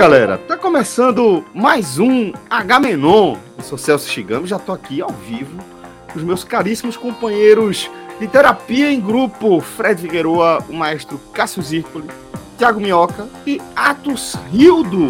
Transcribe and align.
Galera, 0.00 0.38
tá 0.38 0.56
começando 0.56 1.44
mais 1.52 1.98
um 1.98 2.32
H-Menon. 2.48 3.36
Eu 3.58 3.62
sou 3.62 3.76
Celso 3.76 4.08
Chigami, 4.08 4.46
já 4.46 4.58
tô 4.58 4.72
aqui 4.72 5.02
ao 5.02 5.10
vivo 5.10 5.62
com 6.10 6.18
os 6.18 6.24
meus 6.24 6.42
caríssimos 6.42 6.96
companheiros 6.96 7.90
de 8.18 8.26
terapia 8.26 8.90
em 8.90 8.98
grupo, 8.98 9.60
Fred 9.60 10.00
Figueroa, 10.00 10.64
o 10.70 10.72
maestro 10.72 11.18
Cássio 11.34 11.62
Zirpoli, 11.62 12.08
Thiago 12.56 12.80
Minhoca 12.80 13.28
e 13.46 13.60
Atos 13.76 14.36
Rildo. 14.50 15.06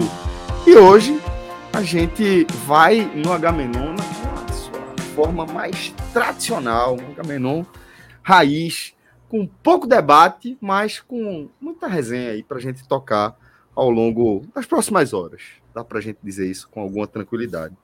E 0.67 0.75
hoje 0.75 1.21
a 1.73 1.83
gente 1.83 2.45
vai 2.67 3.09
no 3.15 3.33
H-Menon 3.33 3.93
na 3.93 4.53
sua 4.53 5.05
forma 5.15 5.47
mais 5.47 5.95
tradicional, 6.13 6.97
um 6.97 7.13
H-Menon 7.13 7.63
raiz, 8.25 8.93
com 9.29 9.47
pouco 9.47 9.87
debate, 9.87 10.59
mas 10.61 10.99
com 10.99 11.49
muita 11.61 11.87
resenha 11.87 12.33
aí 12.33 12.43
pra 12.43 12.59
gente 12.59 12.89
tocar 12.89 13.37
ao 13.75 13.91
longo 13.91 14.43
das 14.55 14.67
próximas 14.67 15.13
horas. 15.13 15.43
Dá 15.75 15.85
para 15.85 15.99
a 15.99 16.01
gente 16.03 16.19
dizer 16.23 16.51
isso 16.51 16.69
com 16.69 16.81
alguma 16.81 17.07
tranquilidade. 17.07 17.75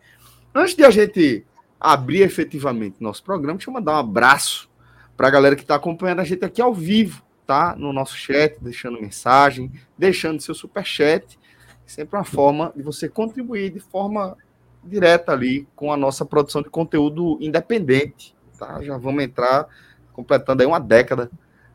Antes 0.55 0.75
de 0.75 0.85
a 0.85 0.91
gente 0.91 1.45
abrir 1.79 2.23
efetivamente 2.23 2.97
nosso 3.01 3.23
programa, 3.23 3.59
deixa 3.59 3.71
eu 3.71 3.75
mandar 3.75 3.93
um 3.93 3.99
abraço 3.99 4.69
para 5.17 5.29
a 5.29 5.31
galera 5.31 5.57
que 5.57 5.63
está 5.63 5.75
acompanhando 5.75 6.21
a 6.21 6.25
gente 6.25 6.45
aqui 6.45 6.61
ao 6.61 6.75
vivo, 6.75 7.23
tá? 7.47 7.75
No 7.77 7.93
nosso 7.93 8.17
chat, 8.17 8.57
deixando 8.61 9.01
mensagem, 9.01 9.71
deixando 9.97 10.41
seu 10.41 10.55
super 10.55 10.85
chat. 10.85 11.39
Sempre 11.87 12.19
uma 12.19 12.25
forma 12.25 12.73
de 12.75 12.83
você 12.83 13.09
contribuir 13.09 13.71
de 13.71 13.81
forma 13.81 14.37
direta 14.83 15.33
ali 15.33 15.67
com 15.77 15.93
a 15.93 15.97
nossa 15.97 16.25
produção 16.25 16.63
de 16.63 16.69
conteúdo 16.69 17.39
independente, 17.41 18.35
tá? 18.59 18.83
Já 18.83 18.97
vamos 18.97 19.23
entrar 19.23 19.69
completando 20.13 20.63
aí 20.63 20.67
uma 20.67 20.81
década 20.81 21.31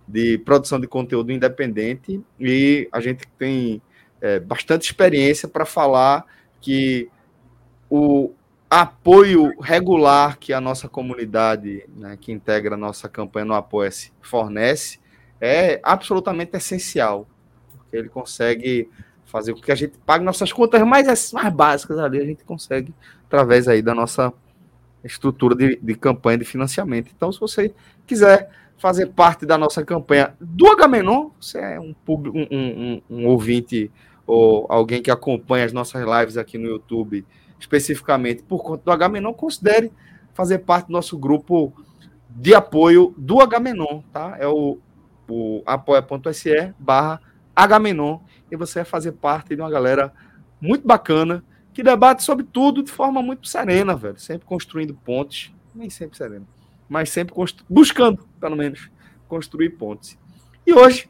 de 0.07 0.37
produção 0.39 0.79
de 0.79 0.87
conteúdo 0.87 1.31
independente 1.31 2.21
e 2.39 2.89
a 2.91 2.99
gente 2.99 3.25
tem 3.37 3.81
é, 4.21 4.39
bastante 4.39 4.83
experiência 4.83 5.47
para 5.47 5.65
falar 5.65 6.25
que 6.61 7.09
o 7.89 8.31
apoio 8.69 9.59
regular 9.59 10.37
que 10.37 10.53
a 10.53 10.61
nossa 10.61 10.87
comunidade, 10.87 11.83
né, 11.93 12.17
que 12.19 12.31
integra 12.31 12.75
a 12.75 12.77
nossa 12.77 13.09
campanha 13.09 13.45
no 13.45 13.53
Apoia-se, 13.53 14.13
fornece, 14.21 14.99
é 15.41 15.81
absolutamente 15.83 16.55
essencial, 16.55 17.27
porque 17.75 17.97
ele 17.97 18.07
consegue 18.07 18.87
fazer 19.25 19.53
com 19.53 19.61
que 19.61 19.71
a 19.71 19.75
gente 19.75 19.97
pague 20.05 20.23
nossas 20.23 20.53
contas 20.53 20.81
mais, 20.83 21.33
mais 21.33 21.53
básicas 21.53 21.97
ali, 21.97 22.21
a 22.21 22.25
gente 22.25 22.43
consegue 22.43 22.93
através 23.25 23.67
aí 23.67 23.81
da 23.81 23.95
nossa 23.95 24.31
estrutura 25.03 25.55
de, 25.55 25.77
de 25.81 25.95
campanha 25.95 26.37
de 26.37 26.45
financiamento. 26.45 27.11
Então, 27.15 27.31
se 27.31 27.39
você 27.39 27.73
quiser 28.05 28.49
fazer 28.77 29.07
parte 29.07 29.45
da 29.45 29.57
nossa 29.57 29.83
campanha 29.83 30.33
do 30.39 30.67
Agamenon, 30.67 31.29
você 31.39 31.59
é 31.59 31.79
um, 31.79 31.95
um, 32.07 32.47
um, 32.51 33.01
um 33.09 33.27
ouvinte 33.27 33.91
ou 34.25 34.65
alguém 34.69 35.01
que 35.01 35.11
acompanha 35.11 35.65
as 35.65 35.73
nossas 35.73 36.03
lives 36.05 36.37
aqui 36.37 36.57
no 36.57 36.67
YouTube, 36.67 37.25
especificamente 37.59 38.43
por 38.43 38.63
conta 38.63 38.83
do 38.83 38.91
Agamenon, 38.91 39.33
considere 39.33 39.91
fazer 40.33 40.59
parte 40.59 40.87
do 40.87 40.93
nosso 40.93 41.17
grupo 41.17 41.73
de 42.29 42.53
apoio 42.53 43.13
do 43.17 43.41
Agamenon, 43.41 44.01
tá? 44.11 44.37
É 44.39 44.47
o, 44.47 44.79
o 45.27 45.61
apoia.se 45.65 46.73
barra 46.79 47.21
Agamenon, 47.55 48.19
e 48.49 48.55
você 48.55 48.79
vai 48.79 48.85
fazer 48.85 49.13
parte 49.13 49.55
de 49.55 49.61
uma 49.61 49.69
galera 49.69 50.13
muito 50.59 50.87
bacana 50.87 51.43
que 51.73 51.83
debate 51.83 52.23
sobre 52.23 52.45
tudo 52.45 52.83
de 52.83 52.91
forma 52.91 53.21
muito 53.21 53.47
serena, 53.47 53.95
velho. 53.95 54.19
Sempre 54.19 54.45
construindo 54.45 54.93
pontes, 54.93 55.53
nem 55.73 55.89
sempre 55.89 56.17
serena, 56.17 56.45
mas 56.87 57.09
sempre 57.09 57.33
buscando, 57.69 58.27
pelo 58.39 58.55
menos, 58.55 58.89
construir 59.27 59.71
pontes. 59.71 60.17
E 60.65 60.73
hoje 60.73 61.09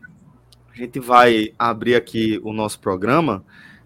a 0.73 0.77
gente 0.77 0.99
vai 0.99 1.53
abrir 1.59 1.95
aqui 1.95 2.39
o 2.43 2.53
nosso 2.53 2.79
programa 2.79 3.43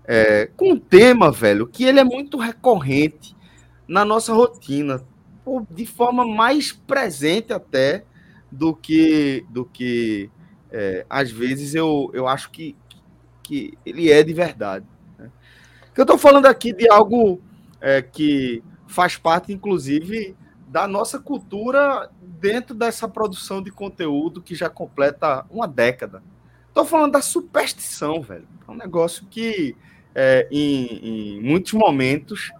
é, 0.08 0.50
com 0.56 0.74
um 0.74 0.80
tema, 0.80 1.32
velho, 1.32 1.68
que 1.68 1.84
ele 1.84 2.00
é 2.00 2.04
muito 2.04 2.38
recorrente 2.38 3.36
na 3.88 4.06
nossa 4.06 4.34
rotina, 4.34 5.04
de 5.70 5.86
forma 5.86 6.26
mais 6.26 6.72
presente 6.72 7.54
até 7.54 8.04
do 8.52 8.76
que 8.76 9.46
do 9.50 9.66
que 9.66 10.30
é, 10.72 11.06
às 11.10 11.32
vezes 11.32 11.76
eu, 11.76 12.10
eu 12.14 12.28
acho 12.28 12.50
que, 12.52 12.76
que 13.44 13.78
ele 13.86 14.12
é 14.12 14.24
de 14.24 14.34
verdade. 14.34 14.86
Né? 15.18 15.30
Eu 15.96 16.04
estou 16.04 16.18
falando 16.18 16.48
aqui 16.48 16.74
de 16.74 16.90
algo 16.90 17.42
é, 17.80 18.02
que 18.02 18.64
faz 18.88 19.18
parte, 19.18 19.54
inclusive, 19.54 20.36
da 20.68 20.88
nossa 20.88 21.20
cultura 21.20 22.10
dentro 22.22 22.76
dessa 22.76 23.08
produção 23.08 23.62
de 23.62 23.72
conteúdo 23.72 24.42
que 24.42 24.56
já 24.56 24.70
completa 24.70 25.46
uma 25.50 25.68
década. 25.68 26.22
Tô 26.76 26.84
falando 26.84 27.14
da 27.14 27.22
superstição, 27.22 28.22
velho. 28.22 28.46
É 28.68 28.70
um 28.70 28.76
negócio 28.76 29.26
que 29.32 29.78
é, 30.14 30.46
em, 30.52 31.38
em, 31.38 31.42
muitos 31.42 31.72
momentos 31.72 32.52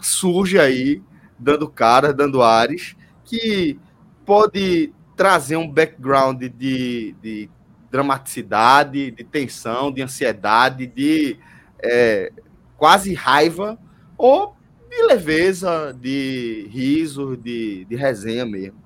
surge 0.00 0.58
aí, 0.58 1.02
dando 1.38 1.68
cara, 1.68 2.10
dando 2.10 2.42
ares, 2.42 2.96
que 3.22 3.78
pode 4.24 4.94
trazer 5.14 5.58
um 5.58 5.70
background 5.70 6.42
de, 6.42 7.14
de 7.20 7.50
dramaticidade, 7.90 9.10
de 9.10 9.24
tensão, 9.24 9.92
de 9.92 10.00
ansiedade, 10.00 10.86
de 10.86 11.38
é, 11.82 12.32
quase 12.78 13.12
raiva, 13.12 13.78
ou 14.16 14.56
de 14.88 15.02
leveza, 15.02 15.94
de 16.00 16.66
riso, 16.70 17.36
de, 17.36 17.84
de 17.84 17.94
resenha 17.94 18.46
mesmo. 18.46 18.82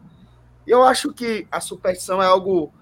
Eu 0.66 0.82
acho 0.82 1.12
que 1.12 1.46
a 1.48 1.60
superstição 1.60 2.20
é 2.20 2.26
algo 2.26 2.74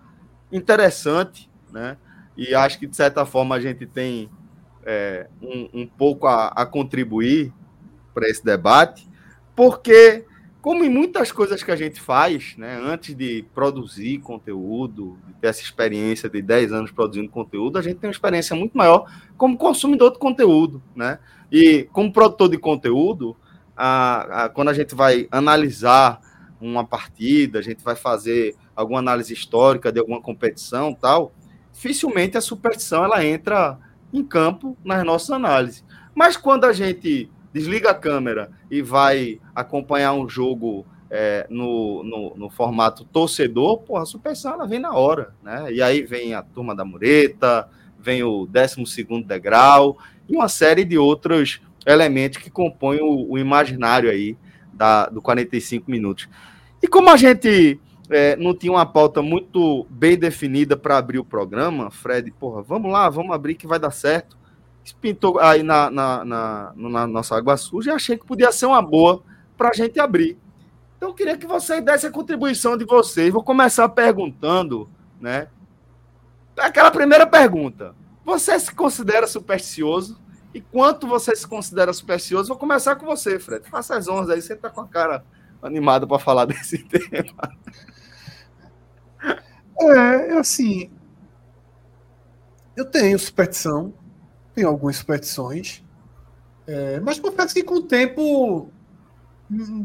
interessante 0.51 1.52
né? 1.73 1.97
E 2.37 2.55
acho 2.55 2.79
que, 2.79 2.87
de 2.87 2.97
certa 2.97 3.27
forma, 3.27 3.55
a 3.55 3.61
gente 3.61 3.87
tem 3.87 4.31
é, 4.85 5.29
um, 5.41 5.69
um, 5.83 5.87
pouco 5.87 6.27
a, 6.27 6.49
a 6.49 6.67
contribuir 6.67 7.53
para 8.15 8.29
esse 8.29 8.45
debate, 8.45 9.09
porque, 9.55 10.25
como 10.61 10.85
em 10.85 10.89
muitas 10.89 11.31
coisas 11.31 11.63
que 11.63 11.71
a 11.71 11.77
gente 11.77 12.01
faz, 12.01 12.55
né, 12.57 12.81
antes 12.83 13.15
de 13.15 13.45
produzir 13.55 14.19
conteúdo, 14.19 15.19
de 15.27 15.35
ter 15.35 15.49
essa 15.49 15.63
experiência 15.63 16.29
de 16.29 16.41
10 16.41 16.73
anos 16.73 16.91
produzindo 16.91 17.29
conteúdo, 17.29 17.79
a 17.79 17.83
gente 17.83 17.99
tem 17.99 18.09
uma 18.09 18.13
experiência 18.13 18.57
muito 18.57 18.77
maior 18.77 19.11
como 19.37 19.57
consumidor 19.57 20.13
de 20.13 20.19
conteúdo. 20.19 20.83
Né? 20.95 21.19
E, 21.51 21.89
como 21.93 22.13
produtor 22.13 22.49
de 22.49 22.59
conteúdo, 22.59 23.37
a, 23.77 24.45
a, 24.45 24.49
quando 24.49 24.69
a 24.69 24.75
gente 24.75 24.95
vai 24.95 25.27
analisar 25.31 26.21
uma 26.61 26.85
partida, 26.85 27.59
a 27.59 27.63
gente 27.63 27.83
vai 27.83 27.97
fazer 27.97 28.55
alguma 28.75 29.01
análise 29.01 29.33
histórica 29.33 29.91
de 29.91 29.99
alguma 29.99 30.21
competição 30.21 30.95
tal, 30.95 31.33
dificilmente 31.83 32.39
a 32.39 32.41
superstição 32.41 33.05
ela 33.05 33.25
entra 33.25 33.77
em 34.13 34.23
campo 34.23 34.77
nas 34.85 35.05
nossas 35.05 35.31
análises. 35.31 35.85
Mas 36.15 36.37
quando 36.37 36.65
a 36.65 36.73
gente 36.73 37.29
desliga 37.53 37.91
a 37.91 37.95
câmera 37.95 38.53
e 38.71 38.81
vai 38.81 39.41
acompanhar 39.53 40.13
um 40.13 40.29
jogo 40.29 40.87
é, 41.11 41.45
no, 41.51 42.05
no, 42.05 42.37
no, 42.37 42.49
formato 42.49 43.05
torcedor, 43.05 43.79
pô, 43.79 43.97
a 43.97 44.07
superstição 44.07 44.53
ela 44.53 44.67
vem 44.67 44.79
na 44.79 44.95
hora, 44.95 45.35
né? 45.43 45.73
E 45.73 45.83
aí 45.83 46.03
vem 46.03 46.35
a 46.35 46.43
turma 46.43 46.75
da 46.75 46.85
mureta, 46.85 47.69
vem 47.99 48.23
o 48.23 48.47
12 48.47 49.05
degrau 49.27 49.99
e 50.29 50.37
uma 50.37 50.49
série 50.49 50.85
de 50.85 50.97
outros 50.97 51.61
elementos 51.85 52.39
que 52.39 52.49
compõem 52.49 53.01
o, 53.01 53.33
o 53.33 53.39
imaginário 53.39 54.09
aí 54.09 54.37
da, 54.73 55.07
do 55.07 55.21
45 55.21 55.91
minutos. 55.91 56.29
E 56.81 56.87
como 56.87 57.11
a 57.11 57.17
gente 57.17 57.81
é, 58.13 58.37
não 58.37 58.55
tinha 58.55 58.73
uma 58.73 58.87
pauta 58.87 59.23
muito 59.23 59.87
bem 59.91 60.17
definida 60.17 60.77
para 60.77 60.99
abrir 60.99 61.19
o 61.19 61.25
programa, 61.25 61.91
Fred, 61.91 62.31
porra, 62.33 62.63
vamos 62.63 62.93
lá, 62.93 63.09
vamos 63.09 63.35
abrir 63.35 63.55
que 63.55 63.67
vai 63.67 63.79
dar 63.79 63.91
certo. 63.91 64.37
Pintou 65.01 65.39
aí 65.39 65.63
na, 65.63 65.91
na, 65.91 66.25
na, 66.25 66.73
na 66.77 67.07
nossa 67.07 67.37
água 67.37 67.57
suja 67.57 67.93
e 67.93 67.95
achei 67.95 68.19
que 68.19 68.27
podia 68.27 68.51
ser 68.51 68.67
uma 68.67 68.83
boa 68.83 69.23
para 69.57 69.71
a 69.71 69.73
gente 69.73 70.01
abrir. 70.01 70.37
Então 70.97 71.11
eu 71.11 71.15
queria 71.15 71.37
que 71.37 71.47
vocês 71.47 71.85
dessem 71.85 72.11
a 72.11 72.13
contribuição 72.13 72.77
de 72.77 72.85
vocês. 72.85 73.33
Vou 73.33 73.43
começar 73.43 73.89
perguntando, 73.89 74.91
né? 75.21 75.49
Aquela 76.57 76.91
primeira 76.91 77.27
pergunta. 77.27 77.95
Você 78.25 78.59
se 78.59 78.75
considera 78.75 79.27
supersticioso? 79.27 80.21
E 80.55 80.61
quanto 80.61 81.07
você 81.07 81.35
se 81.35 81.47
considera 81.47 81.93
supersticioso? 81.93 82.49
Vou 82.49 82.59
começar 82.59 82.97
com 82.97 83.07
você, 83.07 83.39
Fred. 83.39 83.69
Faça 83.69 83.97
as 83.97 84.07
honras 84.07 84.31
aí, 84.31 84.43
você 84.43 84.55
tá 84.55 84.69
com 84.69 84.81
a 84.81 84.87
cara 84.87 85.25
animada 85.63 86.07
para 86.07 86.19
falar 86.19 86.45
desse 86.47 86.79
tema. 86.79 87.57
É, 89.81 90.39
assim, 90.39 90.91
eu 92.77 92.85
tenho 92.85 93.19
superstição, 93.19 93.93
tenho 94.55 94.69
algumas 94.69 94.97
superstições, 94.97 95.83
é, 96.67 97.01
mas 97.01 97.21
confesso 97.21 97.55
que 97.55 97.63
com 97.65 97.77
o 97.77 97.83
tempo 97.83 98.71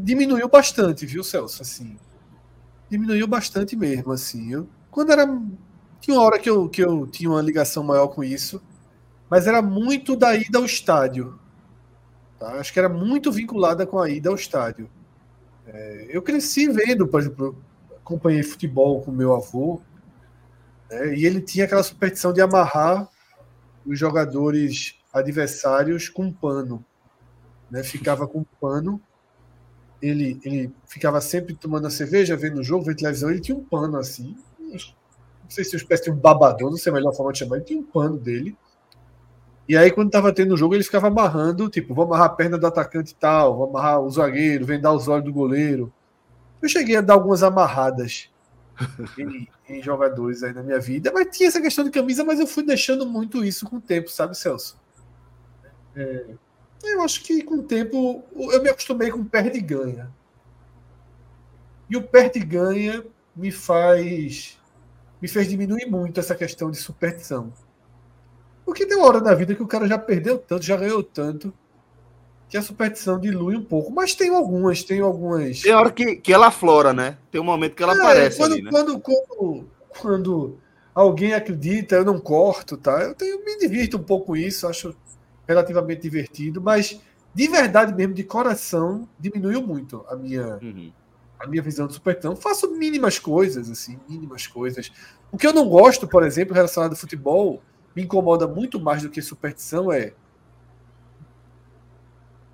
diminuiu 0.02 0.48
bastante, 0.48 1.06
viu, 1.06 1.24
Celso? 1.24 1.62
Assim, 1.62 1.98
diminuiu 2.90 3.26
bastante 3.26 3.76
mesmo, 3.76 4.12
assim. 4.12 4.52
Eu, 4.52 4.68
quando 4.90 5.12
era 5.12 5.26
tinha 6.00 6.16
uma 6.16 6.24
hora 6.24 6.38
que 6.38 6.48
eu, 6.48 6.68
que 6.68 6.82
eu 6.82 7.06
tinha 7.06 7.30
uma 7.30 7.42
ligação 7.42 7.82
maior 7.84 8.08
com 8.08 8.24
isso, 8.24 8.62
mas 9.30 9.46
era 9.46 9.62
muito 9.62 10.16
da 10.16 10.34
ida 10.36 10.58
ao 10.58 10.64
estádio. 10.64 11.38
Tá? 12.38 12.52
Acho 12.54 12.72
que 12.72 12.78
era 12.78 12.88
muito 12.88 13.32
vinculada 13.32 13.86
com 13.86 13.98
a 13.98 14.08
ida 14.08 14.30
ao 14.30 14.36
estádio. 14.36 14.88
É, 15.66 16.08
eu 16.10 16.22
cresci 16.22 16.68
vendo, 16.68 17.06
por 17.08 17.20
exemplo, 17.20 17.56
acompanhei 18.08 18.42
futebol 18.42 19.02
com 19.02 19.12
meu 19.12 19.34
avô, 19.34 19.82
né, 20.90 21.14
e 21.14 21.26
ele 21.26 21.42
tinha 21.42 21.66
aquela 21.66 21.82
superstição 21.82 22.32
de 22.32 22.40
amarrar 22.40 23.06
os 23.84 23.98
jogadores 23.98 24.98
adversários 25.12 26.08
com 26.08 26.24
um 26.24 26.32
pano. 26.32 26.82
Né, 27.70 27.84
ficava 27.84 28.26
com 28.26 28.38
um 28.38 28.46
pano, 28.58 28.98
ele, 30.00 30.40
ele 30.42 30.72
ficava 30.86 31.20
sempre 31.20 31.54
tomando 31.54 31.86
a 31.86 31.90
cerveja, 31.90 32.34
vendo 32.34 32.60
o 32.60 32.64
jogo, 32.64 32.84
vendo 32.84 32.96
televisão, 32.96 33.30
ele 33.30 33.40
tinha 33.40 33.56
um 33.56 33.64
pano 33.64 33.98
assim, 33.98 34.34
não 34.58 34.78
sei 35.50 35.64
se 35.64 35.76
uma 35.76 35.82
espécie 35.82 36.04
de 36.04 36.10
um 36.10 36.16
babador, 36.16 36.70
não 36.70 36.78
sei 36.78 36.90
a 36.90 36.94
melhor 36.94 37.14
forma 37.14 37.32
de 37.32 37.40
chamar, 37.40 37.56
ele 37.56 37.64
tinha 37.66 37.80
um 37.80 37.84
pano 37.84 38.16
dele. 38.16 38.56
E 39.68 39.76
aí, 39.76 39.90
quando 39.90 40.10
tava 40.10 40.32
tendo 40.32 40.54
o 40.54 40.56
jogo, 40.56 40.74
ele 40.74 40.82
ficava 40.82 41.08
amarrando, 41.08 41.68
tipo, 41.68 41.94
vou 41.94 42.06
amarrar 42.06 42.26
a 42.26 42.30
perna 42.30 42.56
do 42.56 42.66
atacante 42.66 43.14
tal, 43.14 43.54
vou 43.54 43.68
amarrar 43.68 44.00
o 44.00 44.10
zagueiro, 44.10 44.64
vendar 44.64 44.94
os 44.94 45.08
olhos 45.08 45.26
do 45.26 45.32
goleiro. 45.32 45.92
Eu 46.60 46.68
cheguei 46.68 46.96
a 46.96 47.00
dar 47.00 47.14
algumas 47.14 47.42
amarradas 47.42 48.30
em, 49.18 49.48
em, 49.68 49.82
jogadores 49.82 50.42
aí 50.42 50.52
na 50.52 50.62
minha 50.62 50.80
vida, 50.80 51.10
mas 51.12 51.36
tinha 51.36 51.48
essa 51.48 51.60
questão 51.60 51.84
de 51.84 51.90
camisa, 51.90 52.24
mas 52.24 52.40
eu 52.40 52.46
fui 52.46 52.64
deixando 52.64 53.06
muito 53.06 53.44
isso 53.44 53.68
com 53.68 53.76
o 53.76 53.80
tempo, 53.80 54.10
sabe, 54.10 54.36
Celso? 54.36 54.80
É, 55.94 56.26
eu 56.84 57.02
acho 57.02 57.22
que 57.22 57.42
com 57.42 57.56
o 57.56 57.62
tempo 57.62 58.24
eu 58.34 58.62
me 58.62 58.68
acostumei 58.68 59.10
com 59.10 59.24
perde 59.24 59.58
e 59.58 59.62
ganha. 59.62 60.10
E 61.90 61.96
o 61.96 62.02
perde 62.02 62.38
e 62.38 62.44
ganha 62.44 63.04
me 63.34 63.50
faz 63.50 64.58
me 65.20 65.26
fez 65.26 65.48
diminuir 65.48 65.86
muito 65.86 66.20
essa 66.20 66.34
questão 66.34 66.70
de 66.70 66.76
superstição. 66.76 67.52
Porque 68.64 68.86
tem 68.86 68.96
uma 68.96 69.06
hora 69.06 69.20
na 69.20 69.34
vida 69.34 69.54
que 69.54 69.62
o 69.62 69.66
cara 69.66 69.88
já 69.88 69.98
perdeu 69.98 70.38
tanto, 70.38 70.64
já 70.64 70.76
ganhou 70.76 71.02
tanto, 71.02 71.52
que 72.48 72.56
a 72.56 72.62
superstição 72.62 73.20
dilui 73.20 73.56
um 73.56 73.64
pouco. 73.64 73.92
Mas 73.92 74.14
tem 74.14 74.34
algumas, 74.34 74.82
tem 74.82 75.00
algumas. 75.00 75.60
Tem 75.60 75.72
hora 75.72 75.90
que, 75.90 76.16
que 76.16 76.32
ela 76.32 76.48
aflora, 76.48 76.92
né? 76.92 77.18
Tem 77.30 77.40
um 77.40 77.44
momento 77.44 77.74
que 77.74 77.82
ela 77.82 77.92
é, 77.92 77.96
aparece. 77.96 78.38
Quando, 78.38 78.52
ali, 78.52 78.62
né? 78.62 78.70
quando, 78.70 79.00
quando, 79.00 79.68
quando, 80.00 80.58
alguém 80.94 81.34
acredita, 81.34 81.96
eu 81.96 82.04
não 82.04 82.18
corto, 82.18 82.76
tá? 82.76 83.02
Eu 83.02 83.14
tenho, 83.14 83.44
me 83.44 83.58
divirto 83.58 83.98
um 83.98 84.02
pouco 84.02 84.26
com 84.26 84.36
isso, 84.36 84.66
acho 84.66 84.96
relativamente 85.46 86.02
divertido, 86.02 86.60
mas 86.60 87.00
de 87.34 87.48
verdade 87.48 87.94
mesmo, 87.94 88.14
de 88.14 88.24
coração, 88.24 89.08
diminuiu 89.18 89.62
muito 89.62 90.04
a 90.08 90.16
minha. 90.16 90.58
Uhum. 90.62 90.92
A 91.38 91.46
minha 91.46 91.62
visão 91.62 91.86
de 91.86 91.94
superstição. 91.94 92.34
Faço 92.34 92.68
mínimas 92.72 93.16
coisas, 93.20 93.70
assim, 93.70 93.96
mínimas 94.08 94.48
coisas. 94.48 94.90
O 95.30 95.38
que 95.38 95.46
eu 95.46 95.52
não 95.52 95.68
gosto, 95.68 96.08
por 96.08 96.24
exemplo, 96.24 96.52
relacionado 96.52 96.90
ao 96.90 96.96
futebol, 96.96 97.62
me 97.94 98.02
incomoda 98.02 98.48
muito 98.48 98.80
mais 98.80 99.04
do 99.04 99.08
que 99.08 99.22
superstição 99.22 99.92
é 99.92 100.14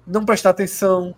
não 0.07 0.25
prestar 0.25 0.51
atenção, 0.51 1.15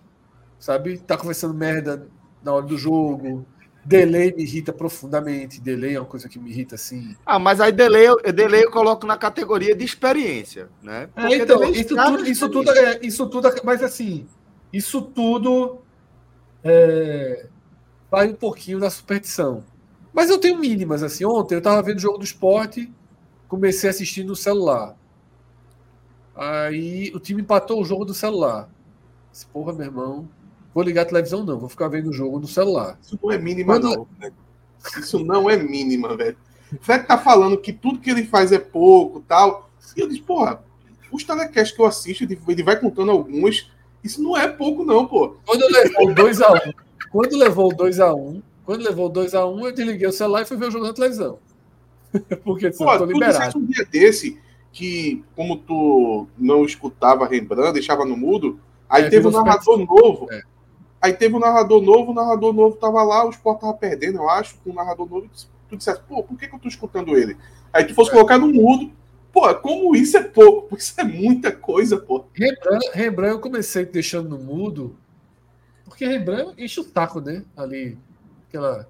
sabe? 0.59 0.97
Tá 0.99 1.17
conversando 1.17 1.53
merda 1.53 2.07
na 2.43 2.53
hora 2.53 2.65
do 2.65 2.77
jogo. 2.77 3.45
Delay 3.85 4.33
me 4.35 4.43
irrita 4.43 4.73
profundamente. 4.73 5.61
Delay 5.61 5.95
é 5.95 5.99
uma 5.99 6.05
coisa 6.05 6.27
que 6.27 6.37
me 6.37 6.49
irrita 6.49 6.75
assim. 6.75 7.15
Ah, 7.25 7.39
mas 7.39 7.61
aí 7.61 7.71
delay, 7.71 8.07
delay 8.33 8.65
eu 8.65 8.71
coloco 8.71 9.07
na 9.07 9.17
categoria 9.17 9.73
de 9.73 9.85
experiência, 9.85 10.69
né? 10.83 11.09
É, 11.15 11.35
então, 11.35 11.63
isso 11.63 11.95
tudo, 11.95 12.27
isso 12.27 12.49
tudo, 12.49 12.71
é, 12.71 12.99
isso 13.01 13.29
tudo, 13.29 13.49
mas 13.63 13.81
assim, 13.81 14.27
isso 14.73 15.01
tudo 15.01 15.79
é, 16.63 17.47
vai 18.11 18.29
um 18.29 18.35
pouquinho 18.35 18.79
da 18.79 18.89
superstição. 18.89 19.63
Mas 20.13 20.29
eu 20.29 20.37
tenho 20.37 20.57
mínimas, 20.57 21.01
assim. 21.01 21.23
Ontem 21.23 21.55
eu 21.55 21.61
tava 21.61 21.81
vendo 21.81 21.97
o 21.97 22.01
jogo 22.01 22.17
do 22.17 22.25
esporte, 22.25 22.91
comecei 23.47 23.89
assistindo 23.89 24.27
no 24.27 24.35
celular. 24.35 24.97
Aí 26.35 27.11
o 27.15 27.19
time 27.19 27.41
empatou 27.41 27.81
o 27.81 27.85
jogo 27.85 28.03
do 28.03 28.13
celular. 28.13 28.69
Porra, 29.45 29.73
meu 29.73 29.85
irmão, 29.85 30.27
vou 30.73 30.83
ligar 30.83 31.03
a 31.03 31.05
televisão, 31.05 31.43
não, 31.43 31.59
vou 31.59 31.69
ficar 31.69 31.87
vendo 31.87 32.09
o 32.09 32.13
jogo 32.13 32.39
no 32.39 32.47
celular. 32.47 32.97
Isso 33.01 33.19
não 33.21 33.31
é 33.31 33.37
mínima, 33.37 33.73
Quando... 33.73 33.89
não. 33.89 34.07
Né? 34.19 34.31
Isso 34.97 35.19
não 35.23 35.49
é 35.49 35.57
mínima, 35.57 36.15
velho. 36.15 36.37
O 36.71 36.77
Fred 36.83 37.05
tá 37.05 37.17
falando 37.17 37.57
que 37.57 37.71
tudo 37.71 37.99
que 37.99 38.09
ele 38.09 38.25
faz 38.25 38.51
é 38.51 38.59
pouco 38.59 39.23
tal. 39.27 39.69
E 39.95 40.01
eu 40.01 40.07
disse, 40.07 40.21
porra, 40.21 40.61
os 41.11 41.23
telecasts 41.23 41.75
que 41.75 41.81
eu 41.81 41.85
assisto, 41.85 42.23
ele 42.23 42.63
vai 42.63 42.79
contando 42.79 43.11
algumas. 43.11 43.69
Isso 44.03 44.21
não 44.21 44.37
é 44.37 44.47
pouco, 44.47 44.83
não, 44.83 45.05
pô. 45.05 45.35
Quando 45.45 45.65
levou 45.71 46.07
2x1, 46.07 46.67
um, 46.67 46.73
quando 47.11 47.37
levou 47.37 47.69
2x1, 47.69 48.17
um, 48.17 48.41
quando 48.65 48.83
levou 48.83 49.11
2x1, 49.11 49.55
um, 49.55 49.65
eu 49.65 49.73
desliguei 49.73 50.07
o 50.07 50.11
celular 50.11 50.41
e 50.41 50.45
fui 50.45 50.57
ver 50.57 50.67
o 50.67 50.71
jogo 50.71 50.85
na 50.85 50.93
televisão. 50.93 51.39
Porque 52.43 52.69
pô, 52.71 52.91
eu 52.91 52.97
tô 52.99 53.05
liberado. 53.05 53.57
um 53.57 53.65
dia 53.65 53.85
desse 53.85 54.39
que, 54.71 55.23
como 55.35 55.57
tu 55.57 56.27
não 56.37 56.65
escutava 56.65 57.27
Rembrandt, 57.27 57.73
deixava 57.73 58.05
no 58.05 58.15
mudo, 58.15 58.59
Aí 58.89 59.03
é, 59.03 59.09
teve 59.09 59.27
um 59.27 59.31
narrador 59.31 59.77
novo. 59.77 60.27
É. 60.31 60.41
Aí 61.01 61.13
teve 61.13 61.35
um 61.35 61.39
narrador 61.39 61.81
novo, 61.81 62.11
o 62.11 62.15
narrador 62.15 62.53
novo 62.53 62.75
tava 62.77 63.03
lá, 63.03 63.25
o 63.25 63.29
Sport 63.29 63.61
tava 63.61 63.73
perdendo, 63.73 64.17
eu 64.17 64.29
acho, 64.29 64.57
com 64.59 64.71
o 64.71 64.73
narrador 64.73 65.07
novo. 65.07 65.29
Tu 65.69 65.77
disseste, 65.77 66.03
pô, 66.07 66.23
por 66.23 66.37
que, 66.37 66.47
que 66.47 66.55
eu 66.55 66.59
tô 66.59 66.67
escutando 66.67 67.17
ele? 67.17 67.37
Aí 67.71 67.85
tu 67.85 67.93
fosse 67.93 68.09
é. 68.09 68.13
colocar 68.13 68.37
no 68.37 68.47
mudo. 68.47 68.91
Pô, 69.31 69.53
como 69.55 69.95
isso 69.95 70.17
é 70.17 70.23
pouco? 70.23 70.75
Isso 70.77 70.99
é 70.99 71.03
muita 71.03 71.51
coisa, 71.51 71.97
pô. 71.97 72.25
Rembrandt, 72.33 72.89
Rembrandt 72.93 73.33
eu 73.35 73.39
comecei 73.39 73.85
deixando 73.85 74.29
no 74.29 74.39
mudo, 74.39 74.95
porque 75.85 76.07
Rembrandt 76.07 76.53
enche 76.57 76.79
o 76.79 76.83
taco, 76.83 77.21
né? 77.21 77.43
Ali, 77.55 77.97
aquela 78.47 78.87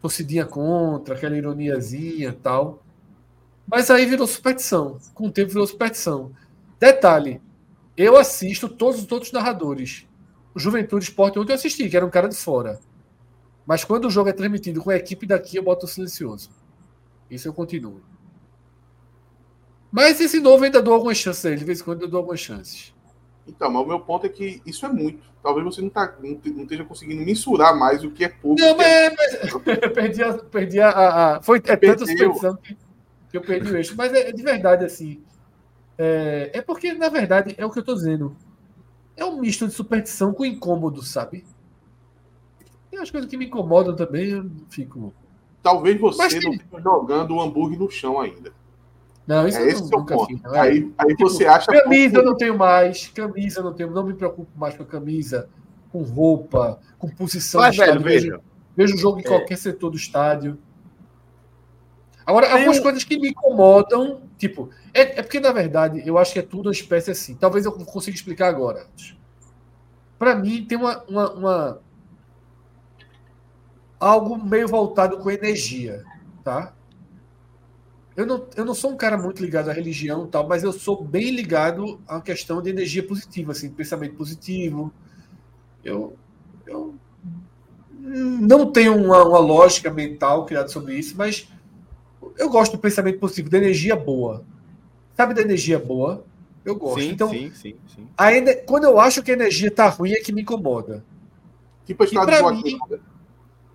torcidinha 0.00 0.46
contra, 0.46 1.14
aquela 1.14 1.36
ironiazinha 1.36 2.30
e 2.30 2.32
tal. 2.32 2.82
Mas 3.66 3.90
aí 3.90 4.06
virou 4.06 4.26
superstição. 4.26 4.98
Com 5.14 5.26
o 5.26 5.30
tempo 5.30 5.50
virou 5.50 5.66
superstição. 5.66 6.32
Detalhe, 6.80 7.40
eu 7.98 8.16
assisto 8.16 8.68
todos 8.68 9.02
os 9.02 9.10
outros 9.10 9.32
narradores. 9.32 10.06
O 10.54 10.58
Juventude 10.60 11.04
Esporte 11.04 11.38
ontem 11.38 11.52
eu 11.52 11.56
assisti, 11.56 11.88
que 11.88 11.96
era 11.96 12.06
um 12.06 12.10
cara 12.10 12.28
de 12.28 12.36
fora. 12.36 12.78
Mas 13.66 13.84
quando 13.84 14.06
o 14.06 14.10
jogo 14.10 14.30
é 14.30 14.32
transmitido 14.32 14.80
com 14.80 14.90
a 14.90 14.96
equipe 14.96 15.26
daqui, 15.26 15.56
eu 15.56 15.62
boto 15.62 15.86
silencioso. 15.86 16.48
Isso 17.28 17.48
eu 17.48 17.52
continuo. 17.52 18.00
Mas 19.90 20.20
esse 20.20 20.38
novo 20.38 20.64
ainda 20.64 20.80
dou 20.80 20.94
algumas 20.94 21.16
chances 21.18 21.44
a 21.44 21.50
ele. 21.50 21.58
De 21.58 21.64
vez 21.64 21.80
em 21.80 21.84
quando 21.84 22.02
eu 22.02 22.08
dou 22.08 22.18
algumas 22.18 22.40
chances. 22.40 22.94
Então, 23.46 23.70
mas 23.70 23.82
o 23.82 23.86
meu 23.86 24.00
ponto 24.00 24.26
é 24.26 24.28
que 24.28 24.62
isso 24.64 24.86
é 24.86 24.88
muito. 24.88 25.26
Talvez 25.42 25.64
você 25.64 25.80
não, 25.80 25.88
tá, 25.88 26.14
não, 26.22 26.40
não 26.54 26.62
esteja 26.62 26.84
conseguindo 26.84 27.24
mensurar 27.24 27.76
mais 27.76 28.04
o 28.04 28.10
que 28.10 28.24
é 28.24 28.28
pouco. 28.28 28.60
Não, 28.60 28.76
mas, 28.76 28.86
é... 28.86 29.14
mas... 29.16 29.52
eu 29.82 29.90
perdi 29.90 30.22
a. 30.22 30.34
Perdi 30.34 30.80
a, 30.80 30.90
a... 31.36 31.42
Foi 31.42 31.58
é 31.58 31.76
tanta 31.76 32.06
suspensão 32.06 32.56
que, 32.56 32.76
que 33.30 33.36
eu 33.36 33.40
perdi 33.40 33.72
o 33.72 33.76
eixo. 33.76 33.94
Mas 33.96 34.12
é, 34.12 34.28
é 34.28 34.32
de 34.32 34.42
verdade, 34.42 34.84
assim. 34.84 35.22
É, 35.98 36.50
é 36.54 36.62
porque, 36.62 36.92
na 36.94 37.08
verdade, 37.08 37.54
é 37.58 37.66
o 37.66 37.70
que 37.70 37.78
eu 37.78 37.82
estou 37.82 37.96
dizendo. 37.96 38.36
É 39.16 39.24
um 39.24 39.40
misto 39.40 39.66
de 39.66 39.74
superstição 39.74 40.32
com 40.32 40.44
incômodo, 40.44 41.02
sabe? 41.02 41.44
Tem 42.88 43.00
as 43.00 43.10
coisas 43.10 43.28
que 43.28 43.36
me 43.36 43.46
incomodam 43.46 43.96
também, 43.96 44.30
eu 44.30 44.48
fico. 44.70 45.12
Talvez 45.62 46.00
você 46.00 46.18
Mas 46.18 46.32
não 46.34 46.52
esteja 46.52 46.82
jogando 46.82 47.34
o 47.34 47.40
hambúrguer 47.40 47.78
no 47.78 47.90
chão 47.90 48.20
ainda. 48.20 48.52
Não, 49.26 49.46
isso 49.46 49.58
é 49.58 49.68
esse 49.68 49.90
não, 49.90 49.98
nunca 49.98 50.16
fiz. 50.24 50.40
Não. 50.40 50.54
Aí, 50.54 50.90
aí 50.96 51.08
tipo, 51.08 51.28
você 51.28 51.44
acha. 51.44 51.66
Camisa 51.66 52.16
eu 52.16 52.24
não 52.24 52.36
tenho 52.36 52.56
mais, 52.56 53.08
camisa 53.08 53.60
eu 53.60 53.64
não 53.64 53.74
tenho, 53.74 53.90
não 53.90 54.04
me 54.04 54.14
preocupo 54.14 54.48
mais 54.56 54.74
com 54.74 54.84
a 54.84 54.86
camisa, 54.86 55.50
com 55.92 56.02
roupa, 56.02 56.80
com 56.98 57.08
posição 57.08 57.60
Mas, 57.60 57.76
velho, 57.76 58.00
veja. 58.00 58.40
Vejo 58.74 58.94
o 58.94 58.98
jogo 58.98 59.18
em 59.18 59.24
é. 59.24 59.26
qualquer 59.26 59.58
setor 59.58 59.90
do 59.90 59.96
estádio. 59.96 60.56
Agora, 62.24 62.46
Tem 62.46 62.56
algumas 62.56 62.78
um... 62.78 62.82
coisas 62.82 63.04
que 63.04 63.18
me 63.18 63.30
incomodam, 63.30 64.22
tipo, 64.38 64.70
é, 64.94 65.18
é, 65.18 65.22
porque, 65.22 65.40
na 65.40 65.52
verdade, 65.52 66.02
eu 66.06 66.16
acho 66.16 66.32
que 66.32 66.38
é 66.38 66.42
tudo 66.42 66.66
uma 66.66 66.72
espécie 66.72 67.10
assim. 67.10 67.34
Talvez 67.34 67.66
eu 67.66 67.72
consiga 67.72 68.16
explicar 68.16 68.48
agora. 68.48 68.86
Para 70.18 70.36
mim, 70.36 70.64
tem 70.64 70.78
uma, 70.78 71.02
uma, 71.04 71.32
uma, 71.32 71.80
algo 74.00 74.36
meio 74.42 74.68
voltado 74.68 75.18
com 75.18 75.30
energia, 75.30 76.04
tá? 76.42 76.72
Eu 78.16 78.26
não, 78.26 78.46
eu 78.56 78.64
não 78.64 78.74
sou 78.74 78.90
um 78.90 78.96
cara 78.96 79.16
muito 79.16 79.40
ligado 79.40 79.70
à 79.70 79.72
religião 79.72 80.26
tal, 80.26 80.48
mas 80.48 80.64
eu 80.64 80.72
sou 80.72 81.04
bem 81.04 81.30
ligado 81.30 82.00
à 82.06 82.20
questão 82.20 82.60
de 82.60 82.68
energia 82.68 83.06
positiva, 83.06 83.52
assim, 83.52 83.70
pensamento 83.70 84.16
positivo. 84.16 84.92
Eu, 85.84 86.16
eu 86.66 86.96
não 88.00 88.72
tenho 88.72 88.96
uma, 88.96 89.24
uma 89.24 89.38
lógica 89.38 89.88
mental 89.88 90.46
criada 90.46 90.68
sobre 90.68 90.98
isso, 90.98 91.16
mas 91.16 91.48
eu 92.36 92.48
gosto 92.48 92.72
do 92.72 92.78
pensamento 92.78 93.18
positivo, 93.18 93.50
da 93.50 93.58
energia 93.58 93.96
boa. 93.96 94.44
Sabe 95.16 95.34
da 95.34 95.42
energia 95.42 95.78
boa? 95.78 96.24
Eu 96.64 96.76
gosto. 96.76 97.00
Sim, 97.00 97.10
então, 97.10 97.30
sim, 97.30 97.50
sim, 97.54 97.76
sim. 97.94 98.06
Ainda, 98.16 98.54
quando 98.54 98.84
eu 98.84 99.00
acho 99.00 99.22
que 99.22 99.30
a 99.30 99.34
energia 99.34 99.70
tá 99.70 99.88
ruim 99.88 100.12
é 100.12 100.20
que 100.20 100.32
me 100.32 100.42
incomoda. 100.42 101.04
Tipo 101.86 102.02
a 102.02 102.06
história 102.06 102.34
de 102.34 102.40
Joaquim. 102.40 102.78
Mim, 102.90 102.98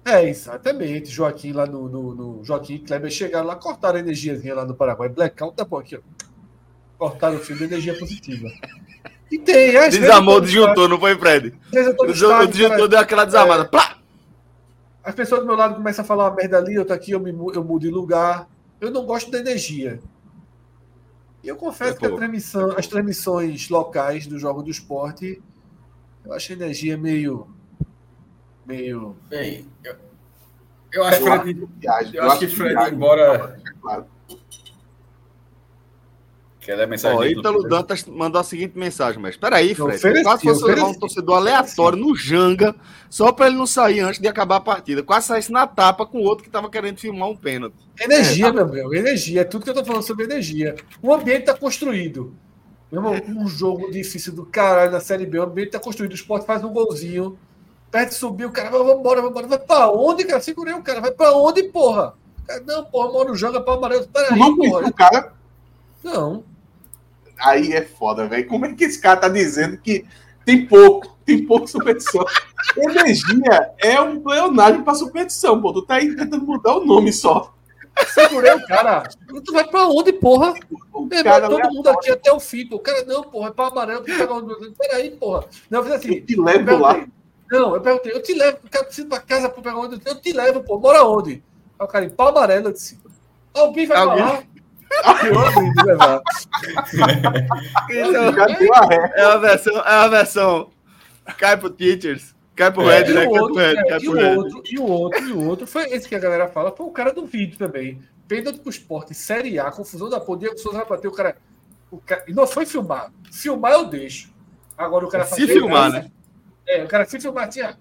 é, 0.06 0.30
exatamente. 0.30 1.10
Joaquim 1.10 1.54
lá 1.54 1.66
no, 1.66 1.88
no, 1.88 2.16
no 2.16 2.44
Joaquim 2.44 2.76
e 2.76 2.80
Kleber 2.80 3.10
chegaram 3.10 3.48
lá, 3.48 3.56
cortaram 3.56 3.98
a 3.98 4.00
energiazinha 4.00 4.54
lá 4.54 4.66
no 4.66 4.76
Paraguai. 4.76 5.10
Blackout 5.10 5.56
tá 5.56 5.66
bom 5.66 5.80
aqui, 5.80 5.96
ó. 5.96 6.00
Cortaram 6.98 7.38
o 7.38 7.40
fio 7.40 7.56
de 7.56 7.64
energia 7.64 7.98
positiva. 7.98 8.50
E 9.32 9.40
tem, 9.40 9.76
é. 9.76 9.90
Desamou 9.90 10.38
o 10.38 10.42
disjuntor, 10.42 10.88
não 10.88 11.00
foi, 11.00 11.18
Fred? 11.18 11.54
O 11.98 12.48
disjuntor 12.48 12.88
deu 12.88 13.00
aquela 13.00 13.26
desarmada. 13.26 13.64
É, 13.64 13.66
Plá! 13.66 13.98
As 15.04 15.14
pessoas 15.14 15.42
do 15.42 15.48
meu 15.48 15.56
lado 15.56 15.76
começam 15.76 16.04
a 16.04 16.08
falar 16.08 16.30
uma 16.30 16.36
merda 16.36 16.58
ali, 16.58 16.76
eu 16.76 16.86
tô 16.86 16.94
aqui, 16.94 17.12
eu, 17.12 17.20
me, 17.20 17.32
eu 17.32 17.64
mudo 17.64 17.82
de 17.82 17.90
lugar. 17.90 18.48
Eu 18.80 18.90
não 18.90 19.06
gosto 19.06 19.30
da 19.30 19.40
energia. 19.40 20.00
E 21.44 21.48
eu 21.48 21.58
confesso 21.58 21.98
é 21.98 22.10
que 22.10 22.16
transmissão, 22.16 22.72
as 22.78 22.88
transmissões 22.88 23.70
locais 23.70 24.26
do 24.26 24.40
jogo 24.40 24.64
do 24.64 24.72
esporte, 24.72 25.42
eu 26.24 26.32
acho 26.32 26.54
a 26.54 26.56
energia 26.56 26.98
meio. 26.98 27.48
meio. 28.66 29.18
Bem, 29.30 29.68
eu, 29.84 29.96
eu 30.94 31.04
acho, 31.04 31.22
eu 31.22 31.42
Fred, 31.42 31.70
acho, 31.86 32.16
eu 32.16 32.24
acho 32.24 32.40
que 32.40 32.48
Fred, 32.48 32.96
embora. 32.96 33.60
Claro. 33.82 34.13
Quer 36.64 36.78
dar 36.78 36.88
mensagem? 36.88 37.18
Ó, 37.18 37.26
Ítalo 37.26 37.64
Dantas 37.68 38.06
mandou 38.06 38.40
a 38.40 38.44
seguinte 38.44 38.78
mensagem, 38.78 39.22
mas 39.22 39.36
espera 39.36 39.58
aí, 39.58 39.76
Fred. 39.76 39.98
Ofereci, 39.98 40.24
quase 40.24 40.44
fosse 40.44 40.64
levar 40.64 40.88
um 40.88 40.94
torcedor 40.94 41.36
aleatório 41.36 41.98
no 41.98 42.16
Janga, 42.16 42.74
só 43.10 43.34
para 43.34 43.48
ele 43.48 43.58
não 43.58 43.68
sair 43.68 44.00
antes 44.00 44.22
de 44.22 44.28
acabar 44.28 44.58
a 44.58 44.62
partida. 44.62 45.04
Quase 45.04 45.28
saísse 45.28 45.52
na 45.52 45.68
tapa 45.68 46.06
com 46.06 46.20
o 46.20 46.24
outro 46.24 46.44
que 46.44 46.50
estava 46.50 46.70
querendo 46.70 47.00
filmar 47.00 47.28
um 47.28 47.36
pênalti. 47.36 47.76
Energia, 48.00 48.48
é, 48.48 48.52
tá... 48.52 48.54
meu 48.54 48.68
meu, 48.70 48.94
energia. 48.94 49.42
É 49.42 49.44
tudo 49.44 49.66
que 49.66 49.70
eu 49.70 49.74
tô 49.74 49.84
falando 49.84 50.04
sobre 50.04 50.24
energia. 50.24 50.76
O 51.02 51.14
ambiente 51.14 51.42
está 51.42 51.54
construído. 51.54 52.34
Meu 52.90 53.14
irmão, 53.14 53.44
um 53.44 53.48
jogo 53.48 53.92
difícil 53.92 54.32
do 54.34 54.46
caralho 54.46 54.92
na 54.92 55.02
Série 55.02 55.26
B, 55.26 55.40
o 55.40 55.44
ambiente 55.44 55.68
está 55.68 55.80
construído. 55.80 56.14
O 56.14 56.16
esporte 56.16 56.46
faz 56.46 56.64
um 56.64 56.72
golzinho, 56.72 57.38
perde, 57.92 58.14
subir, 58.14 58.46
o 58.46 58.52
cara 58.52 58.70
vai, 58.70 58.80
embora, 58.80 59.22
vai 59.22 59.30
embora. 59.30 59.48
Vai 59.48 59.60
para 59.60 59.92
onde, 59.92 60.24
cara? 60.24 60.40
Segurei 60.40 60.74
o 60.74 60.82
cara. 60.82 61.02
Vai 61.02 61.12
para 61.12 61.36
onde, 61.36 61.64
porra? 61.64 62.14
Cara, 62.48 62.64
não, 62.66 62.86
porra, 62.86 63.12
mora 63.12 63.30
no 63.30 63.36
Janga, 63.36 63.60
para 63.60 63.74
amarelo. 63.74 64.08
Peraí, 64.08 64.40
porra. 64.40 64.88
O 64.88 64.94
cara... 64.94 65.34
Não 66.02 66.53
aí 67.40 67.74
é 67.74 67.82
foda, 67.82 68.28
velho. 68.28 68.48
Como 68.48 68.66
é 68.66 68.74
que 68.74 68.84
esse 68.84 69.00
cara 69.00 69.20
tá 69.20 69.28
dizendo 69.28 69.78
que 69.78 70.06
tem 70.46 70.66
pouco, 70.66 71.16
tem 71.26 71.46
pouco 71.46 71.68
superstição? 71.68 72.26
Energia 72.78 73.72
é 73.80 74.00
um 74.00 74.20
pleonagem 74.20 74.84
pra 74.84 74.96
superstição, 74.96 75.62
pô. 75.62 75.74
Tu 75.74 75.82
tá 75.84 75.96
aí 75.96 76.16
tentando 76.16 76.46
mudar 76.46 76.76
o 76.76 76.86
nome 76.86 77.12
só. 77.12 77.54
Segurei 78.08 78.54
o 78.54 78.66
cara. 78.66 79.04
Tu 79.46 79.54
vai 79.54 79.66
pra 79.68 79.88
onde, 79.88 80.14
porra? 80.14 80.54
O 80.92 81.08
é, 81.12 81.24
cara 81.24 81.48
todo 81.48 81.72
mundo 81.72 81.90
aqui 81.90 82.12
até 82.12 82.32
o 82.32 82.40
fim. 82.40 82.68
O 82.72 82.80
cara, 82.80 83.06
não, 83.06 83.24
porra, 83.24 83.50
é 83.50 83.52
pra 83.52 83.68
amarelo. 83.68 84.04
Peraí, 84.78 85.12
porra. 85.12 85.46
Não, 85.70 85.80
eu 85.80 85.86
fiz 85.86 85.94
assim. 85.94 86.16
Eu 86.16 86.26
te 86.26 86.40
levo 86.40 86.70
eu 86.72 86.80
lá. 86.80 87.06
Não, 87.52 87.76
eu 87.76 87.82
perguntei, 87.82 88.12
eu 88.12 88.24
te 88.24 88.34
levo, 88.34 88.58
o 88.66 88.70
cara 88.70 88.86
precisa 88.86 89.08
pra 89.08 89.20
casa 89.20 89.48
pra 89.48 89.62
pegar 89.62 89.78
onde? 89.78 90.02
Eu 90.06 90.20
te 90.20 90.34
levo, 90.34 90.64
pô. 90.64 90.80
Mora 90.80 91.04
onde? 91.04 91.44
Aí 91.80 91.86
o 91.86 91.88
cara, 91.88 92.06
em 92.06 92.10
pau 92.10 92.30
amarelo, 92.30 92.70
eu 92.70 92.74
disse. 92.74 93.00
Alguém 93.54 93.86
vai 93.86 93.98
Alguém? 93.98 94.24
falar. 94.24 94.44
É 99.16 99.28
uma 99.28 99.40
versão, 99.40 99.78
é 99.78 100.00
uma 100.00 100.10
versão. 100.10 100.70
Cai 101.38 101.58
pro 101.58 101.70
teachers. 101.70 102.34
Cai 102.56 102.72
pro 102.72 102.90
é, 102.90 103.00
Red, 103.00 103.14
né? 103.14 103.26
Cai 103.26 103.34
pro 103.34 103.56
Red, 103.56 103.76
cai 103.76 104.00
pro 104.00 104.04
e, 104.04 104.08
o 104.08 104.38
outro, 104.38 104.64
e 104.72 104.80
o 104.80 104.84
outro, 104.84 105.28
e 105.28 105.32
o 105.32 105.48
outro, 105.48 105.68
foi 105.68 105.90
esse 105.92 106.08
que 106.08 106.16
a 106.16 106.20
galera 106.20 106.48
fala, 106.48 106.72
foi 106.72 106.86
o 106.86 106.92
cara 106.92 107.12
do 107.12 107.26
vídeo 107.26 107.58
também. 107.58 108.00
Pênalti 108.28 108.60
pro 108.60 108.70
esporte, 108.70 109.14
Série 109.14 109.60
A, 109.60 109.72
confusão 109.72 110.10
da 110.10 110.20
porra. 110.20 110.40
Diego 110.40 110.58
Souza 110.58 110.78
vai 110.78 110.88
bater, 110.88 111.08
o 111.08 111.12
cara, 111.12 111.38
o 111.92 111.98
cara. 111.98 112.24
E 112.28 112.34
não 112.34 112.46
foi 112.46 112.66
filmar. 112.66 113.12
Filmar 113.32 113.72
eu 113.74 113.86
deixo. 113.86 114.34
Agora 114.78 115.06
o 115.06 115.10
cara 115.10 115.26
Se 115.26 115.48
filmar, 115.48 115.92
né? 115.92 116.12
É, 116.68 116.84
o 116.84 116.88
cara 116.88 117.06
se 117.06 117.20
filmar, 117.20 117.50
tinha. 117.50 117.78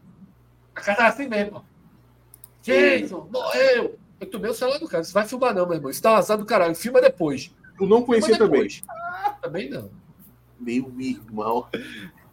A 0.75 0.81
cara 0.81 1.09
assim 1.09 1.29
mesmo. 1.29 1.65
Jason, 2.63 3.29
morreu! 3.31 3.99
Eu 4.23 4.31
tomei 4.31 4.49
o 4.49 4.55
celular 4.55 4.79
do 4.79 4.87
cara. 4.87 5.03
Você 5.03 5.13
vai 5.13 5.27
filmar, 5.27 5.53
não, 5.53 5.67
meu 5.67 5.75
irmão. 5.75 5.91
Isso 5.91 6.01
tá 6.01 6.17
azar 6.17 6.39
do 6.39 6.47
caralho. 6.47 6.77
Filma 6.77 7.01
depois. 7.01 7.51
Eu 7.81 7.89
não 7.89 8.03
conhecia 8.03 8.39
também. 8.39 8.69
Ah, 8.89 9.37
também 9.43 9.69
não. 9.69 9.91
Meu 10.61 10.93
irmão. 11.01 11.67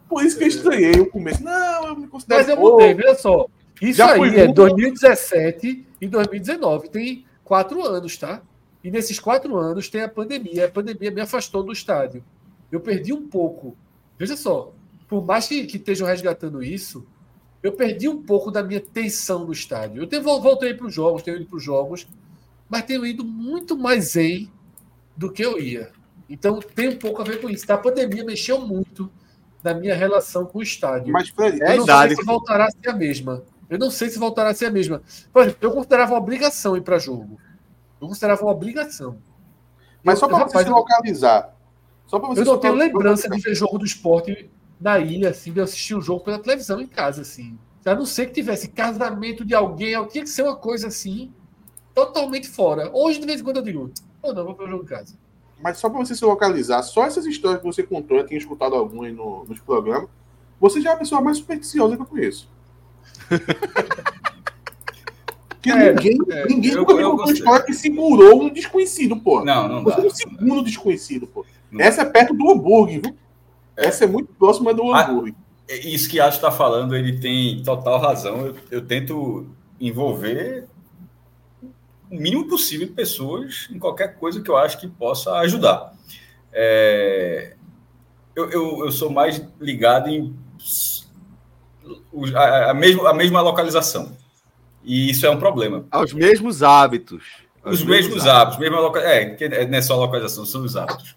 Por 0.08 0.24
isso 0.24 0.38
que 0.38 0.44
eu 0.44 0.48
estranhei 0.48 0.92
o 1.00 1.10
começo. 1.10 1.42
Não, 1.42 1.88
eu 1.88 1.96
me 1.96 2.06
considero. 2.06 2.40
Mas 2.40 2.48
eu 2.48 2.56
mudei, 2.56 2.94
veja 2.94 3.16
só. 3.16 3.46
Isso 3.82 3.98
Já 3.98 4.12
aí 4.12 4.38
é 4.38 4.46
2017 4.46 5.84
e 6.00 6.06
2019. 6.06 6.90
Tem 6.90 7.26
quatro 7.42 7.84
anos, 7.84 8.16
tá? 8.16 8.40
E 8.84 8.90
nesses 8.90 9.18
quatro 9.18 9.56
anos 9.56 9.88
tem 9.88 10.02
a 10.02 10.08
pandemia. 10.08 10.66
A 10.66 10.70
pandemia 10.70 11.10
me 11.10 11.20
afastou 11.20 11.64
do 11.64 11.72
estádio. 11.72 12.24
Eu 12.70 12.78
perdi 12.78 13.12
um 13.12 13.26
pouco. 13.26 13.76
Veja 14.16 14.36
só. 14.36 14.72
Por 15.08 15.24
mais 15.24 15.48
que, 15.48 15.66
que 15.66 15.76
estejam 15.76 16.06
resgatando 16.06 16.62
isso, 16.62 17.04
eu 17.62 17.72
perdi 17.72 18.08
um 18.08 18.22
pouco 18.22 18.50
da 18.50 18.62
minha 18.62 18.80
tensão 18.80 19.44
no 19.44 19.52
estádio. 19.52 20.02
Eu 20.02 20.06
tenho, 20.06 20.22
voltei 20.22 20.74
para 20.74 20.86
os 20.86 20.94
jogos, 20.94 21.22
tenho 21.22 21.36
ido 21.36 21.46
para 21.46 21.56
os 21.56 21.62
jogos, 21.62 22.06
mas 22.68 22.84
tenho 22.84 23.04
ido 23.04 23.24
muito 23.24 23.76
mais 23.76 24.16
em 24.16 24.50
do 25.16 25.30
que 25.30 25.44
eu 25.44 25.60
ia. 25.60 25.90
Então 26.28 26.60
tem 26.60 26.88
um 26.88 26.96
pouco 26.96 27.20
a 27.20 27.24
ver 27.24 27.40
com 27.40 27.50
isso. 27.50 27.70
A 27.70 27.76
pandemia 27.76 28.24
mexeu 28.24 28.60
muito 28.60 29.10
na 29.62 29.74
minha 29.74 29.94
relação 29.94 30.46
com 30.46 30.60
o 30.60 30.62
estádio. 30.62 31.12
Mas, 31.12 31.28
Fred, 31.28 31.60
eu 31.60 31.84
não 31.84 31.86
sei 31.86 32.16
se 32.16 32.24
voltará 32.24 32.64
a 32.66 32.70
ser 32.70 32.88
a 32.88 32.94
mesma. 32.94 33.42
Eu 33.68 33.78
não 33.78 33.90
sei 33.90 34.08
se 34.08 34.18
voltará 34.18 34.50
a 34.50 34.54
ser 34.54 34.66
a 34.66 34.70
mesma. 34.70 35.02
Por 35.32 35.42
exemplo, 35.42 35.58
eu 35.60 35.72
considerava 35.72 36.12
uma 36.14 36.20
obrigação 36.20 36.76
ir 36.76 36.80
para 36.80 36.98
jogo. 36.98 37.38
Eu 38.00 38.08
considerava 38.08 38.42
uma 38.42 38.52
obrigação. 38.52 39.18
Mas 40.02 40.14
eu, 40.14 40.20
só 40.20 40.28
para 40.28 40.48
você 40.48 40.64
se 40.64 40.70
localizar. 40.70 41.54
Só 42.06 42.18
você 42.18 42.40
eu 42.40 42.44
não 42.44 42.58
tenho 42.58 42.74
lembrança 42.74 43.28
de 43.28 43.40
ver 43.40 43.54
jogo 43.54 43.78
do 43.78 43.84
esporte 43.84 44.50
na 44.80 44.98
ilha, 44.98 45.30
assim, 45.30 45.52
de 45.52 45.60
eu 45.60 45.64
assistir 45.64 45.94
o 45.94 46.00
jogo 46.00 46.24
pela 46.24 46.38
televisão 46.38 46.80
em 46.80 46.86
casa, 46.86 47.22
assim. 47.22 47.58
A 47.84 47.94
não 47.94 48.06
ser 48.06 48.26
que 48.26 48.32
tivesse 48.32 48.68
casamento 48.68 49.44
de 49.44 49.54
alguém, 49.54 49.92
tinha 50.08 50.24
que 50.24 50.30
ser 50.30 50.42
uma 50.42 50.56
coisa 50.56 50.88
assim, 50.88 51.32
totalmente 51.94 52.48
fora. 52.48 52.90
Hoje, 52.92 53.20
de 53.20 53.26
vez 53.26 53.40
em 53.40 53.44
quando, 53.44 53.58
eu 53.58 53.62
digo, 53.62 53.90
ou 54.22 54.30
oh, 54.30 54.32
não, 54.32 54.44
vou 54.44 54.54
para 54.54 54.66
o 54.66 54.68
jogo 54.68 54.84
em 54.84 54.86
casa. 54.86 55.14
Mas 55.62 55.78
só 55.78 55.90
para 55.90 55.98
você 55.98 56.14
se 56.14 56.24
localizar, 56.24 56.82
só 56.82 57.04
essas 57.04 57.26
histórias 57.26 57.60
que 57.60 57.66
você 57.66 57.82
contou, 57.82 58.16
eu 58.16 58.26
tinha 58.26 58.38
escutado 58.38 58.74
algumas 58.74 59.14
no, 59.14 59.44
nos 59.44 59.60
programas, 59.60 60.08
você 60.58 60.80
já 60.80 60.90
é 60.90 60.94
a 60.94 60.96
pessoa 60.96 61.20
mais 61.20 61.38
supersticiosa 61.38 61.96
que 61.96 62.02
eu 62.02 62.06
conheço. 62.06 62.48
Porque 65.48 65.70
é, 65.70 65.92
ninguém, 65.92 66.18
é, 66.30 66.46
ninguém 66.46 66.70
eu, 66.72 66.78
nunca 66.78 66.96
viu 66.96 67.10
uma 67.10 67.30
história 67.30 67.66
que 67.66 67.74
segurou 67.74 68.42
um 68.42 68.50
desconhecido, 68.50 69.14
pô. 69.16 69.44
Não, 69.44 69.68
não 69.68 69.84
Você 69.84 69.96
dá. 69.98 70.02
é 70.04 70.06
o 70.06 70.10
segundo 70.10 70.62
desconhecido, 70.62 71.26
pô. 71.26 71.44
Não 71.70 71.84
Essa 71.84 72.00
é 72.00 72.04
perto 72.06 72.32
do 72.32 72.50
hambúrguer, 72.50 73.02
viu? 73.02 73.14
É. 73.80 73.86
Essa 73.86 74.04
é 74.04 74.06
muito 74.06 74.32
próxima 74.34 74.74
do 74.74 74.92
ah, 74.92 75.02
hambúrguer. 75.02 75.34
Isso 75.68 76.08
que 76.08 76.20
Acho 76.20 76.36
está 76.36 76.50
falando, 76.50 76.94
ele 76.94 77.18
tem 77.18 77.62
total 77.62 77.98
razão. 77.98 78.46
Eu, 78.46 78.56
eu, 78.70 78.82
tento 78.84 79.46
envolver 79.80 80.66
o 82.10 82.16
mínimo 82.16 82.48
possível 82.48 82.86
de 82.86 82.92
pessoas 82.92 83.68
em 83.70 83.78
qualquer 83.78 84.16
coisa 84.16 84.42
que 84.42 84.50
eu 84.50 84.56
acho 84.56 84.78
que 84.78 84.86
possa 84.86 85.32
ajudar. 85.38 85.94
É, 86.52 87.54
eu, 88.34 88.50
eu, 88.50 88.84
eu, 88.84 88.92
sou 88.92 89.10
mais 89.10 89.42
ligado 89.60 90.08
em 90.08 90.36
a, 92.34 92.70
a, 92.70 92.74
mesma, 92.74 93.10
a 93.10 93.14
mesma 93.14 93.40
localização. 93.40 94.16
E 94.82 95.10
isso 95.10 95.24
é 95.24 95.30
um 95.30 95.38
problema. 95.38 95.86
Aos 95.90 96.12
mesmos 96.12 96.62
hábitos. 96.62 97.22
Os 97.64 97.82
mesmos, 97.82 97.86
mesmos 97.86 98.26
hábitos. 98.26 98.26
hábitos. 98.26 98.58
Mesma 98.58 98.80
loca... 98.80 99.00
É, 99.00 99.66
não 99.66 99.78
é 99.78 99.82
só 99.82 99.96
localização, 99.96 100.44
são 100.44 100.64
os 100.64 100.76
hábitos. 100.76 101.14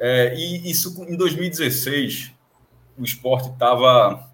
É, 0.00 0.34
e 0.34 0.70
isso 0.70 1.04
em 1.06 1.14
2016, 1.14 2.32
o 2.98 3.04
esporte 3.04 3.50
estava. 3.50 4.30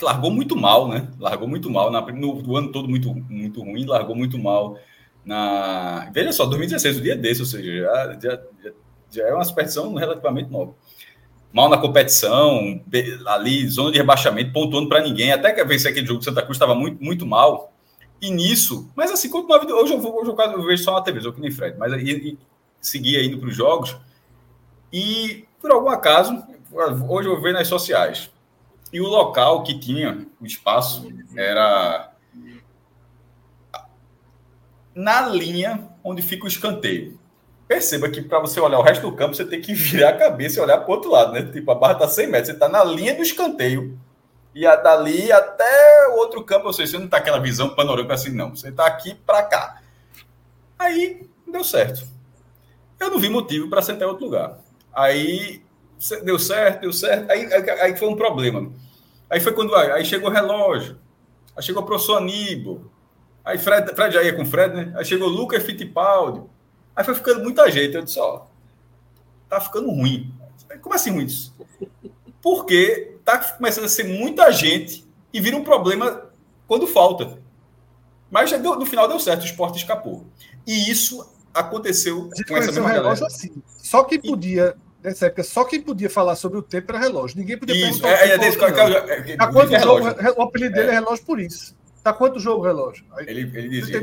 Largou 0.00 0.30
muito 0.30 0.54
mal, 0.54 0.88
né? 0.88 1.08
Largou 1.18 1.48
muito 1.48 1.70
mal. 1.70 1.90
Na, 1.90 2.02
no, 2.02 2.42
no, 2.42 2.56
ano 2.56 2.70
todo 2.70 2.86
muito, 2.86 3.14
muito 3.14 3.62
ruim, 3.62 3.86
largou 3.86 4.14
muito 4.14 4.38
mal. 4.38 4.78
Na... 5.24 6.10
Veja 6.12 6.32
só, 6.32 6.44
2016, 6.44 6.98
o 6.98 7.02
dia 7.02 7.16
desse, 7.16 7.40
ou 7.40 7.46
seja, 7.46 7.82
já, 7.82 8.18
já, 8.20 8.72
já 9.10 9.22
é 9.26 9.32
uma 9.32 9.44
superstição 9.44 9.94
relativamente 9.94 10.50
nova. 10.50 10.74
Mal 11.50 11.70
na 11.70 11.78
competição, 11.78 12.78
ali, 13.28 13.66
zona 13.66 13.90
de 13.90 13.96
rebaixamento, 13.96 14.52
pontuando 14.52 14.90
para 14.90 15.02
ninguém. 15.02 15.32
Até 15.32 15.52
que 15.52 15.64
vencer 15.64 15.90
aquele 15.90 16.06
jogo 16.06 16.18
de 16.18 16.26
Santa 16.26 16.42
Cruz 16.42 16.56
estava 16.56 16.74
muito, 16.74 17.02
muito 17.02 17.24
mal. 17.24 17.72
E 18.20 18.30
nisso, 18.30 18.90
mas 18.94 19.10
assim, 19.10 19.30
continuava. 19.30 19.64
Hoje 19.64 19.94
eu, 19.94 20.00
vou, 20.00 20.20
hoje 20.20 20.30
eu, 20.30 20.62
vejo 20.62 20.84
só 20.84 20.92
na 20.92 21.00
TV, 21.00 21.26
eu 21.26 21.32
que 21.32 21.40
nem 21.40 21.50
Fred, 21.50 21.78
mas 21.78 21.90
e, 21.94 22.36
seguia 22.80 23.24
indo 23.24 23.38
para 23.38 23.48
os 23.48 23.56
jogos 23.56 23.96
e, 24.98 25.46
por 25.60 25.70
algum 25.70 25.90
acaso, 25.90 26.42
hoje 27.06 27.28
eu 27.28 27.38
vejo 27.38 27.52
nas 27.52 27.68
sociais. 27.68 28.30
E 28.90 28.98
o 28.98 29.06
local 29.06 29.62
que 29.62 29.78
tinha 29.78 30.26
o 30.40 30.46
espaço 30.46 31.06
era 31.36 32.12
na 34.94 35.20
linha 35.28 35.86
onde 36.02 36.22
fica 36.22 36.46
o 36.46 36.48
escanteio. 36.48 37.20
Perceba 37.68 38.08
que 38.08 38.22
para 38.22 38.38
você 38.38 38.58
olhar 38.58 38.78
o 38.78 38.82
resto 38.82 39.02
do 39.02 39.14
campo, 39.14 39.34
você 39.34 39.44
tem 39.44 39.60
que 39.60 39.74
virar 39.74 40.10
a 40.10 40.16
cabeça 40.16 40.58
e 40.58 40.62
olhar 40.62 40.78
para 40.78 40.88
o 40.88 40.94
outro 40.94 41.10
lado, 41.10 41.32
né? 41.32 41.42
Tipo, 41.42 41.72
a 41.72 41.74
barra 41.74 41.92
está 41.92 42.08
100 42.08 42.26
metros, 42.28 42.46
você 42.46 42.52
está 42.54 42.66
na 42.66 42.82
linha 42.82 43.14
do 43.14 43.20
escanteio. 43.20 44.00
E 44.54 44.66
a, 44.66 44.76
dali 44.76 45.30
até 45.30 46.08
o 46.08 46.16
outro 46.16 46.42
campo, 46.42 46.68
ou 46.68 46.72
seja, 46.72 46.92
você 46.92 46.96
não 46.96 47.04
está 47.04 47.18
aquela 47.18 47.38
visão 47.38 47.74
panorâmica 47.74 48.14
assim, 48.14 48.30
não. 48.30 48.56
Você 48.56 48.70
está 48.70 48.86
aqui 48.86 49.14
para 49.14 49.42
cá. 49.42 49.82
Aí 50.78 51.28
deu 51.46 51.62
certo. 51.62 52.06
Eu 52.98 53.10
não 53.10 53.18
vi 53.18 53.28
motivo 53.28 53.68
para 53.68 53.82
sentar 53.82 54.08
em 54.08 54.10
outro 54.10 54.24
lugar. 54.24 54.64
Aí 54.96 55.62
deu 56.24 56.38
certo, 56.38 56.80
deu 56.80 56.92
certo. 56.92 57.30
Aí, 57.30 57.52
aí, 57.52 57.70
aí, 57.82 57.96
foi 57.98 58.08
um 58.08 58.16
problema. 58.16 58.72
Aí 59.28 59.40
foi 59.40 59.52
quando 59.52 59.74
aí 59.74 60.02
chegou 60.06 60.30
o 60.30 60.32
relógio. 60.32 60.98
Aí 61.54 61.62
chegou 61.62 61.82
o 61.82 61.86
professor 61.86 62.16
Aníbal. 62.16 62.80
Aí 63.44 63.58
Fred, 63.58 63.94
Fred 63.94 64.14
já 64.14 64.22
ia 64.22 64.34
com 64.34 64.42
o 64.42 64.46
Fred, 64.46 64.74
né? 64.74 64.94
Aí 64.96 65.04
chegou 65.04 65.28
o 65.28 65.30
Lucas 65.30 65.62
Fittipaldi. 65.62 66.42
Aí 66.94 67.04
foi 67.04 67.14
ficando 67.14 67.42
muita 67.42 67.70
gente. 67.70 67.94
Eu 67.94 68.02
disse, 68.02 68.18
ó, 68.18 68.46
tá 69.50 69.60
ficando 69.60 69.90
ruim. 69.90 70.32
Como 70.80 70.94
assim 70.94 71.10
ruim 71.10 71.26
isso? 71.26 71.54
Porque 72.40 73.18
tá 73.22 73.38
começando 73.38 73.84
a 73.84 73.88
ser 73.88 74.04
muita 74.04 74.50
gente 74.50 75.06
e 75.30 75.40
vira 75.42 75.58
um 75.58 75.64
problema 75.64 76.30
quando 76.66 76.86
falta. 76.86 77.38
Mas 78.30 78.50
deu, 78.50 78.76
no 78.76 78.86
final 78.86 79.06
deu 79.06 79.20
certo, 79.20 79.42
o 79.42 79.46
esporte 79.46 79.76
escapou. 79.76 80.24
E 80.66 80.90
isso 80.90 81.28
aconteceu 81.52 82.30
com 82.48 82.56
essa 82.56 82.72
mesma 82.72 82.90
relógio 82.90 83.26
assim. 83.26 83.62
Só 83.66 84.02
que 84.04 84.18
podia, 84.18 84.74
nessa 85.06 85.26
época, 85.26 85.44
só 85.44 85.64
quem 85.64 85.80
podia 85.80 86.10
falar 86.10 86.34
sobre 86.34 86.58
o 86.58 86.62
tempo 86.62 86.90
era 86.90 86.98
relógio. 86.98 87.38
Ninguém 87.38 87.56
podia 87.56 87.88
isso, 87.88 88.04
é, 88.04 88.30
é, 88.30 88.38
desse, 88.38 88.58
é, 88.62 88.68
é, 89.32 89.36
quanto 89.36 89.74
é 89.74 89.80
jogo, 89.80 90.04
o 90.36 90.42
apelido 90.42 90.74
dele 90.74 90.90
é 90.90 90.94
relógio 90.94 91.24
por 91.24 91.40
isso. 91.40 91.76
Tá 92.02 92.12
quanto 92.12 92.38
jogo 92.38 92.62
o 92.62 92.64
relógio? 92.64 93.04
Aí, 93.16 93.26
ele, 93.28 93.40
ele 93.58 93.68
dizia. 93.68 94.02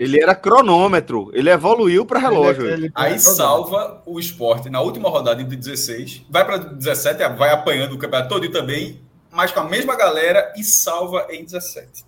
Ele 0.00 0.20
era 0.20 0.34
cronômetro, 0.34 1.30
ele 1.34 1.50
evoluiu 1.50 2.04
para 2.04 2.18
relógio. 2.18 2.66
Ele, 2.66 2.86
ele, 2.86 2.92
aí 2.94 3.18
salva 3.18 4.02
o 4.06 4.18
esporte 4.18 4.70
na 4.70 4.80
última 4.80 5.08
rodada 5.08 5.42
de 5.42 5.56
16, 5.56 6.26
vai 6.30 6.44
para 6.44 6.56
17, 6.58 7.36
vai 7.36 7.50
apanhando 7.50 7.94
o 7.94 7.98
campeonato 7.98 8.28
todo 8.28 8.48
também, 8.50 9.00
mas 9.30 9.52
com 9.52 9.60
a 9.60 9.68
mesma 9.68 9.96
galera 9.96 10.52
e 10.56 10.64
salva 10.64 11.26
em 11.30 11.44
17. 11.44 12.04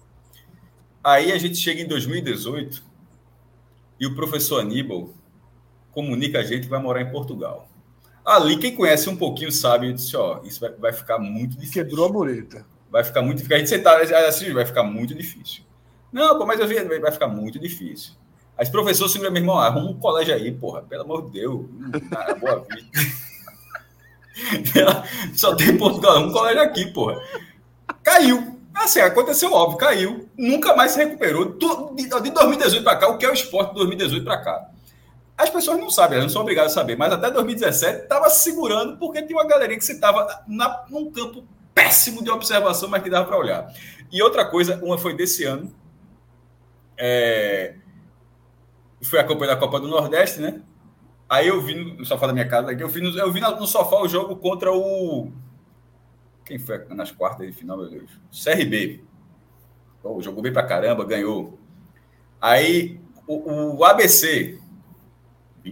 Aí 1.03 1.31
a 1.31 1.39
gente 1.39 1.57
chega 1.57 1.81
em 1.81 1.87
2018 1.87 2.83
e 4.01 4.07
o 4.07 4.15
professor 4.15 4.61
Aníbal 4.61 5.11
comunica 5.93 6.41
a 6.41 6.43
gente 6.43 6.65
que 6.65 6.69
vai 6.69 6.81
morar 6.83 7.03
em 7.03 7.11
Portugal. 7.11 7.69
Ali, 8.27 8.59
quem 8.59 8.75
conhece 8.75 9.09
um 9.09 9.17
pouquinho 9.17 9.53
sabe, 9.53 9.93
disse, 9.93 10.17
ó, 10.17 10.41
isso 10.43 10.59
vai, 10.59 10.73
vai 10.73 10.93
ficar 10.93 11.17
muito 11.17 11.57
difícil. 11.57 11.85
Quebrou 11.85 12.07
a 12.07 12.13
mureta. 12.13 12.67
Vai 12.91 13.05
ficar 13.05 13.23
muito 13.23 13.37
difícil. 13.37 13.57
A 13.57 13.59
gente 13.61 13.69
sentar 13.69 14.01
assim, 14.01 14.53
vai 14.53 14.67
ficar 14.67 14.83
muito 14.83 15.15
difícil. 15.15 15.63
Não, 16.13 16.37
pô, 16.37 16.45
mas 16.45 16.59
eu 16.59 16.67
vi, 16.67 16.83
vai 16.99 17.13
ficar 17.13 17.29
muito 17.29 17.57
difícil. 17.57 18.15
Aí 18.59 18.69
professor 18.69 19.09
segura 19.09 19.31
meu 19.31 19.43
irmão, 19.43 19.59
arruma 19.59 19.91
um 19.91 19.99
colégio 19.99 20.35
aí, 20.35 20.51
porra, 20.51 20.83
pelo 20.83 21.03
amor 21.03 21.27
de 21.27 21.41
Deus. 21.41 21.67
Na 22.11 22.35
boa 22.35 22.67
vida. 22.69 22.89
Só 25.37 25.55
tem 25.55 25.77
Portugal, 25.77 26.19
um 26.19 26.33
colégio 26.33 26.63
aqui, 26.63 26.87
porra. 26.87 27.23
Caiu. 28.03 28.57
Assim, 28.75 29.01
aconteceu 29.01 29.53
óbvio, 29.53 29.79
caiu, 29.79 30.29
nunca 30.37 30.75
mais 30.75 30.93
se 30.93 30.99
recuperou. 30.99 31.57
De 31.95 32.09
2018 32.09 32.83
para 32.83 32.97
cá, 32.97 33.09
o 33.09 33.19
que 33.19 33.25
é 33.25 33.31
o 33.31 33.35
esporte 33.35 33.71
de 33.71 33.77
2018 33.77 34.25
para 34.25 34.43
cá? 34.43 34.71
As 35.37 35.51
pessoas 35.51 35.79
não 35.79 35.91
sabem, 35.91 36.17
elas 36.17 36.27
não 36.27 36.33
são 36.33 36.43
obrigadas 36.43 36.73
a 36.73 36.75
saber, 36.75 36.97
mas 36.97 37.13
até 37.13 37.31
2017 37.31 38.03
estava 38.03 38.31
segurando 38.31 38.97
porque 38.99 39.23
tinha 39.23 39.39
uma 39.39 39.47
galerinha 39.47 39.79
que 39.79 39.85
você 39.85 39.93
estava 39.93 40.45
num 40.89 41.11
campo 41.11 41.45
péssimo 41.75 42.25
de 42.25 42.31
observação, 42.31 42.89
mas 42.89 43.03
que 43.03 43.11
dava 43.11 43.27
para 43.27 43.37
olhar. 43.37 43.71
E 44.11 44.23
outra 44.23 44.47
coisa, 44.47 44.83
uma 44.83 44.97
foi 44.97 45.15
desse 45.15 45.45
ano, 45.45 45.75
é... 46.97 47.75
foi 49.03 49.19
a 49.19 49.25
campanha 49.25 49.55
da 49.55 49.61
Copa 49.61 49.79
do 49.79 49.89
Nordeste, 49.89 50.41
né? 50.41 50.63
Aí 51.29 51.49
eu 51.49 51.61
vi 51.61 51.75
no 51.75 52.05
sofá 52.07 52.29
da 52.29 52.33
minha 52.33 52.49
casa, 52.49 52.73
eu 52.73 52.89
vi 52.89 53.01
no, 53.03 53.19
eu 53.19 53.31
vi 53.31 53.41
no 53.41 53.67
sofá 53.67 54.01
o 54.01 54.09
jogo 54.09 54.37
contra 54.37 54.73
o 54.73 55.33
quem 56.47 56.61
foi 56.61 56.79
nas 56.91 57.11
quartas 57.11 57.45
de 57.45 57.53
final, 57.53 57.77
meu 57.77 57.91
Deus? 57.91 58.09
CRB. 58.31 59.03
Pô, 60.01 60.23
jogou 60.23 60.41
bem 60.41 60.53
pra 60.53 60.63
caramba, 60.63 61.05
ganhou. 61.05 61.59
Aí 62.41 63.01
o, 63.27 63.79
o 63.79 63.85
ABC, 63.85 64.61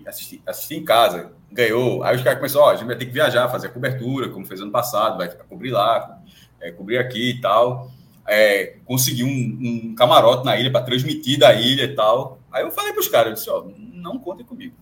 assisti, 0.07 0.43
assisti, 0.47 0.77
em 0.77 0.85
casa, 0.85 1.33
ganhou. 1.51 2.03
Aí 2.03 2.17
os 2.17 2.23
caras 2.23 2.39
começaram, 2.39 2.67
ó, 2.67 2.71
a 2.71 2.77
gente 2.77 2.87
vai 2.87 2.97
ter 2.97 3.07
que 3.07 3.13
viajar, 3.13 3.49
fazer 3.49 3.69
a 3.69 3.71
cobertura, 3.71 4.29
como 4.29 4.47
fez 4.47 4.61
ano 4.61 4.73
passado, 4.73 5.19
vai 5.19 5.29
cobrir 5.29 5.71
lá, 5.71 6.21
é, 6.61 6.71
cobrir 6.73 6.99
aqui 6.99 7.31
e 7.31 7.41
tal. 7.41 7.91
É, 8.27 8.79
conseguir 8.87 9.25
um, 9.25 9.29
um, 9.29 9.95
camarote 9.95 10.47
na 10.47 10.57
ilha 10.59 10.73
para 10.73 10.85
transmitir 10.85 11.39
da 11.39 11.53
ilha 11.53 11.85
e 11.85 11.95
tal. 11.95 12.39
Aí 12.51 12.63
eu 12.63 12.71
falei 12.71 12.93
para 12.93 13.01
os 13.01 13.09
caras, 13.09 13.29
eu 13.29 13.35
disse, 13.35 13.51
ó, 13.51 13.67
não 13.93 14.19
contem 14.19 14.47
comigo. 14.47 14.75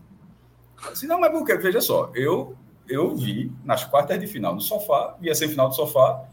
Disse, 0.92 1.06
não, 1.08 1.18
mas 1.18 1.32
por 1.32 1.44
quê? 1.44 1.56
Veja 1.56 1.80
só, 1.80 2.10
eu 2.14 2.56
eu 2.88 3.16
vi 3.16 3.50
nas 3.64 3.84
quartas 3.84 4.18
de 4.18 4.26
final 4.26 4.54
no 4.54 4.60
sofá, 4.60 5.16
via 5.20 5.34
final 5.34 5.68
do 5.68 5.74
sofá, 5.74 6.24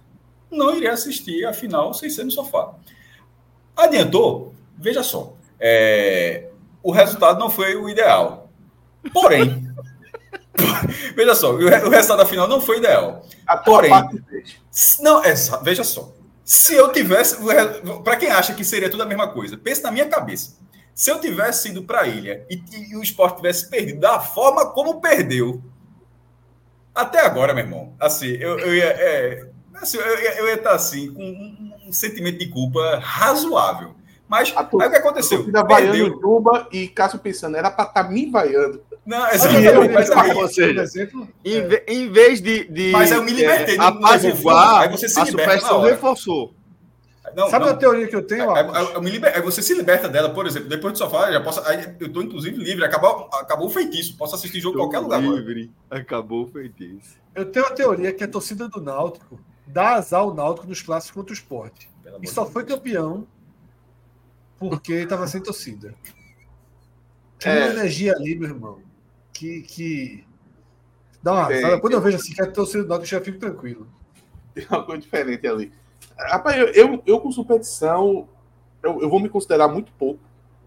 não 0.52 0.76
iria 0.76 0.92
assistir 0.92 1.46
a 1.46 1.54
final 1.54 1.94
sem 1.94 2.10
ser 2.10 2.24
no 2.24 2.32
sofá. 2.32 2.74
Adiantou? 3.76 4.54
Veja 4.78 5.04
só, 5.04 5.34
é, 5.60 6.50
o 6.82 6.92
resultado 6.92 7.40
não 7.40 7.50
foi 7.50 7.76
o 7.76 7.90
ideal. 7.90 8.39
Porém, 9.14 9.68
veja 11.16 11.36
só, 11.36 11.54
o, 11.54 11.90
resultado 11.90 12.18
da 12.18 12.26
final 12.26 12.48
não 12.48 12.62
foi 12.62 12.78
ideal. 12.78 13.26
A 13.48 13.58
Porém, 13.58 13.92
não, 15.00 15.24
é, 15.24 15.34
veja 15.64 15.84
só. 15.84 16.14
Se 16.44 16.74
eu 16.74 16.92
tivesse, 16.92 17.38
para 18.04 18.16
quem 18.16 18.30
acha 18.30 18.54
que 18.54 18.64
seria 18.64 18.90
tudo 18.90 19.04
a 19.04 19.06
mesma 19.06 19.28
coisa, 19.28 19.58
pense 19.58 19.84
na 19.84 19.92
minha 19.92 20.08
cabeça. 20.08 20.58
Se 20.94 21.12
eu 21.12 21.22
tivesse 21.22 21.70
ido 21.70 21.84
para 21.84 22.02
a 22.02 22.08
ilha 22.08 22.46
e, 22.50 22.62
e 22.92 22.96
o 22.98 23.04
esporte 23.04 23.38
tivesse 23.38 23.70
perdido 23.70 24.00
da 24.00 24.20
forma 24.20 24.66
como 24.72 25.00
perdeu, 25.00 25.64
até 26.94 27.22
agora, 27.26 27.54
meu 27.54 27.64
irmão, 27.64 27.94
assim, 28.00 28.28
eu, 28.28 28.60
eu 28.60 28.76
ia. 28.76 28.86
É, 28.86 29.48
assim, 29.76 29.98
eu, 29.98 30.04
eu, 30.04 30.48
ia 30.48 30.56
estar 30.56 30.74
assim, 30.74 31.14
com 31.14 31.24
um, 31.24 31.88
um, 31.88 31.94
sentimento 31.94 32.40
de 32.40 32.48
culpa 32.48 33.00
razoável. 33.02 33.96
Mas 34.28 34.54
aí 34.56 34.64
o 34.64 34.78
que 34.92 34.98
aconteceu? 34.98 35.44
Perdeu. 35.44 35.66
vaiando 35.66 36.20
Juba 36.20 36.68
e 36.72 36.88
Cássio 36.88 37.20
pensando, 37.20 37.56
era 37.56 37.72
para 37.72 37.86
estar 37.86 38.04
tá 38.04 38.10
me 38.10 38.30
vaiando. 38.30 38.84
Não, 39.06 39.28
exatamente. 39.30 39.94
Mas 39.94 40.12
aí, 40.12 40.32
ou 40.34 40.48
seja, 40.48 40.82
exemplo, 40.82 41.28
em, 41.44 41.58
é. 41.58 41.84
em 41.88 42.12
vez 42.12 42.42
de, 42.42 42.66
de. 42.66 42.92
Mas 42.92 43.12
eu 43.12 43.24
me 43.24 43.32
libertei. 43.32 43.76
É, 43.76 43.80
apaziguar, 43.80 44.82
aí 44.82 44.90
você 44.90 45.10
se 45.10 45.20
a 45.20 45.26
superstição 45.26 45.82
reforçou. 45.82 46.54
Não, 47.36 47.50
Sabe 47.50 47.66
não. 47.66 47.74
a 47.74 47.78
teoria 47.78 48.08
que 48.08 48.16
eu 48.16 48.26
tenho? 48.26 48.50
Aí, 48.52 48.66
eu 48.94 49.02
me 49.02 49.10
liber... 49.10 49.36
aí 49.36 49.42
você 49.42 49.62
se 49.62 49.74
liberta 49.74 50.08
dela, 50.10 50.30
por 50.30 50.48
exemplo, 50.48 50.68
depois 50.70 50.94
do 50.94 50.98
sofá, 50.98 51.32
já 51.32 51.42
posso. 51.42 51.62
Aí 51.62 51.96
eu 52.00 52.08
estou 52.08 52.24
inclusive 52.24 52.58
livre, 52.58 52.84
acabou, 52.84 53.30
acabou 53.34 53.68
o 53.68 53.70
feitiço, 53.70 54.18
posso 54.18 54.36
assistir 54.36 54.60
jogo 54.60 54.78
em 54.78 54.80
qualquer 54.80 55.00
lugar. 55.00 55.22
Livre, 55.22 55.72
agora. 55.90 56.02
acabou 56.02 56.44
o 56.44 56.48
feitiço. 56.48 57.18
Eu 57.36 57.46
tenho 57.46 57.66
a 57.66 57.72
teoria 57.72 58.12
que 58.12 58.24
a 58.24 58.28
torcida 58.28 58.68
do 58.68 58.82
Náutico 58.82 59.40
dá 59.68 59.96
azar 59.96 60.22
ao 60.22 60.34
Náutico 60.34 60.68
nos 60.68 60.82
clássicos 60.82 61.16
contra 61.16 61.32
o 61.32 61.36
esporte. 61.36 61.90
e 62.22 62.28
só 62.28 62.46
foi 62.46 62.66
campeão 62.66 63.28
porque 64.58 64.94
estava 64.94 65.28
sem 65.28 65.42
torcida. 65.42 65.94
Tinha 67.38 67.54
é. 67.54 67.66
uma 67.66 67.74
energia 67.74 68.14
ali, 68.14 68.36
meu 68.36 68.50
irmão, 68.50 68.82
que. 69.40 69.62
que... 69.62 70.24
Dá 71.24 71.34
uma 71.34 71.54
é, 71.54 71.80
Quando 71.80 71.94
eu 71.94 72.02
vejo 72.02 72.18
assim 72.18 72.34
que 72.34 72.42
a 72.42 72.52
torcida 72.52 72.84
do 72.84 72.90
Náutico, 72.90 73.14
eu 73.14 73.20
já 73.20 73.26
fico 73.26 73.40
tranquilo. 73.40 73.88
Tem 74.54 74.66
uma 74.70 74.84
coisa 74.84 75.02
diferente 75.02 75.48
ali. 75.48 75.72
Rapaz, 76.18 76.58
eu, 76.58 76.68
eu, 76.68 77.04
eu 77.06 77.20
com 77.20 77.32
superstição, 77.32 78.28
eu, 78.84 79.02
eu, 79.02 79.10
vou 79.10 79.20
me 79.20 79.30
considerar 79.30 79.68
muito 79.68 79.92
pouco, 79.94 80.20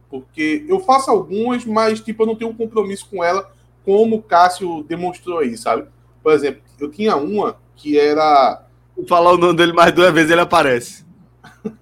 porque 0.08 0.64
eu 0.68 0.80
faço 0.80 1.10
algumas, 1.10 1.64
mas 1.64 2.00
tipo, 2.00 2.22
eu 2.22 2.26
não 2.26 2.36
tenho 2.36 2.50
um 2.50 2.56
compromisso 2.56 3.08
com 3.10 3.22
ela, 3.22 3.50
como 3.84 4.16
o 4.16 4.22
Cássio 4.22 4.82
demonstrou 4.84 5.38
aí, 5.38 5.56
sabe? 5.56 5.86
Por 6.22 6.32
exemplo, 6.32 6.62
eu 6.78 6.90
tinha 6.90 7.16
uma 7.16 7.56
que 7.76 7.98
era. 7.98 8.64
Vou 8.96 9.06
falar 9.06 9.32
o 9.32 9.38
nome 9.38 9.56
dele 9.56 9.72
mais 9.72 9.92
duas 9.92 10.12
vezes, 10.12 10.30
ele 10.30 10.40
aparece. 10.40 11.04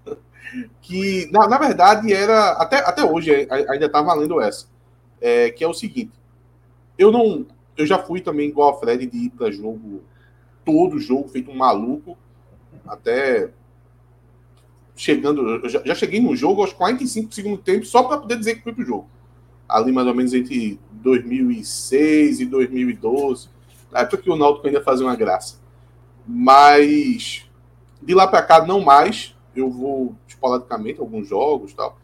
que, 0.81 1.29
na, 1.33 1.47
na 1.47 1.59
verdade, 1.59 2.13
era. 2.13 2.53
Até, 2.53 2.79
até 2.79 3.05
hoje 3.05 3.47
ainda 3.51 3.89
tá 3.89 4.01
valendo 4.01 4.41
essa. 4.41 4.67
É, 5.21 5.51
que 5.51 5.63
é 5.63 5.69
o 5.69 5.75
seguinte. 5.75 6.20
Eu 7.01 7.11
não. 7.11 7.47
Eu 7.79 7.87
já 7.87 7.99
fui 7.99 8.21
também 8.21 8.51
igual 8.51 8.75
a 8.75 8.79
Fred 8.79 9.07
de 9.07 9.17
ir 9.17 9.31
para 9.31 9.51
jogo, 9.51 10.03
todo 10.67 11.01
jogo, 11.01 11.31
feito 11.31 11.51
um 11.51 11.57
maluco. 11.57 12.15
Até 12.87 13.51
chegando, 14.95 15.67
já, 15.67 15.83
já 15.83 15.95
cheguei 15.95 16.21
no 16.21 16.37
jogo 16.37 16.61
aos 16.61 16.75
45 16.75 17.29
do 17.31 17.35
segundo 17.35 17.57
tempo 17.57 17.87
só 17.87 18.03
para 18.03 18.19
poder 18.19 18.37
dizer 18.37 18.57
que 18.57 18.63
fui 18.63 18.75
pro 18.75 18.85
jogo. 18.85 19.09
Ali 19.67 19.93
mais 19.93 20.07
ou 20.07 20.15
menos 20.15 20.35
entre 20.35 20.79
2006 20.93 22.41
e 22.41 22.45
2012, 22.45 23.49
na 23.91 24.01
época 24.01 24.19
que 24.19 24.29
o 24.31 24.37
Náutico 24.37 24.67
ainda 24.67 24.83
fazia 24.83 25.07
uma 25.07 25.17
graça. 25.17 25.59
Mas 26.27 27.49
de 28.03 28.15
lá 28.15 28.27
para 28.27 28.43
cá 28.43 28.67
não 28.67 28.83
mais, 28.83 29.35
eu 29.57 29.71
vou 29.71 30.15
esporadicamente 30.29 31.01
alguns 31.01 31.27
jogos, 31.27 31.73
tal. 31.73 31.99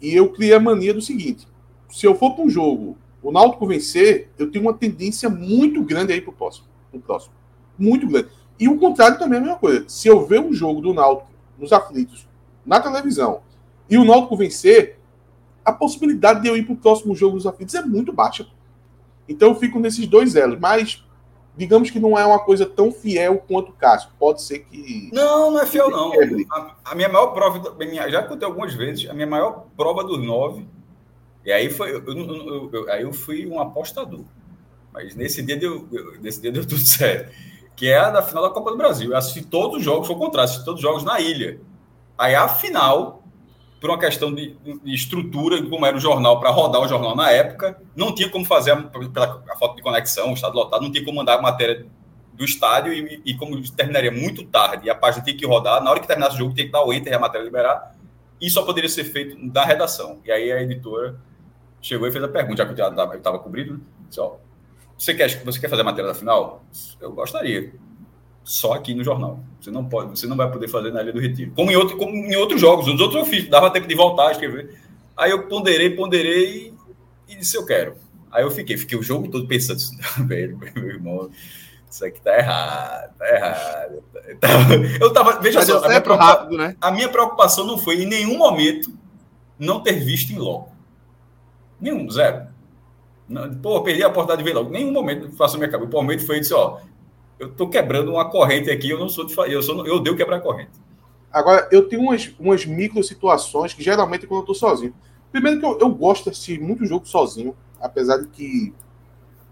E 0.00 0.14
eu 0.16 0.32
criei 0.32 0.54
a 0.54 0.60
mania 0.60 0.94
do 0.94 1.02
seguinte: 1.02 1.46
se 1.90 2.06
eu 2.06 2.14
for 2.14 2.34
para 2.34 2.44
um 2.44 2.48
jogo, 2.48 2.96
o 3.22 3.30
Náutico 3.30 3.66
vencer, 3.66 4.30
eu 4.38 4.50
tenho 4.50 4.64
uma 4.64 4.74
tendência 4.74 5.28
muito 5.30 5.82
grande 5.84 6.12
aí 6.12 6.20
pro 6.20 6.32
próximo, 6.32 6.66
pro 6.90 7.00
próximo. 7.00 7.34
Muito 7.78 8.06
grande. 8.06 8.28
E 8.58 8.68
o 8.68 8.78
contrário 8.78 9.18
também 9.18 9.38
é 9.38 9.38
a 9.38 9.44
mesma 9.44 9.58
coisa. 9.58 9.84
Se 9.88 10.08
eu 10.08 10.26
ver 10.26 10.40
um 10.40 10.52
jogo 10.52 10.80
do 10.80 10.92
Náutico 10.92 11.30
nos 11.58 11.72
aflitos, 11.72 12.26
na 12.66 12.80
televisão, 12.80 13.40
e 13.88 13.96
o 13.96 14.04
Náutico 14.04 14.36
vencer, 14.36 14.98
a 15.64 15.72
possibilidade 15.72 16.42
de 16.42 16.48
eu 16.48 16.56
ir 16.56 16.64
para 16.64 16.74
o 16.74 16.76
próximo 16.76 17.14
jogo 17.14 17.36
dos 17.36 17.46
aflitos 17.46 17.74
é 17.74 17.82
muito 17.82 18.12
baixa. 18.12 18.46
Então 19.28 19.50
eu 19.50 19.54
fico 19.54 19.78
nesses 19.78 20.06
dois 20.06 20.34
elos. 20.34 20.58
Mas 20.58 21.04
digamos 21.56 21.90
que 21.90 22.00
não 22.00 22.18
é 22.18 22.24
uma 22.24 22.38
coisa 22.38 22.66
tão 22.66 22.90
fiel 22.90 23.38
quanto 23.46 23.70
o 23.70 23.74
Cássio. 23.74 24.10
Pode 24.18 24.42
ser 24.42 24.60
que. 24.60 25.10
Não, 25.12 25.52
não 25.52 25.60
é 25.60 25.66
fiel, 25.66 25.90
não. 25.90 26.12
A, 26.50 26.74
a 26.86 26.94
minha 26.94 27.08
maior 27.08 27.28
prova, 27.28 27.76
já 28.08 28.22
contei 28.22 28.46
algumas 28.46 28.74
vezes, 28.74 29.08
a 29.08 29.14
minha 29.14 29.26
maior 29.26 29.66
prova 29.76 30.02
dos 30.02 30.18
nove. 30.24 30.66
E 31.44 31.52
aí 31.52 31.70
foi. 31.70 31.94
Eu, 31.94 32.04
eu, 32.06 32.70
eu, 32.72 32.90
aí 32.90 33.02
eu 33.02 33.12
fui 33.12 33.46
um 33.46 33.60
apostador. 33.60 34.24
Mas 34.92 35.14
nesse 35.14 35.42
dia 35.42 35.56
deu, 35.56 35.88
nesse 36.20 36.40
dia 36.40 36.52
deu 36.52 36.64
tudo 36.66 36.80
certo. 36.80 37.34
Que 37.74 37.88
é 37.88 37.98
a 37.98 38.10
da 38.10 38.22
final 38.22 38.42
da 38.42 38.50
Copa 38.50 38.70
do 38.70 38.76
Brasil. 38.76 39.10
Eu 39.10 39.16
assisti 39.16 39.42
todos 39.42 39.78
os 39.78 39.84
jogos, 39.84 40.06
foi 40.06 40.16
o 40.16 40.18
contrário, 40.18 40.44
assisti 40.44 40.64
todos 40.64 40.78
os 40.78 40.82
jogos 40.82 41.04
na 41.04 41.20
ilha. 41.20 41.60
Aí 42.18 42.34
a 42.34 42.48
final 42.48 43.22
por 43.82 43.90
uma 43.90 43.98
questão 43.98 44.32
de, 44.32 44.56
de 44.84 44.94
estrutura, 44.94 45.60
como 45.68 45.84
era 45.84 45.96
o 45.96 46.00
jornal, 46.00 46.38
para 46.38 46.50
rodar 46.50 46.80
o 46.80 46.86
jornal 46.86 47.16
na 47.16 47.32
época, 47.32 47.82
não 47.96 48.14
tinha 48.14 48.28
como 48.30 48.44
fazer, 48.44 48.70
a, 48.70 48.76
pela 48.76 49.42
a 49.50 49.56
foto 49.56 49.74
de 49.74 49.82
conexão, 49.82 50.30
o 50.30 50.34
estado 50.34 50.54
lotado, 50.54 50.82
não 50.82 50.92
tinha 50.92 51.04
como 51.04 51.16
mandar 51.16 51.40
a 51.40 51.42
matéria 51.42 51.84
do 52.32 52.44
estádio 52.44 52.92
e, 52.92 53.20
e, 53.26 53.34
como 53.34 53.60
terminaria 53.72 54.12
muito 54.12 54.44
tarde 54.44 54.88
a 54.88 54.94
página 54.94 55.24
tinha 55.24 55.36
que 55.36 55.44
rodar, 55.44 55.82
na 55.82 55.90
hora 55.90 55.98
que 55.98 56.06
terminasse 56.06 56.36
o 56.36 56.38
jogo, 56.38 56.54
tinha 56.54 56.64
que 56.64 56.70
dar 56.70 56.84
o 56.84 56.92
enter 56.92 57.12
e 57.12 57.16
a 57.16 57.18
matéria 57.18 57.44
liberar, 57.44 57.96
e 58.40 58.48
só 58.48 58.62
poderia 58.62 58.88
ser 58.88 59.02
feito 59.02 59.36
da 59.50 59.64
redação. 59.64 60.20
E 60.24 60.30
aí 60.30 60.52
a 60.52 60.62
editora 60.62 61.20
chegou 61.82 62.06
e 62.06 62.12
fez 62.12 62.24
a 62.24 62.28
pergunta, 62.28 62.64
já 62.64 62.72
que 62.72 62.80
eu 62.80 63.18
estava 63.18 63.38
cobrido, 63.38 63.80
disse, 64.08 64.20
ó, 64.20 64.36
você 64.96 65.12
quer, 65.12 65.28
você 65.44 65.58
quer 65.58 65.68
fazer 65.68 65.82
a 65.82 65.84
matéria 65.84 66.08
da 66.08 66.14
final? 66.14 66.64
Eu 67.00 67.12
gostaria 67.12 67.72
só 68.44 68.72
aqui 68.72 68.94
no 68.94 69.02
jornal. 69.02 69.40
Você 69.60 69.70
não 69.70 69.84
pode, 69.84 70.10
você 70.10 70.26
não 70.26 70.36
vai 70.36 70.50
poder 70.50 70.68
fazer 70.68 70.92
na 70.92 71.02
Ilha 71.02 71.12
do 71.12 71.20
Retiro. 71.20 71.52
Como 71.54 71.70
em, 71.70 71.76
outro, 71.76 71.96
como 71.96 72.12
em 72.12 72.36
outros 72.36 72.60
jogos, 72.60 72.86
os 72.86 73.00
outros 73.00 73.20
eu 73.20 73.26
fiz, 73.26 73.48
dava 73.48 73.70
tempo 73.70 73.86
de 73.86 73.94
voltar 73.94 74.28
a 74.28 74.32
escrever. 74.32 74.78
Aí 75.16 75.30
eu 75.30 75.46
ponderei, 75.48 75.90
ponderei 75.90 76.72
e, 77.28 77.36
disse 77.36 77.56
eu 77.56 77.66
quero. 77.66 77.96
Aí 78.30 78.42
eu 78.42 78.50
fiquei, 78.50 78.76
fiquei 78.76 78.98
o 78.98 79.02
jogo 79.02 79.28
todo 79.28 79.46
pensando, 79.46 79.80
velho, 80.26 80.58
meu 80.74 80.88
irmão, 80.88 81.30
isso 81.90 82.04
aqui 82.04 82.20
tá 82.20 82.38
errado, 82.38 83.14
tá 83.18 83.28
errado. 83.28 84.04
Eu 85.00 85.12
tava, 85.12 85.40
veja 85.40 85.58
Mas 85.58 85.68
só, 85.68 85.84
a 85.84 85.88
minha, 85.88 86.00
rápido, 86.00 86.56
né? 86.56 86.76
a 86.80 86.90
minha 86.90 87.08
preocupação 87.08 87.66
não 87.66 87.76
foi 87.76 88.02
em 88.02 88.06
nenhum 88.06 88.38
momento 88.38 88.90
não 89.58 89.80
ter 89.80 90.00
visto 90.00 90.32
em 90.32 90.38
logo. 90.38 90.71
Nenhum, 91.82 92.08
zero. 92.08 92.46
Não, 93.28 93.54
pô, 93.56 93.82
perdi 93.82 94.02
a 94.02 94.08
oportunidade 94.08 94.42
de 94.42 94.48
ver 94.48 94.56
logo. 94.56 94.70
Nenhum 94.70 94.92
momento 94.92 95.28
passou 95.36 95.58
minha 95.58 95.70
cabeça. 95.70 95.90
O 95.90 95.94
momento 95.94 96.24
foi 96.24 96.38
isso, 96.38 96.56
ó 96.56 96.80
eu 97.42 97.48
estou 97.48 97.68
quebrando 97.68 98.12
uma 98.12 98.30
corrente 98.30 98.70
aqui, 98.70 98.90
eu 98.90 98.98
não 99.00 99.08
sou 99.08 99.26
de 99.26 99.34
eu 99.52 99.60
sou 99.62 99.84
eu 99.84 99.96
odeio 99.96 100.16
quebrar 100.16 100.40
corrente. 100.40 100.70
Agora, 101.32 101.66
eu 101.72 101.88
tenho 101.88 102.02
umas, 102.02 102.32
umas 102.38 102.64
micro 102.64 103.02
situações 103.02 103.74
que 103.74 103.82
geralmente 103.82 104.24
é 104.24 104.28
quando 104.28 104.40
eu 104.40 104.52
estou 104.52 104.54
sozinho. 104.54 104.94
Primeiro 105.32 105.58
que 105.58 105.66
eu, 105.66 105.78
eu 105.80 105.88
gosto 105.88 106.24
de 106.24 106.30
assistir 106.30 106.60
muito 106.60 106.86
jogo 106.86 107.04
sozinho, 107.08 107.56
apesar 107.80 108.18
de 108.18 108.28
que, 108.28 108.72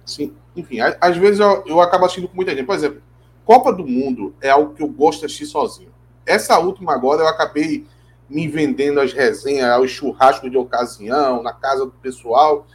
assim, 0.07 0.33
enfim, 0.55 0.79
às 1.01 1.17
vezes 1.17 1.41
eu, 1.41 1.65
eu 1.67 1.81
acabo 1.81 2.05
assistindo 2.05 2.29
com 2.29 2.37
muita 2.37 2.55
gente. 2.55 2.67
Por 2.67 2.77
exemplo, 2.77 3.03
Copa 3.45 3.73
do 3.73 3.85
Mundo 3.85 4.35
é 4.41 4.51
algo 4.51 4.73
que 4.73 4.83
eu 4.83 4.89
gosto 4.89 5.21
de 5.21 5.27
assistir 5.27 5.47
sozinho. 5.47 5.91
Essa 6.25 6.61
última 6.61 6.95
agora 6.95 7.23
eu 7.23 7.29
acabei 7.29 7.87
me 8.31 8.47
vendendo 8.47 9.01
as 9.01 9.13
resenhas, 9.13 9.69
aos 9.71 9.91
churrascos 9.91 10.51
de 10.51 10.57
ocasião, 10.57 11.43
na 11.43 11.53
casa 11.53 11.85
do 11.85 11.91
pessoal, 11.91 12.67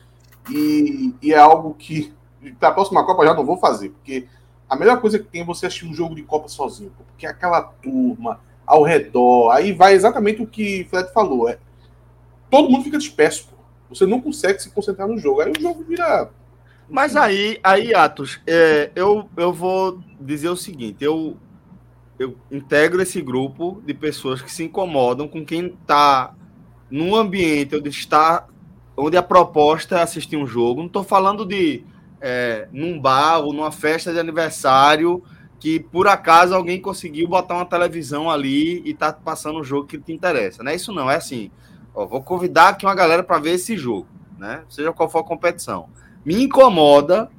e, 0.50 1.14
e 1.22 1.34
é 1.34 1.38
algo 1.38 1.74
que 1.74 2.14
para 2.60 2.70
a 2.70 2.74
próxima 2.74 3.06
Copa 3.06 3.26
já 3.26 3.34
não 3.34 3.46
vou 3.46 3.58
fazer, 3.58 3.90
porque 3.90 4.28
a 4.70 4.76
melhor 4.76 5.00
coisa 5.00 5.18
que 5.18 5.26
tem 5.26 5.42
é 5.42 5.46
você 5.46 5.66
assistir 5.66 5.88
um 5.88 5.94
jogo 5.94 6.14
de 6.14 6.24
Copa 6.24 6.50
sozinho, 6.50 6.92
porque 6.98 7.26
é 7.26 7.30
aquela 7.30 7.62
turma 7.62 8.40
ao 8.68 8.84
redor, 8.84 9.52
aí 9.52 9.72
vai 9.72 9.94
exatamente 9.94 10.42
o 10.42 10.48
que 10.48 10.86
Fred 10.90 11.12
falou, 11.14 11.48
é 11.48 11.58
todo 12.50 12.70
mundo 12.70 12.84
fica 12.84 12.98
disperso, 12.98 13.48
pô. 13.48 13.56
você 13.90 14.06
não 14.06 14.20
consegue 14.20 14.62
se 14.62 14.70
concentrar 14.70 15.08
no 15.08 15.18
jogo, 15.18 15.42
aí 15.42 15.52
o 15.52 15.62
jogo 15.62 15.84
vira 15.84 16.30
mas 16.88 17.16
aí, 17.16 17.60
aí 17.64 17.96
Atos, 17.96 18.40
é, 18.46 18.92
eu, 18.96 19.28
eu 19.36 19.52
vou 19.52 20.00
dizer 20.20 20.50
o 20.50 20.56
seguinte: 20.56 21.04
eu, 21.04 21.36
eu 22.18 22.38
integro 22.52 23.02
esse 23.02 23.22
grupo 23.22 23.82
de 23.86 23.94
pessoas 23.94 24.42
que 24.42 24.52
se 24.52 24.64
incomodam 24.64 25.28
com 25.28 25.46
quem 25.46 25.68
está 25.68 26.34
num 26.90 27.16
ambiente 27.16 27.76
onde 27.76 27.90
está, 27.90 28.48
onde 28.96 29.18
a 29.18 29.24
proposta 29.24 29.98
é 29.98 30.02
assistir 30.02 30.38
um 30.38 30.48
jogo. 30.48 30.80
Não 30.80 30.88
estou 30.88 31.04
falando 31.04 31.46
de 31.46 31.84
é, 32.22 32.68
num 32.72 33.00
bar 33.00 33.40
ou 33.40 33.54
numa 33.54 33.72
festa 33.72 34.14
de 34.14 34.20
aniversário 34.20 35.22
que 35.60 35.80
por 35.80 36.08
acaso 36.08 36.54
alguém 36.54 36.80
conseguiu 36.80 37.28
botar 37.28 37.56
uma 37.56 37.66
televisão 37.66 38.30
ali 38.30 38.82
e 38.86 38.94
tá 38.94 39.12
passando 39.12 39.60
um 39.60 39.64
jogo 39.64 39.88
que 39.88 39.98
te 39.98 40.14
interessa. 40.14 40.64
Não 40.64 40.72
é 40.72 40.76
isso 40.76 40.94
não, 40.94 41.10
é 41.10 41.16
assim, 41.16 41.52
ó, 41.94 42.06
vou 42.06 42.22
convidar 42.22 42.70
aqui 42.70 42.86
uma 42.86 42.96
galera 42.96 43.24
para 43.24 43.40
ver 43.40 43.52
esse 43.52 43.76
jogo, 43.76 44.08
né? 44.38 44.64
Seja 44.70 44.94
qual 44.94 45.10
for 45.10 45.20
a 45.20 45.24
competição. 45.24 45.90
Me 46.24 46.44
incomoda 46.44 47.30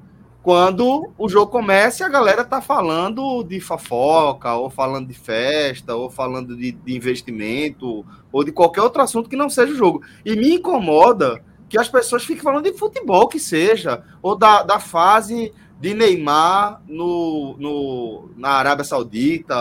quando 0.46 1.12
o 1.18 1.28
jogo 1.28 1.50
começa 1.50 2.04
e 2.04 2.06
a 2.06 2.08
galera 2.08 2.44
tá 2.44 2.62
falando 2.62 3.42
de 3.42 3.58
fofoca, 3.58 4.54
ou 4.54 4.70
falando 4.70 5.08
de 5.08 5.12
festa, 5.12 5.96
ou 5.96 6.08
falando 6.08 6.56
de, 6.56 6.70
de 6.70 6.94
investimento, 6.94 8.06
ou 8.30 8.44
de 8.44 8.52
qualquer 8.52 8.80
outro 8.82 9.02
assunto 9.02 9.28
que 9.28 9.34
não 9.34 9.50
seja 9.50 9.72
o 9.72 9.76
jogo. 9.76 10.02
E 10.24 10.36
me 10.36 10.54
incomoda 10.54 11.42
que 11.68 11.76
as 11.76 11.88
pessoas 11.88 12.24
fiquem 12.24 12.44
falando 12.44 12.62
de 12.62 12.78
futebol, 12.78 13.26
que 13.26 13.40
seja, 13.40 14.04
ou 14.22 14.36
da, 14.38 14.62
da 14.62 14.78
fase 14.78 15.52
de 15.80 15.94
Neymar 15.94 16.80
no, 16.86 17.56
no, 17.58 18.30
na 18.36 18.50
Arábia 18.50 18.84
Saudita, 18.84 19.56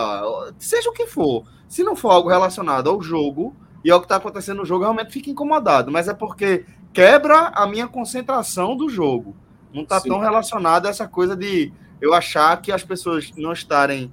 seja 0.56 0.88
o 0.88 0.92
que 0.92 1.08
for. 1.08 1.42
Se 1.66 1.82
não 1.82 1.96
for 1.96 2.10
algo 2.10 2.28
relacionado 2.28 2.88
ao 2.88 3.02
jogo 3.02 3.56
e 3.84 3.90
ao 3.90 3.98
que 3.98 4.04
está 4.04 4.14
acontecendo 4.14 4.58
no 4.58 4.64
jogo, 4.64 4.84
realmente 4.84 5.12
fica 5.12 5.30
incomodado. 5.30 5.90
Mas 5.90 6.06
é 6.06 6.14
porque 6.14 6.64
quebra 6.92 7.48
a 7.56 7.66
minha 7.66 7.88
concentração 7.88 8.76
do 8.76 8.88
jogo. 8.88 9.34
Não 9.76 9.82
está 9.82 10.00
tão 10.00 10.18
relacionado 10.18 10.86
a 10.86 10.88
essa 10.88 11.06
coisa 11.06 11.36
de 11.36 11.70
eu 12.00 12.14
achar 12.14 12.60
que 12.62 12.72
as 12.72 12.82
pessoas 12.82 13.30
não 13.36 13.52
estarem 13.52 14.10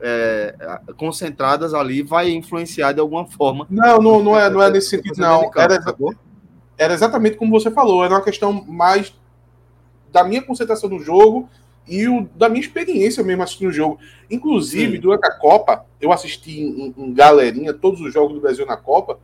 é, 0.00 0.56
concentradas 0.96 1.72
ali 1.72 2.02
vai 2.02 2.30
influenciar 2.30 2.92
de 2.92 2.98
alguma 2.98 3.24
forma. 3.24 3.64
Não, 3.70 4.02
não, 4.02 4.22
não 4.22 4.36
é, 4.36 4.50
não 4.50 4.60
é 4.60 4.68
nesse 4.70 4.90
sentido, 4.90 5.16
não. 5.18 5.52
Era, 5.56 5.80
era 6.76 6.94
exatamente 6.94 7.36
como 7.36 7.52
você 7.52 7.70
falou, 7.70 8.04
era 8.04 8.14
uma 8.14 8.24
questão 8.24 8.52
mais 8.64 9.14
da 10.10 10.24
minha 10.24 10.42
concentração 10.42 10.90
no 10.90 10.98
jogo 10.98 11.48
e 11.86 12.08
o, 12.08 12.28
da 12.34 12.48
minha 12.48 12.60
experiência 12.60 13.22
mesmo 13.22 13.44
assistindo 13.44 13.68
o 13.68 13.72
jogo. 13.72 14.00
Inclusive, 14.28 14.96
Sim. 14.96 15.00
durante 15.00 15.26
a 15.26 15.30
Copa, 15.30 15.86
eu 16.00 16.10
assisti 16.10 16.60
em, 16.60 16.92
em, 16.96 17.14
galerinha 17.14 17.72
todos 17.72 18.00
os 18.00 18.12
jogos 18.12 18.34
do 18.34 18.40
Brasil 18.40 18.66
na 18.66 18.76
Copa. 18.76 19.20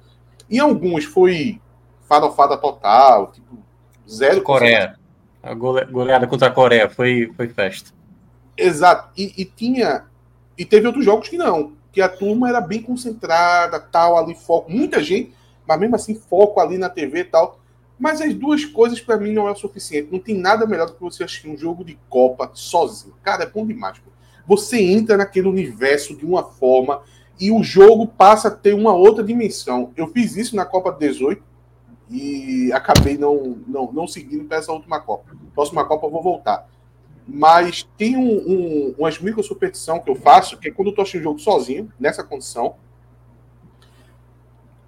Em 0.48 0.60
alguns 0.60 1.04
foi 1.04 1.60
farofada 2.08 2.56
total, 2.56 3.32
tipo, 3.32 3.58
zero. 4.08 4.42
Coreia. 4.42 4.99
A 5.42 5.54
goleada 5.54 6.26
contra 6.26 6.48
a 6.48 6.52
Coreia 6.52 6.88
foi, 6.88 7.32
foi 7.36 7.48
festa. 7.48 7.92
Exato. 8.56 9.10
E, 9.16 9.32
e, 9.40 9.44
tinha. 9.44 10.04
E 10.56 10.64
teve 10.64 10.86
outros 10.86 11.04
jogos 11.04 11.28
que 11.28 11.38
não. 11.38 11.72
Que 11.92 12.00
a 12.00 12.08
turma 12.08 12.48
era 12.48 12.60
bem 12.60 12.82
concentrada, 12.82 13.80
tal, 13.80 14.16
ali, 14.16 14.34
foco. 14.34 14.70
Muita 14.70 15.02
gente 15.02 15.32
mas 15.70 15.78
mesmo 15.78 15.94
assim 15.94 16.16
foco 16.16 16.58
ali 16.58 16.76
na 16.76 16.88
TV 16.88 17.20
e 17.20 17.24
tal. 17.24 17.60
Mas 17.96 18.20
as 18.20 18.34
duas 18.34 18.64
coisas 18.64 19.00
para 19.00 19.16
mim 19.16 19.32
não 19.32 19.46
é 19.46 19.52
o 19.52 19.56
suficiente. 19.56 20.08
Não 20.10 20.18
tem 20.18 20.36
nada 20.36 20.66
melhor 20.66 20.86
do 20.86 20.94
que 20.94 21.00
você 21.00 21.22
assistir 21.22 21.48
um 21.48 21.56
jogo 21.56 21.84
de 21.84 21.96
Copa 22.08 22.50
sozinho. 22.54 23.14
Cara, 23.22 23.44
é 23.44 23.46
bom 23.46 23.64
demais. 23.64 23.98
Pô. 24.00 24.10
Você 24.48 24.80
entra 24.82 25.16
naquele 25.16 25.46
universo 25.46 26.16
de 26.16 26.26
uma 26.26 26.42
forma 26.42 27.02
e 27.38 27.52
o 27.52 27.62
jogo 27.62 28.08
passa 28.08 28.48
a 28.48 28.50
ter 28.50 28.74
uma 28.74 28.92
outra 28.92 29.22
dimensão. 29.22 29.92
Eu 29.96 30.08
fiz 30.08 30.36
isso 30.36 30.56
na 30.56 30.64
Copa 30.64 30.90
18 30.90 31.40
e 32.10 32.72
acabei 32.72 33.16
não, 33.16 33.58
não, 33.66 33.92
não 33.92 34.06
seguindo 34.06 34.44
para 34.44 34.58
essa 34.58 34.72
última 34.72 35.00
Copa. 35.00 35.30
Próxima 35.54 35.84
Copa 35.84 36.06
eu 36.06 36.10
vou 36.10 36.22
voltar. 36.22 36.68
Mas 37.26 37.88
tem 37.96 38.16
um, 38.16 38.36
um, 38.36 38.94
umas 38.98 39.20
micro 39.20 39.42
superstição 39.42 40.00
que 40.00 40.10
eu 40.10 40.16
faço, 40.16 40.58
que 40.58 40.68
é 40.68 40.72
quando 40.72 40.88
eu 40.88 40.94
tô 40.94 41.02
assistindo 41.02 41.20
o 41.20 41.24
jogo 41.24 41.38
sozinho, 41.38 41.92
nessa 41.98 42.24
condição, 42.24 42.74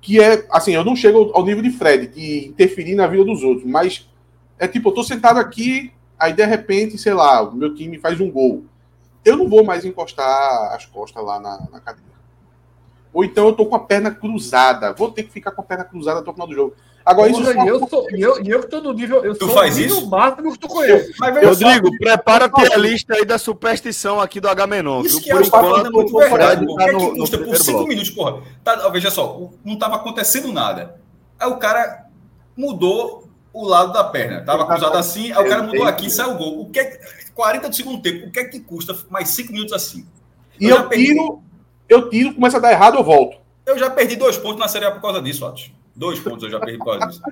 que 0.01 0.21
é, 0.21 0.45
assim, 0.51 0.73
eu 0.73 0.85
não 0.85 0.97
chego 0.97 1.31
ao 1.33 1.45
nível 1.45 1.63
de 1.63 1.71
Fred, 1.71 2.09
de 2.09 2.49
interferir 2.49 2.97
na 2.97 3.07
vida 3.07 3.25
dos 3.25 3.45
outros, 3.45 3.65
mas 3.65 4.11
é 4.59 4.67
tipo, 4.67 4.89
eu 4.89 4.95
tô 4.95 5.05
sentado 5.05 5.39
aqui, 5.39 5.93
aí 6.19 6.33
de 6.33 6.45
repente, 6.45 6.99
sei 6.99 7.15
lá, 7.15 7.43
o 7.43 7.55
meu 7.55 7.73
time 7.73 8.01
faz 8.01 8.21
um 8.21 8.29
gol. 8.29 8.65
Eu 9.25 9.37
não 9.37 9.49
vou 9.49 9.65
mais 9.65 9.85
encostar 9.85 10.75
as 10.75 10.85
costas 10.87 11.25
lá 11.25 11.39
na, 11.39 11.69
na 11.71 11.79
cadeira. 11.79 12.12
Ou 13.13 13.25
então 13.25 13.47
eu 13.47 13.53
tô 13.53 13.67
com 13.67 13.77
a 13.77 13.81
perna 13.81 14.11
cruzada. 14.11 14.93
Vou 14.93 15.11
ter 15.11 15.25
que 15.25 15.31
ficar 15.31 15.51
com 15.51 15.61
a 15.61 15.65
perna 15.65 15.85
cruzada 15.85 16.21
até 16.21 16.31
o 16.31 16.33
final 16.33 16.47
do 16.47 16.55
jogo. 16.55 16.75
Agora, 17.05 17.31
isso 17.31 17.43
eu, 17.43 17.89
sou, 17.89 18.07
eu, 18.13 18.39
eu 18.45 18.61
que 18.61 18.69
tô 18.69 18.81
no 18.81 18.93
nível. 18.93 19.25
Eu 19.25 19.37
tu 19.37 19.49
faz 19.49 19.77
isso? 19.77 20.09
máximo 20.09 20.53
que 20.53 20.59
tu 20.59 20.69
conhece. 20.69 21.13
Rodrigo, 21.21 21.89
só, 21.89 21.99
prepara 21.99 22.51
a 22.55 22.77
lista 22.77 23.15
aí 23.15 23.25
da 23.25 23.39
superstição 23.39 24.21
aqui 24.21 24.41
do 24.41 24.49
Agamenon. 24.49 25.03
Isso 25.03 25.21
que 25.21 25.33
é 25.33 25.35
enquanto, 25.35 25.87
é 25.87 25.91
muito 25.91 26.17
verdade. 26.17 26.65
O 26.65 26.77
que 26.77 26.83
é 26.85 26.95
que 26.95 27.11
custa 27.17 27.39
por 27.39 27.57
cinco 27.59 27.87
minutos, 27.87 28.11
porra? 28.11 28.43
Tá, 28.63 28.89
veja 28.89 29.11
só, 29.11 29.51
não 29.65 29.77
tava 29.77 29.97
acontecendo 29.97 30.53
nada. 30.53 31.01
Aí 31.39 31.49
o 31.49 31.57
cara 31.57 32.07
mudou 32.57 33.29
o 33.53 33.67
lado 33.67 33.93
da 33.93 34.05
perna. 34.05 34.43
Tava 34.43 34.67
cruzado 34.67 34.97
assim, 34.97 35.33
aí 35.33 35.45
o 35.45 35.49
cara 35.49 35.65
mudou 35.65 35.85
aqui, 35.85 36.09
saiu 36.09 36.35
o 36.35 36.39
gol. 36.39 36.61
O 36.63 36.71
que 36.71 36.79
é, 36.79 37.01
40 37.35 37.69
de 37.69 37.77
segundo 37.77 38.01
tempo, 38.01 38.29
o 38.29 38.31
que 38.31 38.39
é 38.39 38.45
que 38.45 38.61
custa 38.61 38.97
mais 39.11 39.29
cinco 39.31 39.53
minutos 39.53 39.73
assim? 39.73 40.07
Eu 40.61 40.69
e 40.69 40.71
eu 40.71 40.89
tiro, 40.89 41.43
eu 41.89 42.09
tiro, 42.09 42.35
começa 42.35 42.57
a 42.57 42.61
dar 42.61 42.73
errado, 42.73 42.97
eu 42.97 43.05
volto. 43.05 43.37
Eu 43.65 43.79
já 43.79 43.89
perdi 43.91 44.17
dois 44.17 44.37
pontos 44.37 44.59
na 44.59 44.69
Série 44.69 44.87
A 44.87 44.91
por 44.91 45.01
causa 45.01 45.23
disso, 45.23 45.45
Atos. 45.47 45.71
Dois 45.95 46.19
pontos 46.19 46.45
eu 46.45 46.51
já 46.51 46.59
perdi 46.59 46.79
por 46.79 46.87
causa 46.87 47.07
disso. 47.07 47.23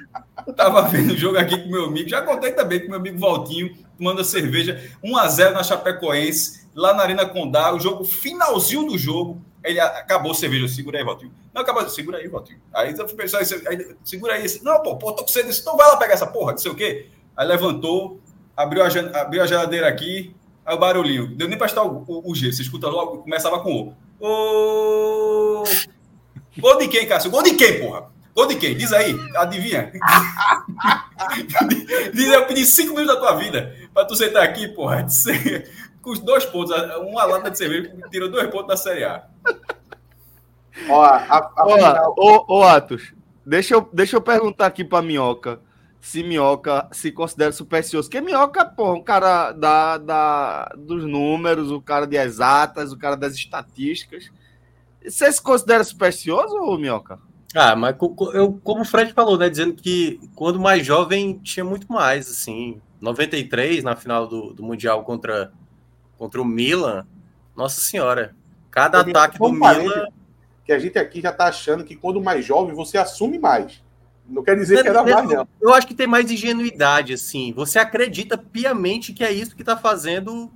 Tava 0.56 0.82
vendo 0.82 1.12
o 1.12 1.16
jogo 1.16 1.38
aqui 1.38 1.56
com 1.56 1.68
meu 1.68 1.86
amigo. 1.86 2.08
Já 2.08 2.22
contei 2.22 2.52
também 2.52 2.80
com 2.80 2.88
meu 2.88 2.98
amigo 2.98 3.18
Valtinho, 3.18 3.74
tomando 3.96 4.22
cerveja. 4.22 4.80
1x0 5.04 5.52
na 5.52 5.62
Chapecoense, 5.62 6.68
lá 6.74 6.92
na 6.94 7.02
Arena 7.02 7.26
Condá. 7.26 7.74
O 7.74 7.80
jogo, 7.80 8.04
finalzinho 8.04 8.86
do 8.86 8.98
jogo. 8.98 9.40
Ele 9.64 9.80
acabou 9.80 10.32
a 10.32 10.34
cerveja. 10.34 10.68
Segura 10.68 10.98
aí, 10.98 11.04
Valtinho. 11.04 11.32
Não, 11.54 11.62
acabou. 11.62 11.88
Segura 11.88 12.18
aí, 12.18 12.28
Valtinho. 12.28 12.60
Aí 12.72 12.94
o 12.94 13.16
pessoal, 13.16 13.42
aí, 13.42 13.96
segura 14.04 14.34
aí. 14.34 14.60
Não, 14.62 14.82
pô, 14.82 14.96
pô, 14.96 15.12
tô 15.12 15.22
com 15.22 15.28
sede. 15.28 15.50
Então 15.58 15.76
vai 15.76 15.88
lá 15.88 15.96
pegar 15.96 16.14
essa 16.14 16.26
porra, 16.26 16.52
não 16.52 16.58
sei 16.58 16.70
o 16.70 16.74
quê. 16.74 17.08
Aí 17.36 17.46
levantou, 17.46 18.20
abriu 18.56 18.82
a, 18.82 18.88
abriu 19.20 19.42
a 19.42 19.46
geladeira 19.46 19.88
aqui. 19.88 20.34
Aí 20.64 20.74
o 20.74 20.78
barulhinho. 20.78 21.26
Deu 21.34 21.48
nem 21.48 21.58
pra 21.58 21.66
estar 21.66 21.82
o, 21.82 22.04
o, 22.06 22.30
o 22.30 22.34
G. 22.34 22.52
Você 22.52 22.62
escuta 22.62 22.88
logo, 22.88 23.18
começava 23.18 23.60
com 23.60 23.72
o. 23.72 23.94
Ô. 24.20 25.64
Gol 26.58 26.78
de 26.78 26.88
quem, 26.88 27.06
Cássio? 27.06 27.30
Gol 27.30 27.42
de 27.42 27.54
quem, 27.54 27.80
porra? 27.80 28.10
Gol 28.34 28.46
de 28.46 28.56
quem? 28.56 28.76
Diz 28.76 28.92
aí, 28.92 29.16
adivinha? 29.36 29.92
Diz 32.12 32.28
aí, 32.28 32.34
eu 32.34 32.46
pedi 32.46 32.66
cinco 32.66 32.94
minutos 32.94 33.14
da 33.14 33.20
tua 33.20 33.36
vida 33.36 33.74
pra 33.94 34.04
tu 34.04 34.14
sentar 34.14 34.42
aqui, 34.42 34.68
porra. 34.68 35.06
Com 36.02 36.10
os 36.10 36.20
dois 36.20 36.44
pontos, 36.44 36.74
uma 36.98 37.24
lata 37.24 37.50
de 37.50 37.58
cerveja 37.58 37.92
tirou 38.10 38.30
dois 38.30 38.48
pontos 38.50 38.68
da 38.68 38.76
Série 38.76 39.04
A. 39.04 39.24
Ó, 40.88 41.02
a, 41.02 41.38
a 41.38 41.66
ó, 41.66 41.74
final... 41.74 42.14
ô, 42.16 42.58
ô, 42.58 42.62
Atos, 42.62 43.12
deixa 43.44 43.74
eu, 43.74 43.88
deixa 43.92 44.16
eu 44.16 44.20
perguntar 44.20 44.66
aqui 44.66 44.84
pra 44.84 45.02
Minhoca 45.02 45.60
se 46.00 46.22
Minhoca 46.22 46.88
se 46.92 47.12
considera 47.12 47.52
supersticioso. 47.52 48.08
Porque 48.08 48.20
Minhoca, 48.20 48.64
pô, 48.64 48.94
um 48.94 49.02
cara 49.02 49.52
da, 49.52 49.98
da, 49.98 50.74
dos 50.76 51.04
números, 51.04 51.70
o 51.70 51.80
cara 51.80 52.06
de 52.06 52.16
exatas, 52.16 52.92
o 52.92 52.98
cara 52.98 53.16
das 53.16 53.34
estatísticas. 53.34 54.30
Você 55.04 55.30
se 55.30 55.42
considera 55.42 55.84
supersticioso, 55.84 56.56
ou 56.56 56.78
Minhoca? 56.78 57.18
Ah, 57.54 57.74
mas 57.74 57.96
eu, 58.32 58.60
como 58.62 58.82
o 58.82 58.84
Fred 58.84 59.12
falou, 59.12 59.36
né? 59.36 59.48
Dizendo 59.48 59.74
que 59.74 60.20
quando 60.34 60.60
mais 60.60 60.86
jovem 60.86 61.38
tinha 61.38 61.64
muito 61.64 61.90
mais, 61.92 62.30
assim. 62.30 62.80
93, 63.00 63.82
na 63.82 63.96
final 63.96 64.26
do, 64.26 64.52
do 64.52 64.62
Mundial 64.62 65.02
contra, 65.04 65.52
contra 66.16 66.40
o 66.40 66.44
Milan. 66.44 67.06
Nossa 67.56 67.80
Senhora. 67.80 68.34
Cada 68.70 69.00
ataque 69.00 69.38
do 69.38 69.52
Milan. 69.52 70.06
Que 70.64 70.72
a 70.72 70.78
gente 70.78 70.98
aqui 70.98 71.20
já 71.20 71.32
tá 71.32 71.46
achando 71.46 71.84
que 71.84 71.96
quando 71.96 72.22
mais 72.22 72.44
jovem 72.44 72.74
você 72.74 72.96
assume 72.96 73.38
mais. 73.38 73.82
Não 74.30 74.44
quer 74.44 74.56
dizer 74.56 74.82
que 74.82 74.88
era 74.88 75.02
mais, 75.02 75.28
não. 75.28 75.48
Eu 75.60 75.74
acho 75.74 75.86
que 75.86 75.94
tem 75.94 76.06
mais 76.06 76.30
ingenuidade, 76.30 77.12
assim. 77.12 77.52
Você 77.52 77.78
acredita 77.78 78.38
piamente 78.38 79.12
que 79.12 79.24
é 79.24 79.32
isso 79.32 79.56
que 79.56 79.64
tá 79.64 79.76
fazendo 79.76 80.50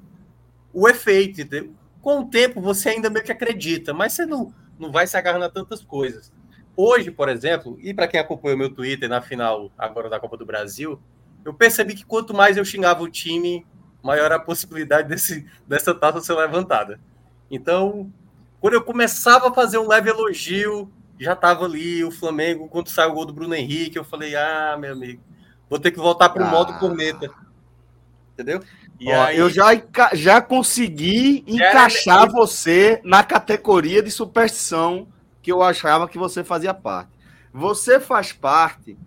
o 0.73 0.89
efeito, 0.89 1.41
entendeu? 1.41 1.75
Com 2.01 2.21
o 2.21 2.27
tempo, 2.27 2.61
você 2.61 2.91
ainda 2.91 3.11
meio 3.11 3.25
que 3.25 3.33
acredita, 3.33 3.93
mas 3.93 4.13
você 4.13 4.25
não, 4.25 4.55
não 4.79 4.93
vai 4.93 5.07
se 5.07 5.17
agarrando 5.17 5.47
a 5.47 5.51
tantas 5.51 5.83
coisas. 5.83 6.33
Hoje, 6.77 7.11
por 7.11 7.29
exemplo, 7.29 7.77
e 7.81 7.93
para 7.93 8.07
quem 8.07 8.21
acompanhou 8.21 8.59
meu 8.59 8.73
Twitter 8.73 9.09
na 9.09 9.21
final 9.21 9.73
agora 9.77 10.09
da 10.09 10.21
Copa 10.21 10.37
do 10.37 10.47
Brasil, 10.47 11.01
eu 11.45 11.53
percebi 11.53 11.95
que 11.95 12.05
quanto 12.05 12.33
mais 12.33 12.57
eu 12.57 12.65
xingava 12.65 13.03
o 13.03 13.09
time, 13.09 13.67
maior 14.03 14.31
a 14.33 14.39
possibilidade 14.39 15.09
desse, 15.09 15.47
dessa 15.67 15.95
taça 15.95 16.21
ser 16.21 16.35
levantada. 16.35 17.01
Então, 17.51 18.13
quando 18.61 18.75
eu 18.75 18.83
começava 18.83 19.49
a 19.49 19.55
fazer 19.55 19.79
um 19.79 19.89
leve 19.89 20.11
elogio, 20.11 20.91
já 21.19 21.33
estava 21.35 21.65
ali 21.65 22.05
o 22.05 22.11
Flamengo, 22.11 22.69
quando 22.69 22.89
saiu 22.89 23.11
o 23.11 23.15
gol 23.15 23.27
do 23.27 23.33
Bruno 23.33 23.55
Henrique, 23.55 23.99
eu 23.99 24.05
falei, 24.05 24.35
ah, 24.35 24.77
meu 24.79 24.93
amigo, 24.93 25.23
vou 25.69 25.79
ter 25.79 25.91
que 25.91 25.99
voltar 25.99 26.29
para 26.29 26.43
o 26.43 26.47
ah. 26.47 26.51
modo 26.51 26.79
cometa. 26.79 27.31
Entendeu? 28.33 28.61
E 28.99 29.11
Ó, 29.11 29.23
aí... 29.23 29.39
Eu 29.39 29.49
já, 29.49 29.71
já 30.13 30.41
consegui 30.41 31.45
encaixar 31.47 32.31
você 32.31 33.01
na 33.05 33.23
categoria 33.23 34.03
de 34.03 34.11
superstição 34.11 35.07
que 35.41 35.53
eu 35.53 35.63
achava 35.63 36.09
que 36.09 36.19
você 36.19 36.43
fazia 36.43 36.75
parte. 36.75 37.11
Você 37.53 38.01
faz 38.01 38.33
parte 38.33 38.99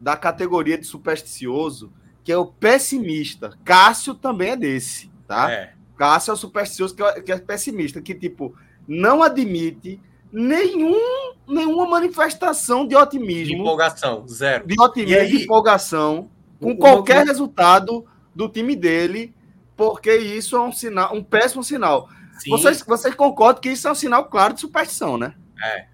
da 0.00 0.16
categoria 0.16 0.78
de 0.78 0.86
supersticioso, 0.86 1.92
que 2.22 2.30
é 2.30 2.36
o 2.36 2.46
pessimista. 2.46 3.58
Cássio 3.64 4.14
também 4.14 4.50
é 4.50 4.56
desse, 4.56 5.10
tá? 5.26 5.50
É. 5.50 5.72
Cássio 5.96 6.30
é 6.30 6.34
o 6.34 6.36
supersticioso 6.36 6.94
que 6.94 7.02
é, 7.02 7.20
que 7.20 7.32
é 7.32 7.38
pessimista, 7.38 8.00
que, 8.00 8.14
tipo, 8.14 8.54
não 8.86 9.22
admite 9.22 10.00
nenhum, 10.32 11.32
nenhuma 11.46 11.86
manifestação 11.86 12.86
de 12.86 12.96
otimismo. 12.96 13.54
De 13.54 13.60
empolgação, 13.60 14.26
zero. 14.28 14.66
De 14.66 14.80
otimismo, 14.80 15.20
aí, 15.20 15.28
de 15.28 15.44
empolgação, 15.44 16.30
com 16.60 16.76
qualquer 16.76 17.26
resultado 17.26 18.04
do 18.34 18.48
time 18.48 18.76
dele, 18.76 19.34
porque 19.76 20.14
isso 20.16 20.56
é 20.56 20.60
um 20.60 20.72
sinal, 20.72 21.14
um 21.14 21.22
péssimo 21.22 21.64
sinal. 21.64 22.08
Vocês, 22.48 22.82
vocês 22.82 23.14
concordam 23.14 23.60
que 23.60 23.70
isso 23.70 23.86
é 23.86 23.92
um 23.92 23.94
sinal 23.94 24.24
claro 24.26 24.54
de 24.54 24.60
superstição, 24.60 25.18
né? 25.18 25.34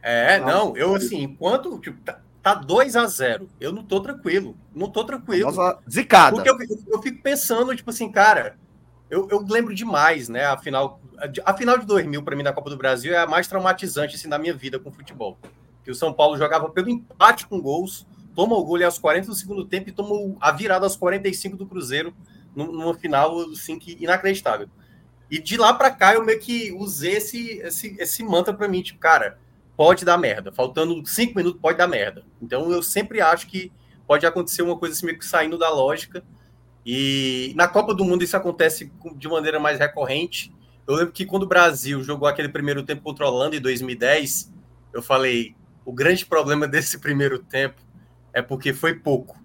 É, 0.03 0.37
é 0.37 0.41
não, 0.41 0.77
eu 0.77 0.95
assim, 0.95 1.23
enquanto 1.23 1.79
tipo, 1.81 2.01
tá, 2.03 2.21
tá 2.43 2.55
2 2.55 2.95
a 2.95 3.07
0 3.07 3.49
eu 3.61 3.73
não 3.73 3.83
tô 3.83 4.01
tranquilo. 4.01 4.57
Não 4.73 4.89
tô 4.89 5.03
tranquilo. 5.05 5.51
Nossa, 5.51 5.79
zicada. 5.91 6.37
Porque 6.37 6.49
eu, 6.49 6.57
eu 6.89 7.03
fico 7.03 7.21
pensando, 7.21 7.75
tipo 7.75 7.91
assim, 7.91 8.11
cara, 8.11 8.57
eu, 9.11 9.29
eu 9.31 9.45
lembro 9.49 9.75
demais, 9.75 10.29
né? 10.29 10.45
A 10.45 10.57
final, 10.57 11.01
a 11.45 11.55
final 11.55 11.79
de 11.79 11.87
2000, 11.87 12.23
para 12.23 12.37
mim, 12.37 12.43
na 12.43 12.53
Copa 12.53 12.71
do 12.71 12.77
Brasil, 12.77 13.15
é 13.15 13.19
a 13.19 13.27
mais 13.27 13.47
traumatizante 13.47 14.17
assim, 14.17 14.29
da 14.29 14.39
minha 14.39 14.55
vida 14.55 14.79
com 14.79 14.91
futebol. 14.91 15.39
Que 15.85 15.91
o 15.91 15.95
São 15.95 16.13
Paulo 16.13 16.37
jogava 16.37 16.69
pelo 16.71 16.89
empate 16.89 17.47
com 17.47 17.61
gols, 17.61 18.07
toma 18.35 18.57
o 18.57 18.65
gol 18.65 18.85
aos 18.85 18.99
40 18.99 19.29
do 19.29 19.35
segundo 19.35 19.65
tempo 19.65 19.89
e 19.89 19.93
toma 19.93 20.37
a 20.41 20.51
virada 20.51 20.85
aos 20.85 20.97
45 20.97 21.57
do 21.57 21.67
Cruzeiro, 21.67 22.15
numa 22.55 22.95
final 22.95 23.41
assim, 23.51 23.79
que 23.79 23.97
inacreditável. 24.01 24.69
E 25.31 25.39
de 25.39 25.57
lá 25.57 25.75
para 25.75 25.91
cá 25.91 26.15
eu 26.15 26.25
meio 26.25 26.39
que 26.39 26.73
usei 26.73 27.17
esse, 27.17 27.59
esse, 27.59 27.97
esse 27.99 28.23
mantra 28.23 28.55
para 28.55 28.69
mim, 28.69 28.83
tipo, 28.83 28.99
cara, 28.99 29.39
pode 29.77 30.05
dar 30.05 30.17
merda. 30.17 30.53
Faltando 30.53 31.05
cinco 31.07 31.37
minutos, 31.37 31.61
pode 31.61 31.79
dar 31.79 31.87
merda. 31.87 32.25
Então 32.41 32.71
eu 32.71 32.83
sempre 32.83 33.21
acho 33.21 33.47
que 33.47 33.73
pode 34.07 34.25
acontecer 34.25 34.63
uma 34.63 34.79
coisa 34.79 34.95
assim, 34.95 35.07
meio 35.07 35.19
que 35.19 35.27
saindo 35.27 35.59
da 35.59 35.69
lógica. 35.69 36.25
E 36.87 37.53
na 37.57 37.67
Copa 37.67 37.93
do 37.93 38.05
Mundo 38.05 38.23
isso 38.23 38.37
acontece 38.37 38.93
de 39.17 39.29
maneira 39.29 39.59
mais 39.59 39.79
recorrente. 39.79 40.55
Eu 40.87 40.95
lembro 40.95 41.13
que 41.13 41.27
quando 41.27 41.43
o 41.43 41.49
Brasil 41.49 42.01
jogou 42.05 42.29
aquele 42.29 42.49
primeiro 42.49 42.85
tempo 42.85 43.03
contra 43.03 43.25
a 43.25 43.29
Holanda 43.29 43.57
em 43.57 43.61
2010, 43.61 44.53
eu 44.93 45.03
falei: 45.03 45.57
o 45.85 45.93
grande 45.93 46.25
problema 46.25 46.69
desse 46.69 47.01
primeiro 47.01 47.41
tempo 47.41 47.83
é 48.33 48.41
porque 48.41 48.73
foi 48.73 48.95
pouco. 48.95 49.37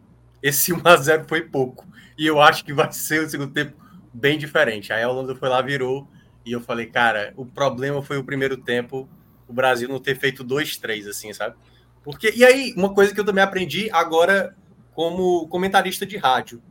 Esse 0.43 0.71
1x0 0.71 1.27
foi 1.27 1.41
pouco. 1.41 1.87
E 2.15 2.27
eu 2.27 2.39
acho 2.39 2.63
que 2.63 2.73
vai 2.73 2.91
ser 2.91 3.23
o 3.23 3.29
segundo 3.29 3.51
tempo 3.51 3.75
bem 4.13 4.37
diferente. 4.37 4.93
Aí 4.93 5.01
a 5.01 5.09
Holanda 5.09 5.35
foi 5.35 5.49
lá, 5.49 5.61
virou. 5.61 6.07
E 6.45 6.51
eu 6.51 6.61
falei, 6.61 6.85
cara, 6.85 7.33
o 7.35 7.45
problema 7.45 8.01
foi 8.03 8.17
o 8.17 8.23
primeiro 8.23 8.57
tempo 8.57 9.09
o 9.51 9.53
Brasil 9.53 9.87
não 9.89 9.99
ter 9.99 10.17
feito 10.17 10.43
dois, 10.43 10.77
três, 10.77 11.05
assim, 11.05 11.31
sabe? 11.33 11.55
Porque, 12.03 12.31
e 12.35 12.43
aí, 12.43 12.73
uma 12.75 12.93
coisa 12.93 13.13
que 13.13 13.19
eu 13.19 13.25
também 13.25 13.43
aprendi 13.43 13.89
agora 13.91 14.55
como 14.93 15.47
comentarista 15.49 16.05
de 16.05 16.17
rádio. 16.17 16.61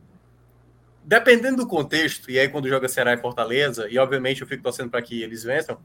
Dependendo 1.03 1.57
do 1.57 1.67
contexto, 1.67 2.29
e 2.29 2.39
aí 2.39 2.47
quando 2.47 2.69
joga 2.69 2.87
Ceará 2.87 3.13
e 3.13 3.17
Fortaleza, 3.17 3.87
e 3.89 3.97
obviamente 3.97 4.41
eu 4.41 4.47
fico 4.47 4.63
torcendo 4.63 4.89
para 4.89 5.01
que 5.01 5.21
eles 5.21 5.43
vençam, 5.43 5.77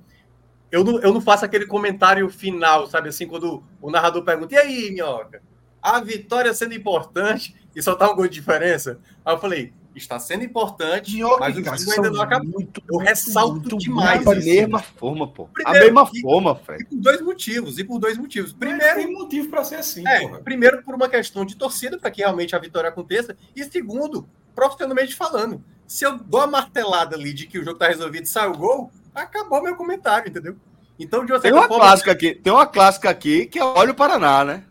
eu 0.70 0.84
não, 0.84 1.00
eu 1.00 1.12
não 1.12 1.20
faço 1.20 1.44
aquele 1.44 1.66
comentário 1.66 2.28
final, 2.28 2.86
sabe 2.86 3.08
assim, 3.08 3.26
quando 3.26 3.62
o 3.80 3.90
narrador 3.90 4.22
pergunta, 4.24 4.54
e 4.54 4.58
aí, 4.58 4.90
Minhoca, 4.90 5.42
a 5.80 6.00
vitória 6.00 6.52
sendo 6.52 6.74
importante 6.74 7.54
e 7.74 7.82
só 7.82 7.94
tá 7.94 8.10
um 8.10 8.16
gol 8.16 8.26
de 8.26 8.34
diferença? 8.34 8.98
Aí 9.24 9.34
eu 9.34 9.38
falei, 9.38 9.72
está 9.98 10.18
sendo 10.18 10.44
importante, 10.44 11.18
mas 11.40 11.56
o 11.56 11.64
jogo 11.64 11.92
ainda 11.92 12.10
não 12.10 12.22
acabou. 12.22 12.50
Muito, 12.50 12.82
eu 12.90 12.98
ressalto 12.98 13.54
muito, 13.54 13.78
demais. 13.78 14.24
Da 14.24 14.34
mesma 14.34 14.78
forma, 14.80 15.26
pô. 15.26 15.46
Primeiro, 15.46 15.78
a 15.78 15.84
mesma 15.84 16.10
e, 16.12 16.20
forma, 16.20 16.54
Fred. 16.54 16.82
E 16.82 16.86
por 16.86 17.00
dois 17.00 17.20
motivos. 17.22 17.78
E 17.78 17.84
por 17.84 17.98
dois 17.98 18.18
motivos. 18.18 18.52
Primeiro, 18.52 18.96
tem 18.96 19.12
motivo 19.12 19.48
para 19.48 19.64
ser 19.64 19.76
assim. 19.76 20.06
É, 20.06 20.26
primeiro, 20.38 20.82
por 20.82 20.94
uma 20.94 21.08
questão 21.08 21.44
de 21.44 21.56
torcida, 21.56 21.98
para 21.98 22.10
que 22.10 22.20
realmente 22.20 22.54
a 22.54 22.58
vitória 22.58 22.88
aconteça. 22.88 23.36
E 23.54 23.64
segundo, 23.64 24.28
profissionalmente 24.54 25.14
falando. 25.14 25.62
Se 25.86 26.04
eu 26.04 26.18
dou 26.18 26.40
a 26.40 26.46
martelada 26.46 27.16
ali 27.16 27.32
de 27.32 27.46
que 27.46 27.58
o 27.58 27.64
jogo 27.64 27.76
está 27.76 27.88
resolvido 27.88 28.24
e 28.24 28.28
sai 28.28 28.48
o 28.48 28.56
gol, 28.56 28.90
acabou 29.14 29.62
meu 29.62 29.76
comentário, 29.76 30.28
entendeu? 30.28 30.56
Então, 30.98 31.24
de 31.24 31.32
uma 31.32 31.40
tem 31.40 31.52
uma 31.52 31.68
forma... 31.68 31.84
clássica 31.84 32.12
aqui, 32.12 32.34
tem 32.34 32.52
uma 32.52 32.66
clássica 32.66 33.10
aqui 33.10 33.46
que 33.46 33.58
é 33.58 33.64
Olha 33.64 33.92
o 33.92 33.94
Paraná, 33.94 34.44
né? 34.44 34.64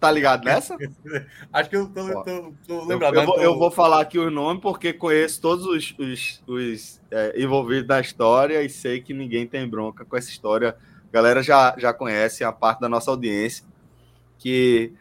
Tá 0.00 0.10
ligado 0.10 0.44
nessa? 0.44 0.76
Acho 1.52 1.70
que 1.70 1.76
eu 1.76 1.88
tô, 1.88 2.22
tô, 2.22 2.54
tô 2.66 2.84
lembrado. 2.84 3.14
Eu, 3.14 3.20
eu, 3.20 3.26
vou, 3.26 3.34
tô... 3.34 3.40
eu, 3.40 3.58
vou, 3.58 3.70
falar 3.70 4.00
aqui 4.00 4.18
o 4.18 4.30
nome 4.30 4.60
porque 4.60 4.92
conheço 4.92 5.40
todos 5.40 5.66
os, 5.66 5.94
os, 5.98 6.42
os 6.46 7.00
é, 7.10 7.42
envolvidos 7.42 7.88
na 7.88 8.00
história 8.00 8.62
e 8.62 8.68
sei 8.68 9.00
que 9.00 9.12
ninguém 9.12 9.46
tem 9.46 9.68
bronca 9.68 10.04
com 10.04 10.16
essa 10.16 10.30
história. 10.30 10.76
A 11.08 11.12
galera 11.12 11.42
já, 11.42 11.74
já 11.78 11.92
conhece 11.92 12.44
a 12.44 12.52
parte 12.52 12.80
da 12.80 12.88
nossa 12.88 13.10
audiência 13.10 13.66
que 14.38 14.92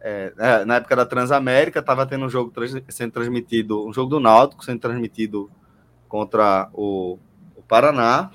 é, 0.00 0.32
é, 0.38 0.64
na 0.64 0.76
época 0.76 0.94
da 0.94 1.06
Transamérica 1.06 1.80
estava 1.80 2.06
tendo 2.06 2.26
um 2.26 2.28
jogo 2.28 2.50
trans, 2.50 2.76
sendo 2.90 3.12
transmitido, 3.12 3.86
um 3.86 3.92
jogo 3.92 4.10
do 4.10 4.20
Náutico 4.20 4.64
sendo 4.64 4.78
transmitido 4.78 5.50
contra 6.08 6.68
o, 6.72 7.18
o 7.56 7.62
Paraná 7.62 8.30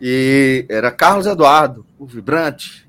e 0.00 0.64
era 0.70 0.92
Carlos 0.92 1.26
Eduardo, 1.26 1.84
o 1.98 2.06
vibrante. 2.06 2.88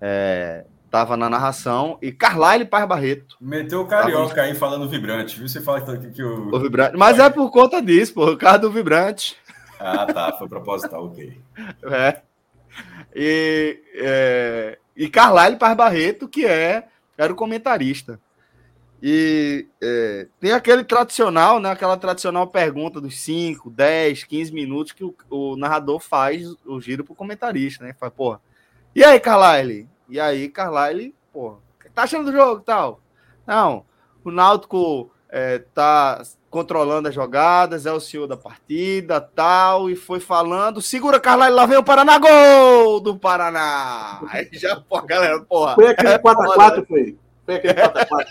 É, 0.00 0.66
Tava 0.94 1.16
na 1.16 1.28
narração. 1.28 1.98
E 2.00 2.12
Carlyle 2.12 2.64
Paz 2.64 2.86
Barreto. 2.86 3.36
Meteu 3.40 3.80
o 3.80 3.84
carioca 3.84 4.42
aí 4.42 4.54
falando 4.54 4.88
vibrante, 4.88 5.36
viu? 5.36 5.48
Você 5.48 5.60
fala 5.60 5.80
que, 5.80 6.12
que 6.12 6.22
o. 6.22 6.54
o 6.54 6.60
vibrante. 6.60 6.96
Mas 6.96 7.18
é 7.18 7.28
por 7.28 7.50
conta 7.50 7.82
disso, 7.82 8.14
pô. 8.14 8.30
O 8.30 8.36
carro 8.36 8.58
do 8.58 8.70
vibrante. 8.70 9.36
Ah, 9.80 10.06
tá. 10.06 10.32
Foi 10.38 10.46
proposital, 10.48 11.06
ok. 11.06 11.36
É. 11.90 12.22
E, 13.12 13.80
é, 13.96 14.78
e 14.96 15.08
Carlyle 15.08 15.56
Paz 15.56 15.76
Barreto, 15.76 16.28
que 16.28 16.46
é, 16.46 16.86
era 17.18 17.32
o 17.32 17.36
comentarista. 17.36 18.20
E 19.02 19.66
é, 19.82 20.28
tem 20.38 20.52
aquele 20.52 20.84
tradicional, 20.84 21.58
né? 21.58 21.72
Aquela 21.72 21.96
tradicional 21.96 22.46
pergunta 22.46 23.00
dos 23.00 23.18
5, 23.18 23.68
10, 23.68 24.22
15 24.22 24.52
minutos 24.52 24.92
que 24.92 25.02
o, 25.02 25.12
o 25.28 25.56
narrador 25.56 25.98
faz 25.98 26.54
o 26.64 26.80
giro 26.80 27.02
pro 27.02 27.16
comentarista, 27.16 27.82
né? 27.82 27.92
Fala, 27.98 28.12
porra, 28.12 28.40
e 28.94 29.02
aí, 29.02 29.18
Carlyle? 29.18 29.88
E 30.08 30.20
aí, 30.20 30.48
Carlyle, 30.48 31.14
o 31.32 31.56
que 31.80 31.90
tá 31.90 32.02
achando 32.02 32.30
do 32.30 32.36
jogo 32.36 32.60
tal? 32.60 33.00
Não, 33.46 33.84
o 34.24 34.30
Náutico 34.30 35.10
é, 35.28 35.58
tá 35.58 36.22
controlando 36.50 37.08
as 37.08 37.14
jogadas, 37.14 37.84
é 37.84 37.92
o 37.92 37.98
senhor 37.98 38.28
da 38.28 38.36
partida, 38.36 39.20
tal, 39.20 39.90
e 39.90 39.96
foi 39.96 40.20
falando, 40.20 40.80
segura 40.80 41.18
Carlyle, 41.18 41.52
lá 41.52 41.66
vem 41.66 41.76
o 41.76 41.82
Paraná, 41.82 42.18
gol 42.18 43.00
do 43.00 43.18
Paraná! 43.18 44.20
Aí 44.28 44.48
já, 44.52 44.76
pô, 44.76 45.02
galera, 45.02 45.40
porra. 45.42 45.74
Foi 45.74 45.88
aquele 45.88 46.18
4x4, 46.18 46.82
é 46.82 46.86
foi? 46.86 47.18
Foi 47.44 47.54
aquele 47.56 47.74
4x4. 47.74 48.26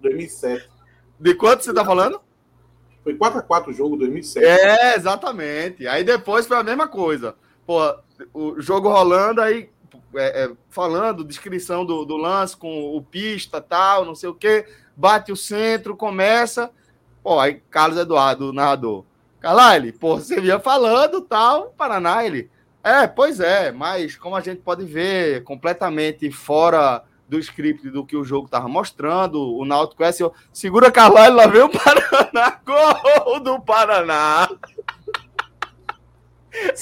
2007. 0.00 0.70
De 1.18 1.34
quanto 1.34 1.64
você 1.64 1.72
tá 1.72 1.84
falando? 1.84 2.20
Foi 3.04 3.14
4x4 3.14 3.68
o 3.68 3.72
jogo, 3.72 3.96
2007. 3.96 4.44
É, 4.44 4.96
exatamente. 4.96 5.86
Aí 5.86 6.02
depois 6.02 6.46
foi 6.46 6.56
a 6.56 6.64
mesma 6.64 6.88
coisa. 6.88 7.36
Pô, 7.64 7.96
o 8.34 8.60
jogo 8.60 8.88
rolando, 8.88 9.40
aí 9.40 9.70
é, 10.14 10.44
é, 10.44 10.52
falando, 10.68 11.24
descrição 11.24 11.84
do, 11.84 12.04
do 12.04 12.16
lance 12.16 12.56
com 12.56 12.96
o 12.96 13.02
pista, 13.02 13.60
tal, 13.60 14.04
não 14.04 14.14
sei 14.14 14.28
o 14.28 14.34
quê, 14.34 14.66
bate 14.96 15.32
o 15.32 15.36
centro, 15.36 15.96
começa 15.96 16.70
Pô, 17.26 17.40
aí 17.40 17.60
Carlos 17.68 17.98
Eduardo, 17.98 18.52
narrador. 18.52 19.04
Carlyle, 19.40 19.90
pô, 19.90 20.16
você 20.16 20.40
vinha 20.40 20.60
falando, 20.60 21.20
tal, 21.20 21.74
Paraná, 21.76 22.24
ele. 22.24 22.48
É, 22.84 23.04
pois 23.08 23.40
é, 23.40 23.72
mas 23.72 24.14
como 24.14 24.36
a 24.36 24.40
gente 24.40 24.60
pode 24.60 24.84
ver, 24.84 25.42
completamente 25.42 26.30
fora 26.30 27.02
do 27.28 27.36
script 27.40 27.90
do 27.90 28.06
que 28.06 28.16
o 28.16 28.22
jogo 28.22 28.46
tava 28.46 28.68
mostrando, 28.68 29.42
o 29.42 29.64
Náutico 29.64 30.04
é 30.04 30.06
assim, 30.06 30.30
segura 30.52 30.88
Carlyle, 30.88 31.34
lá 31.34 31.48
vem 31.48 31.62
o 31.62 31.68
Paraná, 31.68 32.60
gol 32.64 33.40
do 33.40 33.60
Paraná. 33.60 34.48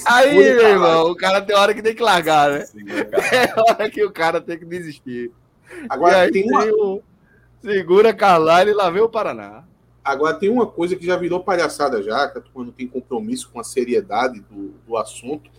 Aí, 0.06 0.34
meu 0.34 0.68
irmão, 0.68 1.10
o 1.10 1.16
cara 1.16 1.40
tem 1.40 1.56
hora 1.56 1.74
que 1.74 1.82
tem 1.82 1.94
que 1.94 2.02
largar, 2.02 2.50
né? 2.50 2.64
É 3.32 3.60
hora 3.60 3.90
que 3.90 4.04
o 4.04 4.12
cara 4.12 4.40
tem 4.40 4.58
que 4.58 4.64
desistir. 4.64 5.30
Agora 5.88 6.22
aí, 6.22 6.30
tem 6.30 6.44
uma... 6.48 6.64
o... 6.66 7.02
Segura 7.62 8.12
Carlyle, 8.12 8.74
lá 8.74 8.90
vem 8.90 9.02
o 9.02 9.08
Paraná. 9.08 9.64
Agora, 10.04 10.34
tem 10.34 10.50
uma 10.50 10.66
coisa 10.66 10.94
que 10.94 11.06
já 11.06 11.16
virou 11.16 11.42
palhaçada 11.42 12.02
já, 12.02 12.28
que 12.28 12.38
a 12.38 12.40
turma 12.42 12.66
não 12.66 12.72
tem 12.72 12.86
compromisso 12.86 13.50
com 13.50 13.58
a 13.58 13.64
seriedade 13.64 14.40
do, 14.40 14.74
do 14.86 14.96
assunto, 14.98 15.50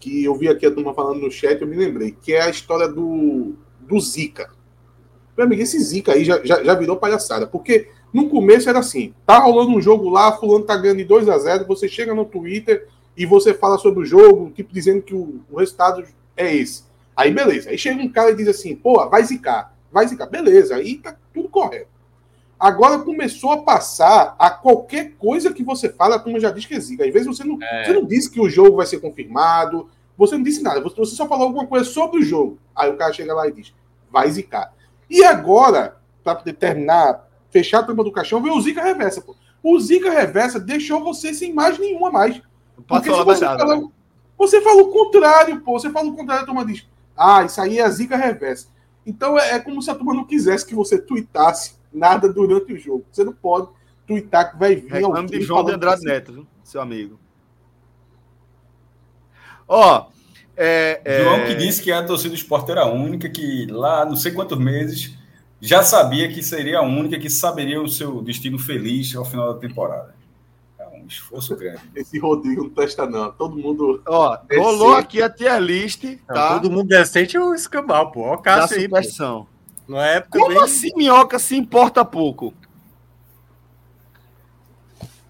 que 0.00 0.24
eu 0.24 0.34
vi 0.34 0.48
aqui 0.48 0.64
a 0.64 0.70
turma 0.70 0.94
falando 0.94 1.20
no 1.20 1.30
chat, 1.30 1.60
eu 1.60 1.68
me 1.68 1.76
lembrei, 1.76 2.12
que 2.12 2.32
é 2.32 2.42
a 2.42 2.48
história 2.48 2.88
do, 2.88 3.54
do 3.80 4.00
Zika. 4.00 4.50
Meu 5.36 5.44
amigo, 5.44 5.60
esse 5.60 5.78
Zika 5.78 6.12
aí 6.12 6.24
já, 6.24 6.42
já, 6.42 6.64
já 6.64 6.74
virou 6.74 6.96
palhaçada, 6.96 7.46
porque 7.46 7.90
no 8.12 8.30
começo 8.30 8.66
era 8.68 8.78
assim, 8.78 9.14
tá 9.26 9.38
rolando 9.38 9.72
um 9.72 9.80
jogo 9.80 10.08
lá, 10.08 10.32
fulano 10.32 10.64
tá 10.64 10.74
ganhando 10.74 10.98
de 10.98 11.04
2 11.04 11.28
a 11.28 11.36
0 11.36 11.66
você 11.66 11.86
chega 11.86 12.14
no 12.14 12.24
Twitter 12.24 12.88
e 13.16 13.24
você 13.24 13.54
fala 13.54 13.78
sobre 13.78 14.00
o 14.00 14.06
jogo, 14.06 14.50
tipo, 14.50 14.72
dizendo 14.72 15.02
que 15.02 15.14
o, 15.14 15.40
o 15.50 15.58
resultado 15.58 16.04
é 16.36 16.54
esse. 16.54 16.84
Aí 17.16 17.32
beleza, 17.32 17.70
aí 17.70 17.78
chega 17.78 18.02
um 18.02 18.10
cara 18.10 18.30
e 18.30 18.36
diz 18.36 18.48
assim, 18.48 18.76
pô, 18.76 19.08
vai 19.08 19.22
zicar, 19.22 19.74
vai 19.90 20.06
zicar, 20.06 20.26
beleza, 20.26 20.76
aí 20.76 20.98
tá 20.98 21.16
tudo 21.32 21.48
correto. 21.48 21.88
Agora 22.58 22.98
começou 22.98 23.52
a 23.52 23.62
passar 23.62 24.34
a 24.38 24.50
qualquer 24.50 25.12
coisa 25.18 25.52
que 25.52 25.62
você 25.62 25.90
fala, 25.90 26.16
a 26.16 26.18
turma 26.18 26.40
já 26.40 26.50
diz 26.50 26.64
que 26.64 26.74
é 26.74 26.80
zica. 26.80 27.04
Às 27.04 27.12
vezes 27.12 27.26
você 27.26 27.44
não, 27.44 27.58
é. 27.62 27.84
você 27.84 27.92
não 27.92 28.04
disse 28.04 28.30
que 28.30 28.40
o 28.40 28.48
jogo 28.48 28.76
vai 28.76 28.86
ser 28.86 28.98
confirmado, 28.98 29.88
você 30.16 30.36
não 30.36 30.42
disse 30.42 30.62
nada, 30.62 30.80
você 30.80 31.04
só 31.04 31.28
falou 31.28 31.48
alguma 31.48 31.66
coisa 31.66 31.84
sobre 31.84 32.20
o 32.20 32.22
jogo. 32.22 32.58
Aí 32.74 32.90
o 32.90 32.96
cara 32.96 33.12
chega 33.12 33.34
lá 33.34 33.46
e 33.46 33.52
diz, 33.52 33.74
vai 34.10 34.30
zicar. 34.30 34.72
E 35.08 35.22
agora, 35.22 35.96
para 36.24 36.36
terminar, 36.36 37.28
fechar 37.50 37.80
a 37.80 37.82
turma 37.82 38.02
do 38.02 38.12
caixão, 38.12 38.42
veio 38.42 38.54
o 38.54 38.60
Zica 38.60 38.82
Reversa. 38.82 39.20
Pô. 39.20 39.36
O 39.62 39.78
Zica 39.78 40.10
Reversa 40.10 40.58
deixou 40.58 41.02
você 41.02 41.32
sem 41.34 41.52
mais 41.52 41.78
nenhuma 41.78 42.10
mais. 42.10 42.40
Porque 42.86 43.12
se 43.12 43.24
você, 43.24 43.44
fala, 43.44 43.76
né? 43.76 43.88
você 44.36 44.60
fala 44.60 44.82
o 44.82 44.90
contrário, 44.90 45.60
pô. 45.60 45.78
Você 45.78 45.90
fala 45.90 46.08
o 46.08 46.14
contrário, 46.14 46.42
a 46.42 46.46
turma 46.46 46.64
diz, 46.64 46.86
ah, 47.16 47.44
isso 47.44 47.60
aí 47.60 47.78
é 47.78 47.82
a 47.82 47.88
Zica 47.88 48.16
Reversa. 48.16 48.68
Então 49.06 49.38
é, 49.38 49.54
é 49.54 49.58
como 49.58 49.80
se 49.80 49.90
a 49.90 49.94
turma 49.94 50.12
não 50.12 50.24
quisesse 50.24 50.66
que 50.66 50.74
você 50.74 50.98
tuitasse 50.98 51.76
nada 51.92 52.32
durante 52.32 52.72
o 52.72 52.78
jogo. 52.78 53.04
Você 53.10 53.24
não 53.24 53.32
pode 53.32 53.68
twittar 54.06 54.52
que 54.52 54.58
vai 54.58 54.76
vir. 54.76 54.90
Reclame 54.90 55.28
de 55.28 55.40
João 55.40 55.64
de 55.64 55.72
Andrade 55.72 56.02
Neto, 56.02 56.32
viu? 56.32 56.46
seu 56.62 56.80
amigo. 56.80 57.18
Ó. 59.66 60.06
É, 60.56 61.00
é... 61.04 61.22
João 61.22 61.44
que 61.44 61.54
disse 61.54 61.82
que 61.82 61.92
a 61.92 62.04
torcida 62.04 62.30
do 62.30 62.36
esporte 62.36 62.70
era 62.70 62.82
a 62.82 62.90
única, 62.90 63.28
que 63.28 63.66
lá 63.66 64.04
não 64.04 64.16
sei 64.16 64.32
quantos 64.32 64.58
meses 64.58 65.16
já 65.60 65.82
sabia 65.82 66.32
que 66.32 66.42
seria 66.42 66.78
a 66.78 66.82
única 66.82 67.18
que 67.18 67.30
saberia 67.30 67.80
o 67.80 67.88
seu 67.88 68.22
destino 68.22 68.58
feliz 68.58 69.14
ao 69.14 69.24
final 69.24 69.52
da 69.52 69.60
temporada. 69.60 70.14
É 71.06 71.08
um 71.08 71.08
esforço 71.08 71.56
grande. 71.56 71.80
Esse 71.94 72.18
Rodrigo 72.18 72.64
não 72.64 72.70
testa, 72.70 73.06
não. 73.06 73.30
Todo 73.30 73.56
mundo. 73.56 74.02
Ó, 74.06 74.38
rolou 74.56 74.94
aqui 74.94 75.22
a 75.22 75.30
tier 75.30 75.60
list. 75.60 76.04
Tá? 76.26 76.34
Não, 76.34 76.60
todo 76.60 76.70
mundo 76.70 76.88
decente 76.88 77.36
é 77.36 77.40
o 77.40 77.54
escambau, 77.54 78.10
pô. 78.10 78.22
Ó, 78.22 78.34
o 78.34 78.38
Cássio 78.38 78.78
aí. 78.78 78.88
Pô. 78.88 79.46
Não 79.88 80.00
é 80.02 80.16
época 80.16 80.38
Como 80.38 80.54
bem... 80.54 80.62
assim 80.62 80.90
minhoca 80.96 81.38
se 81.38 81.56
importa 81.56 82.04
pouco? 82.04 82.52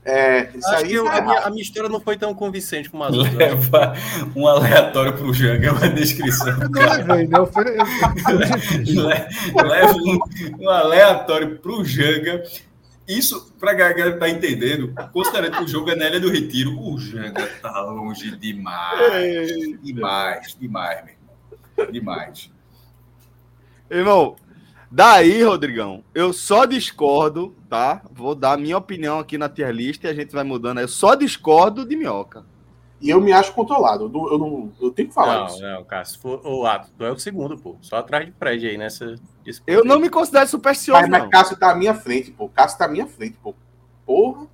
É, 0.02 0.50
isso 0.54 0.68
Acho 0.68 0.84
aí 0.84 0.88
que 0.88 0.94
eu, 0.94 1.08
a, 1.08 1.20
minha, 1.20 1.40
a, 1.40 1.50
minha, 1.50 1.62
história 1.62 1.88
não 1.88 2.00
foi 2.00 2.16
tão 2.16 2.32
convincente 2.32 2.88
como 2.88 3.02
a 3.02 3.08
outra. 3.08 3.32
Leva 3.32 3.92
um 4.36 4.46
aleatório 4.46 5.12
para 5.12 5.26
o 5.26 5.34
Janga, 5.34 5.72
uma 5.72 5.88
descrição. 5.88 6.56
Não, 7.28 7.44
foi... 7.44 7.64
Leva 9.66 9.94
um, 9.96 10.18
um 10.60 10.70
aleatório 10.70 11.58
para 11.58 11.72
o 11.72 11.84
Janga. 11.84 12.40
Isso, 13.08 13.52
para 13.60 13.70
a 13.70 13.74
galera 13.74 14.14
estar 14.14 14.26
tá 14.26 14.28
entendendo, 14.28 14.92
considerando 15.12 15.58
que 15.58 15.64
o 15.64 15.68
jogo 15.68 15.90
é 15.90 15.94
na 15.94 16.08
Ilha 16.08 16.20
do 16.20 16.30
Retiro, 16.30 16.76
o 16.78 16.98
Janga 16.98 17.42
está 17.44 17.80
longe 17.82 18.36
demais. 18.36 19.80
Demais, 19.80 20.56
demais, 20.58 21.04
meu 21.04 21.14
irmão. 21.14 21.92
Demais. 21.92 22.50
Irmão, 23.88 24.36
Daí, 24.90 25.42
Rodrigão, 25.42 26.04
eu 26.14 26.32
só 26.32 26.64
discordo, 26.64 27.54
tá? 27.68 28.02
Vou 28.10 28.34
dar 28.34 28.52
a 28.52 28.56
minha 28.56 28.78
opinião 28.78 29.18
aqui 29.18 29.36
na 29.36 29.48
tier 29.48 29.70
list 29.70 30.04
e 30.04 30.06
a 30.06 30.14
gente 30.14 30.32
vai 30.32 30.44
mudando. 30.44 30.80
Eu 30.80 30.88
só 30.88 31.14
discordo 31.14 31.84
de 31.84 31.96
minhoca. 31.96 32.44
E 33.00 33.10
eu 33.10 33.20
me 33.20 33.32
acho 33.32 33.52
controlado. 33.52 34.04
Eu, 34.04 34.08
não, 34.08 34.32
eu, 34.32 34.38
não, 34.38 34.72
eu 34.80 34.90
tenho 34.90 35.08
que 35.08 35.14
falar 35.14 35.40
não, 35.40 35.46
isso. 35.46 35.60
Não, 35.60 35.84
cara, 35.84 36.04
se 36.04 36.18
for 36.18 36.40
o 36.44 36.66
ato, 36.66 36.90
tu 36.96 37.04
é 37.04 37.10
o 37.10 37.18
segundo, 37.18 37.58
pô. 37.58 37.76
Só 37.82 37.96
atrás 37.96 38.24
de 38.24 38.32
Fred 38.32 38.66
aí 38.66 38.78
nessa. 38.78 39.16
Eu 39.66 39.84
não 39.84 40.00
me 40.00 40.08
considero 40.08 40.48
supersticioso. 40.48 41.02
Mas, 41.02 41.10
mas 41.10 41.30
Cássio 41.30 41.56
tá 41.56 41.72
à 41.72 41.74
minha 41.74 41.94
frente, 41.94 42.30
pô. 42.30 42.48
Cássio 42.48 42.78
tá 42.78 42.86
à 42.86 42.88
minha 42.88 43.06
frente, 43.06 43.38
pô. 43.42 43.54
Porra. 44.04 44.46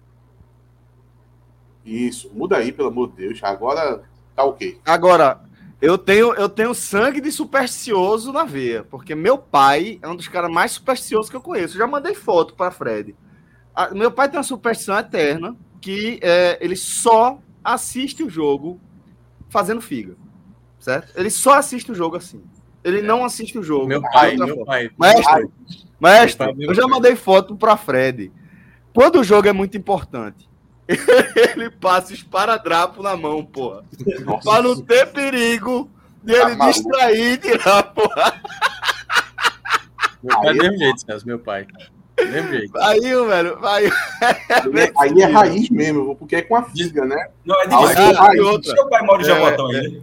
Isso, 1.85 2.31
muda 2.35 2.57
aí, 2.57 2.73
pelo 2.73 2.89
amor 2.89 3.11
de 3.11 3.29
Deus. 3.29 3.41
Agora 3.43 4.03
tá 4.35 4.45
ok. 4.45 4.81
Agora, 4.85 5.41
eu 5.81 5.97
tenho, 5.99 6.33
eu 6.35 6.49
tenho 6.49 6.75
sangue 6.75 7.21
de 7.21 7.33
supersticioso 7.33 8.33
na 8.33 8.45
veia, 8.45 8.85
porque 8.85 9.15
meu 9.15 9.37
pai 9.37 9.99
é 10.03 10.09
um 10.09 10.17
dos 10.17 10.29
caras 10.29 10.51
mais 10.51 10.73
supersticiosos 10.73 11.31
que 11.31 11.37
eu 11.37 11.41
conheço. 11.41 11.75
Eu 11.75 11.81
já 11.81 11.87
mandei 11.87 12.15
foto 12.15 12.55
para 12.55 12.71
Fred. 12.71 13.17
A, 13.75 13.91
meu 13.91 14.11
pai 14.11 14.29
tem 14.29 14.39
uma 14.39 14.45
superstição 14.45 14.99
eterna 14.99 15.57
que 15.81 16.21
é, 16.23 16.57
ele 16.61 16.77
só 16.77 17.39
assiste 17.64 18.22
o 18.22 18.31
jogo 18.31 18.81
fazendo 19.48 19.81
figa, 19.81 20.16
certo? 20.79 21.12
Ele 21.16 21.31
só 21.31 21.55
assiste 21.55 21.90
o 21.92 21.94
jogo 21.94 22.16
assim. 22.16 22.42
Ele 22.85 22.98
é. 22.98 23.03
não 23.03 23.25
assiste 23.25 23.59
o 23.59 23.62
jogo. 23.62 23.87
Meu 23.87 24.03
pai, 24.03 24.37
meu 24.37 24.64
pai. 24.64 24.90
Mestre, 24.98 25.48
mestre, 26.01 26.55
eu 26.59 26.75
já 26.75 26.87
mandei 26.87 27.14
foto 27.14 27.57
para 27.57 27.77
Fred. 27.77 28.33
Quando 28.94 29.20
o 29.20 29.25
jogo 29.25 29.48
é 29.48 29.53
muito 29.53 29.77
importante, 29.77 30.48
ele 30.88 31.70
passa 31.70 32.12
esparadrapo 32.12 33.03
na 33.03 33.16
mão, 33.16 33.44
porra. 33.44 33.85
Nossa. 34.25 34.51
Pra 34.51 34.62
não 34.62 34.81
ter 34.81 35.07
perigo 35.12 35.88
de 36.22 36.33
ele 36.35 36.57
tá 36.57 36.66
distrair 36.66 37.33
e 37.33 37.37
tirar, 37.38 37.83
porra. 37.85 38.42
Meu 40.22 40.40
pai 40.40 40.51
é 40.51 40.55
mesmo 40.55 40.79
jeito, 40.79 41.01
Celso, 41.01 41.27
meu 41.27 41.38
pai. 41.38 41.66
Jeito. 42.27 42.79
Aí, 42.79 43.01
velho, 43.01 43.59
aí. 43.67 43.91
aí 44.99 45.23
é 45.23 45.25
raiz 45.25 45.71
mesmo, 45.71 46.17
porque 46.17 46.37
é 46.37 46.43
com 46.43 46.57
a 46.57 46.63
figa, 46.65 47.05
né? 47.05 47.29
Não, 47.45 47.61
é 47.61 47.67
de 47.67 47.75
ah, 47.75 48.33
outra. 48.45 48.75
Seu 48.75 48.89
pai 48.89 49.03
mora 49.03 49.23
em 49.23 49.25
Jabotão 49.25 49.73
é, 49.73 49.79
aí, 49.79 50.03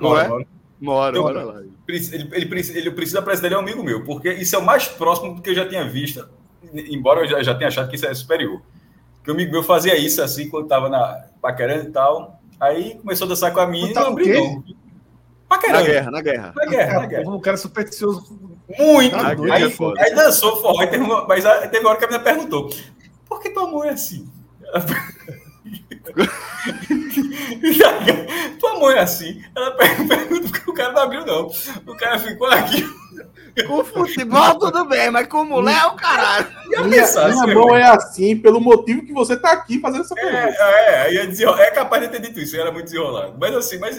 Não 0.00 0.18
é? 0.18 0.46
Mora, 0.80 1.20
mora 1.20 1.44
lá. 1.44 1.62
Ele, 1.88 2.28
ele, 2.32 2.46
ele 2.74 2.90
precisa 2.90 3.18
apresentar 3.18 3.46
ele 3.46 3.54
é 3.54 3.58
um 3.58 3.62
amigo 3.62 3.82
meu, 3.82 4.04
porque 4.04 4.32
isso 4.32 4.54
é 4.54 4.58
o 4.58 4.64
mais 4.64 4.86
próximo 4.86 5.34
do 5.34 5.42
que 5.42 5.50
eu 5.50 5.54
já 5.54 5.66
tinha 5.66 5.88
visto, 5.88 6.28
embora 6.72 7.20
eu 7.20 7.28
já, 7.28 7.42
já 7.42 7.54
tenha 7.54 7.68
achado 7.68 7.88
que 7.88 7.96
isso 7.96 8.06
é 8.06 8.14
superior. 8.14 8.60
Que 9.24 9.30
o 9.30 9.34
amigo 9.34 9.52
meu 9.52 9.62
fazia 9.62 9.96
isso 9.96 10.22
assim 10.22 10.48
quando 10.48 10.68
tava 10.68 10.88
na 10.88 11.26
paquerando 11.40 11.88
e 11.88 11.92
tal. 11.92 12.40
Aí 12.60 12.96
começou 12.96 13.26
a 13.26 13.28
dançar 13.28 13.52
com 13.52 13.60
a 13.60 13.66
minha 13.66 13.90
e 13.90 13.94
não 13.94 14.06
abriu, 14.06 14.34
não. 14.34 14.64
Paquerando. 15.48 15.80
Na 15.80 15.86
guerra, 15.86 16.10
na 16.10 16.20
guerra. 16.20 16.52
Na 16.54 16.66
guerra, 16.66 17.00
na 17.00 17.06
guerra. 17.06 17.30
Um 17.30 17.40
cara 17.40 17.56
supersticioso. 17.56 18.55
Muito. 18.78 19.14
Ah, 19.14 19.28
aí, 19.28 19.62
é 19.62 20.04
aí, 20.04 20.14
dançou 20.14 20.56
forró. 20.56 20.84
Teve 20.86 21.04
uma, 21.04 21.26
mas 21.26 21.44
teve 21.70 21.80
uma 21.80 21.90
hora 21.90 21.98
que 21.98 22.04
a 22.04 22.08
menina 22.08 22.24
perguntou: 22.24 22.70
por 23.28 23.40
que 23.40 23.50
tua 23.50 23.64
amor 23.64 23.86
é 23.86 23.90
assim? 23.90 24.28
tua 28.58 28.80
mãe 28.80 28.96
é 28.96 29.00
assim. 29.00 29.42
Ela 29.54 29.70
pergunta 29.72 30.48
porque 30.48 30.70
o 30.70 30.74
cara 30.74 30.92
não 30.92 31.02
abriu, 31.02 31.26
não. 31.26 31.50
O 31.86 31.96
cara 31.96 32.18
ficou 32.18 32.48
aqui. 32.48 32.84
Com 33.66 33.82
futebol 33.82 34.58
tudo 34.58 34.84
bem, 34.84 35.10
mas 35.10 35.26
com 35.28 35.42
mulher 35.44 35.82
é 35.82 35.86
o 35.86 35.94
caralho. 35.94 36.46
Minha, 36.66 36.82
minha 36.82 37.54
mão 37.54 37.74
é 37.74 37.84
assim 37.84 38.36
pelo 38.36 38.60
motivo 38.60 39.02
que 39.02 39.14
você 39.14 39.34
tá 39.34 39.52
aqui 39.52 39.80
fazendo 39.80 40.02
essa 40.02 40.14
pergunta. 40.14 40.54
É, 40.60 41.14
é, 41.14 41.16
é, 41.16 41.62
é 41.62 41.70
capaz 41.70 42.02
de 42.02 42.08
ter 42.08 42.20
dito 42.20 42.38
isso, 42.38 42.54
era 42.54 42.70
muito 42.70 42.84
desenrolado. 42.84 43.34
Mas 43.40 43.54
assim, 43.54 43.78
mas 43.78 43.98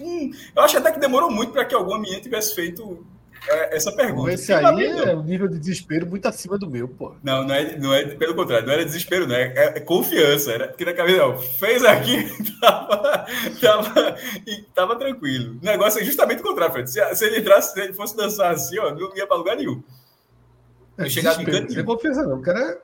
hum, 0.00 0.30
eu 0.54 0.62
acho 0.62 0.78
até 0.78 0.92
que 0.92 1.00
demorou 1.00 1.30
muito 1.30 1.52
para 1.52 1.64
que 1.64 1.74
alguma 1.74 1.98
menina 1.98 2.20
tivesse 2.20 2.54
feito 2.54 3.04
é, 3.48 3.76
essa 3.76 3.90
pergunta. 3.92 4.32
Esse 4.32 4.52
aí 4.52 4.86
é 4.86 5.14
um 5.14 5.22
nível 5.22 5.48
de 5.48 5.58
desespero 5.58 6.06
muito 6.06 6.26
acima 6.26 6.56
do 6.56 6.70
meu, 6.70 6.86
pô. 6.88 7.14
Não, 7.22 7.44
não 7.44 7.54
é, 7.54 7.76
não 7.76 7.92
é 7.92 8.04
pelo 8.04 8.34
contrário, 8.34 8.66
não 8.66 8.72
era 8.72 8.84
desespero, 8.84 9.26
não, 9.26 9.34
é, 9.34 9.52
é 9.54 9.80
confiança. 9.80 10.52
Era, 10.52 10.68
porque 10.68 10.84
na 10.84 10.92
cabeça, 10.92 11.18
não, 11.18 11.38
fez 11.38 11.84
aqui, 11.84 12.24
tava, 12.60 13.26
tava, 13.60 14.16
tava 14.74 14.96
tranquilo. 14.96 15.58
O 15.60 15.64
negócio 15.64 16.00
é 16.00 16.04
justamente 16.04 16.40
o 16.40 16.44
contrário, 16.44 16.72
Fred. 16.72 16.90
Se, 16.90 17.14
se 17.14 17.24
ele 17.24 17.40
entrasse, 17.40 17.72
se 17.72 17.80
ele 17.80 17.94
fosse 17.94 18.16
dançar 18.16 18.52
assim, 18.52 18.78
ó, 18.78 18.94
não 18.94 19.16
ia 19.16 19.26
para 19.26 19.36
lugar 19.36 19.56
nenhum. 19.56 19.82
É, 20.98 21.06
em 21.06 21.44
canto. 21.44 21.72
Não 21.72 21.80
é 21.80 21.84
confiança, 21.84 22.22
não. 22.22 22.38
O 22.38 22.42
cara 22.42 22.80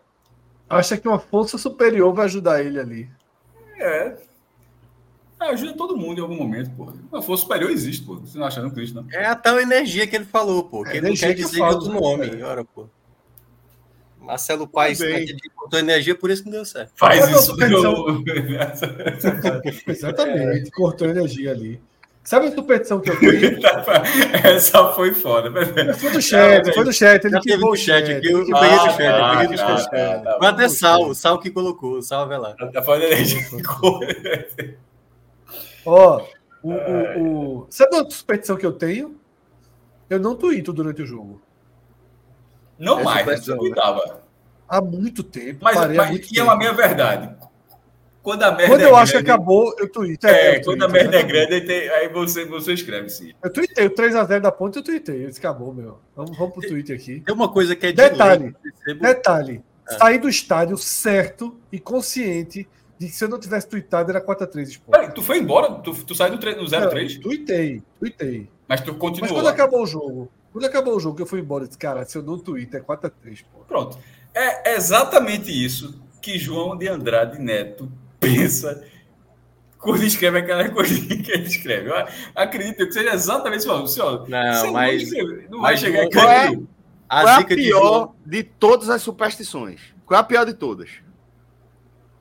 acha 0.68 0.96
que 0.96 1.06
uma 1.06 1.18
força 1.18 1.56
superior 1.56 2.12
vai 2.12 2.24
ajudar 2.24 2.64
ele 2.64 2.80
ali. 2.80 3.11
É, 3.78 4.16
é, 5.41 5.51
ajuda 5.51 5.72
todo 5.74 5.97
mundo 5.97 6.18
em 6.18 6.22
algum 6.22 6.36
momento, 6.36 6.70
pô. 6.70 6.93
Uma 7.12 7.22
força 7.22 7.43
superior 7.43 7.70
existe, 7.70 8.05
pô. 8.05 8.16
Você 8.16 8.39
não 8.39 8.47
acha 8.47 8.62
não, 8.62 8.70
Cristo, 8.70 8.95
não? 8.95 9.07
É 9.12 9.26
a 9.26 9.36
tal 9.36 9.61
energia 9.61 10.07
que 10.07 10.16
ele 10.16 10.24
falou, 10.24 10.64
pô. 10.64 10.82
Que 10.82 10.91
é 10.91 10.97
ele 10.97 11.09
não 11.09 11.16
quer 11.16 11.34
dizer 11.34 11.62
outro 11.62 11.93
né? 11.93 12.01
nome. 12.01 12.43
Ora, 12.43 12.64
pô. 12.64 12.89
Marcelo 14.20 14.68
Paes 14.68 14.99
cortou 15.55 15.78
energia, 15.78 16.14
por 16.14 16.30
isso 16.30 16.43
que 16.43 16.51
não 16.51 16.57
deu 16.57 16.64
certo. 16.64 16.93
Faz 16.97 17.26
isso. 17.30 17.57
Eu... 17.62 18.22
Exatamente, 19.86 20.70
cortou 20.70 21.09
energia 21.09 21.53
ali. 21.53 21.80
Sabe 22.28 22.49
a 22.49 22.53
superstição 22.53 23.01
que 23.01 23.09
eu 23.09 23.16
tenho? 23.20 23.59
Essa 24.45 24.93
foi 24.93 25.14
foda. 25.14 25.51
Foi 25.95 26.11
do 26.11 26.20
chat, 26.20 26.74
foi 26.74 26.84
do 26.84 26.93
chat. 26.93 27.24
Ele 27.24 27.41
teve 27.41 27.64
no 27.64 27.74
chat 27.74 28.12
aqui. 28.12 28.30
Eu 28.30 28.45
peguei 28.45 28.78
do 28.78 28.91
chat. 28.91 29.01
Eu 29.01 29.30
peguei 29.30 29.49
do 29.49 29.57
chat. 29.57 29.91
Vai 30.39 30.51
até 30.51 30.68
Sal, 30.68 31.09
o 31.09 31.14
Sal 31.14 31.39
que 31.39 31.51
colocou. 31.51 32.03
Sal 32.03 32.28
vai 32.28 32.39
lá. 32.39 32.53
Tá 32.53 32.82
falando 32.82 33.05
energia. 33.05 33.47
Ó, 35.89 36.26
o, 36.62 36.72
o, 36.72 37.61
o, 37.62 37.66
sabe 37.70 37.97
a 37.97 38.11
superstição 38.11 38.57
que 38.57 38.66
eu 38.66 38.72
tenho? 38.72 39.18
Eu 40.11 40.20
não 40.20 40.34
tuito 40.34 40.72
durante 40.72 41.03
o 41.03 41.07
jogo. 41.07 41.41
Não 42.78 43.01
é 43.01 43.05
mais, 43.05 43.26
você 43.45 43.57
tuitava. 43.57 44.22
Há 44.68 44.80
muito 44.80 45.22
tempo. 45.22 45.61
Mas, 45.62 45.76
mas 45.76 46.11
muito 46.11 46.26
e 46.26 46.28
tempo. 46.28 46.41
é 46.41 46.43
uma 46.43 46.57
meia 46.57 46.72
verdade. 46.72 47.34
Quando 48.22 48.43
a 48.43 48.51
merda 48.51 48.74
Quando 48.74 48.80
eu 48.82 48.97
é 48.97 49.01
acho 49.01 49.12
grande, 49.12 49.24
que 49.24 49.30
acabou, 49.30 49.74
eu 49.78 49.91
tuito. 49.91 50.26
É, 50.26 50.30
é 50.30 50.59
eu 50.59 50.64
quando 50.64 50.82
a 50.82 50.89
merda 50.89 51.16
é 51.16 51.22
grande, 51.22 51.72
aí 51.91 52.09
você, 52.11 52.45
você 52.45 52.74
escreve 52.74 53.09
sim. 53.09 53.32
Eu 53.43 53.51
tuitei, 53.51 53.86
o 53.86 53.91
3x0 53.91 54.41
da 54.41 54.53
ponte 54.53 54.76
eu 54.76 54.82
tuitei. 54.82 55.24
Eu 55.24 55.28
disse, 55.28 55.39
acabou, 55.39 55.72
meu. 55.72 55.99
Vamos, 56.14 56.36
vamos 56.36 56.53
pro 56.53 56.68
Twitter 56.68 56.97
aqui. 56.97 57.20
Tem 57.20 57.34
uma 57.34 57.49
coisa 57.51 57.74
que 57.74 57.86
é 57.86 57.91
de 57.91 57.97
Detalhe, 57.97 58.55
lei, 58.86 58.95
detalhe. 58.95 59.64
É. 59.89 59.95
Sair 59.95 60.18
do 60.18 60.28
estádio 60.28 60.76
certo 60.76 61.59
e 61.72 61.80
consciente 61.80 62.68
se 63.01 63.24
eu 63.24 63.28
não 63.28 63.38
tivesse 63.38 63.68
tweetado, 63.68 64.11
era 64.11 64.20
4x3 64.20 64.80
Peraí, 64.90 65.12
tu 65.12 65.22
foi 65.22 65.38
embora? 65.38 65.70
Tu, 65.76 65.92
tu 66.05 66.14
saiu 66.14 66.36
do, 66.36 66.46
no 66.57 66.64
0x3? 66.64 67.20
Tuitei, 67.20 67.82
tuitei. 67.99 68.49
Mas 68.66 68.80
tu 68.80 68.94
continuou. 68.94 69.30
Mas 69.30 69.32
quando 69.32 69.49
acabou 69.49 69.82
o 69.82 69.86
jogo, 69.86 70.30
quando 70.53 70.64
acabou 70.64 70.96
o 70.96 71.01
jogo, 71.01 71.16
que 71.16 71.22
eu 71.22 71.26
fui 71.26 71.40
embora, 71.40 71.64
eu 71.64 71.68
disse, 71.68 71.78
cara, 71.78 72.05
se 72.05 72.18
eu 72.18 72.22
não 72.22 72.38
tweeto, 72.38 72.76
é 72.76 72.80
4x3, 72.80 73.44
pô. 73.53 73.61
Pronto. 73.68 73.99
É 74.34 74.74
exatamente 74.74 75.51
isso 75.51 76.01
que 76.20 76.38
João 76.38 76.76
de 76.76 76.88
Andrade 76.88 77.40
Neto 77.40 77.90
pensa 78.18 78.84
quando 79.78 80.03
escreve 80.03 80.38
aquela 80.38 80.68
coisa 80.68 81.01
que 81.01 81.30
ele 81.30 81.46
escreve. 81.46 81.90
Eu 81.90 82.07
acredito 82.34 82.86
que 82.86 82.92
seja 82.92 83.14
exatamente 83.14 83.61
isso. 83.61 83.88
Senhor, 83.88 84.28
não, 84.28 84.72
mas. 84.72 85.11
Não 85.49 85.61
vai 85.61 85.76
chegar 85.76 86.03
aqui. 86.03 86.12
Qual 86.14 86.28
é, 86.28 86.57
qual 87.09 87.28
é 87.28 87.34
a 87.34 87.44
pior 87.44 88.14
de, 88.24 88.38
de 88.38 88.42
todas 88.42 88.90
as 88.90 89.03
superstições? 89.03 89.80
Qual 90.05 90.18
é 90.18 90.20
a 90.20 90.24
pior 90.24 90.44
de 90.44 90.55
todas? 90.55 90.90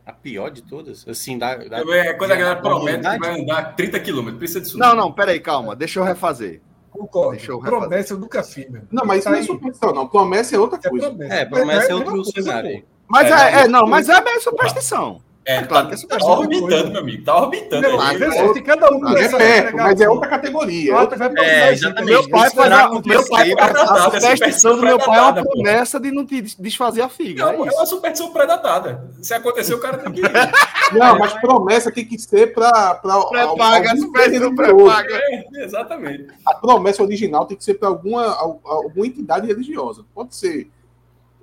A 0.07 0.13
pior 0.13 0.49
de 0.49 0.61
todas? 0.61 1.05
Assim, 1.05 1.37
da, 1.37 1.53
da 1.55 1.79
é 1.79 2.13
quando 2.13 2.31
a 2.31 2.35
galera 2.37 2.61
promete 2.61 2.99
que 2.99 3.19
vai 3.19 3.41
andar 3.41 3.75
30 3.75 3.99
km. 3.99 4.37
Precisa 4.37 4.61
disso. 4.61 4.77
Não, 4.77 4.95
não, 4.95 5.11
peraí, 5.11 5.37
calma. 5.37 5.75
Deixa 5.75 5.99
eu 5.99 6.03
refazer. 6.05 6.61
Concordo. 6.89 7.31
Deixa 7.31 7.51
eu 7.51 7.59
refazer. 7.59 7.79
Promessa 7.79 8.13
eu 8.13 8.17
nunca 8.17 8.41
fiz, 8.41 8.69
meu. 8.69 8.83
Não, 8.89 9.05
mas 9.05 9.19
isso 9.19 9.29
não 9.29 9.37
é 9.37 9.43
superstição, 9.43 9.93
não. 9.93 10.07
Promessa 10.07 10.55
é 10.55 10.59
outra 10.59 10.79
coisa. 10.79 11.07
É, 11.07 11.09
promessa 11.11 11.35
é, 11.35 11.45
promessa 11.45 11.87
é, 11.87 11.91
é 11.91 11.95
outro 11.95 12.23
cenário. 12.23 12.85
Mas 13.05 13.29
é, 13.29 13.61
é, 13.63 13.67
não, 13.67 13.85
mas 13.85 14.07
é 14.07 14.21
bem 14.21 14.39
superstição. 14.39 15.21
É, 15.47 15.63
claro 15.63 15.87
que 15.87 15.93
é 15.93 15.97
super. 15.97 16.19
Tá 16.19 16.25
orbitando, 16.25 16.91
meu 16.91 16.99
amigo. 16.99 17.23
Tá 17.23 17.41
orbitando. 17.41 17.87
Não, 17.87 18.01
aí. 18.01 18.21
É, 18.21 18.61
cada 18.61 18.93
um 18.93 19.17
é 19.17 19.29
perto, 19.29 19.77
mas 19.77 20.01
é 20.01 20.09
outra 20.09 20.27
categoria. 20.27 20.93
É, 21.37 21.71
exatamente. 21.71 22.05
Meu 22.05 22.29
pai 22.29 22.49
faz 22.49 22.71
a, 22.73 22.89
meu 22.89 23.29
pai, 23.29 23.53
a 23.57 24.11
superstição 24.11 24.75
do 24.75 24.81
meu 24.81 24.99
pai 24.99 25.17
é 25.17 25.21
uma 25.21 25.33
promessa 25.33 26.01
de 26.01 26.11
não 26.11 26.25
te 26.25 26.41
desfazer 26.41 27.01
a 27.01 27.07
figa. 27.07 27.45
Não, 27.45 27.63
é, 27.63 27.69
é 27.69 27.71
uma 27.71 27.85
superstição 27.85 28.33
predatada. 28.33 29.09
Se 29.21 29.33
acontecer, 29.33 29.73
o 29.73 29.79
cara 29.79 29.97
tem 29.99 30.11
que. 30.11 30.21
Não, 30.91 31.17
mas 31.17 31.33
promessa 31.35 31.91
tem 31.91 32.05
que 32.05 32.19
ser 32.19 32.53
para. 32.53 32.95
Pré-paga, 32.95 33.95
superstição 33.95 34.53
pré-paga. 34.53 35.15
É, 35.15 35.63
exatamente. 35.63 36.27
A 36.45 36.55
promessa 36.55 37.01
original 37.01 37.45
tem 37.45 37.55
que 37.55 37.63
ser 37.63 37.75
para 37.75 37.87
alguma, 37.87 38.35
alguma 38.35 39.07
entidade 39.07 39.47
religiosa. 39.47 40.03
Pode 40.13 40.35
ser 40.35 40.69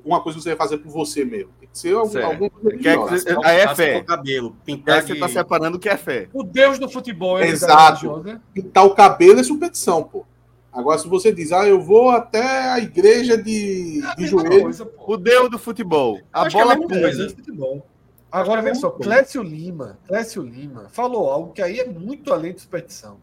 uma 0.05 0.21
coisa 0.21 0.37
que 0.37 0.43
você 0.43 0.51
vai 0.51 0.59
fazer 0.59 0.77
por 0.77 0.91
você 0.91 1.25
mesmo. 1.25 1.64
Que 1.75 1.81
ser 1.81 1.97
algum, 1.97 2.25
alguma 2.25 2.51
coisa 2.51 2.77
que 2.77 2.97
você, 2.97 3.37
Aí 3.45 3.59
é 3.59 3.75
fé. 3.75 4.01
cabelo, 4.03 4.57
pintar 4.65 5.01
que 5.01 5.09
você 5.09 5.13
está 5.15 5.29
separando 5.29 5.77
o 5.77 5.81
que 5.81 5.89
é 5.89 5.97
fé. 5.97 6.29
O 6.33 6.45
deus 6.45 6.79
do 6.79 6.89
futebol 6.89 7.37
é 7.37 7.49
Exato. 7.49 8.23
Né? 8.23 8.41
Pintar 8.55 8.87
o 8.87 8.95
cabelo 8.95 9.41
é 9.41 9.43
superstição, 9.43 10.05
pô. 10.05 10.25
Agora, 10.73 10.99
se 10.99 11.09
você 11.09 11.33
diz, 11.33 11.51
ah, 11.51 11.67
eu 11.67 11.81
vou 11.81 12.11
até 12.11 12.71
a 12.71 12.79
igreja 12.79 13.37
de, 13.37 14.03
é 14.05 14.15
de 14.15 14.27
joelhos. 14.27 14.81
o 14.81 15.17
deus 15.17 15.51
do 15.51 15.59
futebol. 15.59 16.21
A 16.33 16.49
bola 16.49 16.75
é 16.75 16.77
coisa. 16.77 17.29
futebol. 17.31 17.85
Agora, 18.31 18.63
vem 18.63 18.75
só, 18.75 18.91
Clécio 18.91 19.43
Lima, 19.43 19.99
Clécio 20.07 20.43
Lima 20.43 20.89
falou 20.91 21.31
algo 21.31 21.53
que 21.53 21.63
aí 21.63 21.79
é 21.79 21.87
muito 21.89 22.33
além 22.33 22.53
de 22.53 22.61
superstição. 22.61 23.19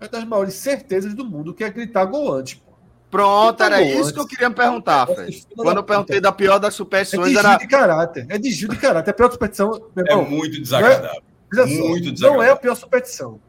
É 0.00 0.08
das 0.08 0.24
maiores 0.24 0.54
certezas 0.54 1.14
do 1.14 1.24
mundo, 1.24 1.54
que 1.54 1.62
é 1.62 1.70
gritar 1.70 2.04
gol 2.04 2.32
antes. 2.32 2.60
Pronto, 3.14 3.62
era 3.62 3.80
isso 3.80 3.98
antes. 3.98 4.10
que 4.10 4.18
eu 4.18 4.26
queria 4.26 4.50
perguntar, 4.50 5.06
Fred. 5.06 5.46
Quando 5.54 5.76
eu 5.76 5.84
perguntei 5.84 6.20
da 6.20 6.32
pior 6.32 6.58
das 6.58 6.74
superstições, 6.74 7.28
é 7.28 7.30
de 7.30 7.38
era. 7.38 7.56
de 7.56 7.68
caráter. 7.68 8.26
É 8.28 8.36
de 8.36 8.50
giro 8.50 8.72
de 8.74 8.80
caráter. 8.80 9.12
A 9.12 9.14
pior 9.14 9.30
superstição. 9.30 9.80
é 9.96 10.16
muito 10.16 10.60
desagradável. 10.60 11.22
Não 11.52 11.62
é, 11.62 11.66
muito 11.66 12.10
desagradável. 12.10 12.36
Não 12.36 12.42
é 12.42 12.50
a 12.50 12.56
pior 12.56 12.74
superstição. 12.74 13.40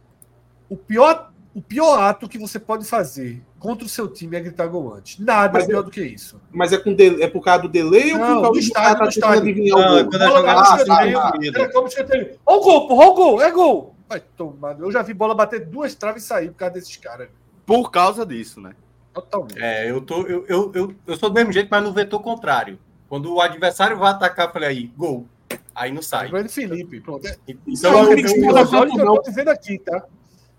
O 0.69 0.77
pior, 0.77 1.31
o 1.55 1.63
pior 1.63 1.99
ato 1.99 2.29
que 2.29 2.37
você 2.37 2.59
pode 2.59 2.85
fazer 2.85 3.41
contra 3.57 3.83
o 3.83 3.89
seu 3.89 4.07
time 4.07 4.37
é 4.37 4.39
gritar 4.39 4.67
gol 4.67 4.93
antes. 4.93 5.17
Nada 5.17 5.53
mas 5.53 5.63
é 5.63 5.67
pior 5.67 5.79
é, 5.79 5.83
do 5.83 5.89
que 5.89 6.03
isso. 6.03 6.39
Mas 6.51 6.71
é, 6.71 6.77
com 6.77 6.93
de, 6.93 7.23
é 7.23 7.27
por 7.27 7.43
causa 7.43 7.63
do 7.63 7.69
delay 7.69 8.13
não, 8.13 8.19
ou 8.19 8.27
por 8.27 8.41
causa 8.41 8.51
do 8.51 8.59
estádio? 8.59 9.01
Do 9.01 9.09
estádio. 9.09 9.65
Não, 9.67 9.95
não, 9.95 10.09
quando 10.11 10.21
a 10.21 10.27
jogada 10.27 10.59
ah, 10.59 10.85
tá, 10.85 10.85
tá. 10.85 12.35
O 12.45 12.59
gol, 12.59 12.87
porra, 12.87 13.03
ó 13.03 13.09
o 13.09 13.13
gol, 13.15 13.41
é 13.41 13.51
gol. 13.51 13.95
Vai 14.07 14.19
tomar. 14.37 14.79
Eu 14.79 14.91
já 14.91 15.01
vi 15.01 15.15
bola 15.15 15.33
bater 15.33 15.65
duas 15.65 15.95
traves 15.95 16.23
e 16.23 16.27
sair 16.27 16.49
por 16.49 16.57
causa 16.57 16.75
desses 16.75 16.95
caras. 16.97 17.29
Por 17.65 17.89
causa 17.89 18.23
disso, 18.23 18.61
né? 18.61 18.75
Totalmente. 19.15 19.63
É, 19.63 19.89
eu, 19.89 20.01
tô, 20.01 20.27
eu, 20.27 20.45
eu, 20.45 20.71
eu, 20.75 20.95
eu 21.07 21.17
sou 21.17 21.29
do 21.29 21.35
mesmo 21.35 21.53
jeito, 21.53 21.69
mas 21.71 21.81
no 21.81 21.93
vetor 21.93 22.21
contrário. 22.21 22.77
Quando 23.07 23.33
o 23.33 23.39
adversário 23.39 23.97
vai 23.97 24.11
atacar, 24.11 24.47
eu 24.47 24.51
falei 24.51 24.69
aí, 24.69 24.87
gol. 24.87 25.25
Aí 25.73 25.91
não 25.91 26.01
sai. 26.01 26.29
Grande 26.29 26.49
Felipe, 26.49 26.99
pronto. 26.99 27.25
Então, 27.65 27.91
não, 27.91 28.11
eu, 28.11 28.17
eu, 28.17 28.27
eu, 28.27 28.53
eu, 28.53 28.99
eu 28.99 29.15
tô 29.15 29.21
dizendo 29.21 29.49
aqui, 29.49 29.79
tá? 29.79 30.05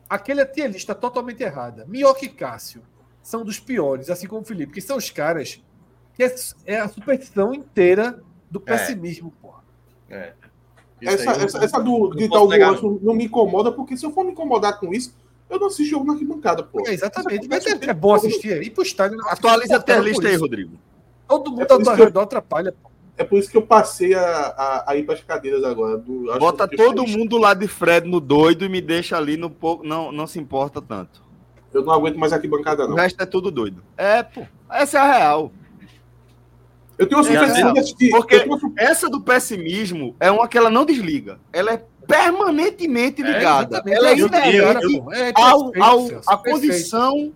Aquele 0.09 0.41
é 0.41 0.63
a 0.63 0.69
lista 0.69 0.95
totalmente 0.95 1.43
errada. 1.43 1.85
Minhoca 1.87 2.25
e 2.25 2.29
Cássio 2.29 2.83
são 3.23 3.45
dos 3.45 3.59
piores, 3.59 4.09
assim 4.09 4.27
como 4.27 4.41
o 4.41 4.45
Felipe, 4.45 4.73
que 4.73 4.81
são 4.81 4.97
os 4.97 5.11
caras 5.11 5.63
que 6.15 6.23
é, 6.23 6.35
é 6.65 6.81
a 6.81 6.89
superstição 6.89 7.53
inteira 7.53 8.23
do 8.51 8.63
é. 8.65 8.73
pessimismo, 8.73 9.35
é. 9.37 9.43
porra. 9.43 9.65
É. 10.09 10.33
Essa, 11.03 11.31
essa, 11.33 11.65
essa, 11.65 11.81
do 11.81 11.93
o 11.93 12.29
gol 12.29 13.01
não 13.03 13.15
me 13.15 13.25
incomoda, 13.25 13.71
porque 13.71 13.97
se 13.99 14.07
eu 14.07 14.13
for 14.13 14.25
me 14.25 14.33
incomodar 14.33 14.81
com 14.81 14.95
isso, 14.95 15.15
eu 15.49 15.61
não 15.61 15.69
assisto 15.69 15.91
jogo 15.91 16.05
na 16.05 16.15
arquibancada, 16.15 16.63
pô. 16.63 16.83
É, 16.87 16.93
exatamente. 16.93 17.49
Mas 17.49 17.67
é, 17.67 17.71
é, 17.71 17.95
bom 17.95 18.15
assistir. 18.15 18.63
Ir 18.63 18.71
pro 18.71 18.83
estádio. 18.83 19.19
Atualiza 19.27 19.83
a 19.87 19.99
lista 19.99 20.29
aí, 20.29 20.37
Rodrigo. 20.37 20.79
Todo 21.29 21.51
mundo 21.51 21.67
é 21.69 21.91
ao 21.91 21.95
redor 21.97 22.21
atrapalha, 22.23 22.73
pô. 22.73 22.91
É 23.19 23.25
por 23.25 23.39
isso 23.39 23.51
que 23.51 23.57
eu 23.57 23.63
passei 23.63 24.15
a, 24.15 24.23
a, 24.23 24.91
a 24.91 24.97
ir 24.97 25.05
para 25.05 25.15
as 25.15 25.23
cadeiras 25.23 25.65
agora. 25.65 25.97
Do, 25.97 26.39
Bota 26.39 26.69
todo 26.69 27.07
mundo 27.07 27.39
lá 27.39 27.55
de 27.55 27.67
Fred 27.67 28.07
no 28.07 28.21
doido 28.21 28.65
e 28.65 28.69
me 28.69 28.81
deixa 28.81 29.17
ali 29.17 29.39
no 29.39 29.49
pouco. 29.49 29.87
Não, 29.87 30.13
não 30.13 30.27
se 30.27 30.39
importa 30.39 30.83
tanto. 30.83 31.25
Eu 31.73 31.83
não 31.83 31.93
aguento 31.93 32.17
mais 32.17 32.33
aqui 32.33 32.47
bancada, 32.47 32.87
não. 32.87 32.93
O 32.93 32.97
resto 32.97 33.23
é 33.23 33.27
tudo 33.27 33.51
doido. 33.51 33.83
É, 33.97 34.23
pô. 34.23 34.43
Essa 34.71 34.99
é 34.99 35.01
a 35.01 35.19
real. 35.19 35.53
Eu 36.99 37.07
tenho 37.07 37.21
uma 37.21 37.31
é, 37.31 37.83
de 37.83 38.11
Porque 38.11 38.41
tenho... 38.41 38.73
essa 38.79 39.09
do 39.09 39.21
pessimismo 39.21 40.17
é 40.19 40.31
uma 40.31 40.49
que 40.49 40.57
ela 40.57 40.71
não 40.71 40.85
desliga. 40.85 41.39
Ela 41.53 41.75
é 41.75 41.83
permanentemente 42.07 43.23
é, 43.23 43.27
ligada. 43.27 43.83
É, 43.87 43.93
ela 43.93 44.09
é 44.11 44.19
inerente 44.19 45.03
é 45.13 45.33
ao, 45.35 45.73
ao, 45.83 46.09
à 46.27 46.37
condição 46.37 47.33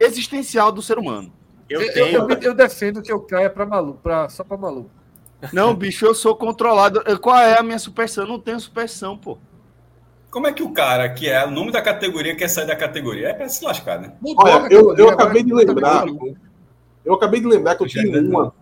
existencial 0.00 0.72
do 0.72 0.82
ser 0.82 0.98
humano. 0.98 1.32
Eu, 1.68 1.80
eu, 1.80 2.06
eu, 2.06 2.28
eu 2.40 2.54
defendo 2.54 3.00
que 3.00 3.12
eu 3.12 3.20
caia 3.20 3.48
para 3.48 3.64
maluco, 3.64 4.00
pra, 4.02 4.28
só 4.28 4.42
para 4.42 4.56
maluco. 4.56 4.90
Não, 5.52 5.74
bicho, 5.74 6.04
eu 6.06 6.14
sou 6.14 6.34
controlado. 6.34 7.02
Qual 7.20 7.36
é 7.36 7.58
a 7.58 7.62
minha 7.62 7.78
superstição? 7.78 8.24
Eu 8.24 8.28
não 8.28 8.40
tenho 8.40 8.58
superstição, 8.58 9.16
pô. 9.16 9.38
Como 10.30 10.46
é 10.46 10.52
que 10.52 10.62
o 10.62 10.72
cara, 10.72 11.08
que 11.08 11.28
é 11.28 11.46
o 11.46 11.50
nome 11.50 11.70
da 11.70 11.80
categoria, 11.80 12.34
quer 12.34 12.48
sair 12.48 12.66
da 12.66 12.74
categoria? 12.74 13.28
É 13.28 13.34
para 13.34 13.48
se 13.48 13.64
lascar, 13.64 14.00
né? 14.00 14.12
Olha, 14.36 14.66
eu, 14.68 14.96
eu 14.96 15.08
acabei 15.08 15.44
de 15.44 15.52
lembrar. 15.52 16.06
Eu 17.04 17.14
acabei 17.14 17.40
de 17.40 17.46
lembrar 17.46 17.76
que 17.76 17.84
eu 17.84 17.88
tenho 17.88 18.28
uma. 18.28 18.52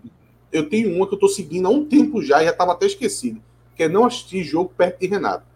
Eu 0.53 0.69
tenho 0.69 0.95
uma 0.95 1.07
que 1.07 1.15
eu 1.15 1.19
tô 1.19 1.29
seguindo 1.29 1.67
há 1.67 1.71
um 1.71 1.85
tempo 1.85 2.23
já 2.23 2.43
e 2.43 2.47
já 2.47 2.53
tava 2.53 2.73
até 2.73 2.87
esquecido. 2.87 3.43
Que 3.75 3.85
é 3.85 3.89
não 3.89 4.05
assistir 4.05 4.45
jogo 4.45 4.73
perto 4.77 5.01
de 5.01 5.07
Renato. 5.07 5.47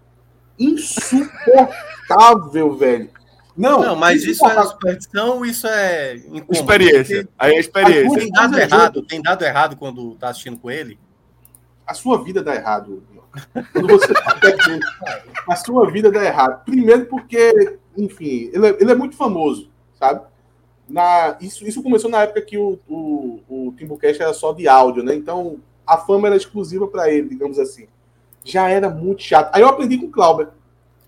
Insuportável, 0.59 2.75
velho. 2.77 3.11
Não, 3.57 3.83
não 3.83 3.97
mas 3.97 4.25
isso 4.25 4.47
é 4.47 4.63
superstição 4.65 5.39
ou 5.39 5.47
isso 5.47 5.67
é 5.67 6.17
incômodo? 6.17 6.53
Experiência. 6.53 7.27
Aí 7.39 7.55
é 7.55 7.59
experiência. 7.59 8.21
Tem 8.21 8.31
dado 8.31 8.59
errado, 8.59 9.03
tem 9.03 9.23
dado 9.23 9.45
errado 9.45 9.77
quando 9.77 10.15
tá 10.17 10.29
assistindo 10.29 10.59
com 10.59 10.71
ele? 10.71 10.99
A 11.87 11.95
sua 11.95 12.23
vida 12.23 12.43
dá 12.43 12.55
errado. 12.55 13.03
Quando 13.73 13.89
você 13.89 14.13
tá 14.13 14.39
a 15.49 15.57
sua 15.57 15.91
vida 15.91 16.11
dá 16.11 16.25
errado. 16.25 16.65
Primeiro 16.65 17.07
porque, 17.07 17.79
enfim, 17.97 18.51
ele 18.53 18.67
é, 18.67 18.77
ele 18.81 18.93
é 18.93 18.95
muito 18.95 19.17
famoso, 19.17 19.71
sabe? 19.99 20.21
Na, 20.89 21.37
isso, 21.41 21.67
isso 21.67 21.83
começou 21.83 22.11
na 22.11 22.23
época 22.23 22.43
que 22.43 22.57
o, 22.57 22.79
o, 22.89 23.41
o 23.49 23.75
Timbucast 23.77 24.23
era 24.23 24.33
só 24.33 24.53
de 24.53 24.69
áudio, 24.69 25.03
né? 25.03 25.15
Então 25.15 25.59
a 25.87 25.99
fama 25.99 26.29
era 26.29 26.37
exclusiva 26.37 26.87
para 26.87 27.11
ele, 27.11 27.29
digamos 27.29 27.59
assim. 27.59 27.87
Já 28.45 28.69
era 28.69 28.89
muito 28.89 29.23
chato. 29.23 29.55
Aí 29.55 29.63
eu 29.63 29.69
aprendi 29.69 29.99
com 29.99 30.07
o 30.07 30.11
Clauber. 30.11 30.49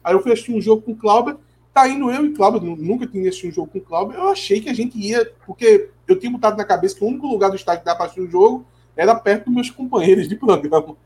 Aí 0.02 0.14
eu 0.14 0.22
fui 0.22 0.32
assistir 0.32 0.52
um 0.52 0.60
jogo 0.60 0.82
com 0.82 0.92
o 0.92 0.96
Clauber 0.96 1.36
Tá 1.78 1.86
indo 1.86 2.10
eu 2.10 2.26
e 2.26 2.32
Cláudio, 2.32 2.74
nunca 2.74 3.06
tinha 3.06 3.28
assistido 3.28 3.50
um 3.50 3.54
jogo 3.54 3.70
com 3.70 3.78
o 3.78 3.80
Cláudio. 3.80 4.16
Eu 4.16 4.30
achei 4.30 4.60
que 4.60 4.68
a 4.68 4.74
gente 4.74 4.98
ia, 4.98 5.32
porque 5.46 5.90
eu 6.08 6.18
tinha 6.18 6.32
botado 6.32 6.56
na 6.56 6.64
cabeça 6.64 6.96
que 6.96 7.04
o 7.04 7.06
único 7.06 7.28
lugar 7.28 7.50
do 7.50 7.54
estádio 7.54 7.82
que 7.82 7.86
dá 7.86 7.94
para 7.94 8.06
assistir 8.06 8.20
um 8.20 8.28
jogo 8.28 8.66
era 8.96 9.14
perto 9.14 9.44
dos 9.44 9.54
meus 9.54 9.70
companheiros 9.70 10.28
de 10.28 10.34
programa. 10.34 10.96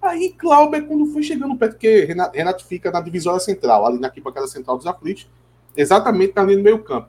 Aí 0.00 0.32
Cláudio, 0.38 0.86
quando 0.86 1.06
foi 1.06 1.24
chegando 1.24 1.56
perto, 1.56 1.72
porque 1.72 2.04
Renato, 2.04 2.36
Renato 2.36 2.64
fica 2.64 2.92
na 2.92 3.00
divisória 3.00 3.40
central, 3.40 3.84
ali 3.84 3.98
na 3.98 4.06
arquibancada 4.06 4.46
central 4.46 4.76
dos 4.76 4.86
aflitos, 4.86 5.28
exatamente 5.76 6.32
ali 6.36 6.54
no 6.54 6.62
meio 6.62 6.78
campo. 6.84 7.08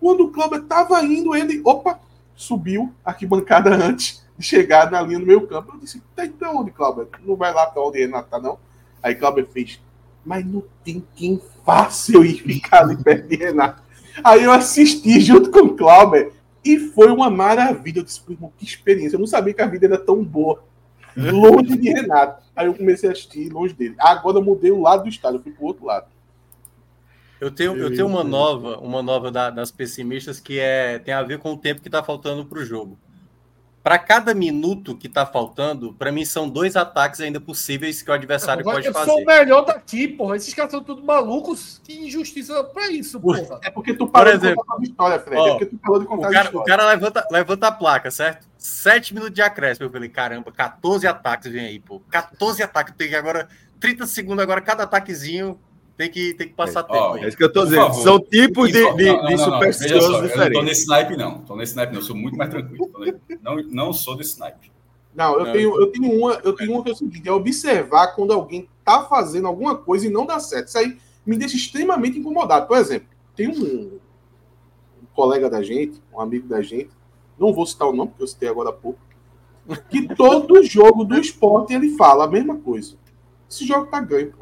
Quando 0.00 0.24
o 0.24 0.30
Cláudio 0.30 0.62
estava 0.62 1.02
indo, 1.04 1.34
ele, 1.34 1.60
opa, 1.64 2.00
subiu 2.34 2.92
a 3.04 3.10
arquibancada 3.10 3.70
antes 3.76 4.24
de 4.36 4.44
chegar 4.44 4.90
na 4.90 5.02
linha 5.02 5.20
do 5.20 5.26
meio 5.26 5.46
campo. 5.46 5.74
Eu 5.74 5.80
disse, 5.80 6.02
tá 6.16 6.24
então 6.24 6.56
onde, 6.56 6.70
Cláudio? 6.70 7.08
Não 7.24 7.36
vai 7.36 7.52
lá 7.52 7.66
para 7.66 7.82
onde 7.82 7.98
Renato 7.98 8.30
tá, 8.30 8.38
não? 8.40 8.58
Aí 9.02 9.14
Cláudio 9.14 9.46
fez, 9.46 9.80
mas 10.24 10.44
não 10.44 10.64
tem 10.82 11.04
quem 11.14 11.40
faça 11.64 12.12
eu 12.12 12.24
ir 12.24 12.42
ficar 12.42 12.80
ali 12.80 12.96
perto 12.96 13.28
de 13.28 13.36
Renato. 13.36 13.82
Aí 14.24 14.42
eu 14.42 14.52
assisti 14.52 15.20
junto 15.20 15.50
com 15.50 15.60
o 15.60 15.76
Clauber 15.76 16.32
e 16.64 16.78
foi 16.78 17.10
uma 17.10 17.30
maravilha. 17.30 18.00
Eu 18.00 18.04
disse, 18.04 18.22
que 18.56 18.64
experiência. 18.64 19.16
Eu 19.16 19.20
não 19.20 19.26
sabia 19.26 19.54
que 19.54 19.62
a 19.62 19.66
vida 19.66 19.86
era 19.86 19.98
tão 19.98 20.24
boa. 20.24 20.62
Longe 21.16 21.76
de 21.76 21.90
Renato. 21.90 22.42
Aí 22.54 22.66
eu 22.66 22.74
comecei 22.74 23.08
a 23.08 23.12
assistir 23.12 23.50
longe 23.50 23.74
dele. 23.74 23.94
Agora 23.98 24.38
eu 24.38 24.44
mudei 24.44 24.70
o 24.70 24.80
lado 24.80 25.04
do 25.04 25.08
estádio, 25.08 25.38
eu 25.38 25.42
fui 25.42 25.52
pro 25.52 25.66
outro 25.66 25.86
lado. 25.86 26.06
Eu 27.40 27.50
tenho, 27.50 27.76
eu 27.76 27.90
tenho 27.90 28.06
uma 28.06 28.22
nova, 28.22 28.78
uma 28.78 29.02
nova 29.02 29.30
da, 29.30 29.48
das 29.50 29.70
pessimistas 29.70 30.38
que 30.38 30.58
é, 30.58 30.98
tem 30.98 31.14
a 31.14 31.22
ver 31.22 31.38
com 31.38 31.52
o 31.52 31.56
tempo 31.56 31.80
que 31.80 31.88
está 31.88 32.02
faltando 32.02 32.44
para 32.44 32.58
o 32.58 32.64
jogo 32.64 32.98
para 33.82 33.98
cada 33.98 34.34
minuto 34.34 34.94
que 34.94 35.08
tá 35.08 35.24
faltando, 35.24 35.94
para 35.94 36.12
mim 36.12 36.24
são 36.24 36.48
dois 36.48 36.76
ataques 36.76 37.20
ainda 37.20 37.40
possíveis 37.40 38.02
que 38.02 38.10
o 38.10 38.14
adversário 38.14 38.64
não, 38.64 38.72
pode 38.72 38.86
eu 38.86 38.92
fazer. 38.92 39.10
Eu 39.10 39.14
sou 39.14 39.22
o 39.22 39.26
melhor 39.26 39.62
daqui, 39.62 40.06
porra. 40.06 40.36
Esses 40.36 40.52
caras 40.52 40.70
são 40.70 40.82
tudo 40.82 41.02
malucos. 41.02 41.80
Que 41.82 42.06
injustiça 42.06 42.62
para 42.64 42.90
isso, 42.90 43.18
porra. 43.18 43.58
É 43.62 43.70
porque 43.70 43.94
tu 43.94 44.06
parou 44.06 44.36
de 44.36 44.54
contar 44.54 44.76
a 44.78 44.82
história, 44.82 45.18
Fred. 45.18 45.40
Ó, 45.40 45.46
é 45.46 45.50
porque 45.50 45.66
tu 45.66 45.78
parou 45.78 45.98
de 45.98 46.06
contar 46.06 46.28
o 46.28 46.32
cara, 46.32 46.44
história. 46.44 46.60
O 46.60 46.64
cara 46.64 46.88
levanta, 46.90 47.28
levanta 47.30 47.66
a 47.68 47.72
placa, 47.72 48.10
certo? 48.10 48.46
Sete 48.58 49.14
minutos 49.14 49.34
de 49.34 49.40
acréscimo. 49.40 49.86
Eu 49.86 49.90
falei, 49.90 50.10
caramba, 50.10 50.52
14 50.52 51.06
ataques 51.06 51.50
vem 51.50 51.64
aí, 51.64 51.80
pô. 51.80 52.00
14 52.10 52.62
ataques. 52.62 52.94
Tem 52.94 53.08
que 53.08 53.16
agora, 53.16 53.48
30 53.80 54.06
segundos 54.06 54.42
agora, 54.42 54.60
cada 54.60 54.82
ataquezinho 54.82 55.58
tem 56.00 56.10
que, 56.10 56.32
tem 56.32 56.48
que 56.48 56.54
passar 56.54 56.80
é, 56.80 56.82
tempo. 56.84 56.98
Ó, 56.98 57.16
é 57.18 57.28
isso 57.28 57.36
que 57.36 57.44
eu 57.44 57.52
tô 57.52 57.64
dizendo. 57.64 57.88
Favor, 57.88 58.02
São 58.02 58.20
tipos 58.20 58.72
de, 58.72 58.94
de, 58.94 59.04
não, 59.04 59.16
não, 59.18 59.26
de 59.26 59.36
supersticiosos 59.36 60.22
diferentes. 60.22 60.38
Eu 60.38 60.48
não 60.48 60.60
tô 60.60 60.62
nesse 60.62 60.82
snipe, 60.82 61.16
não. 61.16 61.38
Tô 61.40 61.56
nesse 61.56 61.72
snipe, 61.72 61.92
não. 61.92 62.00
Eu 62.00 62.04
sou 62.06 62.16
muito 62.16 62.38
mais 62.38 62.50
tranquilo. 62.50 62.90
Não, 63.42 63.56
não 63.64 63.92
sou 63.92 64.16
desse 64.16 64.30
snipe. 64.30 64.72
Não, 65.14 65.38
eu, 65.38 65.44
não, 65.44 65.52
tenho, 65.52 65.78
eu 65.78 65.86
tenho 65.88 66.18
uma, 66.18 66.40
eu 66.42 66.54
tenho 66.54 66.72
uma 66.72 66.82
que 66.82 66.88
é 66.88 66.92
o 66.94 66.96
seguinte: 66.96 67.28
é 67.28 67.32
observar 67.32 68.14
quando 68.14 68.32
alguém 68.32 68.66
tá 68.82 69.04
fazendo 69.04 69.46
alguma 69.46 69.76
coisa 69.76 70.06
e 70.06 70.10
não 70.10 70.24
dá 70.24 70.40
certo. 70.40 70.68
Isso 70.68 70.78
aí 70.78 70.96
me 71.26 71.36
deixa 71.36 71.56
extremamente 71.56 72.18
incomodado. 72.18 72.66
Por 72.66 72.78
exemplo, 72.78 73.08
tem 73.36 73.48
um, 73.48 73.98
um 75.02 75.06
colega 75.14 75.50
da 75.50 75.62
gente, 75.62 76.00
um 76.14 76.18
amigo 76.18 76.48
da 76.48 76.62
gente, 76.62 76.88
não 77.38 77.52
vou 77.52 77.66
citar 77.66 77.86
o 77.86 77.92
nome, 77.92 78.08
porque 78.08 78.22
eu 78.22 78.28
citei 78.28 78.48
agora 78.48 78.70
há 78.70 78.72
pouco, 78.72 78.98
que 79.90 80.08
todo 80.14 80.62
jogo 80.64 81.04
do 81.04 81.18
esporte 81.18 81.74
ele 81.74 81.94
fala 81.98 82.24
a 82.24 82.28
mesma 82.28 82.56
coisa. 82.56 82.96
Esse 83.50 83.66
jogo 83.66 83.88
tá 83.88 84.00
ganho, 84.00 84.32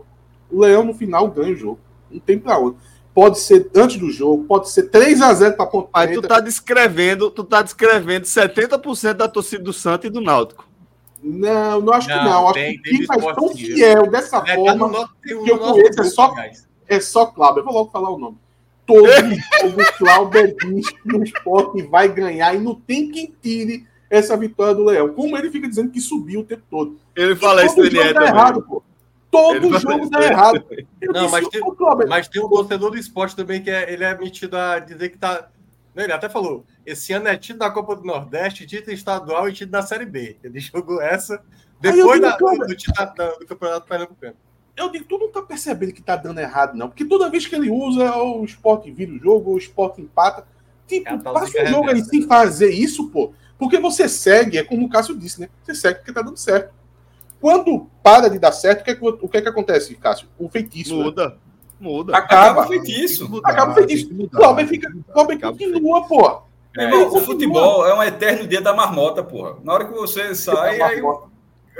o 0.50 0.60
Leão 0.60 0.84
no 0.84 0.94
final 0.94 1.28
ganha 1.28 1.52
o 1.52 1.56
jogo. 1.56 1.80
Não 2.10 2.18
tem 2.18 2.38
pra 2.38 2.58
onde. 2.58 2.76
Pode 3.14 3.40
ser 3.40 3.68
antes 3.74 3.96
do 3.96 4.10
jogo, 4.10 4.44
pode 4.44 4.70
ser 4.70 4.84
3 4.84 5.20
a 5.22 5.34
0 5.34 5.56
para 5.56 5.66
Ponte 5.66 5.88
Aí 5.92 6.14
tu 6.14 6.22
tá 6.22 6.38
descrevendo, 6.38 7.30
tu 7.30 7.42
tá 7.42 7.62
descrevendo 7.62 8.24
70% 8.24 9.14
da 9.14 9.26
torcida 9.26 9.62
do 9.62 9.72
Santos 9.72 10.06
e 10.06 10.10
do 10.10 10.20
Náutico. 10.20 10.68
Não, 11.22 11.80
não 11.80 11.92
acho 11.92 12.08
não, 12.08 12.18
que 12.18 12.24
não. 12.24 12.44
Acho 12.44 12.54
tem, 12.54 12.80
que 12.80 12.90
quem 12.90 13.06
faz 13.06 13.24
tão 13.34 13.48
fiel 13.48 14.08
dessa 14.08 14.42
é, 14.46 14.54
forma 14.54 14.90
tá 14.90 14.98
no, 15.00 15.08
que 15.20 15.32
eu 15.50 15.58
conheço 15.58 16.00
é 16.00 16.04
só, 16.04 16.34
é 16.86 17.00
só 17.00 17.26
Cláudio. 17.26 17.60
Eu 17.60 17.64
vou 17.64 17.74
logo 17.74 17.90
falar 17.90 18.10
o 18.10 18.18
nome. 18.18 18.36
Todo 18.86 19.04
jogo 19.06 19.92
Cláudio 19.98 20.56
diz 20.56 20.88
que 20.88 21.16
o 21.16 21.22
esporte 21.22 21.82
vai 21.82 22.08
ganhar 22.08 22.54
e 22.54 22.58
não 22.58 22.74
tem 22.74 23.10
quem 23.10 23.34
tire 23.42 23.86
essa 24.08 24.36
vitória 24.36 24.74
do 24.74 24.84
Leão. 24.84 25.12
Como 25.12 25.36
ele 25.36 25.50
fica 25.50 25.68
dizendo 25.68 25.90
que 25.90 26.00
subiu 26.00 26.40
o 26.40 26.44
tempo 26.44 26.62
todo. 26.70 26.98
Ele 27.14 27.34
fala 27.36 27.64
isso, 27.66 27.80
ele 27.80 27.98
é 27.98 28.14
tá 28.14 28.26
errado, 28.26 28.62
pô. 28.62 28.82
Todo 29.30 29.78
jogo 29.78 30.08
dá 30.08 30.22
errado. 30.22 30.64
Eu 31.00 31.12
não, 31.12 31.30
mas 31.30 31.48
tem, 31.48 31.62
mas 32.08 32.28
tem 32.28 32.42
um 32.42 32.48
torcedor 32.48 32.90
do 32.90 32.98
esporte 32.98 33.36
também 33.36 33.62
que 33.62 33.70
é, 33.70 33.92
ele 33.92 34.04
é 34.04 34.16
metido 34.16 34.56
a 34.56 34.78
dizer 34.78 35.10
que 35.10 35.18
tá. 35.18 35.48
Ele 35.94 36.12
até 36.12 36.28
falou: 36.28 36.64
esse 36.86 37.12
ano 37.12 37.28
é 37.28 37.36
título 37.36 37.60
da 37.60 37.70
Copa 37.70 37.96
do 37.96 38.04
Nordeste, 38.04 38.66
título 38.66 38.92
estadual 38.92 39.48
e 39.48 39.52
título 39.52 39.72
da 39.72 39.82
Série 39.82 40.06
B. 40.06 40.36
Ele 40.42 40.60
jogou 40.60 41.02
essa 41.02 41.42
depois 41.80 42.20
da, 42.20 42.36
do, 42.36 42.46
do, 42.46 42.66
do, 42.66 43.38
do 43.38 43.46
Campeonato 43.46 43.86
Pernambucano. 43.86 44.36
Eu 44.78 44.90
digo, 44.90 45.04
tu 45.06 45.18
não 45.18 45.30
tá 45.30 45.42
percebendo 45.42 45.92
que 45.92 46.00
tá 46.00 46.14
dando 46.14 46.38
errado, 46.38 46.76
não. 46.76 46.88
Porque 46.88 47.04
toda 47.04 47.28
vez 47.28 47.46
que 47.46 47.54
ele 47.54 47.68
usa, 47.68 48.14
o 48.16 48.44
esporte 48.44 48.90
vira 48.92 49.10
o 49.10 49.18
jogo, 49.18 49.52
o 49.52 49.58
esporte 49.58 50.00
empata. 50.00 50.46
Tipo, 50.86 51.18
tá 51.18 51.32
passa 51.32 51.62
o 51.62 51.66
jogo 51.66 51.90
aí 51.90 52.02
sem 52.02 52.22
fazer 52.22 52.70
isso, 52.70 53.08
pô. 53.10 53.32
Porque 53.58 53.78
você 53.78 54.08
segue, 54.08 54.56
é 54.56 54.62
como 54.62 54.86
o 54.86 54.88
Cássio 54.88 55.18
disse, 55.18 55.40
né? 55.40 55.48
Você 55.64 55.74
segue 55.74 55.98
porque 55.98 56.12
tá 56.12 56.22
dando 56.22 56.36
certo. 56.36 56.72
Quando 57.40 57.88
para 58.02 58.28
de 58.28 58.38
dar 58.38 58.52
certo, 58.52 58.80
o 58.80 58.84
que 58.84 58.90
é 58.90 58.94
que, 58.94 59.06
o 59.06 59.28
que, 59.28 59.36
é 59.36 59.42
que 59.42 59.48
acontece, 59.48 59.94
Cássio? 59.94 60.28
O 60.38 60.48
feitiço. 60.48 60.94
Muda. 60.94 61.28
Né? 61.28 61.34
Muda. 61.80 62.16
Acaba. 62.16 62.62
Acaba 62.62 62.64
o 62.64 62.68
feitiço. 62.68 63.28
Mudar, 63.28 63.50
acaba 63.50 63.72
o 63.72 63.74
feitiço. 63.74 64.08
O 64.18 64.28
Cláudio 64.28 64.66
fica. 64.66 64.92
Cláudio 65.12 65.40
continua, 65.40 66.06
pô. 66.06 66.42
É, 66.76 66.94
o 66.94 67.20
futebol 67.20 67.86
é 67.86 67.94
um 67.94 68.02
eterno 68.02 68.46
dia 68.46 68.60
da 68.60 68.72
marmota, 68.74 69.22
porra. 69.22 69.56
Na 69.64 69.72
hora 69.72 69.84
que 69.84 69.94
você 69.94 70.34
sai, 70.34 70.80
aí, 70.82 71.00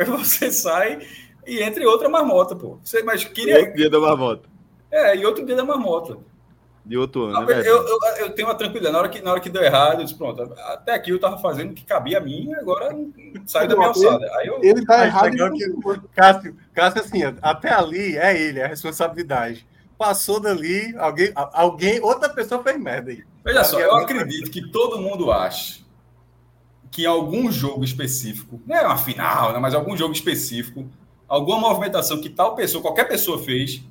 você 0.07 0.51
sai 0.51 1.01
e 1.47 1.63
entre 1.63 1.87
outra 1.87 2.09
marmota, 2.09 2.55
pô. 2.55 2.79
Você, 2.83 3.03
mas 3.03 3.25
queria. 3.25 3.59
Outro 3.59 3.75
dia 3.75 3.91
da 3.91 4.01
marmota. 4.01 4.49
É, 4.91 5.17
e 5.17 5.27
outro 5.27 5.45
dia 5.45 5.57
da 5.57 5.65
marmota 5.65 6.19
de 6.89 6.97
outro 6.97 7.25
ano. 7.25 7.35
Não, 7.35 7.45
né, 7.45 7.61
eu, 7.61 7.87
eu, 7.87 7.99
eu, 8.19 8.31
tenho 8.31 8.49
uma 8.49 8.55
tranquilidade. 8.55 8.95
Na 8.95 8.99
hora, 8.99 9.09
que, 9.11 9.21
na 9.21 9.31
hora 9.31 9.41
que 9.41 9.51
deu 9.51 9.63
errado, 9.63 10.01
eu 10.01 10.05
disse, 10.05 10.17
pronto, 10.17 10.43
até 10.43 10.95
aqui 10.95 11.11
eu 11.11 11.17
estava 11.17 11.37
fazendo 11.37 11.73
o 11.73 11.75
que 11.75 11.85
cabia 11.85 12.17
a 12.17 12.21
mim, 12.21 12.51
agora 12.55 12.97
saiu 13.47 13.69
da 13.69 13.77
minha 13.77 13.89
alçada. 13.89 14.27
Aí 14.37 14.47
eu, 14.47 14.59
ele 14.63 14.81
está 14.81 15.05
errado. 15.05 15.31
Que, 15.53 16.09
Cássio, 16.15 16.57
Cássio, 16.73 17.03
assim, 17.03 17.21
até 17.43 17.75
ali 17.75 18.17
é 18.17 18.41
ele, 18.41 18.59
é 18.59 18.65
a 18.65 18.69
responsabilidade. 18.69 19.69
Passou 19.99 20.41
dali, 20.41 20.97
alguém, 20.97 21.31
alguém 21.35 22.01
outra 22.01 22.31
pessoa 22.31 22.63
fez 22.63 22.81
merda 22.81 23.11
aí. 23.11 23.23
Veja 23.45 23.65
só, 23.65 23.79
eu 23.79 23.95
acredito 23.97 24.51
que 24.51 24.71
todo 24.71 24.99
mundo 24.99 25.31
acha 25.31 25.81
que 26.91 27.03
em 27.03 27.07
algum 27.07 27.53
jogo 27.53 27.85
específico, 27.85 28.63
não 28.67 28.75
é 28.75 28.87
uma 28.87 28.97
final, 28.97 29.53
né, 29.53 29.59
mas 29.59 29.75
algum 29.75 29.95
jogo 29.95 30.15
específico, 30.15 30.89
alguma 31.29 31.59
movimentação 31.59 32.19
que 32.19 32.31
tal 32.31 32.55
pessoa, 32.55 32.81
qualquer 32.81 33.07
pessoa 33.07 33.39
fez, 33.39 33.83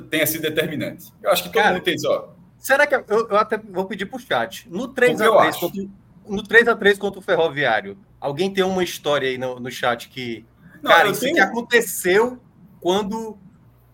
tenha 0.00 0.26
sido 0.26 0.42
determinante. 0.42 1.12
Eu 1.22 1.30
acho 1.30 1.42
que 1.42 1.48
todo 1.50 1.62
Cara, 1.62 1.74
mundo 1.74 1.84
tem 1.84 1.94
isso. 1.94 2.08
Ó. 2.08 2.28
Será 2.58 2.86
que 2.86 2.94
eu, 2.94 3.04
eu 3.08 3.36
até 3.36 3.58
vou 3.58 3.84
pedir 3.84 4.06
para 4.06 4.16
o 4.16 4.20
chat? 4.20 4.68
No 4.70 4.88
3x3 4.94 5.58
contra, 5.58 5.82
no 6.28 6.42
3 6.42 6.68
a 6.68 6.76
3 6.76 6.98
contra 6.98 7.18
o 7.18 7.22
Ferroviário, 7.22 7.98
alguém 8.20 8.52
tem 8.52 8.62
uma 8.64 8.84
história 8.84 9.28
aí 9.28 9.36
no, 9.36 9.58
no 9.58 9.70
chat 9.70 10.08
que. 10.08 10.46
Não, 10.80 10.90
cara, 10.90 11.08
isso 11.08 11.20
tenho... 11.20 11.34
que 11.34 11.40
aconteceu 11.40 12.38
quando. 12.80 13.36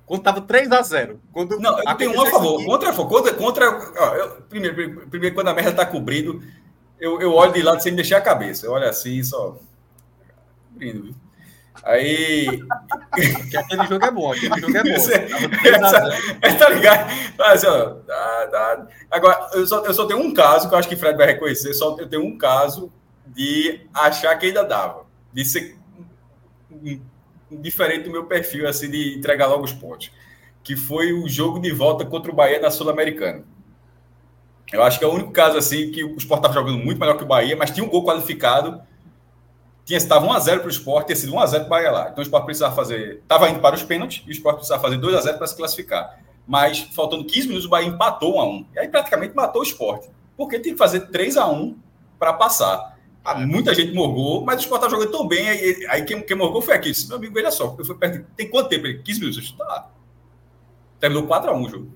Quando 0.04 0.22
tava 0.22 0.40
3 0.40 0.72
a 0.72 0.80
0 0.80 1.20
quando 1.30 1.60
Não, 1.60 1.78
eu 1.82 1.94
tenho 1.96 2.16
um 2.16 2.22
a 2.22 2.30
favor. 2.30 2.64
Contra, 2.64 2.92
contra, 2.94 3.34
contra 3.34 3.92
ó, 3.98 4.14
eu, 4.14 4.40
primeiro, 4.48 5.06
primeiro, 5.06 5.34
quando 5.34 5.48
a 5.48 5.54
merda 5.54 5.72
tá 5.72 5.84
cobrindo, 5.84 6.42
eu, 6.98 7.20
eu 7.20 7.34
olho 7.34 7.52
de 7.52 7.60
lado 7.60 7.82
sem 7.82 7.92
mexer 7.92 8.14
a 8.14 8.20
cabeça. 8.20 8.64
Eu 8.64 8.72
olho 8.72 8.88
assim, 8.88 9.22
só. 9.22 9.58
Cobrindo, 10.72 11.02
viu? 11.02 11.14
Aí. 11.84 12.62
que 13.50 13.56
aquele 13.56 13.86
jogo 13.86 14.04
é 14.04 14.10
bom, 14.10 14.32
aquele 14.32 14.60
jogo 14.60 14.76
é 14.76 14.82
bom. 14.82 14.90
é, 16.42 16.52
tá 16.54 16.68
ligado? 16.70 17.10
Mas, 17.38 17.64
ó, 17.64 17.94
tá, 18.06 18.48
tá. 18.50 18.86
Agora, 19.10 19.50
eu 19.54 19.66
só, 19.66 19.84
eu 19.84 19.94
só 19.94 20.06
tenho 20.06 20.20
um 20.20 20.34
caso 20.34 20.68
que 20.68 20.74
eu 20.74 20.78
acho 20.78 20.88
que 20.88 20.94
o 20.94 20.98
Fred 20.98 21.16
vai 21.16 21.26
reconhecer, 21.26 21.72
só 21.74 21.96
eu 21.98 22.08
tenho 22.08 22.24
um 22.24 22.36
caso 22.36 22.92
de 23.26 23.86
achar 23.94 24.36
que 24.36 24.46
ainda 24.46 24.64
dava. 24.64 25.06
De 25.32 25.44
ser 25.44 25.78
diferente 27.50 28.04
do 28.04 28.10
meu 28.10 28.26
perfil, 28.26 28.68
assim, 28.68 28.90
de 28.90 29.16
entregar 29.16 29.46
logo 29.46 29.64
os 29.64 29.72
pontos. 29.72 30.10
Que 30.62 30.76
foi 30.76 31.12
o 31.12 31.28
jogo 31.28 31.60
de 31.60 31.70
volta 31.70 32.04
contra 32.04 32.30
o 32.30 32.34
Bahia 32.34 32.60
na 32.60 32.70
Sul-Americana. 32.70 33.44
Eu 34.72 34.82
acho 34.82 34.98
que 34.98 35.04
é 35.04 35.08
o 35.08 35.14
único 35.14 35.30
caso 35.30 35.56
assim 35.56 35.90
que 35.90 36.04
o 36.04 36.16
Sport 36.16 36.40
estava 36.40 36.54
jogando 36.54 36.78
muito 36.78 37.00
melhor 37.00 37.16
que 37.16 37.24
o 37.24 37.26
Bahia, 37.26 37.56
mas 37.56 37.70
tinha 37.70 37.84
um 37.84 37.88
gol 37.88 38.04
qualificado. 38.04 38.82
Tinha, 39.88 39.96
estava 39.96 40.26
1x0 40.26 40.58
para 40.58 40.66
o 40.66 40.70
Sport, 40.70 41.06
tinha 41.06 41.16
sido 41.16 41.32
1x0 41.32 41.66
para 41.66 41.90
o 41.90 41.94
lá. 41.94 42.08
Então 42.10 42.18
o 42.18 42.22
Sport 42.22 42.44
precisava 42.44 42.76
fazer. 42.76 43.20
Estava 43.22 43.48
indo 43.48 43.58
para 43.58 43.74
os 43.74 43.82
pênaltis 43.82 44.22
e 44.26 44.28
o 44.28 44.32
Sport 44.32 44.56
precisava 44.56 44.82
fazer 44.82 44.98
2x0 44.98 45.38
para 45.38 45.46
se 45.46 45.56
classificar. 45.56 46.20
Mas 46.46 46.80
faltando 46.94 47.24
15 47.24 47.48
minutos, 47.48 47.64
o 47.64 47.70
Bahia 47.70 47.88
empatou 47.88 48.34
1x1. 48.34 48.66
E 48.74 48.78
aí 48.80 48.88
praticamente 48.88 49.34
matou 49.34 49.62
o 49.62 49.64
Sport. 49.64 50.04
Porque 50.36 50.60
tinha 50.60 50.74
que 50.74 50.78
fazer 50.78 51.08
3x1 51.08 51.74
para 52.18 52.34
passar. 52.34 52.98
Ah, 53.24 53.34
muita 53.34 53.74
gente 53.74 53.94
morgou, 53.94 54.44
mas 54.44 54.56
o 54.56 54.60
Sport 54.60 54.82
estava 54.82 54.94
jogando 54.94 55.10
tão 55.10 55.26
bem. 55.26 55.48
Aí, 55.48 55.86
aí 55.88 56.04
quem, 56.04 56.20
quem 56.20 56.36
morgou 56.36 56.60
foi 56.60 56.74
aqui. 56.74 56.92
Meu 57.08 57.16
amigo, 57.16 57.32
veja 57.32 57.50
só. 57.50 57.74
Eu 57.78 57.84
fui 57.86 57.94
perto, 57.94 58.26
tem 58.36 58.50
quanto 58.50 58.68
tempo? 58.68 58.84
15 59.02 59.20
minutos. 59.20 59.52
Tá. 59.52 59.88
Terminou 61.00 61.26
4x1 61.26 61.64
o 61.64 61.68
jogo. 61.70 61.92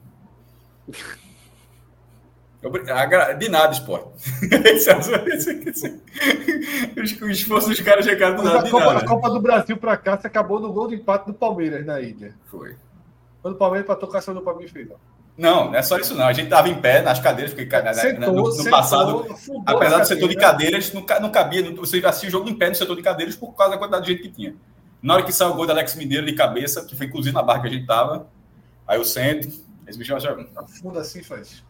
De 3.39 3.49
nada, 3.49 3.73
esporte. 3.73 4.09
o 7.23 7.29
esforço 7.29 7.69
dos 7.69 7.81
caras 7.81 8.05
chegaram 8.05 8.37
do 8.37 8.45
nada. 8.45 8.69
A 8.69 8.71
Copa, 8.71 8.99
a 8.99 9.05
Copa 9.05 9.31
do 9.31 9.41
Brasil 9.41 9.77
para 9.77 9.97
cá 9.97 10.17
se 10.17 10.29
acabou 10.29 10.61
no 10.61 10.73
gol 10.73 10.87
de 10.87 10.95
empate 10.95 11.27
do 11.27 11.35
Palmeiras 11.35 11.85
na 11.85 12.01
ilha. 12.01 12.37
Foi. 12.47 12.77
Quando 13.43 13.55
o 13.55 13.59
Palmeiras 13.59 13.85
empatou, 13.85 14.09
o 14.09 14.13
caçador 14.13 14.41
do 14.41 14.45
Palmeiras 14.45 14.71
fez. 14.71 14.89
Não, 15.37 15.71
não 15.71 15.75
é 15.75 15.83
só 15.83 15.99
isso 15.99 16.15
não. 16.15 16.27
A 16.27 16.33
gente 16.33 16.49
tava 16.49 16.69
em 16.69 16.81
pé 16.81 17.03
nas 17.03 17.19
cadeiras, 17.19 17.53
porque 17.53 17.83
né, 17.83 17.95
setor, 17.95 18.33
no, 18.33 18.45
no 18.45 18.53
setor, 18.53 18.71
passado, 18.71 19.27
apesar 19.67 19.99
do 19.99 20.07
setor 20.07 20.29
de 20.29 20.37
cadeiras, 20.37 20.93
não, 20.93 21.05
não 21.21 21.31
cabia. 21.31 21.69
Você 21.75 21.99
assistiu 22.05 22.29
o 22.29 22.33
jogo 22.33 22.49
em 22.49 22.55
pé 22.55 22.69
no 22.69 22.77
setor 22.77 22.95
de 22.95 23.03
cadeiras 23.03 23.35
por 23.35 23.53
causa 23.55 23.73
da 23.73 23.79
quantidade 23.79 24.07
de 24.07 24.13
gente 24.13 24.23
que 24.23 24.31
tinha. 24.31 24.55
Na 25.03 25.15
hora 25.15 25.25
que 25.25 25.33
saiu 25.33 25.51
o 25.51 25.55
gol 25.55 25.67
do 25.67 25.73
Alex 25.73 25.97
Mineiro 25.97 26.25
de 26.25 26.35
cabeça, 26.35 26.85
que 26.85 26.95
foi 26.95 27.07
inclusive 27.07 27.35
na 27.35 27.43
barra 27.43 27.63
que 27.63 27.67
a 27.67 27.71
gente 27.71 27.87
tava, 27.87 28.29
aí 28.87 28.99
eu 28.99 29.05
sento, 29.05 29.49
esse 29.89 29.99
bicho 29.99 30.17
já. 30.21 30.37
Afunda 30.55 31.01
assim 31.01 31.25
faz. 31.25 31.65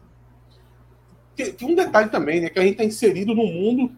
Tem, 1.35 1.51
tem 1.51 1.67
um 1.67 1.75
detalhe 1.75 2.09
também, 2.09 2.41
né? 2.41 2.49
Que 2.49 2.59
a 2.59 2.61
gente 2.61 2.73
está 2.73 2.83
inserido 2.83 3.33
num 3.33 3.51
mundo 3.51 3.91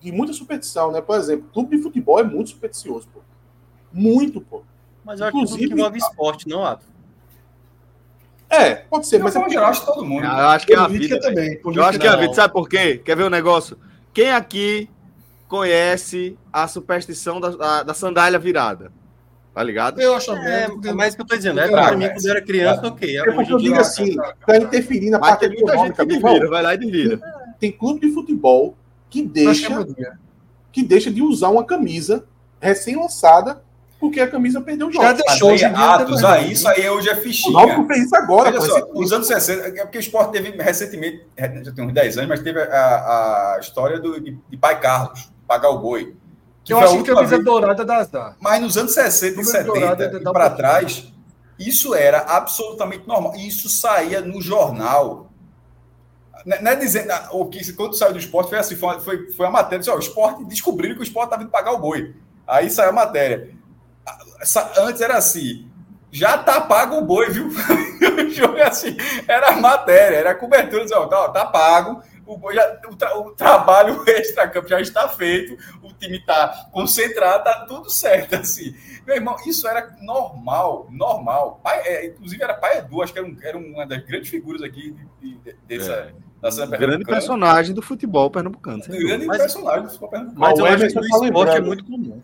de 0.00 0.12
muita 0.12 0.32
superstição, 0.32 0.90
né? 0.90 1.00
Por 1.00 1.18
exemplo, 1.18 1.48
clube 1.52 1.76
de 1.76 1.82
futebol 1.82 2.18
é 2.18 2.24
muito 2.24 2.50
supersticioso, 2.50 3.08
pô. 3.12 3.20
Muito, 3.92 4.40
pô. 4.40 4.62
Mas 5.04 5.20
eu 5.20 5.28
Inclusive, 5.28 5.64
acho 5.64 5.68
que 5.68 5.74
envolve 5.74 5.98
esporte, 5.98 6.48
não, 6.48 6.64
Ato? 6.64 6.86
É, 8.48 8.74
pode 8.74 9.06
ser, 9.06 9.20
mas 9.20 9.36
é 9.36 9.38
eu 9.38 9.64
acho 9.64 9.86
todo 9.86 10.04
mundo. 10.04 10.24
Eu 10.24 10.30
acho 10.30 10.66
que 10.66 10.72
é 10.72 10.76
a 10.76 10.88
vida 10.88 11.20
também. 11.20 11.60
Eu 11.64 11.84
acho 11.84 11.98
que 12.00 12.06
é 12.06 12.10
a 12.10 12.16
vida. 12.16 12.34
Sabe 12.34 12.52
por 12.52 12.68
quê? 12.68 12.98
Quer 12.98 13.16
ver 13.16 13.22
o 13.22 13.26
um 13.26 13.30
negócio? 13.30 13.78
Quem 14.12 14.32
aqui 14.32 14.90
conhece 15.46 16.36
a 16.52 16.66
superstição 16.66 17.40
da, 17.40 17.50
da, 17.50 17.82
da 17.84 17.94
sandália 17.94 18.38
virada? 18.40 18.92
Tá 19.52 19.62
ligado? 19.62 20.00
Eu 20.00 20.14
acho 20.14 20.32
é, 20.32 20.68
é 20.84 20.92
mais 20.92 21.14
que 21.14 21.20
eu 21.20 21.26
tô 21.26 21.36
dizendo. 21.36 21.58
É, 21.58 21.68
pra 21.68 21.96
mim, 21.96 22.08
quando 22.08 22.24
eu 22.24 22.30
era 22.30 22.42
criança, 22.42 22.86
ok. 22.86 23.18
É 23.18 23.32
porque 23.32 23.52
eu 23.52 23.58
digo 23.58 23.76
assim, 23.76 24.16
tá 24.46 24.56
interferindo 24.56 25.12
na 25.12 25.18
parte 25.18 25.44
econômica. 25.46 26.04
Gente 26.04 26.22
vira, 26.22 26.48
vai 26.48 26.62
lá 26.62 26.74
e 26.74 26.78
vira. 26.78 27.20
Tem 27.58 27.72
clube 27.72 28.00
de 28.00 28.14
futebol 28.14 28.76
que 29.08 29.22
deixa, 29.22 29.86
que 30.70 30.82
deixa 30.82 31.10
de 31.10 31.20
usar 31.20 31.48
uma 31.48 31.64
camisa 31.64 32.24
recém-lançada 32.60 33.60
porque 34.00 34.18
a 34.18 34.26
camisa 34.26 34.62
perdeu 34.62 34.88
o 34.88 34.92
jogo. 34.92 35.04
Já 35.04 35.12
deixou 35.12 35.54
de 35.54 35.64
atos 35.66 36.24
aí, 36.24 36.46
ah, 36.46 36.52
isso 36.52 36.66
aí 36.66 36.88
hoje 36.88 37.10
é 37.10 37.16
fichinha. 37.16 37.50
O 37.50 37.60
Náutico 37.60 37.86
fez 37.86 38.06
isso 38.06 38.16
agora. 38.16 38.48
Olha 38.48 38.60
só, 38.62 38.86
nos 38.94 39.12
anos 39.12 39.26
60, 39.26 39.78
é 39.78 39.82
porque 39.82 39.98
o 39.98 40.00
esporte 40.00 40.32
teve 40.32 40.50
recentemente, 40.56 41.26
já 41.62 41.70
tem 41.70 41.84
uns 41.84 41.92
10 41.92 42.16
anos, 42.16 42.30
mas 42.30 42.40
teve 42.40 42.62
a, 42.62 43.56
a 43.56 43.58
história 43.60 44.00
do, 44.00 44.18
de, 44.18 44.38
de 44.48 44.56
Pai 44.56 44.80
Carlos, 44.80 45.30
pagar 45.46 45.68
o 45.68 45.78
boi. 45.78 46.16
Que 46.64 46.72
eu 46.72 46.78
acho 46.78 47.02
que 47.02 47.10
a 47.10 47.14
camisa 47.14 47.36
vez. 47.36 47.44
dourada 47.44 47.84
da 47.84 47.96
Azar. 47.96 48.36
Mas 48.40 48.60
nos 48.60 48.76
anos 48.76 48.92
60 48.92 49.40
e 49.40 49.44
70 49.44 50.16
e 50.18 50.20
para 50.22 50.50
trás, 50.50 51.12
isso 51.58 51.94
era 51.94 52.20
absolutamente 52.20 53.06
normal. 53.06 53.34
Isso 53.36 53.68
saía 53.68 54.20
no 54.20 54.40
jornal. 54.40 55.30
Não 56.44 56.70
é 56.70 56.76
dizendo 56.76 57.10
ah, 57.10 57.28
o 57.32 57.46
que 57.46 57.72
quando 57.72 57.94
saiu 57.94 58.12
do 58.12 58.18
esporte 58.18 58.48
foi 58.48 58.58
assim, 58.58 58.76
foi, 58.76 59.00
foi, 59.00 59.30
foi 59.32 59.46
a 59.46 59.50
matéria. 59.50 59.78
Disse, 59.78 59.90
ó, 59.90 59.96
o 59.96 60.00
esporte 60.00 60.44
descobriram 60.44 60.94
que 60.94 61.00
o 61.00 61.04
esporte 61.04 61.26
estava 61.26 61.42
indo 61.42 61.50
pagar 61.50 61.72
o 61.72 61.78
boi. 61.78 62.14
Aí 62.46 62.70
saiu 62.70 62.90
a 62.90 62.92
matéria 62.92 63.60
antes 64.78 65.00
era 65.00 65.16
assim, 65.16 65.68
já 66.10 66.38
tá 66.38 66.60
pago 66.60 66.96
o 66.96 67.04
boi, 67.04 67.30
viu? 67.30 67.48
o 67.50 68.30
jogo 68.30 68.56
é 68.56 68.66
assim, 68.66 68.96
era 69.28 69.52
matéria, 69.52 70.16
era 70.16 70.34
cobertura, 70.34 70.84
ó, 70.94 71.06
tá, 71.06 71.28
tá 71.28 71.46
pago, 71.46 72.02
o, 72.34 72.52
já, 72.52 72.80
o, 72.88 72.96
tra, 72.96 73.18
o 73.18 73.30
trabalho 73.32 74.02
extra-campo 74.08 74.68
já 74.68 74.80
está 74.80 75.08
feito, 75.08 75.56
o 75.82 75.92
time 75.94 76.18
está 76.18 76.68
concentrado, 76.72 77.44
tá 77.44 77.64
tudo 77.66 77.90
certo, 77.90 78.36
assim. 78.36 78.74
Meu 79.06 79.16
irmão, 79.16 79.36
isso 79.46 79.66
era 79.66 79.96
normal, 80.00 80.88
normal. 80.90 81.60
Pai, 81.62 81.80
é, 81.84 82.06
inclusive 82.06 82.42
era 82.42 82.54
pai 82.54 82.78
Edu, 82.78 83.02
acho 83.02 83.12
que 83.12 83.18
era, 83.18 83.28
um, 83.28 83.36
era 83.42 83.58
uma 83.58 83.86
das 83.86 84.04
grandes 84.04 84.28
figuras 84.28 84.62
aqui 84.62 84.94
de, 85.20 85.36
de, 85.36 85.56
dessa... 85.66 85.92
É. 85.92 86.30
Grande 86.78 87.04
personagem 87.04 87.74
do 87.74 87.82
futebol 87.82 88.30
pernambucano. 88.30 88.82
Grande 88.88 89.26
mas, 89.26 89.36
personagem 89.36 89.82
do 89.82 89.88
futebol 89.88 90.08
pernambucano. 90.08 90.40
Mas, 90.40 90.58
mas 90.58 90.80
eu 90.80 90.86
acho 90.86 90.94
que 90.94 90.98
o 90.98 91.24
esporte 91.26 91.56
é 91.56 91.60
muito 91.60 91.84
comum 91.84 92.22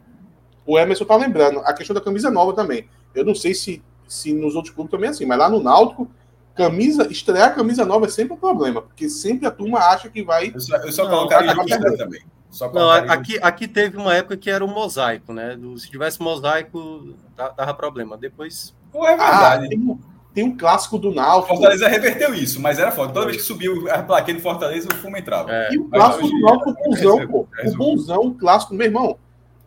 o 0.67 0.79
Emerson 0.79 1.05
tá 1.05 1.17
lembrando, 1.17 1.61
a 1.61 1.73
questão 1.73 1.95
da 1.95 2.01
camisa 2.01 2.31
nova 2.31 2.53
também. 2.53 2.89
Eu 3.15 3.25
não 3.25 3.35
sei 3.35 3.55
se, 3.55 3.83
se 4.09 4.35
nos 4.35 4.57
outros 4.57 4.75
clubes 4.75 4.91
também 4.91 5.07
é 5.07 5.11
assim, 5.11 5.25
mas 5.25 5.39
lá 5.39 5.49
no 5.49 5.63
Náutico, 5.63 6.11
camisa, 6.57 7.07
estrear 7.11 7.55
camisa 7.55 7.85
nova 7.85 8.07
é 8.07 8.09
sempre 8.09 8.35
um 8.35 8.39
problema, 8.39 8.83
porque 8.83 9.09
sempre 9.09 9.47
a 9.47 9.51
turma 9.51 9.79
acha 9.79 10.09
que 10.09 10.23
vai. 10.23 10.51
Eu 10.53 10.61
só, 10.61 10.77
eu 10.77 10.93
só 10.93 11.09
colocaria 11.09 11.53
aqui 11.53 11.97
também. 11.97 12.23
Só 12.51 12.73
não, 12.73 12.91
aqui, 12.91 13.39
aqui 13.43 13.69
teve 13.69 13.99
uma 13.99 14.15
época 14.15 14.37
que 14.37 14.49
era 14.49 14.65
um 14.65 14.73
mosaico, 14.73 15.33
né? 15.33 15.59
Se 15.77 15.91
tivesse 15.91 16.21
mosaico, 16.23 17.15
dava 17.37 17.75
problema. 17.75 18.17
Depois. 18.17 18.75
Pô, 18.91 19.05
é 19.07 19.17
verdade. 19.17 19.67
Ah, 19.67 19.69
tem, 19.69 19.79
um, 19.79 19.99
tem, 20.33 20.45
um, 20.45 20.57
clássico 20.57 20.99
do 20.99 21.15
Náutico. 21.15 21.55
Fortaleza 21.55 21.87
reverteu 21.87 22.33
isso, 22.33 22.59
mas 22.59 22.79
era 22.79 22.91
foda. 22.91 23.13
Toda 23.13 23.27
vez 23.27 23.39
que 23.39 23.43
subiu 23.43 23.91
a 23.91 24.03
plaquinha 24.03 24.37
do 24.37 24.43
Fortaleza, 24.43 24.89
o 24.91 24.97
fumo 24.97 25.19
entrava. 25.19 25.53
É, 25.53 25.75
e 25.75 25.79
o 25.79 25.85
clássico 25.91 26.29
do 26.29 26.41
Náutico, 26.41 26.71
o 26.71 26.75
bonzão, 26.75 27.29
pô. 27.29 27.49
O 27.63 27.77
bonzão, 27.77 28.21
o 28.23 28.35
clássico, 28.35 28.75
meu 28.75 28.87
irmão. 28.87 29.19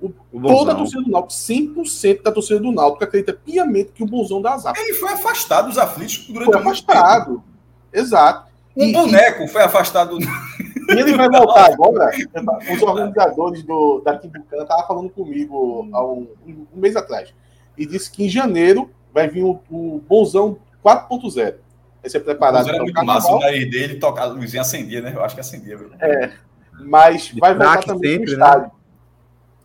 O, 0.01 0.13
toda 0.41 0.71
a 0.71 0.75
torcida 0.75 1.01
do 1.01 1.11
Náutico, 1.11 1.33
100% 1.33 2.21
da 2.21 2.31
torcida 2.31 2.59
do 2.59 2.71
Náutico 2.71 3.03
acredita 3.03 3.33
piamente 3.33 3.91
que 3.91 4.01
o 4.01 4.05
Bonzão 4.05 4.41
dá 4.41 4.53
azar. 4.53 4.73
Ele 4.77 4.93
foi 4.93 5.11
afastado 5.11 5.67
dos 5.67 5.77
aflitos 5.77 6.25
durante 6.29 6.51
foi 6.51 6.61
afastado. 6.61 7.31
Tempo. 7.31 7.43
Exato. 7.91 8.49
Um 8.77 8.85
e, 8.85 8.93
boneco 8.93 9.43
e, 9.43 9.47
foi 9.49 9.61
afastado. 9.61 10.17
E 10.19 10.91
ele 10.91 11.17
vai 11.17 11.29
voltar 11.29 11.65
agora. 11.73 12.11
Os 12.73 12.81
organizadores 12.81 13.63
do, 13.63 13.99
da 13.99 14.17
Quimbucana 14.17 14.63
estavam 14.63 14.87
falando 14.87 15.09
comigo 15.09 15.89
há 15.91 16.05
um, 16.05 16.27
um, 16.47 16.65
mês 16.75 16.95
atrás. 16.95 17.33
E 17.77 17.85
disse 17.85 18.09
que 18.09 18.25
em 18.25 18.29
janeiro 18.29 18.89
vai 19.13 19.27
vir 19.27 19.43
o, 19.43 19.59
o 19.69 20.01
Bonzão 20.07 20.57
4.0. 20.83 21.55
Vai 22.01 22.09
ser 22.09 22.21
preparado. 22.21 22.67
O 22.67 22.69
era 22.69 22.81
muito 22.81 23.05
massa. 23.05 23.29
O 23.33 23.39
nariz 23.39 23.69
dele 23.69 23.95
tocar, 23.95 24.23
a 24.23 24.25
luzinha 24.27 24.61
acendia, 24.61 25.01
né? 25.01 25.11
Eu 25.13 25.23
acho 25.23 25.35
que 25.35 25.41
acendia. 25.41 25.77
Viu? 25.77 25.89
É. 25.99 26.31
Mas 26.85 27.33
vai 27.37 27.53
voltar 27.53 27.83
também 27.83 28.19
sempre, 28.19 28.31
no 28.31 28.37
né? 28.37 28.45
estádio. 28.45 28.63
Né? 28.63 28.71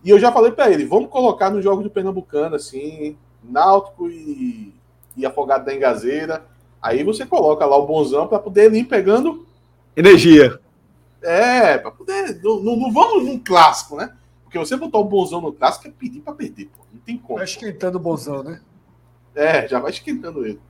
E 0.04 0.10
eu 0.10 0.18
já 0.18 0.30
falei 0.30 0.52
para 0.52 0.70
ele, 0.70 0.84
vamos 0.84 1.08
colocar 1.08 1.48
nos 1.48 1.64
jogos 1.64 1.82
do 1.82 1.90
Pernambucano, 1.90 2.56
assim, 2.56 3.16
Náutico 3.42 4.08
e, 4.10 4.74
e 5.16 5.24
Afogado 5.24 5.64
da 5.64 5.74
Engazeira. 5.74 6.44
Aí 6.80 7.02
você 7.02 7.24
coloca 7.24 7.64
lá 7.64 7.78
o 7.78 7.86
bonzão 7.86 8.28
para 8.28 8.38
poder 8.38 8.72
ir 8.74 8.84
pegando 8.84 9.46
energia. 9.96 10.60
É, 11.22 11.78
para 11.78 11.90
poder. 11.90 12.38
Não, 12.42 12.60
não, 12.60 12.92
vamos 12.92 13.24
num 13.24 13.38
clássico, 13.38 13.96
né? 13.96 14.14
Porque 14.42 14.58
você 14.58 14.76
botar 14.76 14.98
o 14.98 15.04
bonzão 15.04 15.40
no 15.40 15.54
clássico 15.54 15.88
é 15.88 15.90
pedir 15.90 16.20
para 16.20 16.34
perder, 16.34 16.66
pô. 16.66 16.84
Não 16.92 17.00
tem 17.00 17.16
como. 17.16 17.36
Vai 17.36 17.46
esquentando 17.46 17.96
o 17.96 18.00
bonzão, 18.00 18.42
né? 18.42 18.60
É, 19.34 19.66
já 19.66 19.80
vai 19.80 19.90
esquentando 19.90 20.44
ele. 20.46 20.60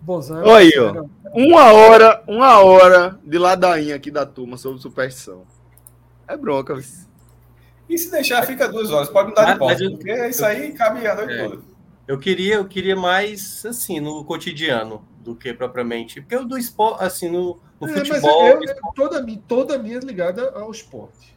Bonzão. 0.00 0.40
É 0.40 0.42
Olha 0.42 0.56
aí, 0.56 0.72
ó. 0.76 1.04
Uma 1.32 1.72
hora, 1.72 2.24
uma 2.26 2.58
hora 2.58 3.18
de 3.24 3.38
ladainha 3.38 3.94
aqui 3.94 4.10
da 4.10 4.26
turma 4.26 4.56
sobre 4.56 4.82
superstição. 4.82 5.44
É 6.26 6.36
bronca, 6.36 6.74
viu? 6.74 7.11
E 7.92 7.98
se 7.98 8.10
deixar, 8.10 8.42
fica 8.46 8.66
duas 8.66 8.90
horas. 8.90 9.10
Pode 9.10 9.28
mudar 9.28 9.52
de 9.52 9.58
pauta, 9.58 9.90
porque 9.90 10.26
isso 10.28 10.42
aí 10.46 10.72
cabe 10.72 11.06
a 11.06 11.14
noite 11.14 11.32
é. 11.34 11.46
toda. 11.46 11.62
Eu 12.08 12.18
queria, 12.18 12.54
eu 12.54 12.64
queria 12.64 12.96
mais 12.96 13.66
assim 13.66 14.00
no 14.00 14.24
cotidiano 14.24 15.06
do 15.20 15.36
que 15.36 15.52
propriamente. 15.52 16.22
Porque 16.22 16.34
o 16.34 16.44
do 16.46 16.56
esporte, 16.56 17.04
assim, 17.04 17.28
no, 17.28 17.60
no 17.78 17.88
é, 17.90 17.92
futebol. 17.92 18.46
Eu, 18.46 18.62
eu, 18.62 18.76
toda, 18.94 19.26
toda 19.46 19.74
a 19.74 19.78
minha 19.78 19.98
é 19.98 20.00
ligada 20.00 20.52
ao 20.52 20.70
esporte. 20.70 21.36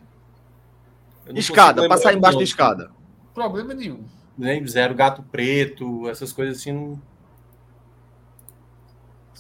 Escada, 1.34 1.90
passar 1.90 2.14
embaixo 2.14 2.38
da 2.38 2.44
escada. 2.46 2.90
Problema 3.34 3.74
nenhum. 3.74 4.06
Nem 4.38 4.66
zero 4.66 4.96
gato 4.96 5.24
preto, 5.24 6.08
essas 6.08 6.32
coisas 6.32 6.60
assim. 6.60 6.72
Não... 6.72 7.02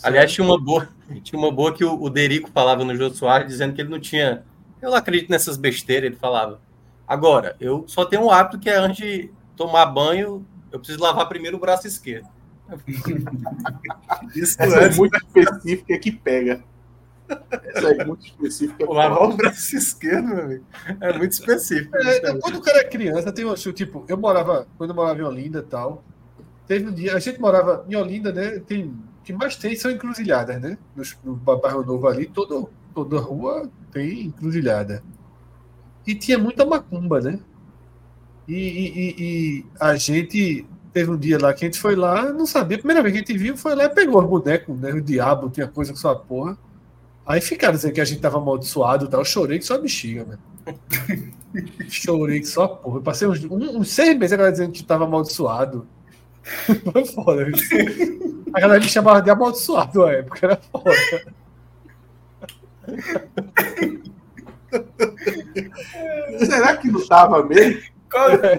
Aliás, 0.03 0.33
tinha 0.33 0.45
uma 0.45 0.59
boa, 0.59 0.89
tinha 1.23 1.39
uma 1.39 1.51
boa 1.51 1.73
que 1.73 1.85
o, 1.85 1.93
o 2.01 2.09
Derico 2.09 2.49
falava 2.51 2.83
no 2.83 2.93
Jô 2.93 3.09
Soares, 3.09 3.47
dizendo 3.47 3.73
que 3.73 3.79
ele 3.79 3.89
não 3.89 4.01
tinha. 4.01 4.43
Eu 4.81 4.89
não 4.89 4.97
acredito 4.97 5.29
nessas 5.29 5.55
besteiras, 5.55 6.07
ele 6.07 6.17
falava. 6.17 6.64
Agora, 7.07 7.55
eu 7.59 7.85
só 7.87 8.05
tenho 8.05 8.23
um 8.23 8.31
hábito 8.31 8.59
que 8.59 8.69
é 8.69 8.77
antes 8.77 8.97
de 8.97 9.31
tomar 9.55 9.85
banho, 9.87 10.45
eu 10.71 10.79
preciso 10.79 11.01
lavar 11.01 11.27
primeiro 11.29 11.57
o 11.57 11.59
braço 11.59 11.87
esquerdo. 11.87 12.27
Isso 14.35 14.55
Essa 14.59 14.79
é, 14.81 14.85
é 14.85 14.95
muito 14.95 15.15
específica 15.15 15.99
que 15.99 16.11
pega. 16.11 16.63
Essa 17.63 17.89
é 17.89 18.05
muito 18.05 18.25
específica. 18.25 18.91
Lavar 18.91 19.29
o 19.29 19.37
braço 19.37 19.75
esquerdo, 19.75 20.27
meu 20.29 20.43
amigo. 20.43 20.65
É 20.99 21.17
muito 21.17 21.31
específico. 21.31 21.95
É, 21.97 22.39
quando 22.39 22.57
o 22.57 22.61
cara 22.61 22.79
é 22.79 22.83
criança, 22.83 23.31
tem 23.31 23.45
um 23.45 23.53
tipo, 23.53 24.03
eu 24.07 24.17
morava, 24.17 24.67
quando 24.77 24.89
eu 24.91 24.95
morava 24.95 25.19
em 25.19 25.23
Olinda 25.23 25.59
e 25.59 25.63
tal, 25.63 26.03
teve 26.67 26.87
um 26.87 26.93
dia, 26.93 27.15
a 27.15 27.19
gente 27.19 27.39
morava 27.39 27.85
em 27.87 27.95
Olinda, 27.95 28.31
né? 28.31 28.59
Tem 28.59 28.93
que 29.23 29.33
mais 29.33 29.55
tem 29.55 29.75
são 29.75 29.89
encruzilhadas, 29.89 30.61
né? 30.61 30.77
No, 30.95 31.03
no 31.23 31.35
bairro 31.35 31.83
Novo 31.83 32.07
ali, 32.07 32.27
todo, 32.27 32.69
toda 32.93 33.19
rua 33.19 33.69
tem 33.91 34.27
encruzilhada. 34.27 35.03
E 36.05 36.13
tinha 36.13 36.37
muita 36.37 36.65
macumba, 36.65 37.19
né? 37.19 37.39
E, 38.47 38.55
e, 38.55 39.15
e, 39.17 39.65
a 39.79 39.95
gente 39.95 40.65
teve 40.93 41.11
um 41.11 41.17
dia 41.17 41.37
lá 41.39 41.53
que 41.53 41.65
a 41.65 41.67
gente 41.67 41.79
foi 41.79 41.95
lá, 41.95 42.31
não 42.31 42.45
sabia, 42.45 42.77
a 42.77 42.79
primeira 42.79 43.01
vez 43.01 43.11
que 43.11 43.17
a 43.17 43.21
gente 43.25 43.37
viu, 43.37 43.57
foi 43.57 43.75
lá 43.75 43.85
e 43.85 43.89
pegou 43.89 44.21
os 44.21 44.29
bonecos, 44.29 44.79
né? 44.79 44.91
O 44.93 45.01
diabo, 45.01 45.49
tinha 45.49 45.67
coisa 45.67 45.91
com 45.91 45.97
sua 45.97 46.15
porra. 46.15 46.57
Aí 47.25 47.41
ficaram 47.41 47.73
dizendo 47.73 47.93
que 47.93 48.01
a 48.01 48.05
gente 48.05 48.21
tava 48.21 48.37
amaldiçoado 48.37 49.05
e 49.05 49.07
tal. 49.09 49.21
Eu 49.21 49.25
chorei 49.25 49.57
que 49.57 49.65
só 49.65 49.79
bexiga, 49.79 50.25
mano. 50.25 50.39
chorei 51.89 52.39
que 52.39 52.47
só 52.47 52.67
porra. 52.67 52.97
Eu 52.97 53.01
passei 53.01 53.27
uns, 53.27 53.43
uns 53.43 53.89
seis 53.89 54.15
meses 54.17 54.33
a 54.33 54.37
galera 54.37 54.51
dizendo 54.51 54.71
que 54.71 54.83
tava 54.83 55.05
amaldiçoado. 55.05 55.87
Foi 56.93 57.05
foda. 57.05 57.47
A 58.53 58.59
galera 58.59 58.79
me 58.79 58.87
chamava 58.87 59.21
de 59.21 59.31
amaldiçoado 59.31 60.05
na 60.05 60.11
época, 60.11 60.45
era 60.45 60.57
foda. 60.57 60.95
Será 66.45 66.77
que 66.77 66.89
não 66.89 67.05
tava 67.07 67.43
mesmo? 67.43 67.81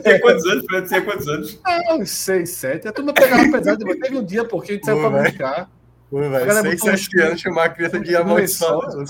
Tem 0.03 0.21
quantos 0.21 0.47
anos, 0.47 0.65
Fred? 0.67 0.89
Tinha 0.89 1.03
quantos 1.03 1.29
anos? 1.29 1.61
Ah, 1.65 1.95
uns 1.95 2.11
seis, 2.11 2.51
sete. 2.51 2.89
A 2.89 2.93
turma 2.93 3.13
pegava 3.13 3.43
pesado. 3.51 3.85
Teve 3.85 4.19
um 4.19 4.25
dia, 4.25 4.45
porque 4.45 4.73
a 4.73 4.75
gente 4.75 4.85
saiu 4.85 5.01
pra 5.01 5.23
brincar. 5.23 5.71
Pô, 6.11 6.21
velho, 6.21 6.53
seis, 6.63 6.81
sete 6.81 7.21
anos 7.21 7.41
chamar 7.41 7.65
a 7.65 7.69
criança 7.71 7.99
de 7.99 8.15
amaldiçoado. 8.15 9.05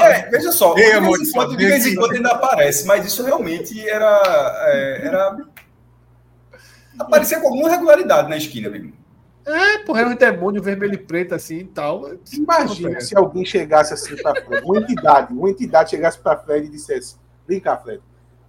É, 0.00 0.28
veja 0.30 0.52
só, 0.52 0.74
de 0.74 1.56
vez 1.56 1.86
em 1.86 1.94
quando 1.94 2.12
ainda 2.12 2.30
aparece, 2.30 2.86
mas 2.86 3.06
isso 3.06 3.24
realmente 3.24 3.88
era, 3.88 4.66
é, 4.66 5.06
era 5.06 5.36
Aparecia 6.98 7.40
com 7.40 7.48
alguma 7.48 7.70
regularidade 7.70 8.28
na 8.28 8.36
esquina, 8.36 8.68
amigo. 8.68 8.92
É, 9.46 9.78
porra, 9.78 10.00
era 10.00 10.08
um 10.08 10.16
demônio 10.16 10.62
vermelho 10.62 10.94
e 10.94 10.98
preto 10.98 11.34
assim 11.34 11.58
e 11.58 11.64
tal. 11.64 12.10
Imagina 12.32 13.00
se 13.00 13.16
alguém 13.16 13.44
chegasse 13.44 13.92
assim 13.92 14.16
pra 14.16 14.34
Fred, 14.34 14.64
uma 14.64 14.78
entidade, 14.78 15.32
uma 15.34 15.50
entidade 15.50 15.90
chegasse 15.90 16.18
pra 16.18 16.36
Fred 16.36 16.66
e 16.66 16.70
dissesse: 16.70 17.16
Vem 17.46 17.60
cá, 17.60 17.76
Fred, 17.76 18.00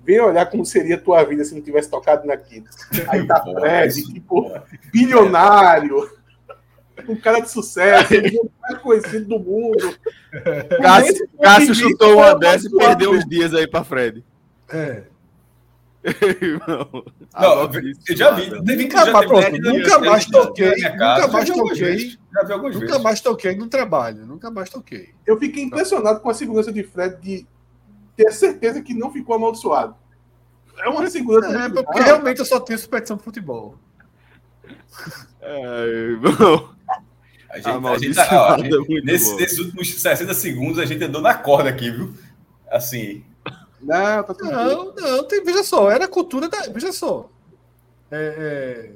vem 0.03 0.21
olhar 0.21 0.49
como 0.49 0.65
seria 0.65 0.95
a 0.95 0.99
tua 0.99 1.23
vida 1.23 1.43
se 1.43 1.53
não 1.53 1.61
tivesse 1.61 1.89
tocado 1.89 2.25
naquilo. 2.25 2.65
Aí 3.07 3.27
tá 3.27 3.43
Fred, 3.43 4.03
tipo, 4.13 4.51
bilionário, 4.91 6.09
um 7.09 7.15
cara 7.17 7.41
de 7.41 7.51
sucesso, 7.51 8.13
o 8.41 8.51
mais 8.61 8.77
conhecido 8.77 9.25
do 9.25 9.39
mundo. 9.39 9.97
Cássio, 10.81 11.29
Cássio 11.41 11.75
chutou 11.75 12.15
uma 12.15 12.33
dessa 12.35 12.67
e 12.67 12.71
perdeu 12.71 13.11
os 13.11 13.25
dias 13.25 13.53
aí 13.53 13.67
pra 13.67 13.83
Fred. 13.83 14.23
É. 14.69 15.03
não, 16.67 17.03
não 17.33 17.73
eu 18.07 18.15
já 18.15 18.31
vi. 18.31 18.49
nunca, 18.51 19.11
mais, 19.11 19.25
pronto, 19.25 19.57
nunca 19.59 19.99
mais 19.99 20.25
toquei. 20.25 20.69
Nunca 20.69 21.27
mais 21.27 21.49
toquei. 21.49 22.17
Nunca 22.73 22.99
mais 22.99 23.21
toquei 23.21 23.55
no 23.55 23.67
trabalho. 23.67 24.25
Nunca 24.25 24.51
mais 24.51 24.69
toquei. 24.69 25.09
Eu 25.25 25.39
fiquei 25.39 25.63
impressionado 25.63 26.19
com 26.19 26.29
a 26.29 26.33
segurança 26.33 26.71
de 26.71 26.83
Fred 26.83 27.19
de 27.21 27.47
ter 28.15 28.31
certeza 28.31 28.81
que 28.81 28.93
não 28.93 29.11
ficou 29.11 29.35
amaldiçoado. 29.35 29.95
É 30.77 30.87
uma 30.89 31.09
segurança. 31.09 31.57
É, 31.57 31.69
porque 31.69 31.99
realmente 31.99 32.39
eu 32.39 32.45
só 32.45 32.59
tenho 32.59 32.77
superstição 32.77 33.17
de 33.17 33.23
futebol. 33.23 33.75
É, 35.41 35.85
irmão. 35.87 36.75
A 37.49 37.57
gente, 37.57 37.87
a 37.87 37.97
gente, 37.97 38.15
tá, 38.15 38.27
ó, 38.31 38.53
a 38.55 38.57
gente, 38.57 39.01
nesse, 39.01 39.33
nesses 39.37 39.59
últimos 39.59 40.01
60 40.01 40.33
segundos 40.33 40.77
a 40.77 40.85
gente 40.85 41.03
andou 41.03 41.21
na 41.21 41.33
corda 41.33 41.69
aqui, 41.69 41.89
viu? 41.89 42.13
Assim, 42.69 43.23
não, 43.85 44.23
tá 44.23 44.33
tudo 44.33 44.51
não, 44.51 44.93
não, 44.93 45.23
tem, 45.23 45.43
veja 45.43 45.63
só, 45.63 45.91
era 45.91 46.05
a 46.05 46.07
cultura 46.07 46.49
da. 46.49 46.61
Veja 46.73 46.91
só. 46.91 47.29
É, 48.11 48.89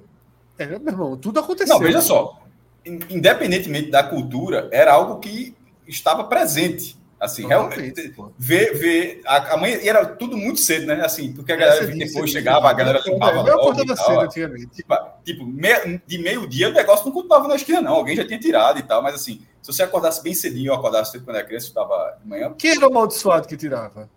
é, 0.57 0.63
é, 0.63 0.65
meu 0.65 0.91
irmão, 0.91 1.15
tudo 1.15 1.39
aconteceu. 1.39 1.75
Não, 1.75 1.79
veja 1.79 2.01
só. 2.01 2.39
Independentemente 2.85 3.91
da 3.91 4.03
cultura, 4.03 4.67
era 4.71 4.93
algo 4.93 5.19
que 5.19 5.55
estava 5.87 6.23
presente. 6.23 6.97
Assim, 7.19 7.45
realmente. 7.45 8.15
Ver, 8.37 8.73
ver. 8.77 9.21
A, 9.25 9.53
a 9.53 9.57
mãe 9.57 9.85
era 9.85 10.05
tudo 10.05 10.37
muito 10.37 10.59
cedo, 10.61 10.87
né? 10.87 11.01
Assim, 11.03 11.33
porque 11.33 11.51
a 11.51 11.55
galera 11.57 11.85
depois 11.85 12.31
chegava, 12.31 12.69
a 12.69 12.73
galera 12.73 13.03
ficava. 13.03 13.47
Eu 13.47 13.55
acordava 13.55 13.95
cedo 13.95 14.19
antigamente. 14.21 14.67
Tipo, 14.67 14.95
tipo 15.23 15.45
me, 15.45 16.01
de 16.07 16.17
meio-dia 16.17 16.69
o 16.69 16.73
negócio 16.73 17.05
não 17.05 17.11
cultuava 17.11 17.47
na 17.47 17.55
esquina, 17.55 17.81
não. 17.81 17.95
Alguém 17.95 18.15
já 18.15 18.25
tinha 18.25 18.39
tirado 18.39 18.79
e 18.79 18.83
tal, 18.83 19.03
mas 19.03 19.15
assim, 19.15 19.41
se 19.61 19.73
você 19.73 19.83
acordasse 19.83 20.23
bem 20.23 20.33
cedinho, 20.33 20.69
eu 20.69 20.75
acordasse 20.75 21.11
cedo 21.11 21.25
quando 21.25 21.35
era 21.35 21.45
criança, 21.45 21.67
estava 21.67 22.17
de 22.21 22.27
manhã. 22.27 22.53
Quem 22.57 22.71
era 22.71 22.87
o 22.87 22.89
amaldiçoado 22.89 23.47
que 23.49 23.57
tirava? 23.57 24.09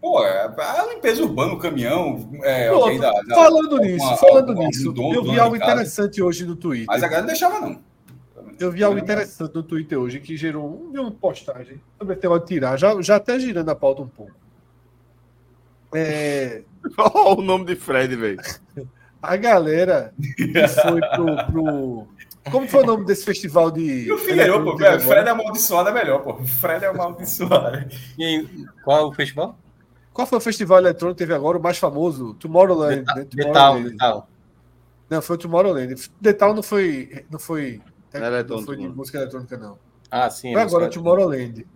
Pô, 0.00 0.24
é 0.24 0.44
a 0.44 0.86
limpeza 0.94 1.22
urbana, 1.22 1.54
o 1.54 1.58
caminhão. 1.58 2.30
É, 2.42 2.68
Pronto, 2.68 3.00
da, 3.00 3.10
da, 3.10 3.34
falando 3.34 3.78
nisso, 3.78 4.16
falando 4.16 4.54
nisso, 4.54 4.92
dono, 4.92 5.14
eu 5.14 5.24
vi 5.24 5.38
algo 5.38 5.56
interessante 5.56 6.22
hoje 6.22 6.44
no 6.44 6.54
Twitter. 6.54 6.86
Mas 6.86 7.02
a 7.02 7.06
galera 7.06 7.22
não 7.22 7.26
deixava, 7.28 7.60
não. 7.60 7.80
Eu 8.58 8.70
vi 8.70 8.84
algo 8.84 8.98
interessante 8.98 9.54
no 9.54 9.62
Twitter 9.62 9.98
hoje 9.98 10.20
que 10.20 10.36
gerou 10.36 10.90
um, 10.94 11.00
uma 11.00 11.10
postagem 11.10 11.80
sobre 11.98 12.14
ter 12.14 12.28
de 12.28 12.46
tirar, 12.46 12.76
já, 12.76 13.00
já 13.02 13.16
até 13.16 13.38
girando 13.38 13.68
a 13.68 13.74
pauta 13.74 14.02
um 14.02 14.08
pouco. 14.08 14.32
É... 15.94 16.62
Olha 16.98 17.38
o 17.38 17.42
nome 17.42 17.64
de 17.64 17.76
Fred, 17.76 18.14
velho. 18.14 18.38
A 19.20 19.36
galera 19.36 20.12
que 20.36 20.68
foi 20.68 21.00
pro, 21.00 21.46
pro 21.46 22.08
como 22.50 22.68
foi 22.68 22.82
o 22.82 22.86
nome 22.86 23.04
desse 23.04 23.24
festival 23.24 23.70
de. 23.70 24.06
E 24.06 24.12
o 24.12 24.18
Figueiredo, 24.18 24.62
pô, 24.62 24.76
velho. 24.76 25.00
Fred 25.00 25.26
é 25.26 25.30
amaldiçoado 25.30 25.88
é 25.88 25.92
melhor, 25.92 26.22
pô. 26.22 26.44
Fred 26.44 26.84
é 26.84 26.88
amaldiçoado. 26.88 27.88
e 28.18 28.66
qual 28.84 28.98
é 28.98 29.02
o 29.02 29.12
festival? 29.12 29.58
Qual 30.12 30.26
foi 30.26 30.38
o 30.38 30.40
festival 30.40 30.78
eletrônico 30.78 31.16
que 31.16 31.24
teve 31.24 31.34
agora, 31.34 31.58
o 31.58 31.62
mais 31.62 31.78
famoso? 31.78 32.34
Tomorrowland. 32.34 33.02
Detal, 33.02 33.24
né? 33.24 33.26
Tomorrowland. 33.30 33.90
Detal, 33.90 34.28
Não, 35.10 35.22
foi 35.22 35.36
o 35.36 35.38
Tomorrowland. 35.38 36.10
Detal 36.20 36.54
não 36.54 36.62
foi. 36.62 37.24
Não 37.30 37.38
foi, 37.38 37.80
não 38.12 38.62
foi 38.62 38.76
de 38.76 38.88
música 38.88 39.18
eletrônica, 39.18 39.56
não. 39.56 39.78
Ah, 40.10 40.28
sim. 40.30 40.52
Foi 40.52 40.62
agora 40.62 40.86
o 40.86 40.90
Tomorrowland. 40.90 41.66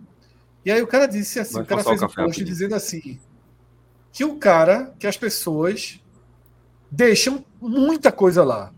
E 0.63 0.71
aí 0.71 0.81
o 0.81 0.87
cara 0.87 1.07
disse 1.07 1.39
assim: 1.39 1.55
Vai 1.55 1.63
o 1.63 1.65
cara 1.65 1.83
fez 1.83 2.01
um 2.01 2.07
post 2.07 2.43
dizendo 2.43 2.75
assim: 2.75 3.19
que 4.11 4.23
o 4.23 4.37
cara, 4.37 4.93
que 4.99 5.07
as 5.07 5.17
pessoas 5.17 5.99
deixam 6.91 7.43
muita 7.59 8.11
coisa 8.11 8.43
lá 8.43 8.71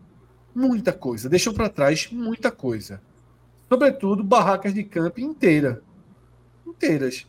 muita 0.54 0.92
coisa, 0.94 1.30
deixou 1.30 1.54
para 1.54 1.70
trás 1.70 2.10
muita 2.12 2.52
coisa. 2.52 3.02
Sobretudo 3.70 4.24
barracas 4.24 4.74
de 4.74 4.84
camping 4.84 5.24
inteira. 5.24 5.82
Inteiras. 6.68 7.26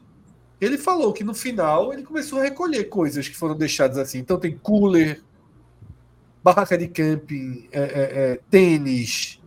Ele 0.60 0.78
falou 0.78 1.12
que 1.12 1.24
no 1.24 1.34
final 1.34 1.92
ele 1.92 2.02
começou 2.02 2.38
a 2.38 2.42
recolher 2.42 2.84
coisas 2.84 3.28
que 3.28 3.36
foram 3.36 3.56
deixadas 3.56 3.98
assim. 3.98 4.18
Então 4.18 4.38
tem 4.38 4.56
cooler, 4.56 5.22
barraca 6.42 6.76
de 6.76 6.88
camping, 6.88 7.68
é, 7.70 7.80
é, 7.80 8.32
é, 8.32 8.40
tênis, 8.50 9.40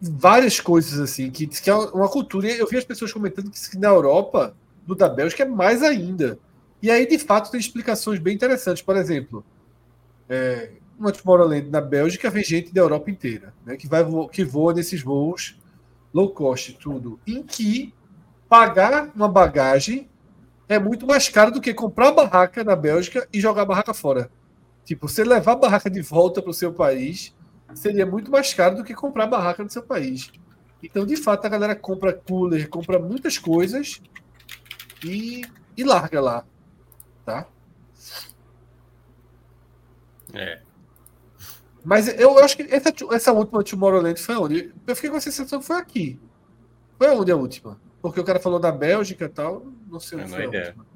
várias 0.00 0.60
coisas 0.60 0.98
assim, 0.98 1.30
que, 1.30 1.46
que 1.46 1.68
é 1.70 1.74
uma 1.74 2.08
cultura. 2.08 2.48
Eu 2.48 2.66
vi 2.66 2.76
as 2.76 2.84
pessoas 2.84 3.12
comentando 3.12 3.50
que 3.50 3.78
na 3.78 3.88
Europa, 3.88 4.54
no 4.86 4.94
da 4.94 5.08
Bélgica, 5.08 5.42
é 5.42 5.46
mais 5.46 5.82
ainda. 5.82 6.38
E 6.80 6.90
aí, 6.90 7.06
de 7.06 7.18
fato, 7.18 7.50
tem 7.50 7.60
explicações 7.60 8.18
bem 8.18 8.34
interessantes. 8.34 8.82
Por 8.82 8.96
exemplo, 8.96 9.44
é, 10.28 10.70
uma 10.98 11.12
Tomorrowland 11.12 11.70
na 11.70 11.80
Bélgica 11.80 12.30
vem 12.30 12.42
gente 12.42 12.72
da 12.72 12.80
Europa 12.80 13.10
inteira, 13.10 13.54
né, 13.64 13.76
que, 13.76 13.86
vai, 13.86 14.04
que 14.32 14.44
voa 14.44 14.74
nesses 14.74 15.02
voos 15.02 15.58
low 16.12 16.30
cost 16.30 16.72
tudo, 16.74 17.20
em 17.26 17.42
que 17.42 17.94
pagar 18.48 19.10
uma 19.14 19.28
bagagem 19.28 20.08
é 20.68 20.78
muito 20.78 21.06
mais 21.06 21.28
caro 21.28 21.50
do 21.50 21.60
que 21.60 21.72
comprar 21.72 22.12
barraca 22.12 22.64
na 22.64 22.76
Bélgica 22.76 23.26
e 23.32 23.40
jogar 23.40 23.64
barraca 23.64 23.94
fora. 23.94 24.30
Tipo, 24.84 25.08
você 25.08 25.24
levar 25.24 25.52
a 25.52 25.56
barraca 25.56 25.88
de 25.88 26.00
volta 26.00 26.42
para 26.42 26.50
o 26.50 26.54
seu 26.54 26.72
país 26.72 27.34
seria 27.74 28.06
muito 28.06 28.30
mais 28.30 28.52
caro 28.54 28.76
do 28.76 28.84
que 28.84 28.94
comprar 28.94 29.26
barraca 29.26 29.62
no 29.62 29.70
seu 29.70 29.82
país. 29.82 30.30
Então, 30.82 31.04
de 31.04 31.16
fato, 31.16 31.44
a 31.44 31.48
galera 31.48 31.74
compra 31.74 32.12
cooler, 32.12 32.68
compra 32.68 32.98
muitas 32.98 33.36
coisas 33.36 34.00
e, 35.04 35.42
e 35.76 35.84
larga 35.84 36.20
lá. 36.20 36.44
Tá? 37.24 37.46
É. 40.32 40.67
Mas 41.88 42.06
eu 42.20 42.38
acho 42.40 42.54
que 42.54 42.64
essa, 42.64 42.92
essa 43.12 43.32
última 43.32 43.64
Tomorrowland 43.64 44.20
foi 44.20 44.36
onde? 44.36 44.74
Eu 44.86 44.94
fiquei 44.94 45.08
com 45.08 45.16
a 45.16 45.20
sensação 45.22 45.58
que 45.58 45.64
foi 45.64 45.76
aqui. 45.76 46.20
Foi 46.98 47.08
onde 47.08 47.32
a 47.32 47.36
última? 47.36 47.80
Porque 48.02 48.20
o 48.20 48.24
cara 48.24 48.38
falou 48.38 48.60
da 48.60 48.70
Bélgica 48.70 49.24
e 49.24 49.28
tal. 49.30 49.64
Não 49.90 49.98
sei 49.98 50.18
onde 50.20 50.30
foi 50.30 50.44
a 50.44 50.50
última. 50.50 50.86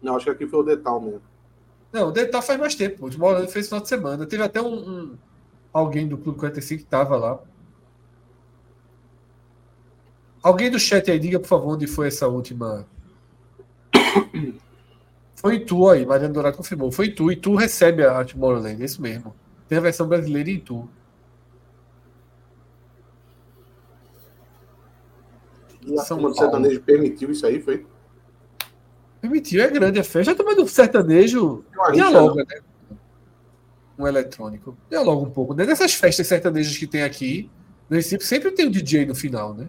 Não, 0.00 0.16
acho 0.16 0.24
que 0.24 0.30
aqui 0.30 0.46
foi 0.46 0.60
o 0.60 0.62
Detal 0.62 0.98
mesmo. 0.98 1.20
Não, 1.92 2.08
o 2.08 2.10
Detal 2.10 2.40
faz 2.40 2.58
mais 2.58 2.74
tempo. 2.74 3.04
O 3.04 3.10
Tomorrowland 3.10 3.52
fez 3.52 3.66
final 3.66 3.82
de 3.82 3.88
semana. 3.90 4.24
Teve 4.24 4.42
até 4.42 4.62
um, 4.62 4.76
um 4.76 5.18
alguém 5.70 6.08
do 6.08 6.16
Clube 6.16 6.38
45 6.38 6.82
que 6.82 6.88
tava 6.88 7.14
lá. 7.14 7.38
Alguém 10.42 10.70
do 10.70 10.78
chat 10.78 11.10
aí, 11.10 11.18
diga, 11.18 11.38
por 11.38 11.48
favor, 11.48 11.74
onde 11.74 11.86
foi 11.86 12.08
essa 12.08 12.26
última. 12.26 12.86
Foi 15.38 15.60
tu 15.60 15.86
aí, 15.90 16.06
Mariano 16.06 16.32
Dourado 16.32 16.56
confirmou. 16.56 16.90
Foi 16.90 17.10
tu. 17.10 17.30
E 17.30 17.36
tu 17.36 17.54
recebe 17.54 18.02
a 18.02 18.24
Tomorrowland, 18.24 18.80
é 18.80 18.86
isso 18.86 19.02
mesmo. 19.02 19.34
Tem 19.68 19.78
a 19.78 19.80
versão 19.80 20.06
brasileira 20.06 20.50
em 20.50 20.60
tu. 20.60 20.88
E 25.84 25.98
a 25.98 26.02
São 26.02 26.16
turma 26.16 26.30
do 26.30 26.36
sertanejo 26.36 26.80
permitiu 26.82 27.30
isso 27.30 27.46
aí, 27.46 27.60
foi? 27.60 27.86
Permitiu, 29.20 29.62
é 29.62 29.70
grande 29.70 30.00
a 30.00 30.04
festa. 30.04 30.32
A 30.32 30.34
turma 30.34 30.54
do 30.54 30.66
sertanejo 30.66 31.64
dialoga, 31.92 32.44
né? 32.44 32.60
um 33.98 34.06
eletrônico. 34.06 34.76
Deu 34.90 35.02
logo 35.02 35.22
um 35.22 35.30
pouco. 35.30 35.54
Né? 35.54 35.64
Nessas 35.64 35.94
festas 35.94 36.26
sertanejas 36.26 36.76
que 36.76 36.86
tem 36.86 37.02
aqui, 37.02 37.50
no 37.88 37.96
Recife, 37.96 38.24
sempre 38.24 38.50
tem 38.50 38.66
um 38.66 38.70
DJ 38.70 39.06
no 39.06 39.14
final, 39.14 39.54
né? 39.54 39.68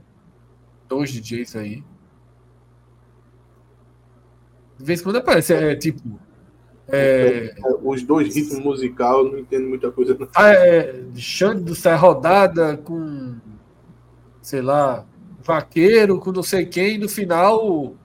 Dois 0.88 1.12
DJs 1.12 1.56
aí. 1.56 1.84
De 4.78 4.86
vez 4.86 5.00
em 5.00 5.04
quando 5.04 5.18
aparece, 5.18 5.54
é 5.54 5.76
tipo. 5.76 6.20
É... 6.90 7.54
Os 7.84 8.04
dois 8.04 8.34
ritmos 8.34 8.60
musicais, 8.60 9.18
eu 9.18 9.32
não 9.32 9.40
entendo 9.40 9.68
muita 9.68 9.92
coisa. 9.92 10.16
Não. 10.18 10.28
Ah, 10.36 10.50
é, 10.50 11.04
Xande 11.16 11.64
do 11.64 11.76
Sai 11.76 11.96
Rodada 11.98 12.78
com. 12.78 13.36
Sei 14.42 14.62
lá. 14.62 15.06
Vaqueiro 15.42 16.20
com 16.20 16.32
não 16.32 16.44
sei 16.44 16.66
quem, 16.66 16.98
no 16.98 17.08
final 17.08 17.96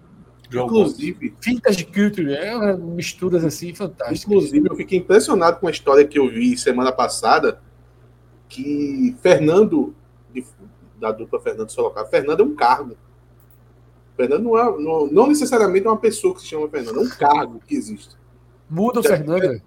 Inclusive. 0.61 1.35
Vintage 1.41 1.85
Culture, 1.87 2.35
é 2.35 2.77
misturas 2.77 3.45
assim 3.45 3.75
fantásticas. 3.75 4.25
Inclusive, 4.25 4.69
eu 4.69 4.77
fiquei 4.77 4.99
impressionado 4.99 5.59
com 5.59 5.67
a 5.67 5.71
história 5.71 6.07
que 6.07 6.19
eu 6.19 6.29
vi 6.29 6.57
semana 6.59 6.93
passada, 6.93 7.61
que 8.49 9.17
Fernando, 9.23 9.95
da 10.99 11.13
dupla 11.13 11.41
Fernando 11.41 11.71
Sorocaba, 11.71 12.09
Fernando 12.09 12.41
é 12.41 12.45
um 12.45 12.55
cargo. 12.55 12.97
Fernando 14.17 14.43
não, 14.43 14.59
é, 14.59 14.79
não, 14.79 15.07
não, 15.07 15.27
necessariamente 15.29 15.87
é 15.87 15.91
uma 15.91 15.97
pessoa 15.97 16.35
que 16.35 16.43
se 16.43 16.49
chama 16.49 16.69
Fernando, 16.69 17.01
é 17.01 17.03
um 17.03 17.09
cargo 17.09 17.61
que 17.67 17.75
existe. 17.75 18.15
Muda 18.73 19.01
o 19.01 19.03
Fernando. 19.03 19.61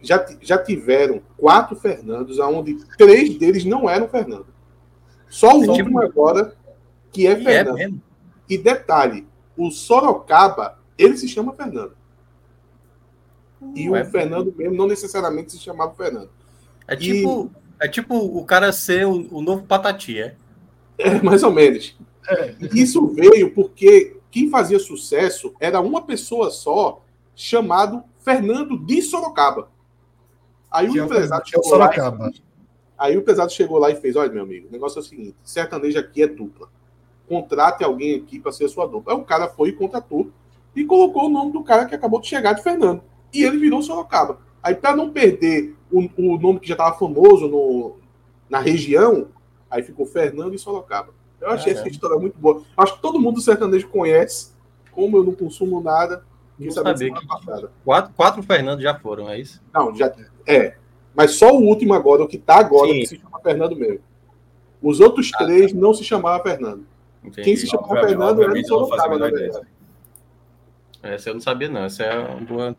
já, 0.00 0.26
já 0.40 0.56
tiveram 0.56 1.20
quatro 1.36 1.76
Fernandos, 1.76 2.38
onde 2.38 2.82
três 2.96 3.36
deles 3.36 3.66
não 3.66 3.88
eram 3.88 4.08
Fernando. 4.08 4.46
Só 5.28 5.58
o 5.58 5.64
é 5.64 5.68
último 5.68 6.00
tipo... 6.00 6.00
agora, 6.00 6.56
que 7.12 7.26
é, 7.26 7.32
é 7.32 7.36
Fernando. 7.36 7.78
É 7.78 7.90
e 8.48 8.56
detalhe, 8.56 9.26
o 9.56 9.70
Sorocaba, 9.70 10.78
ele 10.96 11.18
se 11.18 11.28
chama 11.28 11.52
Fernando. 11.52 11.92
E 13.74 13.90
o 13.90 14.04
Fernando 14.06 14.54
mesmo 14.56 14.74
não 14.74 14.86
necessariamente 14.86 15.52
se 15.52 15.58
chamava 15.58 15.94
Fernando. 15.94 16.30
É 16.88 16.96
tipo, 16.96 17.50
e... 17.80 17.84
é 17.84 17.88
tipo 17.88 18.16
o 18.16 18.44
cara 18.44 18.72
ser 18.72 19.06
o, 19.06 19.36
o 19.36 19.42
novo 19.42 19.64
Patati, 19.64 20.18
é? 20.18 20.34
É, 20.96 21.20
mais 21.22 21.42
ou 21.42 21.52
menos. 21.52 21.94
É. 22.26 22.54
Isso 22.72 23.06
veio 23.08 23.52
porque 23.52 24.16
quem 24.30 24.48
fazia 24.48 24.78
sucesso 24.78 25.54
era 25.60 25.80
uma 25.80 26.02
pessoa 26.02 26.50
só, 26.50 27.03
chamado 27.34 28.04
Fernando 28.20 28.78
de 28.78 29.02
Sorocaba. 29.02 29.68
Aí 30.70 30.90
que 30.90 30.98
o 30.98 31.02
é 31.02 31.04
empresário 31.04 31.46
chegou 31.46 31.64
Sorocaba. 31.64 32.24
lá. 32.24 32.30
E, 32.30 32.42
aí 32.98 33.16
o 33.16 33.20
empresário 33.20 33.52
chegou 33.52 33.78
lá 33.78 33.90
e 33.90 33.96
fez: 33.96 34.16
olha, 34.16 34.32
meu 34.32 34.42
amigo, 34.42 34.68
o 34.68 34.72
negócio 34.72 34.98
é 34.98 35.02
o 35.02 35.04
seguinte: 35.04 35.36
sertanejo 35.42 35.98
aqui 35.98 36.22
é 36.22 36.26
dupla 36.26 36.68
contrate 37.28 37.84
alguém 37.84 38.16
aqui 38.16 38.38
para 38.38 38.52
ser 38.52 38.68
sua 38.68 38.86
dupla. 38.86 39.12
Aí 39.12 39.18
o 39.18 39.24
cara 39.24 39.48
foi 39.48 39.70
e 39.70 39.72
contratou 39.72 40.30
e 40.74 40.84
colocou 40.84 41.26
o 41.26 41.30
nome 41.30 41.52
do 41.52 41.62
cara 41.62 41.86
que 41.86 41.94
acabou 41.94 42.20
de 42.20 42.26
chegar 42.26 42.52
de 42.52 42.62
Fernando. 42.62 43.02
E 43.32 43.42
ele 43.42 43.58
virou 43.58 43.82
Sorocaba. 43.82 44.38
Aí, 44.62 44.74
para 44.74 44.96
não 44.96 45.10
perder 45.10 45.76
o, 45.90 46.08
o, 46.16 46.38
nome 46.38 46.60
que 46.60 46.68
já 46.68 46.74
estava 46.74 46.96
famoso 46.96 47.48
no, 47.48 47.96
na 48.48 48.58
região, 48.60 49.28
aí 49.70 49.82
ficou 49.82 50.06
Fernando 50.06 50.54
e 50.54 50.58
Sorocaba. 50.58 51.12
Eu 51.40 51.50
achei 51.50 51.72
é, 51.72 51.76
essa 51.76 51.86
é. 51.86 51.90
história 51.90 52.18
muito 52.18 52.38
boa. 52.38 52.62
Acho 52.76 52.94
que 52.94 53.02
todo 53.02 53.20
mundo 53.20 53.36
do 53.36 53.40
sertanejo 53.40 53.88
conhece. 53.88 54.52
Como 54.92 55.16
eu 55.16 55.24
não 55.24 55.34
consumo 55.34 55.80
nada, 55.80 56.24
não 56.58 56.70
sabia 56.70 57.12
que 57.12 57.26
quatro, 57.84 58.12
quatro 58.14 58.42
Fernando 58.42 58.80
já 58.80 58.94
foram, 58.98 59.28
é 59.28 59.38
isso? 59.38 59.62
Não, 59.72 59.94
já 59.94 60.12
é. 60.46 60.76
Mas 61.14 61.32
só 61.32 61.52
o 61.52 61.62
último 61.62 61.94
agora, 61.94 62.22
o 62.22 62.28
que 62.28 62.36
está 62.36 62.56
agora, 62.58 62.88
Sim. 62.88 63.00
que 63.00 63.06
se 63.06 63.18
chama 63.18 63.40
Fernando 63.40 63.76
mesmo. 63.76 64.00
Os 64.82 65.00
outros 65.00 65.30
ah, 65.34 65.38
três 65.38 65.72
tá. 65.72 65.78
não 65.78 65.94
se 65.94 66.04
chamavam 66.04 66.42
Fernando. 66.42 66.86
Entendi. 67.22 67.42
Quem 67.42 67.56
se 67.56 67.66
chamou 67.66 67.88
Fernando 67.88 68.42
era 68.42 68.52
o 68.52 68.66
Sorocaba, 68.66 69.18
na 69.18 69.30
verdade. 69.30 69.66
Essa 71.02 71.30
eu 71.30 71.34
não 71.34 71.40
sabia, 71.40 71.68
não. 71.68 71.84
Essa 71.84 72.02
é 72.02 72.18
uma 72.18 72.40
boa. 72.40 72.76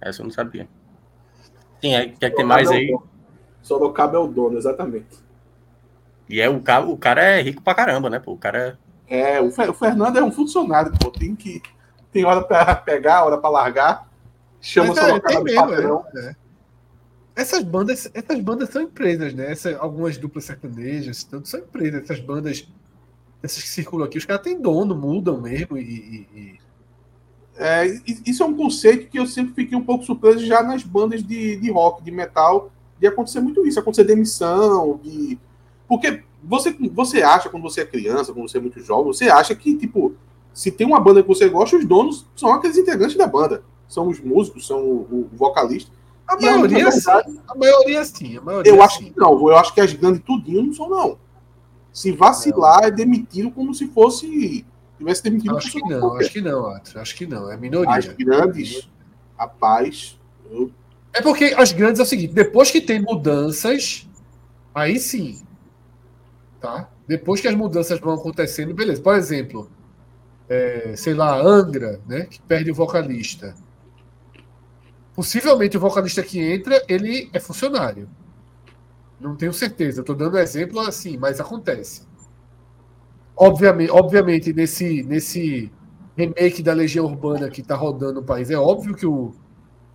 Essa 0.00 0.20
eu 0.20 0.24
não 0.24 0.30
sabia. 0.32 0.68
Sim, 1.80 1.94
é, 1.94 2.08
quer 2.08 2.30
que 2.30 2.36
tem 2.36 2.44
mais 2.44 2.70
é 2.70 2.76
aí? 2.76 2.96
Sorocaba 3.62 4.16
é 4.16 4.20
o 4.20 4.26
dono, 4.26 4.56
exatamente. 4.56 5.16
E 6.28 6.40
é 6.40 6.48
o 6.48 6.60
cara, 6.60 6.86
o 6.86 6.96
cara 6.96 7.22
é 7.22 7.42
rico 7.42 7.62
pra 7.62 7.74
caramba, 7.74 8.10
né? 8.10 8.18
Pô, 8.18 8.32
o 8.32 8.38
cara 8.38 8.58
é. 8.58 8.76
É, 9.08 9.40
o, 9.40 9.48
o 9.48 9.74
Fernando 9.74 10.18
é 10.18 10.22
um 10.22 10.30
funcionário, 10.30 10.92
pô. 10.98 11.10
Tem 11.10 11.34
que. 11.34 11.62
Tem 12.12 12.24
hora 12.24 12.42
pra 12.42 12.74
pegar, 12.76 13.24
hora 13.24 13.38
pra 13.38 13.50
largar. 13.50 14.08
Chama 14.60 14.88
Mas, 14.88 14.98
o 14.98 15.00
Sorocaba 15.00 15.44
de 15.44 15.54
patrão. 15.54 16.04
É. 16.14 16.18
é. 16.20 16.36
Essas 17.38 17.62
bandas, 17.62 18.10
essas 18.12 18.40
bandas 18.40 18.68
são 18.70 18.82
empresas, 18.82 19.32
né? 19.32 19.52
Essa, 19.52 19.76
algumas 19.78 20.16
duplas 20.16 20.44
sertanejas, 20.44 21.22
tanto 21.22 21.48
são 21.48 21.60
empresas. 21.60 22.02
Essas 22.02 22.18
bandas, 22.18 22.68
essas 23.40 23.62
que 23.62 23.68
circulam 23.68 24.06
aqui, 24.06 24.18
os 24.18 24.24
caras 24.24 24.42
têm 24.42 24.60
dono, 24.60 24.96
mudam 24.96 25.40
mesmo 25.40 25.78
e, 25.78 26.26
e... 26.34 26.58
É, 27.56 27.86
isso 28.26 28.42
é 28.42 28.46
um 28.46 28.56
conceito 28.56 29.08
que 29.08 29.18
eu 29.18 29.26
sempre 29.26 29.54
fiquei 29.54 29.76
um 29.78 29.84
pouco 29.84 30.04
surpreso 30.04 30.44
já 30.44 30.62
nas 30.62 30.82
bandas 30.82 31.22
de, 31.22 31.56
de 31.56 31.70
rock, 31.70 32.02
de 32.02 32.10
metal, 32.10 32.72
de 32.98 33.06
acontecer 33.06 33.40
muito 33.40 33.64
isso, 33.64 33.78
acontecer 33.78 34.02
demissão, 34.04 34.98
de... 35.02 35.38
Porque 35.86 36.24
você, 36.42 36.76
você 36.92 37.22
acha, 37.22 37.48
quando 37.48 37.62
você 37.62 37.80
é 37.80 37.86
criança, 37.86 38.32
quando 38.32 38.48
você 38.48 38.58
é 38.58 38.60
muito 38.60 38.80
jovem, 38.80 39.06
você 39.06 39.28
acha 39.28 39.54
que, 39.54 39.76
tipo, 39.76 40.14
se 40.52 40.70
tem 40.70 40.86
uma 40.86 41.00
banda 41.00 41.22
que 41.22 41.28
você 41.28 41.48
gosta, 41.48 41.76
os 41.76 41.84
donos 41.84 42.26
são 42.34 42.52
aqueles 42.52 42.76
integrantes 42.76 43.16
da 43.16 43.26
banda. 43.26 43.62
São 43.88 44.08
os 44.08 44.20
músicos, 44.20 44.66
são 44.66 44.80
o, 44.82 45.28
o 45.32 45.36
vocalista. 45.36 45.90
A 46.26 46.36
maioria, 46.36 46.90
sim. 46.90 47.10
A 47.48 47.54
maioria 47.54 48.04
sim. 48.04 48.36
A 48.36 48.40
maioria, 48.40 48.72
eu 48.72 48.82
acho 48.82 48.98
que 48.98 49.12
não. 49.16 49.48
Eu 49.48 49.56
acho 49.56 49.72
que 49.72 49.80
as 49.80 49.92
grandes 49.94 50.20
tudinho 50.22 50.62
não 50.62 50.74
são, 50.74 50.88
não. 50.88 51.18
Se 51.92 52.12
vacilar, 52.12 52.84
é 52.84 52.90
demitido 52.90 53.50
como 53.50 53.74
se 53.74 53.86
fosse. 53.88 54.64
Tivesse 54.98 55.22
demitido 55.22 55.56
acho 55.56 55.70
que 55.70 55.88
não, 55.88 56.14
acho 56.16 56.32
que 56.32 56.40
não, 56.40 56.66
acho, 56.66 56.98
acho 56.98 57.16
que 57.16 57.26
não. 57.26 57.50
É 57.50 57.56
minoria. 57.56 57.90
As 57.90 58.08
grandes, 58.08 58.88
rapaz. 59.38 60.18
Eu... 60.50 60.70
É 61.14 61.22
porque 61.22 61.54
as 61.56 61.72
grandes 61.72 61.98
é 61.98 62.02
o 62.02 62.06
seguinte: 62.06 62.34
depois 62.34 62.70
que 62.70 62.80
tem 62.80 63.00
mudanças, 63.00 64.06
aí 64.74 64.98
sim. 64.98 65.40
Tá? 66.60 66.90
Depois 67.06 67.40
que 67.40 67.48
as 67.48 67.54
mudanças 67.54 68.00
vão 68.00 68.14
acontecendo, 68.14 68.74
beleza. 68.74 69.00
Por 69.00 69.14
exemplo, 69.14 69.70
é, 70.48 70.94
sei 70.96 71.14
lá, 71.14 71.40
Angra, 71.40 72.00
né? 72.06 72.24
Que 72.24 72.40
perde 72.42 72.70
o 72.70 72.74
vocalista 72.74 73.54
Possivelmente 75.18 75.76
o 75.76 75.80
vocalista 75.80 76.22
que 76.22 76.38
entra, 76.38 76.80
ele 76.88 77.28
é 77.32 77.40
funcionário. 77.40 78.08
Não 79.18 79.34
tenho 79.34 79.52
certeza. 79.52 80.00
Estou 80.00 80.14
dando 80.14 80.38
exemplo 80.38 80.78
assim, 80.78 81.16
mas 81.16 81.40
acontece. 81.40 82.06
Obviamente, 83.36 83.90
obviamente 83.90 84.52
nesse, 84.52 85.02
nesse 85.02 85.72
remake 86.16 86.62
da 86.62 86.72
Legião 86.72 87.04
Urbana 87.04 87.50
que 87.50 87.62
está 87.62 87.74
rodando 87.74 88.20
no 88.20 88.22
país, 88.22 88.48
é 88.48 88.56
óbvio 88.56 88.94
que 88.94 89.04
o 89.04 89.34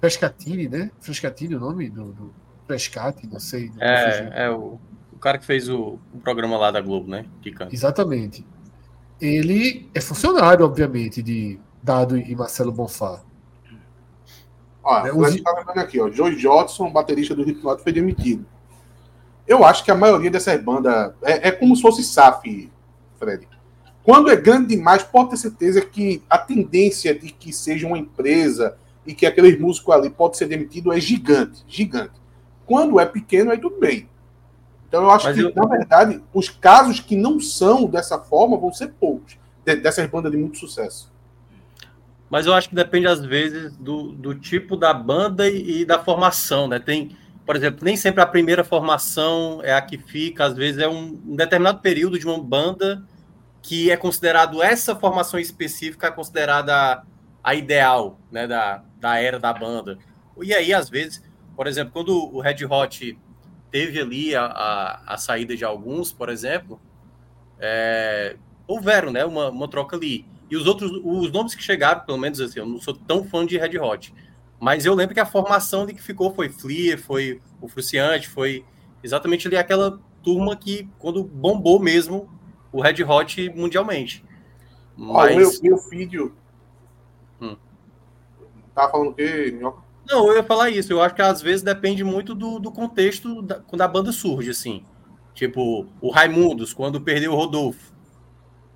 Frescatini, 0.01 0.67
né? 0.67 0.91
Frescatini, 0.99 1.55
o 1.55 1.59
nome 1.61 1.89
do, 1.89 2.11
do 2.11 2.33
Frescati, 2.67 3.25
não 3.25 3.39
sei. 3.39 3.71
Não 3.73 3.81
é, 3.81 4.29
é 4.35 4.49
o, 4.49 4.77
o, 4.77 4.79
cara 5.23 5.37
que 5.37 5.45
fez 5.45 5.69
o, 5.69 5.97
o, 6.13 6.19
programa 6.19 6.57
lá 6.57 6.69
da 6.69 6.81
Globo, 6.81 7.09
né? 7.09 7.25
Exatamente. 7.71 8.45
Ele 9.21 9.89
é 9.95 10.01
funcionário, 10.01 10.65
obviamente, 10.65 11.23
de 11.23 11.57
Dado 11.81 12.17
e 12.17 12.35
Marcelo 12.35 12.73
Bonfá. 12.73 13.21
Ó, 14.83 15.07
é, 15.07 15.13
os... 15.13 15.41
tá 15.41 15.63
vendo 15.65 15.79
aqui, 15.79 15.97
ó. 16.01 16.11
Joe 16.11 16.37
Jodson, 16.37 16.91
baterista 16.91 17.33
do 17.33 17.41
Slipknot, 17.41 17.81
foi 17.81 17.93
demitido. 17.93 18.45
Eu 19.47 19.63
acho 19.63 19.85
que 19.85 19.91
a 19.91 19.95
maioria 19.95 20.29
dessas 20.29 20.61
bandas 20.61 21.13
é, 21.21 21.47
é 21.47 21.51
como 21.51 21.73
se 21.73 21.81
fosse 21.81 22.03
SAF, 22.03 22.69
Fred. 23.17 23.47
Quando 24.03 24.29
é 24.29 24.35
grande 24.35 24.75
demais, 24.75 25.03
pode 25.03 25.29
ter 25.29 25.37
certeza 25.37 25.79
que 25.79 26.21
a 26.29 26.37
tendência 26.37 27.17
de 27.17 27.31
que 27.31 27.53
seja 27.53 27.87
uma 27.87 27.97
empresa 27.97 28.77
e 29.07 29.13
que 29.13 29.25
aquele 29.25 29.57
músico 29.57 29.93
ali 29.93 30.09
pode 30.09 30.35
ser 30.35 30.47
demitido 30.47 30.91
é 30.91 30.99
gigante, 30.99 31.63
gigante. 31.65 32.21
Quando 32.65 32.99
é 32.99 33.05
pequeno, 33.05 33.51
aí 33.51 33.57
tudo 33.57 33.79
bem. 33.79 34.09
Então 34.93 35.05
eu 35.05 35.09
acho 35.09 35.25
Mas 35.25 35.35
que, 35.35 35.41
eu... 35.41 35.51
na 35.55 35.65
verdade, 35.65 36.21
os 36.31 36.49
casos 36.49 36.99
que 36.99 37.15
não 37.15 37.39
são 37.39 37.85
dessa 37.87 38.19
forma 38.19 38.55
vão 38.59 38.71
ser 38.71 38.89
poucos, 38.89 39.39
dessas 39.65 40.05
bandas 40.05 40.31
de 40.31 40.37
muito 40.37 40.59
sucesso. 40.59 41.11
Mas 42.29 42.45
eu 42.45 42.53
acho 42.53 42.69
que 42.69 42.75
depende, 42.75 43.07
às 43.07 43.25
vezes, 43.25 43.75
do, 43.75 44.11
do 44.11 44.35
tipo 44.35 44.77
da 44.77 44.93
banda 44.93 45.49
e, 45.49 45.81
e, 45.81 45.85
da 45.85 45.97
formação, 45.97 46.67
né? 46.67 46.77
Tem, 46.77 47.17
por 47.43 47.55
exemplo, 47.55 47.79
nem 47.83 47.97
sempre 47.97 48.21
a 48.21 48.25
primeira 48.27 48.63
formação 48.63 49.61
é 49.63 49.73
a 49.73 49.81
que 49.81 49.97
fica, 49.97 50.45
às 50.45 50.55
vezes 50.55 50.79
é 50.79 50.87
um, 50.87 51.19
um 51.25 51.35
determinado 51.35 51.79
período 51.79 52.19
de 52.19 52.27
uma 52.27 52.39
banda 52.39 53.03
que 53.63 53.89
é 53.89 53.97
considerado 53.97 54.61
essa 54.61 54.95
formação 54.95 55.39
específica 55.39 56.05
é 56.05 56.11
considerada 56.11 57.03
a 57.43 57.55
ideal, 57.55 58.19
né, 58.31 58.45
da, 58.45 58.83
da 58.99 59.19
era 59.19 59.39
da 59.39 59.51
banda. 59.51 59.97
E 60.39 60.53
aí, 60.53 60.71
às 60.71 60.87
vezes, 60.87 61.23
por 61.55 61.65
exemplo, 61.65 61.91
quando 61.91 62.11
o 62.11 62.39
Red 62.39 62.63
Hot 62.69 63.17
teve 63.73 63.99
ali 63.99 64.35
a, 64.35 64.45
a, 64.45 65.13
a 65.15 65.17
saída 65.17 65.57
de 65.57 65.65
alguns, 65.65 66.13
por 66.13 66.29
exemplo, 66.29 66.79
é, 67.59 68.37
houveram, 68.67 69.11
né, 69.11 69.25
uma, 69.25 69.49
uma 69.49 69.67
troca 69.67 69.95
ali. 69.95 70.27
E 70.47 70.55
os 70.55 70.67
outros, 70.67 70.91
os 71.03 71.31
nomes 71.31 71.55
que 71.55 71.63
chegaram, 71.63 72.01
pelo 72.01 72.19
menos 72.19 72.39
assim, 72.39 72.59
eu 72.59 72.67
não 72.67 72.79
sou 72.79 72.93
tão 72.93 73.23
fã 73.23 73.43
de 73.43 73.57
Red 73.57 73.79
Hot, 73.79 74.13
mas 74.59 74.85
eu 74.85 74.93
lembro 74.93 75.15
que 75.15 75.19
a 75.19 75.25
formação 75.25 75.87
de 75.87 75.93
que 75.95 76.03
ficou 76.03 76.35
foi 76.35 76.49
Flea, 76.49 76.99
foi 76.99 77.41
o 77.59 77.67
Fruciante, 77.67 78.29
foi 78.29 78.63
exatamente 79.01 79.47
ali 79.47 79.57
aquela 79.57 79.99
turma 80.21 80.55
que, 80.55 80.87
quando 80.99 81.23
bombou 81.23 81.79
mesmo 81.79 82.29
o 82.71 82.79
Red 82.79 83.03
Hot 83.03 83.49
mundialmente. 83.55 84.23
Mas... 84.95 85.15
Olha, 85.15 85.35
meu, 85.35 85.49
meu 85.63 85.77
filho. 85.79 86.35
Hum. 87.41 87.57
Tava 88.75 88.91
falando 88.91 89.09
o 89.09 89.13
quê, 89.15 89.51
Minhoca? 89.51 89.81
Não, 90.07 90.27
eu 90.27 90.35
ia 90.35 90.43
falar 90.43 90.69
isso. 90.69 90.91
Eu 90.91 91.01
acho 91.01 91.15
que 91.15 91.21
às 91.21 91.41
vezes 91.41 91.61
depende 91.61 92.03
muito 92.03 92.35
do, 92.35 92.59
do 92.59 92.71
contexto 92.71 93.41
da, 93.41 93.55
quando 93.59 93.81
a 93.81 93.87
banda 93.87 94.11
surge, 94.11 94.49
assim. 94.49 94.83
Tipo, 95.33 95.87
o 96.01 96.11
Raimundos, 96.11 96.73
quando 96.73 97.01
perdeu 97.01 97.33
o 97.33 97.35
Rodolfo. 97.35 97.93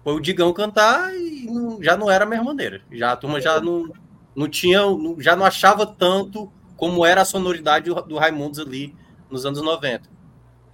Foi 0.04 0.14
o 0.14 0.22
Digão 0.22 0.54
cantar 0.54 1.14
e 1.14 1.46
não, 1.46 1.84
já 1.84 1.98
não 1.98 2.10
era 2.10 2.24
a 2.24 2.28
mesma 2.28 2.46
maneira. 2.46 2.82
Já 2.92 3.12
a 3.12 3.18
turma 3.18 3.42
já 3.42 3.60
não, 3.60 3.92
não 4.36 4.48
tinha, 4.48 4.80
já 5.20 5.36
não 5.36 5.46
achava 5.46 5.86
tanto 5.86 6.52
como 6.78 7.06
era 7.06 7.22
a 7.22 7.26
sonoridade 7.26 7.90
do, 7.90 8.02
do 8.02 8.18
Raimundos 8.18 8.60
ali 8.60 8.96
nos 9.30 9.46
anos 9.46 9.62
90. 9.62 10.10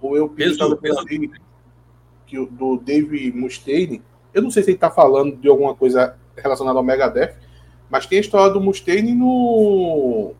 Ou 0.00 0.16
eu 0.16 0.28
pensava 0.28 0.78
que 2.26 2.38
o 2.38 2.46
do 2.46 2.76
Dave 2.76 3.32
Mustaine, 3.32 4.02
eu 4.32 4.42
não 4.42 4.50
sei 4.50 4.62
se 4.62 4.70
ele 4.70 4.78
tá 4.78 4.90
falando 4.90 5.36
de 5.36 5.48
alguma 5.48 5.74
coisa 5.74 6.16
relacionada 6.36 6.78
ao 6.78 6.84
Megadeth, 6.84 7.36
mas 7.90 8.06
tem 8.06 8.18
a 8.18 8.20
história 8.20 8.52
do 8.52 8.60
Mustaine 8.60 9.14
no, 9.14 10.34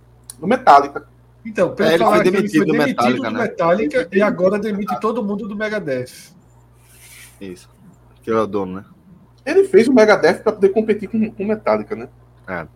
no 0.44 0.48
Metallica. 0.48 1.08
Então, 1.44 1.74
pelo 1.74 1.88
é, 1.88 1.94
ele 1.94 2.04
foi 2.04 2.22
demitido, 2.22 2.62
ele 2.62 2.66
foi 2.66 2.66
demitido 2.66 2.66
do 2.66 2.72
Metallica, 2.74 3.30
do 3.30 3.36
Metallica 3.36 4.00
né? 4.00 4.08
e 4.12 4.22
agora 4.22 4.58
demite 4.58 5.00
todo 5.00 5.24
mundo 5.24 5.48
do 5.48 5.56
Megadeth. 5.56 6.32
Isso. 7.40 7.68
Que 8.22 8.30
é 8.30 8.34
o 8.34 8.46
dono, 8.46 8.76
né? 8.76 8.84
Ele 9.44 9.64
fez 9.64 9.88
o 9.88 9.92
Megadeth 9.92 10.42
para 10.42 10.52
poder 10.52 10.70
competir 10.70 11.08
com 11.08 11.18
o 11.18 11.46
Metallica, 11.46 11.94
né? 11.94 12.08
É. 12.48 12.66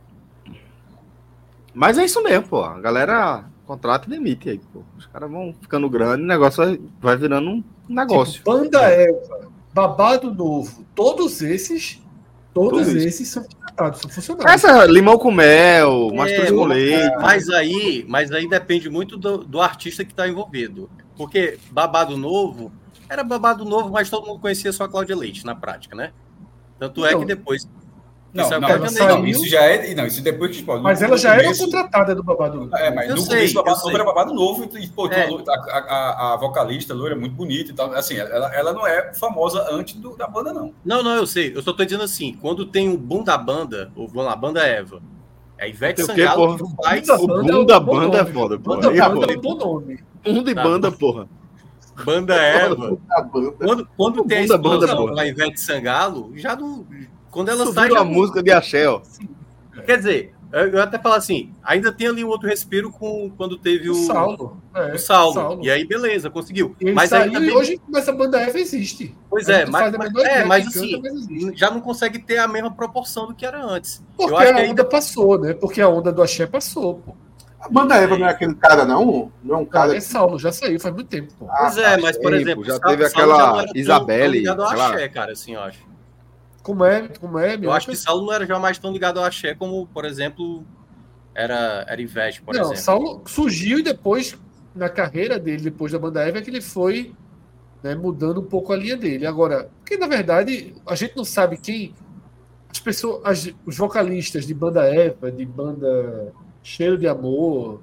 Mas 1.73 1.97
é 1.97 2.05
isso 2.05 2.23
mesmo, 2.23 2.49
pô. 2.49 2.63
A 2.63 2.79
galera 2.81 3.45
contrata 3.67 4.07
e 4.07 4.11
demite 4.11 4.51
aí, 4.51 4.59
pô. 4.59 4.83
Os 4.97 5.07
caras 5.07 5.31
vão 5.31 5.55
ficando 5.61 5.89
grande, 5.89 6.23
o 6.23 6.27
negócio 6.27 6.65
vai, 6.65 6.81
vai 7.01 7.17
virando 7.17 7.51
um 7.51 7.65
negócio. 7.89 8.35
Tipo, 8.35 8.53
Banda 8.53 8.91
é. 8.91 9.05
Eva, 9.05 9.49
Babado 9.73 10.35
Novo, 10.35 10.85
todos 10.95 11.41
esses, 11.41 12.03
todos 12.53 12.87
Tudo 12.87 12.99
esses 12.99 13.21
isso. 13.21 13.41
são 13.41 13.58
são 13.79 14.11
funcionários. 14.11 14.65
Essa 14.65 14.85
limão 14.87 15.19
com 15.19 15.31
mel, 15.31 16.11
é, 16.27 16.51
com 16.51 16.65
leite. 16.65 17.17
Mas 17.21 17.49
aí, 17.49 18.05
mas 18.09 18.33
aí 18.33 18.49
depende 18.49 18.91
muito 18.91 19.17
do, 19.17 19.39
do 19.39 19.61
artista 19.61 20.05
que 20.05 20.13
está 20.13 20.29
envolvido. 20.29 20.91
Porque 21.17 21.59
Babado 21.71 22.17
Novo 22.17 22.73
era 23.09 23.25
Babado 23.25 23.65
Novo, 23.65 23.91
mas 23.91 24.11
todo 24.11 24.27
mundo 24.27 24.41
conhecia 24.41 24.73
só 24.73 24.85
a 24.85 24.89
Cláudia 24.89 25.17
Leite 25.17 25.45
na 25.47 25.55
prática, 25.55 25.97
né? 25.97 26.13
Tanto 26.79 27.05
é 27.05 27.09
então, 27.09 27.21
que 27.21 27.27
depois 27.27 27.69
não, 28.33 28.45
isso, 28.45 28.61
não, 28.61 29.09
não, 29.09 29.27
isso 29.27 29.49
já 29.49 29.63
é. 29.63 29.95
Não, 29.95 30.07
isso 30.07 30.23
depois 30.23 30.57
que 30.57 30.63
pode. 30.63 30.83
Mas 30.83 31.01
ela 31.01 31.17
já 31.17 31.35
começo, 31.35 31.63
era 31.63 31.73
contratada 31.73 32.15
do 32.15 32.23
babado. 32.23 32.69
É, 32.77 32.91
mas 32.91 33.09
eu 33.09 33.17
no 33.17 33.23
sei, 33.23 33.53
começo 33.53 33.55
babado 33.55 33.81
novo 33.81 33.95
era 33.95 34.05
babado 34.05 34.35
novo 34.35 34.71
e, 34.79 34.87
pô, 34.89 35.09
é. 35.09 35.29
a, 35.49 35.79
a, 35.79 36.35
a, 36.35 36.37
vocalista 36.37 36.93
loira 36.93 37.15
é 37.15 37.19
muito 37.19 37.35
bonita 37.35 37.71
e 37.71 37.75
tal. 37.75 37.91
Assim, 37.95 38.17
ela, 38.17 38.55
ela 38.55 38.73
não 38.73 38.87
é 38.87 39.15
famosa 39.15 39.67
antes 39.71 39.95
do, 39.95 40.15
da 40.15 40.27
banda, 40.27 40.53
não. 40.53 40.75
Não, 40.85 41.03
não, 41.03 41.15
eu 41.15 41.27
sei. 41.27 41.57
Eu 41.57 41.63
só 41.63 41.73
tô 41.73 41.85
dizendo 41.85 42.05
assim: 42.05 42.37
quando 42.41 42.67
tem 42.67 42.91
o 42.91 42.99
boom 42.99 43.25
da 43.25 43.39
banda, 43.39 43.91
ou 43.97 44.07
vamos 44.07 44.25
lá, 44.25 44.37
banda 44.37 44.61
Eva. 44.61 45.01
É 45.57 45.65
a 45.65 45.69
Ivete 45.69 46.03
Sangalo 46.05 46.57
que 46.57 46.83
faz. 46.83 47.09
O 47.09 47.27
boom 47.27 47.65
da 47.65 47.81
banda 47.81 48.19
é 48.19 48.25
foda, 48.27 48.59
porra. 48.59 48.81
Banda, 48.81 49.09
banda 49.09 49.33
é 49.33 49.37
bom 49.37 49.55
nome. 49.57 50.01
Boom 50.23 50.43
de 50.45 50.55
banda, 50.55 50.93
porra. 50.93 51.29
Banda 52.05 52.35
Eva. 52.35 52.99
Quando, 53.59 53.89
quando 53.97 54.25
tem 54.25 54.39
a 54.39 54.43
explosão 54.43 55.15
da 55.15 55.27
Ivete 55.27 55.59
Sangalo, 55.59 56.31
já 56.37 56.55
não 56.55 56.87
quando 57.31 57.49
ela 57.49 57.65
Subiram 57.67 57.83
sai. 57.83 57.91
Já... 57.91 58.01
a 58.01 58.05
música 58.05 58.43
de 58.43 58.51
Axé, 58.51 58.89
ó. 58.89 59.01
Quer 59.85 59.99
dizer, 59.99 60.35
eu 60.51 60.81
até 60.81 60.99
falo 60.99 61.15
assim, 61.15 61.53
ainda 61.63 61.93
tem 61.93 62.09
ali 62.09 62.25
um 62.25 62.29
outro 62.29 62.49
respiro 62.49 62.91
com 62.91 63.31
quando 63.37 63.59
teve 63.59 63.91
o, 63.91 63.93
o 63.93 64.07
Saulo. 64.07 64.63
É, 64.75 64.95
o 64.95 64.99
Saulo. 64.99 65.35
Saulo. 65.35 65.65
E 65.65 65.71
aí, 65.71 65.87
beleza, 65.87 66.31
conseguiu. 66.31 66.75
mas 66.95 67.13
aí 67.13 67.31
também... 67.31 67.55
hoje 67.55 67.79
essa 67.95 68.13
banda 68.13 68.41
F 68.41 68.59
existe. 68.59 69.15
Pois 69.29 69.47
é, 69.49 69.67
mas, 69.67 69.93
mas, 69.93 70.15
é, 70.25 70.45
mas 70.45 70.67
assim, 70.67 71.03
já 71.55 71.71
não 71.71 71.83
consegue 71.83 72.19
ter 72.19 72.39
a 72.39 72.49
mesma 72.49 72.71
proporção 72.71 73.27
do 73.27 73.35
que 73.35 73.45
era 73.45 73.63
antes. 73.63 74.03
Porque 74.17 74.33
eu 74.33 74.39
acho 74.39 74.49
a 74.49 74.55
onda 74.55 74.63
ainda... 74.63 74.85
passou, 74.85 75.39
né? 75.39 75.53
Porque 75.53 75.83
a 75.83 75.89
onda 75.89 76.11
do 76.11 76.23
Axé 76.23 76.47
passou, 76.47 76.95
pô. 76.95 77.15
A 77.61 77.69
banda 77.69 77.97
Eva 77.97 78.17
não 78.17 78.27
é 78.27 78.31
aquele 78.31 78.55
cara, 78.55 78.85
não? 78.85 79.33
Não 79.43 79.57
é 79.57 79.59
um 79.59 79.65
cara. 79.67 79.95
é 79.95 80.01
Saulo, 80.01 80.39
já 80.39 80.53
saiu 80.53 80.79
faz 80.81 80.95
muito 80.95 81.09
tempo. 81.09 81.35
Pô. 81.39 81.47
Pois 81.47 81.77
é, 81.77 81.97
mas, 81.99 82.17
por 82.17 82.33
exemplo, 82.33 82.65
já 82.65 82.79
teve 82.79 83.05
aquela 83.05 83.67
Isabelle. 83.75 84.39
Ligado 84.39 84.63
ao 84.63 84.71
Axé, 84.71 85.09
cara, 85.09 85.33
assim, 85.33 85.55
eu 85.55 85.61
acho. 85.61 85.89
Como 86.69 86.85
é? 86.85 87.09
Como 87.09 87.39
é? 87.39 87.59
Eu 87.59 87.73
acho 87.73 87.87
que 87.89 87.97
Saulo 87.97 88.27
não 88.27 88.33
era 88.35 88.45
jamais 88.45 88.77
tão 88.77 88.93
ligado 88.93 89.19
ao 89.19 89.25
axé 89.25 89.55
como, 89.55 89.87
por 89.87 90.05
exemplo, 90.05 90.63
era, 91.35 91.87
era 91.89 91.99
Ivete, 91.99 92.43
por 92.43 92.55
não, 92.55 92.61
exemplo. 92.61 92.83
Saulo 92.83 93.23
surgiu 93.27 93.79
e 93.79 93.83
depois, 93.83 94.39
na 94.75 94.91
carreira 94.91 95.39
dele, 95.39 95.63
depois 95.63 95.93
da 95.93 95.99
banda 95.99 96.21
Eva, 96.21 96.37
é 96.37 96.43
que 96.43 96.51
ele 96.51 96.61
foi 96.61 97.15
né, 97.83 97.95
mudando 97.95 98.43
um 98.43 98.45
pouco 98.45 98.71
a 98.71 98.77
linha 98.77 98.99
dele. 98.99 99.25
Agora, 99.25 99.71
porque 99.79 99.97
na 99.97 100.07
verdade, 100.07 100.75
a 100.87 100.95
gente 100.95 101.17
não 101.17 101.25
sabe 101.25 101.57
quem. 101.57 101.95
As 102.71 102.79
pessoas, 102.79 103.23
as, 103.25 103.55
os 103.65 103.79
vocalistas 103.79 104.47
de 104.47 104.53
banda 104.53 104.85
Eva, 104.85 105.33
de 105.33 105.47
banda 105.47 106.35
Cheiro 106.63 106.99
de 106.99 107.09
Amor, 107.09 107.81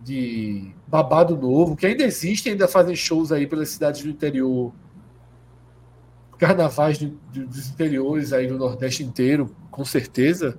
de 0.00 0.72
Babado 0.86 1.36
Novo, 1.36 1.76
que 1.76 1.84
ainda 1.84 2.04
existem, 2.04 2.52
ainda 2.52 2.66
fazem 2.66 2.96
shows 2.96 3.30
aí 3.30 3.46
pelas 3.46 3.68
cidades 3.68 4.02
do 4.02 4.08
interior 4.08 4.72
carnavais 6.40 6.98
de, 6.98 7.14
de, 7.30 7.44
dos 7.44 7.68
interiores 7.68 8.32
aí 8.32 8.46
do 8.46 8.56
Nordeste 8.56 9.04
inteiro, 9.04 9.54
com 9.70 9.84
certeza, 9.84 10.58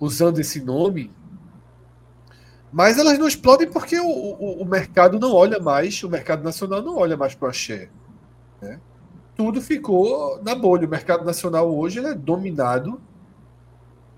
usando 0.00 0.38
esse 0.40 0.58
nome. 0.60 1.12
Mas 2.72 2.98
elas 2.98 3.18
não 3.18 3.28
explodem 3.28 3.70
porque 3.70 4.00
o, 4.00 4.08
o, 4.08 4.62
o 4.62 4.64
mercado 4.64 5.20
não 5.20 5.34
olha 5.34 5.60
mais, 5.60 6.02
o 6.02 6.08
mercado 6.08 6.42
nacional 6.42 6.80
não 6.80 6.96
olha 6.96 7.14
mais 7.14 7.34
para 7.34 7.46
o 7.46 7.50
axé. 7.50 7.90
Né? 8.60 8.80
Tudo 9.36 9.60
ficou 9.60 10.42
na 10.42 10.54
bolha. 10.54 10.86
O 10.86 10.90
mercado 10.90 11.24
nacional 11.26 11.70
hoje 11.74 11.98
é 11.98 12.14
dominado, 12.14 12.98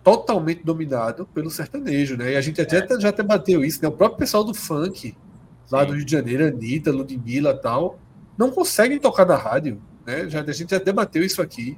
totalmente 0.04 0.64
dominado 0.64 1.26
pelo 1.26 1.50
sertanejo. 1.50 2.16
Né? 2.16 2.32
E 2.32 2.36
a 2.36 2.40
gente 2.40 2.60
até, 2.60 2.78
é. 2.78 3.00
já 3.00 3.08
até 3.08 3.22
bateu 3.24 3.64
isso. 3.64 3.82
Né? 3.82 3.88
O 3.88 3.92
próprio 3.92 4.18
pessoal 4.18 4.44
do 4.44 4.54
funk, 4.54 5.16
lá 5.70 5.80
Sim. 5.80 5.86
do 5.86 5.92
Rio 5.94 6.04
de 6.04 6.12
Janeiro, 6.12 6.46
Anitta, 6.46 6.92
Ludmilla 6.92 7.52
tal, 7.52 7.98
não 8.36 8.52
conseguem 8.52 9.00
tocar 9.00 9.26
na 9.26 9.36
rádio. 9.36 9.82
Né? 10.08 10.26
Já, 10.26 10.40
a 10.40 10.52
gente 10.52 10.70
já 10.70 10.78
debateu 10.78 11.22
isso 11.22 11.42
aqui 11.42 11.76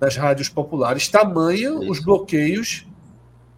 nas 0.00 0.16
rádios 0.16 0.48
populares. 0.48 1.06
Tamanha 1.06 1.70
isso. 1.70 1.90
os 1.92 2.00
bloqueios 2.00 2.88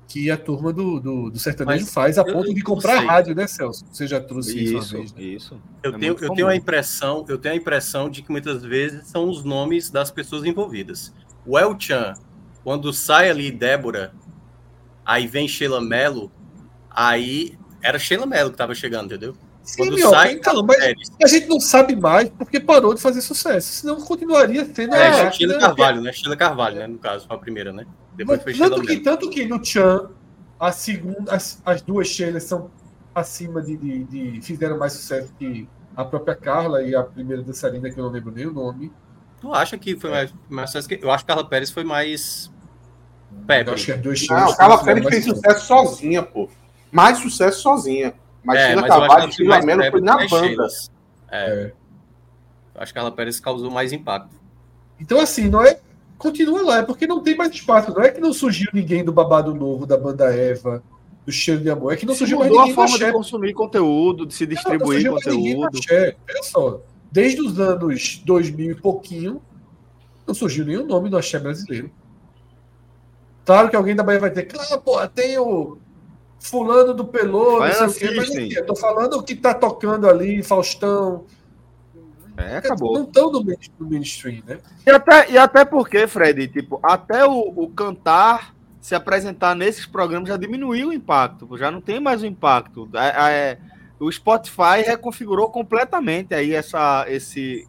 que 0.07 0.31
a 0.31 0.37
turma 0.37 0.75
do, 0.75 1.01
do, 1.01 1.31
do 1.31 1.39
sertanejo 1.39 1.87
Mas 1.87 1.95
faz 1.95 2.19
a 2.19 2.25
ponto 2.25 2.53
de 2.53 2.61
comprar 2.61 3.01
rádio, 3.01 3.35
né, 3.35 3.47
Celso? 3.47 3.87
Você 3.91 4.07
já 4.07 4.21
trouxe 4.21 4.63
isso, 4.63 4.77
isso 4.77 4.95
uma 4.95 5.01
vez. 5.01 5.13
Né? 5.15 5.23
Isso. 5.23 5.59
Eu, 5.83 5.95
é 5.95 5.99
tenho, 5.99 6.17
eu 6.21 6.35
tenho 6.35 6.49
a 6.49 6.55
impressão, 6.55 7.25
eu 7.27 7.39
tenho 7.39 7.55
a 7.55 7.57
impressão 7.57 8.11
de 8.11 8.21
que 8.21 8.31
muitas 8.31 8.63
vezes 8.63 9.07
são 9.07 9.27
os 9.27 9.43
nomes 9.43 9.89
das 9.89 10.11
pessoas 10.11 10.45
envolvidas. 10.45 11.11
O 11.47 11.59
El 11.59 11.75
Chan, 11.81 12.13
quando 12.63 12.93
sai 12.93 13.31
ali 13.31 13.51
Débora, 13.51 14.15
aí 15.03 15.27
vem 15.27 15.49
Sheila 15.49 15.81
Mello, 15.81 16.31
aí 16.91 17.59
era 17.81 17.99
Sheila 17.99 18.27
Mello 18.27 18.51
que 18.51 18.57
estava 18.57 18.75
chegando, 18.75 19.07
entendeu? 19.07 19.35
Sim, 19.65 19.79
Quando 19.79 19.99
sai, 19.99 20.33
então, 20.33 20.63
mas 20.63 20.79
a 21.23 21.27
gente 21.27 21.47
não 21.49 21.59
sabe 21.59 21.97
mais 21.97 22.29
porque 22.29 22.61
parou 22.61 22.95
de 22.95 23.01
fazer 23.01 23.23
sucesso. 23.23 23.73
Senão 23.81 23.97
continuaria 23.97 24.63
sendo. 24.67 24.95
É, 24.95 25.23
a 25.23 25.31
Sheila 25.33 25.59
Carvalho, 25.59 26.03
né? 26.03 26.13
Sheila 26.13 26.37
Carvalho, 26.37 26.77
né? 26.77 26.87
No 26.87 26.99
caso, 26.99 27.27
foi 27.27 27.35
a 27.35 27.39
primeira, 27.41 27.73
né? 27.73 27.87
Depois 28.15 28.43
mas, 28.45 28.57
foi 28.57 28.69
tanto, 28.69 28.83
que, 28.83 28.97
tanto 29.01 29.31
que 29.31 29.47
no 29.47 29.65
Chan, 29.65 30.11
a 30.61 30.71
segunda, 30.71 31.33
as, 31.35 31.63
as 31.65 31.81
duas 31.81 32.09
Sheilas 32.09 32.45
são 32.45 32.71
acima 33.15 33.63
de, 33.63 33.77
de, 33.79 34.05
de, 34.05 34.41
fizeram 34.43 34.79
mais 34.79 34.93
sucesso 34.93 35.33
que 35.39 35.67
a 35.97 36.05
própria 36.05 36.35
Carla 36.35 36.83
e 36.83 36.95
a 36.95 37.03
primeira 37.03 37.43
dançarina, 37.43 37.91
que 37.91 37.99
eu 37.99 38.05
não 38.05 38.11
lembro 38.11 38.33
nem 38.33 38.47
o 38.47 38.53
nome. 38.53 38.93
Tu 39.41 39.53
acha 39.53 39.79
que 39.79 39.97
foi 39.97 40.11
mais, 40.11 40.35
mais 40.47 40.71
sucesso 40.71 40.89
que. 40.89 40.99
Eu 41.03 41.11
acho 41.11 41.25
que 41.25 41.33
a 41.33 41.35
Carla 41.35 41.49
Pérez 41.49 41.71
foi 41.71 41.85
mais. 41.85 42.53
Pepe. 43.47 43.71
Acho 43.71 43.87
que 43.87 43.93
as 43.93 44.01
duas 44.01 44.27
Não, 44.29 44.51
a 44.51 44.57
Carla 44.57 44.85
Pérez 44.85 45.07
fez 45.07 45.25
sucesso 45.25 45.67
sozinha, 45.67 46.23
pô. 46.23 46.51
Mais 46.93 47.17
sucesso 47.19 47.63
sozinha. 47.63 48.15
Mas 48.45 48.59
é, 48.59 48.67
Sheila 48.69 48.87
Carvalho 48.87 49.29
e 49.29 49.33
Sheila 49.33 49.63
Mello 49.63 49.91
foi 49.91 50.01
na 50.01 50.29
banda. 50.29 50.67
É. 51.31 51.39
é. 51.39 51.73
Acho 52.77 52.93
que 52.93 52.99
a 52.99 53.03
Carla 53.03 53.13
Pérez 53.13 53.41
causou 53.41 53.71
mais 53.71 53.93
impacto. 53.93 54.35
Então, 55.01 55.21
assim, 55.21 55.49
não 55.49 55.63
é. 55.63 55.79
Continua 56.19 56.63
lá, 56.63 56.79
é 56.79 56.83
porque 56.83 57.07
não 57.07 57.23
tem 57.23 57.37
mais 57.37 57.53
espaço. 57.53 57.93
Não 57.93 58.03
é 58.03 58.11
que 58.11 58.21
não 58.21 58.33
surgiu 58.33 58.71
ninguém 58.73 59.05
do 59.05 59.13
babado 59.13 59.55
novo 59.55 59.85
da 59.85 59.97
banda 59.97 60.33
Eva, 60.33 60.83
do 61.27 61.33
cheiro 61.33 61.61
de 61.61 61.71
amor. 61.71 61.93
É 61.93 61.97
que 61.97 62.07
não 62.07 62.15
se 62.15 62.19
surgiu 62.21 62.39
mais 62.39 62.51
ninguém. 62.51 62.73
a 62.73 62.75
forma 62.75 62.99
de 62.99 63.13
consumir 63.13 63.53
conteúdo, 63.53 64.27
de 64.27 64.35
se 64.35 64.47
distribuir 64.47 65.05
não, 65.05 65.13
não 65.13 65.19
conteúdo. 65.21 65.81
Olha 65.91 66.43
só, 66.43 66.81
desde 67.11 67.41
os 67.41 67.59
anos 67.59 68.23
2000 68.25 68.71
e 68.71 68.75
pouquinho, 68.75 69.43
não 70.27 70.35
surgiu 70.35 70.65
nenhum 70.65 70.87
nome 70.87 71.11
do 71.11 71.17
axé 71.17 71.39
brasileiro. 71.39 71.91
Claro 73.45 73.69
que 73.69 73.77
alguém 73.77 73.95
da 73.95 74.03
Bahia 74.03 74.21
vai 74.21 74.31
ter, 74.31 74.45
claro, 74.45 74.81
pô, 74.81 75.07
tem 75.09 75.37
o 75.39 75.79
fulano 76.45 76.93
do 76.93 77.07
Pelô, 77.07 77.59
não 77.61 77.89
sei 77.89 78.09
o 78.09 78.13
quê, 78.13 78.17
mas 78.17 78.57
eu 78.57 78.67
tô 78.67 78.77
falando 78.77 79.15
o 79.15 79.23
que 79.23 79.35
tá 79.35 79.55
tocando 79.55 80.09
ali, 80.09 80.43
Faustão. 80.43 81.25
É, 82.37 82.59
acabou. 82.59 82.93
Não 82.93 83.05
estão 83.05 83.31
no, 83.31 83.41
no 83.41 83.91
mainstream, 83.91 84.43
né? 84.47 84.59
E 84.87 84.91
até, 84.91 85.31
e 85.31 85.39
até 85.39 85.65
porque, 85.65 86.07
Fred, 86.07 86.49
tipo, 86.49 86.81
até 86.83 87.25
o, 87.25 87.53
o 87.57 87.69
cantar 87.69 88.55
se 88.81 88.95
apresentar 88.95 89.55
nesses 89.55 89.87
programas 89.87 90.29
já 90.29 90.37
diminuiu 90.37 90.89
o 90.89 90.93
impacto, 90.93 91.57
já 91.57 91.71
não 91.71 91.81
tem 91.81 91.99
mais 91.99 92.23
o 92.23 92.27
impacto. 92.27 92.89
É, 92.93 93.33
é, 93.33 93.59
o 93.99 94.13
Spotify 94.13 94.83
reconfigurou 94.85 95.49
completamente 95.49 96.35
aí 96.35 96.53
essa, 96.53 97.07
esse, 97.09 97.67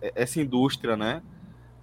essa 0.00 0.40
indústria, 0.40 0.96
né? 0.96 1.20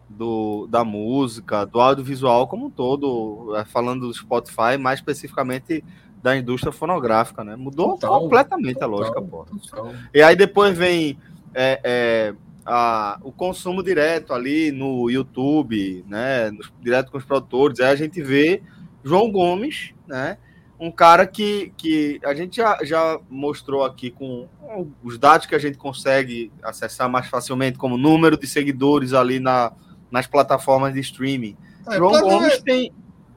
Do, 0.10 0.68
da 0.68 0.84
música, 0.84 1.64
do 1.66 1.80
audiovisual 1.80 2.48
como 2.48 2.66
um 2.66 2.70
todo, 2.70 3.56
é, 3.56 3.64
falando 3.64 4.08
do 4.08 4.14
Spotify, 4.14 4.78
mais 4.80 5.00
especificamente 5.00 5.84
da 6.22 6.38
indústria 6.38 6.72
fonográfica, 6.72 7.44
né? 7.44 7.56
Mudou 7.56 7.98
total, 7.98 8.22
completamente 8.22 8.76
total, 8.76 8.90
a 8.90 8.98
lógica, 8.98 9.22
pô. 9.22 9.46
E 10.14 10.22
aí 10.22 10.36
depois 10.36 10.78
vem 10.78 11.18
é, 11.54 11.80
é, 11.84 12.34
a, 12.66 13.20
o 13.24 13.32
consumo 13.32 13.84
direto 13.84 14.34
ali 14.34 14.72
no 14.72 15.10
YouTube, 15.10 16.06
né? 16.08 16.52
Direto 16.80 17.12
com 17.12 17.18
os 17.18 17.26
produtores. 17.26 17.80
Aí 17.80 17.88
a 17.88 17.96
gente 17.96 18.22
vê 18.22 18.62
João 19.04 19.32
Gomes, 19.32 19.94
né? 20.08 20.38
Um 20.80 20.92
cara 20.92 21.28
que, 21.28 21.72
que 21.78 22.20
a 22.24 22.34
gente 22.34 22.58
já, 22.58 22.80
já 22.84 23.20
mostrou 23.30 23.84
aqui 23.84 24.10
com 24.10 24.48
os 25.04 25.18
dados 25.18 25.46
que 25.46 25.54
a 25.54 25.60
gente 25.60 25.78
consegue 25.78 26.52
acessar 26.64 27.08
mais 27.08 27.28
facilmente, 27.28 27.78
como 27.78 27.98
número 27.98 28.36
de 28.38 28.48
seguidores 28.48 29.14
ali 29.14 29.40
na, 29.40 29.72
nas 30.10 30.26
plataformas 30.26 30.94
de 30.94 31.00
streaming. 31.00 31.56
É, 31.88 31.98
João 31.98 32.20
Gomes 32.20 32.60
tem, 32.62 32.92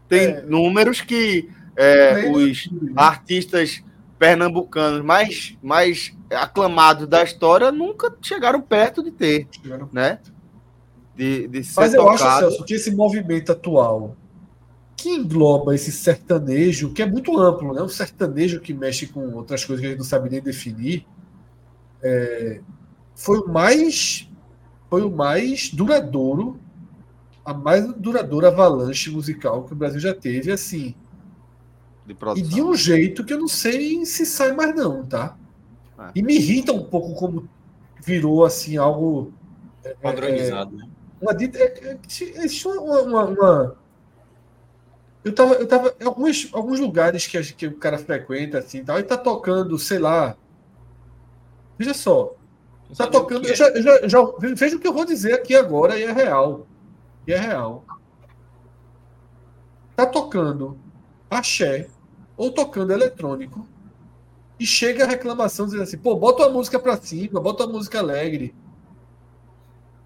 tem 0.08 0.26
é. 0.26 0.42
números 0.42 1.02
que 1.02 1.50
é, 1.76 2.30
os 2.30 2.68
artistas 2.96 3.82
pernambucanos 4.18 5.04
mais, 5.04 5.56
mais 5.62 6.16
aclamados 6.30 7.06
da 7.06 7.22
história 7.22 7.70
nunca 7.72 8.16
chegaram 8.22 8.60
perto 8.60 9.02
de 9.02 9.10
ter, 9.10 9.48
né? 9.92 10.20
De, 11.16 11.46
de 11.48 11.62
Mas 11.76 11.94
eu 11.94 12.04
tocado. 12.04 12.24
acho, 12.24 12.38
Celso, 12.38 12.64
que 12.64 12.74
esse 12.74 12.94
movimento 12.94 13.52
atual 13.52 14.16
que 14.96 15.10
engloba 15.10 15.74
esse 15.74 15.92
sertanejo, 15.92 16.92
que 16.92 17.02
é 17.02 17.06
muito 17.06 17.38
amplo, 17.38 17.74
né? 17.74 17.82
Um 17.82 17.88
sertanejo 17.88 18.60
que 18.60 18.72
mexe 18.72 19.06
com 19.06 19.34
outras 19.34 19.64
coisas 19.64 19.80
que 19.80 19.86
a 19.86 19.90
gente 19.90 19.98
não 19.98 20.04
sabe 20.04 20.30
nem 20.30 20.40
definir, 20.40 21.06
é, 22.02 22.60
foi 23.14 23.38
o 23.40 23.48
mais 23.48 24.28
foi 24.88 25.02
o 25.02 25.10
mais 25.10 25.70
duradouro, 25.70 26.60
a 27.44 27.52
mais 27.52 27.86
duradoura 27.94 28.48
avalanche 28.48 29.10
musical 29.10 29.64
que 29.64 29.72
o 29.72 29.76
Brasil 29.76 29.98
já 29.98 30.14
teve, 30.14 30.52
assim. 30.52 30.94
De 32.06 32.14
e 32.36 32.42
de 32.42 32.62
um 32.62 32.74
jeito 32.74 33.24
que 33.24 33.32
eu 33.32 33.38
não 33.38 33.48
sei 33.48 34.04
se 34.04 34.26
sai 34.26 34.52
mais 34.52 34.74
não, 34.74 35.04
tá? 35.06 35.36
É. 35.98 36.10
E 36.14 36.22
me 36.22 36.34
irrita 36.34 36.72
um 36.72 36.84
pouco 36.84 37.14
como 37.14 37.48
virou 38.04 38.44
assim 38.44 38.76
algo 38.76 39.32
é, 39.82 39.90
é, 39.90 39.94
padronizado. 39.94 40.78
É, 40.80 40.86
uma, 41.20 41.32
é, 41.32 41.98
existe 42.06 42.68
uma, 42.68 43.00
uma, 43.00 43.24
uma, 43.24 43.76
eu 45.24 45.34
tava, 45.34 45.54
eu 45.54 45.66
tava 45.66 45.94
em 45.98 46.04
alguns, 46.04 46.50
alguns 46.52 46.78
lugares 46.78 47.26
que, 47.26 47.42
que 47.54 47.66
o 47.66 47.76
cara 47.76 47.96
frequenta 47.96 48.58
assim, 48.58 48.84
tal, 48.84 48.98
e 49.00 49.02
tá 49.02 49.16
tocando, 49.16 49.78
sei 49.78 49.98
lá. 49.98 50.36
Veja 51.78 51.94
só. 51.94 52.34
Tá 52.96 53.06
tocando. 53.06 53.48
Eu 53.48 53.56
já, 53.56 53.68
eu 53.68 53.82
já, 53.82 54.08
já, 54.08 54.18
veja 54.54 54.76
o 54.76 54.78
que 54.78 54.86
eu 54.86 54.92
vou 54.92 55.06
dizer 55.06 55.32
aqui 55.32 55.56
agora 55.56 55.98
e 55.98 56.02
é 56.02 56.12
real. 56.12 56.66
E 57.26 57.32
é 57.32 57.38
real. 57.38 57.84
Tá 59.96 60.04
tocando 60.04 60.78
axé 61.30 61.88
ou 62.36 62.50
tocando 62.50 62.92
eletrônico 62.92 63.66
e 64.58 64.66
chega 64.66 65.04
a 65.04 65.06
reclamação 65.06 65.66
dizendo 65.66 65.82
assim, 65.82 65.98
pô, 65.98 66.14
bota 66.16 66.44
a 66.44 66.48
música 66.48 66.78
para 66.78 66.96
cima, 66.96 67.40
bota 67.40 67.64
a 67.64 67.66
música 67.66 67.98
alegre. 67.98 68.54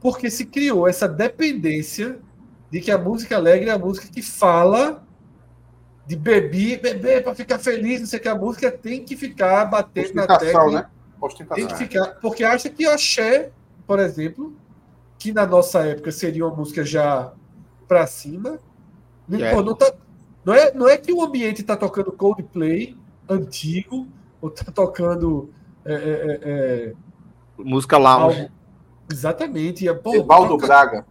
Porque 0.00 0.30
se 0.30 0.46
criou 0.46 0.88
essa 0.88 1.08
dependência 1.08 2.18
de 2.70 2.80
que 2.80 2.90
a 2.90 2.98
música 2.98 3.36
alegre 3.36 3.70
é 3.70 3.72
a 3.72 3.78
música 3.78 4.08
que 4.08 4.22
fala 4.22 5.02
de 6.06 6.16
beber, 6.16 6.80
beber 6.80 7.22
para 7.22 7.34
ficar 7.34 7.58
feliz, 7.58 8.00
não 8.00 8.06
sei 8.06 8.18
que 8.18 8.28
a 8.28 8.34
música 8.34 8.70
tem 8.70 9.04
que 9.04 9.16
ficar 9.16 9.64
batendo 9.66 10.14
na 10.14 10.38
tecla. 10.38 10.70
Né? 10.70 10.86
Tem 11.54 11.66
que 11.66 11.76
ficar, 11.76 12.06
porque 12.20 12.44
acha 12.44 12.70
que 12.70 12.86
axé, 12.86 13.50
por 13.86 13.98
exemplo, 13.98 14.56
que 15.18 15.32
na 15.32 15.46
nossa 15.46 15.80
época 15.80 16.12
seria 16.12 16.46
uma 16.46 16.54
música 16.54 16.84
já 16.84 17.32
para 17.86 18.06
cima, 18.06 18.58
não, 19.28 19.38
yeah. 19.38 19.54
pô, 19.56 19.62
não 19.62 19.74
tá, 19.74 19.92
não 20.44 20.54
é, 20.54 20.72
não 20.72 20.88
é 20.88 20.96
que 20.96 21.12
o 21.12 21.22
ambiente 21.22 21.60
está 21.60 21.76
tocando 21.76 22.12
Coldplay 22.12 22.96
antigo, 23.28 24.08
ou 24.40 24.48
está 24.48 24.70
tocando. 24.72 25.50
É, 25.84 25.92
é, 25.92 25.96
é, 25.96 26.40
é, 26.42 26.92
Música 27.58 27.98
lounge. 27.98 28.40
Algo, 28.40 28.52
exatamente. 29.10 29.88
É, 29.88 29.94
pô, 29.94 30.14
Evaldo 30.14 30.54
toca, 30.54 30.66
Braga. 30.66 31.06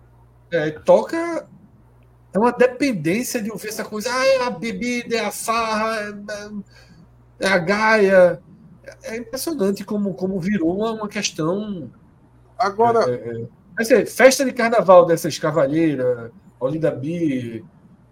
É, 0.51 0.71
toca. 0.71 1.47
É 2.33 2.39
uma 2.39 2.51
dependência 2.51 3.41
de 3.41 3.51
ouvir 3.51 3.69
essa 3.69 3.83
coisa. 3.83 4.09
Ah, 4.11 4.25
é 4.25 4.43
a 4.43 4.49
bebida, 4.49 5.15
é 5.15 5.25
a 5.25 5.31
farra, 5.31 6.15
é, 7.39 7.45
é 7.45 7.47
a 7.47 7.57
gaia. 7.57 8.41
É 9.03 9.17
impressionante 9.17 9.83
como, 9.83 10.13
como 10.13 10.39
virou 10.39 10.77
uma, 10.77 11.07
questão. 11.07 11.91
Agora. 12.57 13.05
É, 13.09 14.05
festa 14.07 14.43
de 14.43 14.51
carnaval 14.51 15.05
dessas 15.05 15.37
cavalheiras, 15.37 16.31
Olinda 16.59 16.89
Bi, 16.89 17.63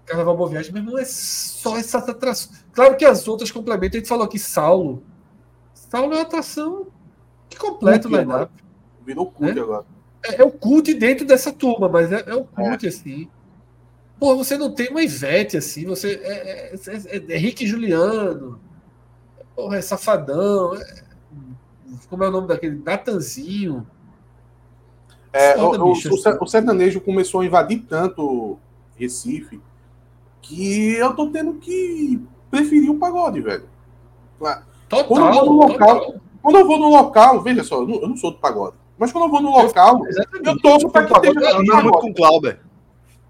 Carnaval 0.06 0.38
Boa 0.38 0.50
Viagem, 0.50 0.72
mas 0.72 0.84
não 0.84 0.98
é 0.98 1.06
só 1.06 1.78
essa 1.78 1.98
atração. 1.98 2.52
Claro 2.72 2.96
que 2.96 3.06
as 3.06 3.28
outras 3.28 3.52
complementam. 3.52 3.98
A 3.98 4.00
gente 4.00 4.08
falou 4.08 4.26
aqui 4.26 4.38
Saulo. 4.38 5.04
Saulo 5.74 6.14
é 6.14 6.18
uma 6.18 6.22
atração 6.22 6.88
que 7.50 7.58
completa 7.58 8.08
o 8.08 8.16
line-up. 8.16 8.52
Virou 9.06 9.32
cult 9.32 9.56
né? 9.56 9.62
agora. 9.62 9.86
É, 10.24 10.42
é, 10.42 10.44
o 10.44 10.52
cult 10.52 10.94
dentro 10.94 11.26
dessa 11.26 11.52
turma, 11.52 11.90
mas 11.90 12.12
é, 12.12 12.24
é 12.28 12.36
o 12.36 12.44
cult, 12.44 12.86
é. 12.86 12.90
assim. 12.90 13.28
Pô, 14.20 14.36
você 14.36 14.58
não 14.58 14.74
tem 14.74 14.90
uma 14.90 15.04
Ivete, 15.04 15.58
assim. 15.58 15.86
Você 15.86 16.20
é, 16.24 16.72
é, 16.72 16.76
é, 16.76 17.34
é 17.34 17.38
Rick 17.38 17.66
Juliano. 17.66 18.60
Porra, 19.56 19.78
é 19.78 19.82
Safadão. 19.82 20.76
É, 20.76 21.04
como 22.10 22.24
é 22.24 22.28
o 22.28 22.32
nome 22.32 22.48
daquele? 22.48 22.82
Natanzinho. 22.84 23.86
É, 25.34 25.58
o, 25.58 25.72
o, 25.72 25.92
o, 25.92 26.44
o 26.44 26.48
sertanejo 26.48 27.02
começou 27.02 27.42
a 27.42 27.46
invadir 27.46 27.86
tanto 27.90 28.58
Recife 28.96 29.60
que 30.48 30.94
eu 30.94 31.14
tô 31.14 31.28
tendo 31.28 31.56
que 31.56 32.22
preferir 32.52 32.90
o 32.90 33.00
pagode, 33.00 33.42
velho. 33.42 33.66
Total, 34.88 35.06
quando 35.06 35.28
eu 35.28 35.34
vou 35.34 35.46
no 35.46 35.54
local, 35.54 36.00
total. 36.00 36.22
quando 36.42 36.58
eu 36.58 36.68
vou 36.68 36.80
no 36.80 36.90
local, 36.90 37.42
veja 37.42 37.64
só, 37.64 37.82
eu 37.82 37.88
não, 37.88 37.96
eu 37.96 38.10
não 38.10 38.18
sou 38.18 38.32
do 38.32 38.38
pagode, 38.38 38.76
mas 38.98 39.12
quando 39.12 39.26
eu 39.26 39.32
vou 39.32 39.42
no 39.42 39.50
local, 39.50 40.02
eu, 40.06 40.44
eu 40.44 40.62
torço 40.62 40.90
para 40.90 41.06
que 41.06 41.14
esteja 41.14 41.64
não, 41.64 41.84
muito 41.84 42.00
com 42.00 42.14
Clauber. 42.14 42.60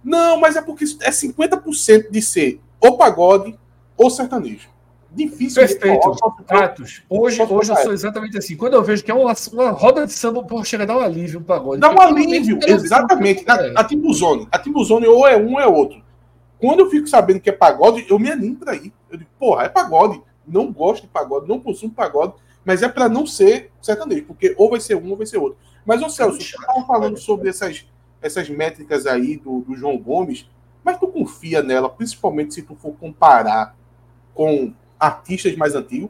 Não, 0.03 0.39
mas 0.39 0.55
é 0.55 0.61
porque 0.61 0.83
é 1.01 1.09
50% 1.09 2.11
de 2.11 2.21
ser 2.21 2.59
ou 2.79 2.97
pagode 2.97 3.57
ou 3.97 4.09
sertanejo. 4.09 4.69
Difícil. 5.11 5.65
Perfeito. 5.65 6.11
Atos. 6.49 7.01
Hoje, 7.09 7.41
hoje 7.41 7.71
eu 7.71 7.77
sou 7.77 7.93
exatamente 7.93 8.37
assim. 8.37 8.57
Quando 8.57 8.73
eu 8.73 8.83
vejo 8.83 9.01
que 9.01 9.09
é 9.09 9.13
uma, 9.13 9.33
uma 9.53 9.69
roda 9.71 10.05
de 10.05 10.11
samba, 10.11 10.43
pô, 10.43 10.61
chega 10.63 10.83
a 10.83 10.85
dar 10.85 10.97
um 10.97 11.01
alívio 11.01 11.39
um 11.39 11.43
pagode. 11.43 11.79
Dá 11.79 11.89
um 11.89 12.01
alívio, 12.01 12.59
exatamente. 12.67 13.45
A, 13.47 13.79
a 13.79 13.83
Timbuzone. 13.85 14.45
A 14.51 14.59
Timbuzone 14.59 15.07
ou 15.07 15.25
é 15.25 15.37
um 15.37 15.53
ou 15.53 15.59
é 15.61 15.65
outro. 15.65 16.03
Quando 16.59 16.79
eu 16.79 16.89
fico 16.89 17.07
sabendo 17.07 17.39
que 17.39 17.49
é 17.49 17.53
pagode, 17.53 18.05
eu 18.09 18.17
me 18.17 18.31
animo 18.31 18.57
pra 18.57 18.75
ir. 18.75 18.93
Eu 19.09 19.17
digo, 19.17 19.29
porra, 19.37 19.63
é 19.63 19.69
pagode. 19.69 20.21
Não 20.47 20.71
gosto 20.71 21.03
de 21.03 21.07
pagode, 21.07 21.47
não 21.47 21.59
consumo 21.59 21.93
pagode, 21.93 22.33
mas 22.63 22.83
é 22.83 22.89
para 22.89 23.09
não 23.09 23.25
ser 23.25 23.71
sertanejo, 23.81 24.25
porque 24.25 24.53
ou 24.57 24.69
vai 24.69 24.79
ser 24.79 24.95
um 24.95 25.09
ou 25.09 25.17
vai 25.17 25.25
ser 25.25 25.37
outro. 25.37 25.57
Mas, 25.85 26.01
ô 26.01 26.09
Celso, 26.09 26.41
você 26.41 26.55
estava 26.55 26.85
falando 26.85 27.17
sobre 27.17 27.49
essas, 27.49 27.85
essas 28.21 28.49
métricas 28.49 29.05
aí 29.05 29.37
do, 29.37 29.61
do 29.61 29.75
João 29.75 29.97
Gomes, 29.97 30.49
mas 30.83 30.99
tu 30.99 31.07
confia 31.07 31.61
nela, 31.61 31.89
principalmente 31.89 32.53
se 32.53 32.61
tu 32.61 32.75
for 32.75 32.93
comparar 32.93 33.75
com 34.33 34.73
artistas 34.99 35.55
mais 35.55 35.75
antigos, 35.75 36.09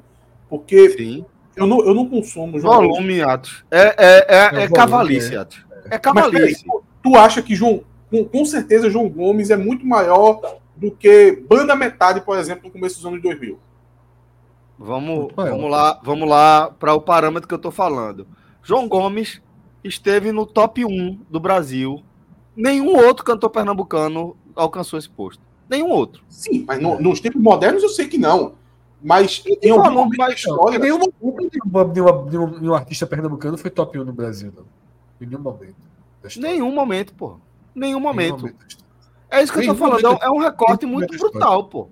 porque 0.50 0.90
Sim. 0.90 1.26
Eu, 1.56 1.66
não, 1.66 1.80
eu 1.86 1.94
não 1.94 2.08
consumo 2.08 2.60
João 2.60 2.76
Volume, 2.76 3.20
Gomes. 3.20 3.22
Atos. 3.22 3.66
É, 3.72 3.96
é, 3.98 4.26
é, 4.28 4.64
é, 4.64 4.70
cavalice, 4.70 5.34
é. 5.34 5.38
Atos. 5.38 5.66
É 5.90 5.98
cavalice. 5.98 6.66
Mas, 6.68 6.82
tu 7.02 7.16
acha 7.16 7.42
que 7.42 7.56
João, 7.56 7.84
com, 8.16 8.26
com 8.26 8.46
certeza 8.46 8.90
João 8.90 9.10
Gomes 9.10 9.50
é 9.50 9.58
muito 9.58 9.86
maior 9.86 10.40
do 10.76 10.92
que 10.92 11.44
Banda 11.50 11.76
Metade, 11.76 12.22
por 12.22 12.38
exemplo, 12.38 12.66
no 12.66 12.72
começo 12.72 12.96
dos 12.96 13.06
anos 13.06 13.22
2000. 13.22 13.58
Vamos, 14.78 15.32
vamos 15.36 15.72
lá, 15.72 16.00
vamos 16.04 16.30
lá 16.30 16.70
para 16.70 16.94
o 16.94 17.02
parâmetro 17.02 17.48
que 17.48 17.54
eu 17.54 17.58
estou 17.58 17.72
falando. 17.72 18.28
João 18.62 18.88
Gomes 18.88 19.42
esteve 19.84 20.32
no 20.32 20.46
top 20.46 20.86
1 20.86 21.20
do 21.30 21.40
Brasil. 21.40 22.04
Nenhum 22.56 22.96
outro 22.96 23.24
cantor 23.24 23.50
pernambucano 23.50 24.36
alcançou 24.56 25.00
esse 25.00 25.10
posto. 25.10 25.42
Nenhum 25.70 25.90
outro. 25.90 26.24
Sim, 26.30 26.66
mas 26.68 26.82
no, 26.82 27.00
nos 27.00 27.20
tempos 27.20 27.42
modernos 27.42 27.84
eu 27.84 27.90
sei 27.90 28.08
que 28.08 28.18
não. 28.18 28.54
Mas 29.02 29.44
em 29.62 29.70
algum 29.70 29.92
momento 29.92 30.18
da 30.18 30.30
história. 30.30 30.80
Nenhum, 30.80 31.00
nenhum, 31.00 31.94
nenhum, 31.94 32.60
nenhum, 32.60 32.74
artista 32.74 33.06
pernambucano 33.06 33.58
foi 33.58 33.70
top 33.70 34.00
1 34.00 34.04
no 34.04 34.14
Brasil, 34.14 34.52
não. 34.56 34.66
Em 35.22 35.30
nenhum 35.30 35.42
momento. 35.42 35.76
Nenhum 36.38 36.72
momento, 36.74 37.14
pô. 37.14 37.38
Nenhum 37.76 38.00
momento. 38.00 38.46
Nenhum 38.46 38.56
momento. 38.56 38.76
É 39.30 39.44
isso 39.44 39.52
que 39.52 39.60
Nenhum 39.60 39.74
eu 39.74 39.78
tô 39.78 39.86
falando. 39.86 40.04
Momento. 40.04 40.24
É 40.24 40.30
um 40.32 40.40
recorte 40.40 40.86
muito 40.86 41.18
brutal, 41.18 41.66
pô. 41.66 41.90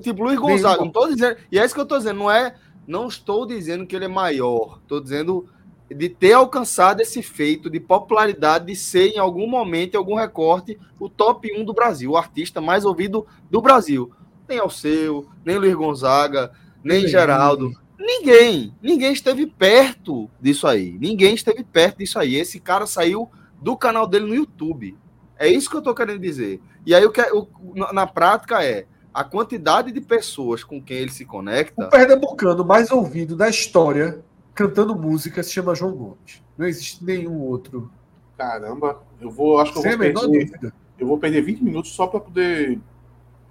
Tipo, 0.00 0.22
Luiz 0.22 0.38
Gonzaga, 0.38 0.82
não 0.82 0.90
tô 0.90 1.08
dizendo. 1.08 1.36
E 1.50 1.58
é 1.58 1.64
isso 1.64 1.74
que 1.74 1.80
eu 1.80 1.86
tô 1.86 1.98
dizendo, 1.98 2.20
não 2.20 2.30
é. 2.30 2.54
Não 2.86 3.08
estou 3.08 3.44
dizendo 3.44 3.86
que 3.86 3.96
ele 3.96 4.04
é 4.04 4.08
maior. 4.08 4.78
Estou 4.82 5.00
dizendo 5.00 5.48
de 5.90 6.08
ter 6.08 6.32
alcançado 6.32 7.00
esse 7.00 7.22
feito 7.22 7.68
de 7.68 7.78
popularidade, 7.78 8.66
de 8.66 8.76
ser 8.76 9.08
em 9.08 9.18
algum 9.18 9.46
momento, 9.46 9.94
em 9.94 9.98
algum 9.98 10.14
recorte, 10.14 10.78
o 10.98 11.08
top 11.08 11.50
1 11.52 11.64
do 11.64 11.74
Brasil, 11.74 12.12
o 12.12 12.16
artista 12.16 12.60
mais 12.60 12.84
ouvido 12.84 13.26
do 13.50 13.60
Brasil. 13.60 14.10
Nem 14.48 14.58
Alceu, 14.58 15.26
nem 15.44 15.58
Luiz 15.58 15.74
Gonzaga, 15.74 16.52
nem 16.82 17.06
Geraldo. 17.06 17.70
Ninguém, 17.98 18.74
ninguém 18.82 19.12
esteve 19.12 19.46
perto 19.46 20.28
disso 20.40 20.66
aí. 20.66 20.96
Ninguém 20.98 21.34
esteve 21.34 21.62
perto 21.62 21.98
disso 21.98 22.18
aí. 22.18 22.34
Esse 22.34 22.60
cara 22.60 22.86
saiu 22.86 23.30
do 23.60 23.76
canal 23.76 24.06
dele 24.06 24.26
no 24.26 24.34
YouTube. 24.34 24.96
É 25.38 25.48
isso 25.48 25.68
que 25.68 25.76
eu 25.76 25.80
estou 25.80 25.94
querendo 25.94 26.18
dizer. 26.20 26.60
E 26.86 26.94
aí 26.94 27.04
o 27.04 27.10
que 27.10 27.20
o, 27.32 27.46
na 27.92 28.06
prática 28.06 28.62
é 28.64 28.86
a 29.12 29.22
quantidade 29.24 29.92
de 29.92 30.00
pessoas 30.00 30.64
com 30.64 30.80
quem 30.82 30.98
ele 30.98 31.10
se 31.12 31.24
conecta. 31.24 31.86
O 31.86 31.88
pernambucano 31.90 32.64
mais 32.64 32.90
ouvido 32.90 33.36
da 33.36 33.48
história 33.48 34.20
cantando 34.54 34.94
música 34.94 35.42
se 35.42 35.50
chama 35.52 35.74
João 35.74 35.92
Gomes. 35.92 36.42
Não 36.56 36.66
existe 36.66 37.04
nenhum 37.04 37.40
outro. 37.40 37.90
Caramba, 38.36 39.02
eu 39.20 39.30
vou, 39.30 39.58
acho 39.60 39.72
que 39.72 39.78
eu 39.78 39.82
Sem 39.82 39.92
vou 39.92 40.00
a 40.00 40.12
perder, 40.12 40.46
dúvida. 40.46 40.72
eu 40.98 41.06
vou 41.06 41.18
perder 41.18 41.42
20 41.42 41.62
minutos 41.62 41.92
só 41.92 42.06
para 42.06 42.20
poder 42.20 42.80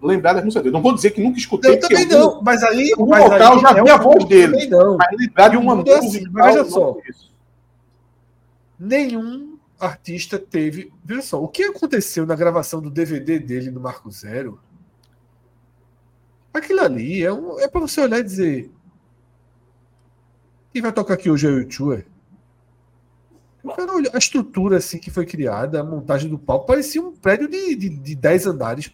lembrar 0.01 0.33
das 0.33 0.43
músicas 0.43 0.63
dele. 0.63 0.73
Não 0.73 0.81
vou 0.81 0.93
dizer 0.93 1.11
que 1.11 1.23
nunca 1.23 1.37
escutei. 1.37 1.75
Eu 1.75 1.79
também 1.79 2.03
eu- 2.11 2.19
não, 2.19 2.41
mas 2.41 2.61
aí. 2.63 2.93
mas 2.97 3.23
local 3.23 3.59
já 3.59 3.73
vi 3.73 3.89
a 3.89 3.95
um 3.95 3.99
voz 3.99 4.25
dele. 4.25 4.51
Também 4.53 4.69
não. 4.69 4.97
Mas 4.97 5.17
lembrar 5.17 5.47
de 5.49 5.57
uma 5.57 5.73
é 5.73 5.75
música. 5.75 5.97
assim, 5.99 6.23
mas 6.31 6.55
veja 6.55 6.65
só. 6.69 6.93
conheço. 6.93 7.33
Nenhum 8.79 9.52
artista 9.85 10.39
teve. 10.39 10.91
Veja 11.03 11.21
só, 11.21 11.41
o 11.43 11.47
que 11.47 11.63
aconteceu 11.63 12.25
na 12.25 12.35
gravação 12.35 12.81
do 12.81 12.89
DVD 12.89 13.39
dele 13.39 13.71
no 13.71 13.79
Marco 13.81 14.09
Zero? 14.11 14.59
Aquilo 16.53 16.81
ali 16.81 17.21
é, 17.23 17.31
um, 17.33 17.59
é 17.59 17.67
para 17.67 17.81
você 17.81 17.99
olhar 18.01 18.19
e 18.19 18.23
dizer. 18.23 18.71
Quem 20.73 20.81
vai 20.81 20.91
tocar 20.91 21.13
aqui 21.13 21.29
hoje 21.29 21.47
é 21.47 21.49
o 21.49 21.59
YouTube? 21.59 22.05
Olhou- 23.63 24.11
A 24.13 24.17
estrutura 24.17 24.77
assim 24.77 24.99
que 24.99 25.09
foi 25.11 25.25
criada, 25.25 25.79
a 25.79 25.83
montagem 25.83 26.29
do 26.29 26.37
palco, 26.37 26.65
parecia 26.67 27.01
um 27.01 27.13
prédio 27.15 27.47
de, 27.47 27.75
de, 27.75 27.89
de 27.89 28.15
10 28.15 28.45
andares. 28.47 28.91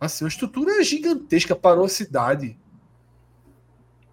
Assim, 0.00 0.24
a 0.24 0.28
estrutura 0.28 0.80
é 0.80 0.84
gigantesca, 0.84 1.56
parou 1.56 1.84
a 1.84 1.88
cidade. 1.88 2.56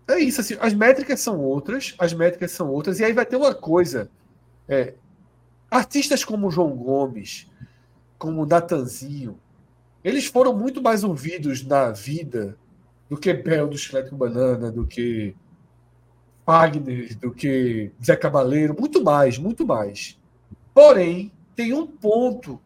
É 0.08 0.20
isso, 0.20 0.42
assim, 0.42 0.58
as 0.60 0.74
métricas 0.74 1.20
são 1.22 1.40
outras, 1.40 1.96
as 1.98 2.14
métricas 2.14 2.52
são 2.52 2.70
outras, 2.70 3.00
e 3.00 3.04
aí 3.06 3.14
vai 3.14 3.26
ter 3.26 3.36
uma 3.38 3.54
coisa. 3.56 4.10
É, 4.68 4.96
artistas 5.72 6.26
como 6.26 6.52
João 6.52 6.76
Gomes, 6.76 7.50
como 8.18 8.46
Natanzinho, 8.46 9.40
eles 10.04 10.26
foram 10.26 10.54
muito 10.54 10.82
mais 10.82 11.04
ouvidos 11.04 11.64
na 11.64 11.92
vida 11.92 12.58
do 13.10 13.18
que 13.18 13.34
Bel 13.34 13.70
do 13.70 13.78
Chiclete 13.78 14.14
Banana, 14.14 14.70
do 14.72 14.86
que 14.86 15.34
Wagner, 16.46 17.18
do 17.18 17.32
que 17.32 17.92
Zé 18.04 18.16
Cabaleiro, 18.18 18.76
muito 18.78 19.02
mais, 19.02 19.38
muito 19.38 19.66
mais. 19.66 20.20
Porém, 20.74 21.32
tem 21.56 21.74
um 21.74 21.88
ponto 21.88 22.60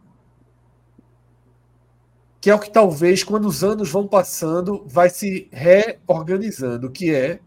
que 2.41 2.49
é 2.49 2.55
o 2.55 2.59
que 2.59 2.69
talvez, 2.69 3.23
quando 3.23 3.47
os 3.47 3.63
anos 3.63 3.89
vão 3.89 4.07
passando, 4.07 4.83
vai 4.87 5.09
se 5.09 5.47
reorganizando, 5.51 6.91
que 6.91 7.13
é 7.13 7.39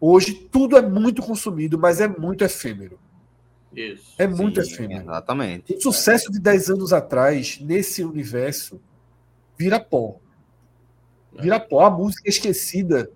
hoje 0.00 0.32
tudo 0.50 0.76
é 0.76 0.82
muito 0.82 1.22
consumido, 1.22 1.78
mas 1.78 2.00
é 2.00 2.08
muito 2.08 2.42
efêmero. 2.42 2.98
Isso. 3.76 4.14
É 4.18 4.26
muito 4.26 4.64
Sim, 4.64 4.72
efêmero. 4.72 5.02
Exatamente. 5.02 5.74
O 5.74 5.80
sucesso 5.80 6.32
de 6.32 6.40
10 6.40 6.70
anos 6.70 6.92
atrás, 6.94 7.60
nesse 7.60 8.02
universo, 8.02 8.80
vira 9.58 9.78
pó. 9.78 10.18
Vira 11.38 11.60
pó. 11.60 11.84
A 11.84 11.90
música 11.90 12.26
é 12.26 12.30
esquecida 12.30 13.10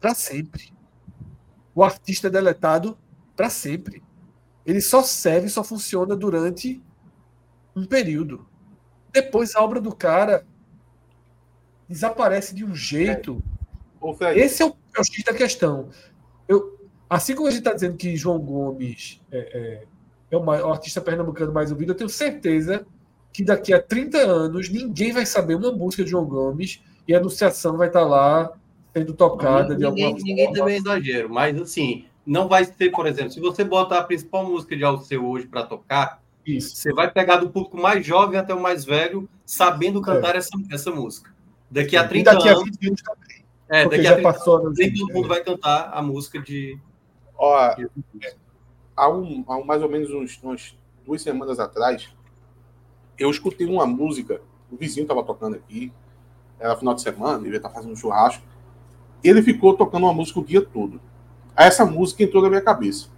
para 0.00 0.14
sempre. 0.14 0.72
O 1.74 1.82
artista 1.82 2.28
é 2.28 2.30
deletado 2.30 2.96
para 3.34 3.50
sempre. 3.50 4.02
Ele 4.64 4.80
só 4.80 5.02
serve, 5.02 5.48
só 5.48 5.64
funciona 5.64 6.14
durante 6.14 6.80
um 7.74 7.84
período. 7.84 8.46
Depois 9.12 9.56
a 9.56 9.62
obra 9.62 9.80
do 9.80 9.94
cara 9.94 10.46
desaparece 11.88 12.54
de 12.54 12.64
um 12.64 12.74
jeito. 12.74 13.42
Fred, 14.16 14.38
Esse 14.38 14.62
é 14.62 14.66
o, 14.66 14.76
é 14.96 15.00
o 15.00 15.04
X 15.04 15.24
da 15.24 15.34
questão. 15.34 15.90
Eu, 16.46 16.78
assim 17.10 17.34
como 17.34 17.48
a 17.48 17.50
gente 17.50 17.60
está 17.60 17.72
dizendo 17.72 17.96
que 17.96 18.16
João 18.16 18.38
Gomes 18.38 19.20
é, 19.30 19.86
é, 20.30 20.34
é 20.34 20.38
o, 20.38 20.44
maior, 20.44 20.68
o 20.68 20.72
artista 20.72 21.00
pernambucano 21.00 21.52
mais 21.52 21.70
ouvido, 21.70 21.92
eu 21.92 21.96
tenho 21.96 22.10
certeza 22.10 22.86
que 23.32 23.44
daqui 23.44 23.72
a 23.74 23.80
30 23.82 24.18
anos 24.18 24.68
ninguém 24.68 25.12
vai 25.12 25.26
saber 25.26 25.54
uma 25.56 25.72
música 25.72 26.02
de 26.04 26.10
João 26.10 26.24
Gomes 26.24 26.80
e 27.06 27.14
a 27.14 27.18
anunciação 27.18 27.76
vai 27.76 27.88
estar 27.88 28.04
lá 28.04 28.50
sendo 28.94 29.12
tocada 29.12 29.76
de 29.76 29.84
ninguém, 29.84 30.04
alguma 30.06 30.24
ninguém 30.24 30.44
forma. 30.46 30.58
também 30.58 30.74
é 30.74 30.78
exagero, 30.78 31.28
mas 31.28 31.60
assim, 31.60 32.06
não 32.24 32.48
vai 32.48 32.64
ser, 32.64 32.90
por 32.90 33.06
exemplo, 33.06 33.30
se 33.30 33.40
você 33.40 33.62
botar 33.62 33.98
a 33.98 34.04
principal 34.04 34.44
música 34.48 34.74
de 34.76 34.82
Alceu 34.84 35.24
hoje 35.26 35.46
para 35.46 35.64
tocar, 35.64 36.22
Isso. 36.46 36.76
você 36.76 36.92
vai 36.92 37.10
pegar 37.10 37.36
do 37.36 37.50
público 37.50 37.76
mais 37.76 38.04
jovem 38.06 38.38
até 38.38 38.54
o 38.54 38.60
mais 38.60 38.84
velho 38.84 39.28
sabendo 39.44 40.00
cantar 40.00 40.34
essa, 40.34 40.50
essa 40.70 40.90
música. 40.90 41.30
Daqui 41.70 41.96
a 41.96 42.04
E 42.04 42.08
30 42.08 42.32
daqui 42.32 42.48
a 42.48 42.52
anos, 42.52 42.64
20 42.64 42.86
anos 42.88 43.02
também. 43.02 43.44
é, 43.68 43.84
daqui 43.84 44.00
a 44.00 44.02
já 44.02 44.14
30 44.14 44.22
passou. 44.32 44.56
anos, 44.58 44.78
nem 44.78 44.94
todo 44.94 45.12
mundo 45.12 45.28
vai 45.28 45.42
cantar 45.44 45.90
a 45.92 46.00
música 46.02 46.40
de. 46.40 46.78
ó, 47.36 47.74
há, 48.96 49.08
um, 49.08 49.44
há 49.46 49.62
mais 49.64 49.82
ou 49.82 49.88
menos 49.88 50.10
uns, 50.10 50.76
duas 51.04 51.22
semanas 51.22 51.60
atrás, 51.60 52.08
eu 53.18 53.30
escutei 53.30 53.66
uma 53.66 53.86
música, 53.86 54.40
o 54.70 54.76
vizinho 54.76 55.04
estava 55.04 55.22
tocando 55.22 55.56
aqui, 55.56 55.92
era 56.58 56.76
final 56.76 56.94
de 56.94 57.02
semana, 57.02 57.44
ele 57.44 57.54
ia 57.54 57.56
estar 57.58 57.70
fazendo 57.70 57.92
um 57.92 57.96
churrasco. 57.96 58.42
Ele 59.22 59.42
ficou 59.42 59.74
tocando 59.74 60.04
uma 60.04 60.14
música 60.14 60.40
o 60.40 60.44
dia 60.44 60.62
todo. 60.62 61.00
Aí 61.54 61.66
essa 61.66 61.84
música 61.84 62.22
entrou 62.22 62.42
na 62.42 62.48
minha 62.48 62.60
cabeça. 62.60 63.08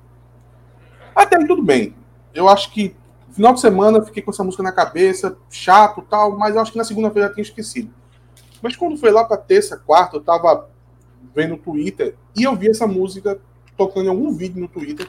Até 1.15 1.37
aí 1.37 1.47
tudo 1.47 1.63
bem. 1.63 1.95
Eu 2.35 2.49
acho 2.49 2.73
que 2.73 2.95
final 3.31 3.53
de 3.53 3.61
semana 3.61 4.05
fiquei 4.05 4.23
com 4.23 4.31
essa 4.31 4.45
música 4.45 4.63
na 4.63 4.73
cabeça, 4.73 5.37
chato 5.51 6.03
tal, 6.03 6.37
mas 6.37 6.55
eu 6.55 6.63
acho 6.63 6.73
que 6.73 6.79
na 6.79 6.85
segunda-feira 6.85 7.29
já 7.29 7.35
tinha 7.35 7.43
esquecido. 7.43 7.93
Mas 8.63 8.77
quando 8.77 8.97
foi 8.97 9.11
lá 9.11 9.25
para 9.25 9.37
terça, 9.37 9.77
quarta, 9.77 10.17
eu 10.17 10.21
tava 10.21 10.69
vendo 11.35 11.55
o 11.55 11.59
Twitter 11.59 12.17
e 12.37 12.43
eu 12.45 12.57
vi 12.57 12.69
essa 12.69 12.87
música 12.87 13.41
tocando 13.77 14.07
em 14.07 14.09
algum 14.09 14.33
vídeo 14.33 14.61
no 14.61 14.69
Twitter. 14.69 15.09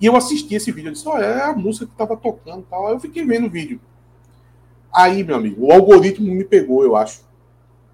E 0.00 0.06
eu 0.06 0.16
assisti 0.16 0.54
esse 0.54 0.72
vídeo, 0.72 0.88
eu 0.88 0.92
disse, 0.92 1.06
olha, 1.06 1.24
é 1.24 1.42
a 1.42 1.52
música 1.52 1.86
que 1.86 1.94
tava 1.94 2.16
tocando 2.16 2.64
tal. 2.70 2.86
Aí 2.86 2.94
eu 2.94 3.00
fiquei 3.00 3.24
vendo 3.24 3.46
o 3.46 3.50
vídeo. 3.50 3.80
Aí, 4.92 5.22
meu 5.22 5.36
amigo, 5.36 5.66
o 5.66 5.72
algoritmo 5.72 6.32
me 6.32 6.44
pegou, 6.44 6.82
eu 6.82 6.96
acho. 6.96 7.22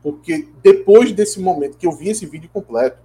Porque 0.02 0.48
depois 0.62 1.12
desse 1.12 1.40
momento 1.40 1.76
que 1.76 1.86
eu 1.86 1.92
vi 1.92 2.08
esse 2.08 2.24
vídeo 2.24 2.48
completo, 2.52 2.98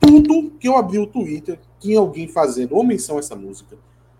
tudo 0.00 0.50
que 0.58 0.66
eu 0.66 0.76
abri 0.76 0.98
o 0.98 1.06
Twitter 1.06 1.58
tinha 1.78 1.98
alguém 1.98 2.26
fazendo 2.26 2.74
ou 2.74 2.82
menção 2.82 3.16
a 3.16 3.18
essa 3.18 3.36
música, 3.36 3.76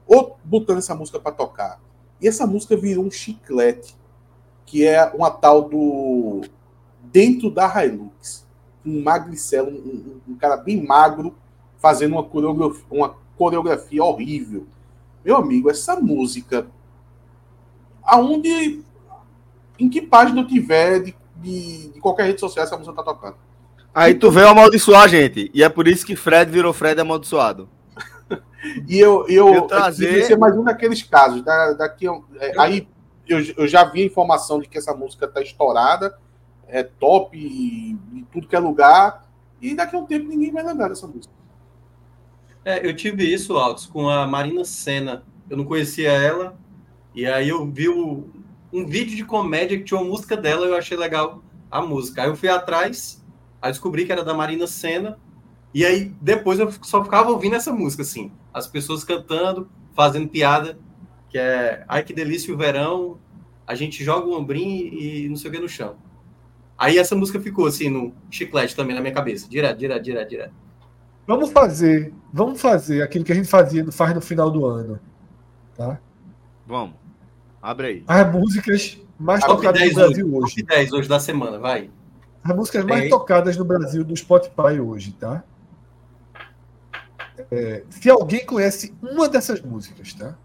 ou 0.07 0.37
botando 0.45 0.79
essa 0.79 0.95
música 0.95 1.19
para 1.19 1.33
tocar. 1.33 1.81
E 2.21 2.29
essa 2.29 2.47
música 2.47 2.77
virou 2.77 3.05
um 3.05 3.11
chiclete, 3.11 3.97
que 4.67 4.87
é 4.87 5.03
uma 5.15 5.31
tal 5.31 5.63
do 5.69 6.43
Dentro 7.03 7.51
da 7.51 7.67
Hilux. 7.83 8.45
Um 8.85 9.03
magricelo, 9.03 9.71
um, 9.71 9.75
um- 10.29 10.33
um 10.33 10.37
cara 10.37 10.59
bem 10.59 10.85
magro, 10.87 11.35
fazendo 11.79 12.13
uma 12.13 12.23
coreografia, 12.25 12.85
uma 12.91 13.17
coreografia 13.37 14.03
horrível. 14.03 14.67
Meu 15.25 15.37
amigo, 15.37 15.71
essa 15.71 15.97
música, 15.97 16.67
aonde, 18.03 18.83
em 19.79 19.89
que 19.89 20.03
página 20.03 20.41
eu 20.41 20.47
tiver 20.47 21.01
de, 21.01 21.17
de, 21.37 21.89
de 21.93 22.01
qualquer 22.01 22.27
rede 22.27 22.41
social, 22.41 22.65
essa 22.65 22.77
música 22.77 22.95
tá 22.97 23.03
tocando. 23.03 23.37
Aí 23.95 24.15
tu 24.15 24.31
veio 24.31 24.49
amaldiçoar 24.49 25.03
a 25.03 25.09
gente. 25.09 25.51
E 25.55 25.63
é 25.63 25.69
por 25.69 25.87
isso 25.87 26.05
que 26.05 26.17
Fred 26.17 26.51
virou 26.51 26.73
Fred 26.73 27.01
amaldiçoado. 27.01 27.69
E 28.89 28.99
eu, 28.99 29.27
eu, 29.29 29.55
Eu 29.55 29.63
trazer- 29.67 30.25
ser 30.25 30.39
mais 30.39 30.57
um 30.57 30.65
daqueles 30.65 31.03
casos. 31.03 31.43
Da, 31.43 31.75
daqui, 31.75 32.07
é, 32.41 32.59
aí 32.59 32.89
eu, 33.29 33.39
eu 33.59 33.69
já 33.69 33.85
vi 33.85 34.03
a 34.03 34.07
informação 34.07 34.59
de 34.59 34.67
que 34.67 34.79
essa 34.79 34.95
música 34.95 35.29
tá 35.29 35.43
estourada, 35.43 36.19
é 36.67 36.83
top 36.83 37.37
em 37.39 38.27
tudo 38.33 38.49
que 38.49 38.57
é 38.57 38.59
lugar, 38.59 39.29
e 39.61 39.75
daqui 39.75 39.95
a 39.95 39.99
um 39.99 40.07
tempo 40.07 40.27
ninguém 40.29 40.51
vai 40.51 40.65
lembrar 40.65 40.89
dessa 40.89 41.07
música. 41.07 41.33
É, 42.65 42.87
eu 42.87 42.95
tive 42.95 43.25
isso, 43.33 43.57
Altos, 43.57 43.87
com 43.87 44.09
a 44.09 44.27
Marina 44.27 44.65
Senna. 44.65 45.25
Eu 45.51 45.57
não 45.57 45.65
conhecia 45.65 46.11
ela, 46.11 46.59
e 47.15 47.27
aí 47.27 47.49
eu 47.49 47.67
vi 47.71 47.89
o- 47.89 48.25
um 48.73 48.87
vídeo 48.87 49.17
de 49.17 49.25
comédia 49.25 49.79
que 49.79 49.85
tinha 49.85 50.01
uma 50.01 50.09
música 50.09 50.37
dela, 50.37 50.67
eu 50.67 50.77
achei 50.77 50.97
legal 50.97 51.43
a 51.71 51.83
música. 51.83 52.23
Aí 52.23 52.29
eu 52.29 52.37
fui 52.37 52.49
atrás, 52.49 53.23
aí 53.61 53.71
descobri 53.71 54.07
que 54.07 54.13
era 54.13 54.25
da 54.25 54.35
Marina 54.35 54.67
Senna, 54.67 55.19
e 55.75 55.85
aí 55.85 56.13
depois 56.21 56.59
eu 56.59 56.71
só 56.83 57.05
ficava 57.05 57.31
ouvindo 57.31 57.57
essa 57.57 57.73
música, 57.73 58.03
assim. 58.03 58.33
As 58.53 58.67
pessoas 58.67 59.05
cantando, 59.05 59.69
fazendo 59.95 60.29
piada, 60.29 60.79
que 61.31 61.39
é 61.39 61.85
ai 61.89 62.03
que 62.05 62.13
delícia 62.15 62.55
o 62.55 62.57
verão, 62.57 63.19
a 63.67 63.75
gente 63.75 64.05
joga 64.05 64.27
o 64.27 64.39
ombrinho 64.39 64.87
e 64.95 65.29
não 65.29 65.37
sei 65.37 65.51
o 65.51 65.55
que 65.55 65.61
no 65.61 65.69
chão. 65.69 65.97
Aí 66.79 66.99
essa 66.99 67.17
música 67.17 67.41
ficou 67.41 67.67
assim 67.67 67.91
no 67.91 68.15
chiclete 68.31 68.77
também 68.77 68.95
na 68.97 69.03
minha 69.03 69.15
cabeça, 69.15 69.49
direto, 69.49 69.79
direto, 69.79 70.03
direto, 70.05 70.29
direto. 70.31 70.55
Vamos 71.27 71.51
fazer, 71.51 72.13
vamos 72.33 72.61
fazer 72.61 73.03
aquilo 73.03 73.25
que 73.25 73.33
a 73.33 73.35
gente 73.35 73.49
fazia, 73.49 73.91
faz 73.91 74.15
no 74.15 74.21
final 74.21 74.51
do 74.51 74.67
ano. 74.67 75.01
Tá? 75.75 75.99
Vamos. 76.67 76.97
Abre 77.63 77.87
aí. 77.87 78.05
As 78.07 78.31
músicas 78.33 78.99
mais 79.19 79.41
Top 79.41 79.57
tocadas 79.57 79.81
10 79.81 79.93
no 79.93 80.01
Brasil 80.01 80.27
hoje, 80.27 80.45
hoje. 80.45 80.57
top 80.57 80.67
10 80.69 80.93
hoje 80.93 81.09
da 81.09 81.21
semana, 81.21 81.59
vai. 81.59 81.91
As 82.43 82.55
músicas 82.55 82.85
mais 82.85 83.09
tocadas 83.09 83.57
no 83.57 83.65
Brasil 83.65 84.05
do 84.05 84.15
Spotify 84.15 84.79
hoje, 84.81 85.13
tá? 85.13 85.43
É, 87.51 87.83
se 87.91 88.09
alguém 88.11 88.45
conhece 88.45 88.95
uma 89.03 89.29
dessas 89.29 89.61
músicas, 89.61 90.13
tá? 90.15 90.37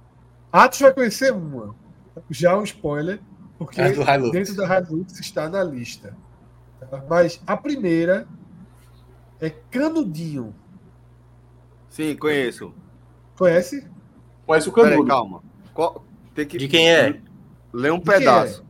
Atos 0.52 0.80
vai 0.80 0.94
conhecer 0.94 1.34
uma. 1.34 1.76
Já 2.30 2.58
um 2.58 2.64
spoiler, 2.64 3.20
porque 3.58 3.82
A 3.82 3.92
do 3.92 4.02
Hilux. 4.02 4.32
dentro 4.32 4.56
da 4.56 4.80
Hilux 4.80 5.20
está 5.20 5.50
na 5.50 5.64
lista. 5.64 6.16
tá? 6.90 7.04
Mas 7.10 7.42
a 7.46 7.56
primeira 7.58 8.28
é 9.40 9.50
Canudinho. 9.50 10.56
Sim, 11.90 12.16
conheço. 12.16 12.74
Conhece? 13.38 13.88
Conhece 14.46 14.70
o 14.70 14.74
Peraí, 14.74 14.92
Canudo. 14.92 15.08
calma. 15.08 15.44
Qual- 15.74 16.06
Tem 16.36 16.46
que 16.48 16.58
De 16.58 16.68
quem 16.68 16.90
é? 16.90 17.20
ler 17.74 17.92
um 17.92 17.98
De 18.00 18.06
quem 18.06 18.20
pedaço. 18.20 18.64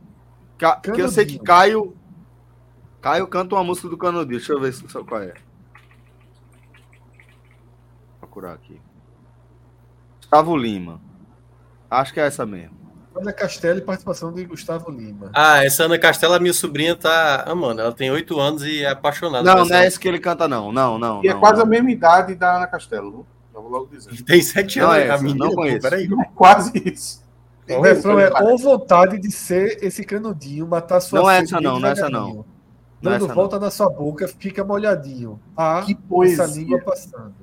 Ca- 0.58 0.76
Que 0.80 1.00
eu 1.00 1.08
sei 1.08 1.24
que. 1.26 1.38
Caio 1.38 1.94
Caio 3.00 3.26
canta 3.28 3.54
uma 3.54 3.64
música 3.64 3.88
do 3.88 3.96
Canudinho. 3.96 4.38
Deixa 4.38 4.52
eu 4.52 4.60
ver 4.60 4.72
se 4.74 4.82
qual 5.04 5.22
é. 5.22 5.28
Vou 5.32 5.34
procurar 8.20 8.52
aqui. 8.54 8.78
Gustavo 10.18 10.54
Lima. 10.56 11.00
Acho 11.90 12.12
que 12.12 12.20
é 12.20 12.26
essa 12.26 12.44
mesmo. 12.44 12.76
Ana 13.14 13.32
Castela 13.32 13.78
e 13.78 13.82
participação 13.82 14.32
de 14.32 14.44
Gustavo 14.44 14.90
Lima. 14.90 15.30
Ah, 15.34 15.64
essa 15.64 15.84
Ana 15.84 15.98
Castela, 15.98 16.38
minha 16.38 16.52
sobrinha, 16.54 16.94
tá 16.94 17.44
amando. 17.46 17.80
Ela 17.80 17.92
tem 17.92 18.10
oito 18.10 18.38
anos 18.38 18.62
e 18.62 18.82
é 18.82 18.90
apaixonada. 18.90 19.42
Não, 19.42 19.64
não 19.64 19.76
é 19.76 19.86
esse 19.86 19.98
que 19.98 20.06
ele 20.08 20.18
canta, 20.18 20.46
não. 20.46 20.70
Não, 20.72 20.98
não. 20.98 21.22
E 21.24 21.28
é 21.28 21.32
não, 21.34 21.40
quase 21.40 21.56
não. 21.56 21.64
a 21.64 21.66
mesma 21.66 21.90
idade 21.90 22.34
da 22.34 22.56
Ana 22.56 22.66
Castelo. 22.66 23.26
Já 23.52 23.60
vou 23.60 23.70
logo 23.70 23.86
dizer. 23.86 24.22
Tem 24.22 24.40
sete 24.40 24.78
Não 24.78 24.90
anos. 24.90 24.98
é 24.98 25.10
a 25.10 25.14
essa, 25.14 25.22
menina, 25.24 25.46
não 25.46 25.54
conheço. 25.54 25.80
Peraí. 25.80 26.04
É 26.06 26.24
quase 26.34 26.72
isso. 26.86 27.22
O 27.68 27.80
refrão 27.82 28.18
é 28.18 28.30
ou 28.42 28.58
vontade 28.58 29.18
de 29.18 29.30
ser 29.30 29.78
esse 29.82 30.02
canudinho, 30.04 30.66
matar 30.66 31.00
sua 31.00 31.20
Não 31.20 31.30
é 31.30 31.38
essa 31.38 31.60
não, 31.60 31.78
não 31.78 31.88
é 31.88 31.92
essa 31.92 32.08
não. 32.08 32.44
Não 33.00 33.12
é 33.12 33.18
Dando 33.18 33.24
essa 33.26 33.34
volta 33.34 33.58
na 33.58 33.70
sua 33.70 33.88
boca, 33.88 34.28
fica 34.28 34.64
molhadinho. 34.64 35.40
Ah, 35.56 35.82
Que 35.84 35.92
essa 35.92 36.02
poesia. 36.08 36.46
língua 36.46 36.80
passando. 36.80 37.34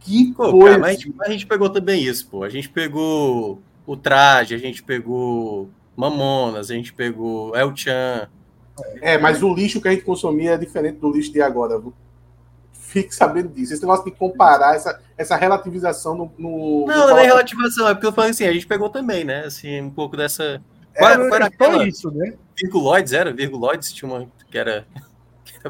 Que 0.00 0.32
Pô, 0.34 0.52
coisa. 0.52 0.66
cara, 0.66 0.78
mas 0.78 0.98
a 0.98 1.00
gente, 1.00 1.14
a 1.20 1.30
gente 1.30 1.46
pegou 1.46 1.70
também 1.70 2.04
isso, 2.04 2.28
pô. 2.28 2.44
A 2.44 2.48
gente 2.50 2.68
pegou 2.68 3.60
o 3.86 3.96
traje, 3.96 4.54
a 4.54 4.58
gente 4.58 4.82
pegou 4.82 5.70
Mamonas, 5.96 6.70
a 6.70 6.74
gente 6.74 6.92
pegou 6.92 7.54
El 7.56 7.74
Chan. 7.76 8.28
É, 9.00 9.16
mas 9.18 9.42
o 9.42 9.54
lixo 9.54 9.80
que 9.80 9.88
a 9.88 9.92
gente 9.92 10.04
consumia 10.04 10.52
é 10.52 10.58
diferente 10.58 10.98
do 10.98 11.10
lixo 11.10 11.32
de 11.32 11.40
agora. 11.40 11.78
viu? 11.78 11.92
Fique 12.72 13.14
sabendo 13.14 13.48
disso. 13.48 13.72
Esse 13.72 13.82
negócio 13.82 14.04
de 14.04 14.10
comparar, 14.12 14.74
essa, 14.74 15.00
essa 15.16 15.36
relativização 15.36 16.14
no. 16.14 16.32
no 16.38 16.86
Não, 16.86 17.08
não 17.08 17.10
é 17.10 17.20
nem 17.20 17.26
relativação, 17.26 17.88
é 17.88 17.94
porque 17.94 18.06
eu 18.06 18.12
falei 18.12 18.30
assim, 18.30 18.46
a 18.46 18.52
gente 18.52 18.66
pegou 18.66 18.88
também, 18.88 19.24
né? 19.24 19.44
Assim, 19.44 19.80
um 19.80 19.90
pouco 19.90 20.16
dessa. 20.16 20.60
Qual 20.96 21.10
era, 21.10 21.28
qual 21.28 21.34
era 21.34 21.44
É 21.44 21.48
aquela? 21.48 21.88
isso, 21.88 22.10
né? 22.10 22.34
Virguloides, 22.56 23.12
era? 23.12 23.32
Virguloides 23.32 23.92
tinha 23.92 24.10
uma 24.10 24.28
que 24.48 24.58
era. 24.58 24.86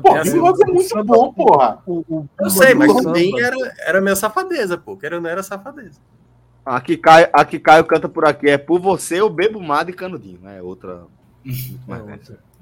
Pô, 0.03 0.15
assim. 0.15 0.33
Virguloides 0.33 0.61
é 0.61 0.67
muito 0.67 1.05
bom, 1.05 1.33
porra. 1.33 1.83
O, 1.87 2.05
o, 2.09 2.29
Eu 2.41 2.51
sei, 2.51 2.75
mas 2.75 2.91
o 2.91 3.03
também 3.03 3.41
era, 3.41 3.57
era 3.87 4.01
meio 4.01 4.17
safadeza, 4.17 4.77
pô. 4.77 4.97
Que 4.97 5.07
era, 5.07 5.21
não 5.21 5.31
era 5.31 5.43
safadeza. 5.43 5.99
Aqui 6.65 6.97
Caio, 6.97 7.29
aqui 7.33 7.59
Caio 7.59 7.85
canta 7.85 8.09
por 8.09 8.25
aqui. 8.25 8.49
É 8.49 8.59
por 8.59 8.81
você, 8.81 9.21
eu 9.21 9.29
bebo 9.29 9.61
mar 9.61 9.85
de 9.85 9.93
canudinho. 9.93 10.41
É 10.49 10.63
outra. 10.63 11.05
muito 11.45 11.81
mais 11.87 12.31
É. 12.31 12.55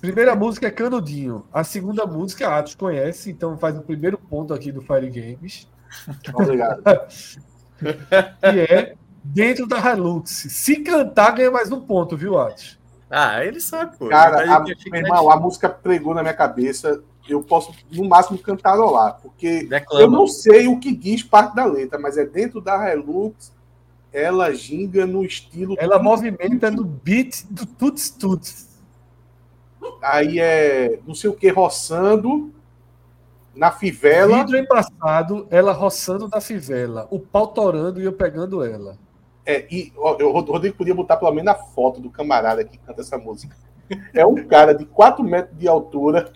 Primeira 0.00 0.34
música 0.34 0.66
é 0.66 0.70
Canudinho. 0.70 1.44
A 1.52 1.62
segunda 1.62 2.06
música 2.06 2.48
a 2.48 2.58
Atos 2.58 2.74
conhece, 2.74 3.30
então 3.30 3.58
faz 3.58 3.76
o 3.76 3.82
primeiro 3.82 4.16
ponto 4.16 4.54
aqui 4.54 4.72
do 4.72 4.80
Fire 4.80 5.10
Games, 5.10 5.68
Obrigado. 6.32 6.82
que 7.78 8.60
é 8.60 8.94
Dentro 9.22 9.66
da 9.66 9.78
Hilux. 9.78 10.30
Se 10.30 10.76
cantar, 10.76 11.32
ganha 11.32 11.50
mais 11.50 11.70
um 11.70 11.80
ponto, 11.80 12.16
viu, 12.16 12.38
Atos? 12.38 12.78
Ah, 13.10 13.44
ele 13.44 13.60
sabe, 13.60 13.96
pô. 13.98 14.08
Cara, 14.08 14.38
a, 14.38 14.96
irmão, 14.96 15.30
a 15.30 15.36
música 15.36 15.68
pregou 15.68 16.14
na 16.14 16.22
minha 16.22 16.34
cabeça. 16.34 17.02
Eu 17.28 17.42
posso, 17.42 17.72
no 17.92 18.08
máximo, 18.08 18.38
cantarolar, 18.38 19.18
porque 19.22 19.64
Declama. 19.64 20.02
eu 20.02 20.10
não 20.10 20.26
sei 20.26 20.66
o 20.66 20.78
que 20.80 20.94
diz 20.94 21.22
parte 21.22 21.54
da 21.54 21.64
letra, 21.64 21.98
mas 21.98 22.16
é 22.16 22.24
dentro 22.24 22.60
da 22.60 22.92
Hilux, 22.92 23.52
ela 24.12 24.52
ginga 24.54 25.06
no 25.06 25.22
estilo. 25.24 25.74
Ela 25.78 26.02
movimenta 26.02 26.70
no 26.70 26.84
beat 26.84 27.44
do 27.50 27.66
Tuts 27.66 28.10
Tuts. 28.10 28.68
Aí 30.02 30.38
é 30.38 30.98
não 31.06 31.14
sei 31.14 31.28
o 31.30 31.34
que 31.34 31.48
roçando 31.50 32.52
na 33.54 33.70
fivela. 33.72 34.38
Vidro 34.38 34.56
embaçado, 34.56 35.46
ela 35.50 35.72
roçando 35.72 36.28
na 36.28 36.40
fivela. 36.40 37.06
O 37.10 37.18
pau 37.18 37.48
torando 37.48 38.00
e 38.00 38.04
eu 38.04 38.12
pegando 38.12 38.62
ela. 38.64 38.96
É, 39.44 39.66
e 39.70 39.92
ó, 39.96 40.16
eu- 40.18 40.34
o 40.34 40.40
Rodrigo 40.40 40.76
podia 40.76 40.94
botar 40.94 41.16
pelo 41.16 41.32
menos 41.32 41.52
a 41.52 41.54
foto 41.56 42.00
do 42.00 42.10
camarada 42.10 42.64
que 42.64 42.78
canta 42.78 43.00
essa 43.00 43.16
música. 43.18 43.56
É 44.12 44.24
um 44.26 44.46
cara 44.46 44.74
de 44.74 44.84
4 44.84 45.24
metros 45.24 45.58
de 45.58 45.66
altura, 45.66 46.32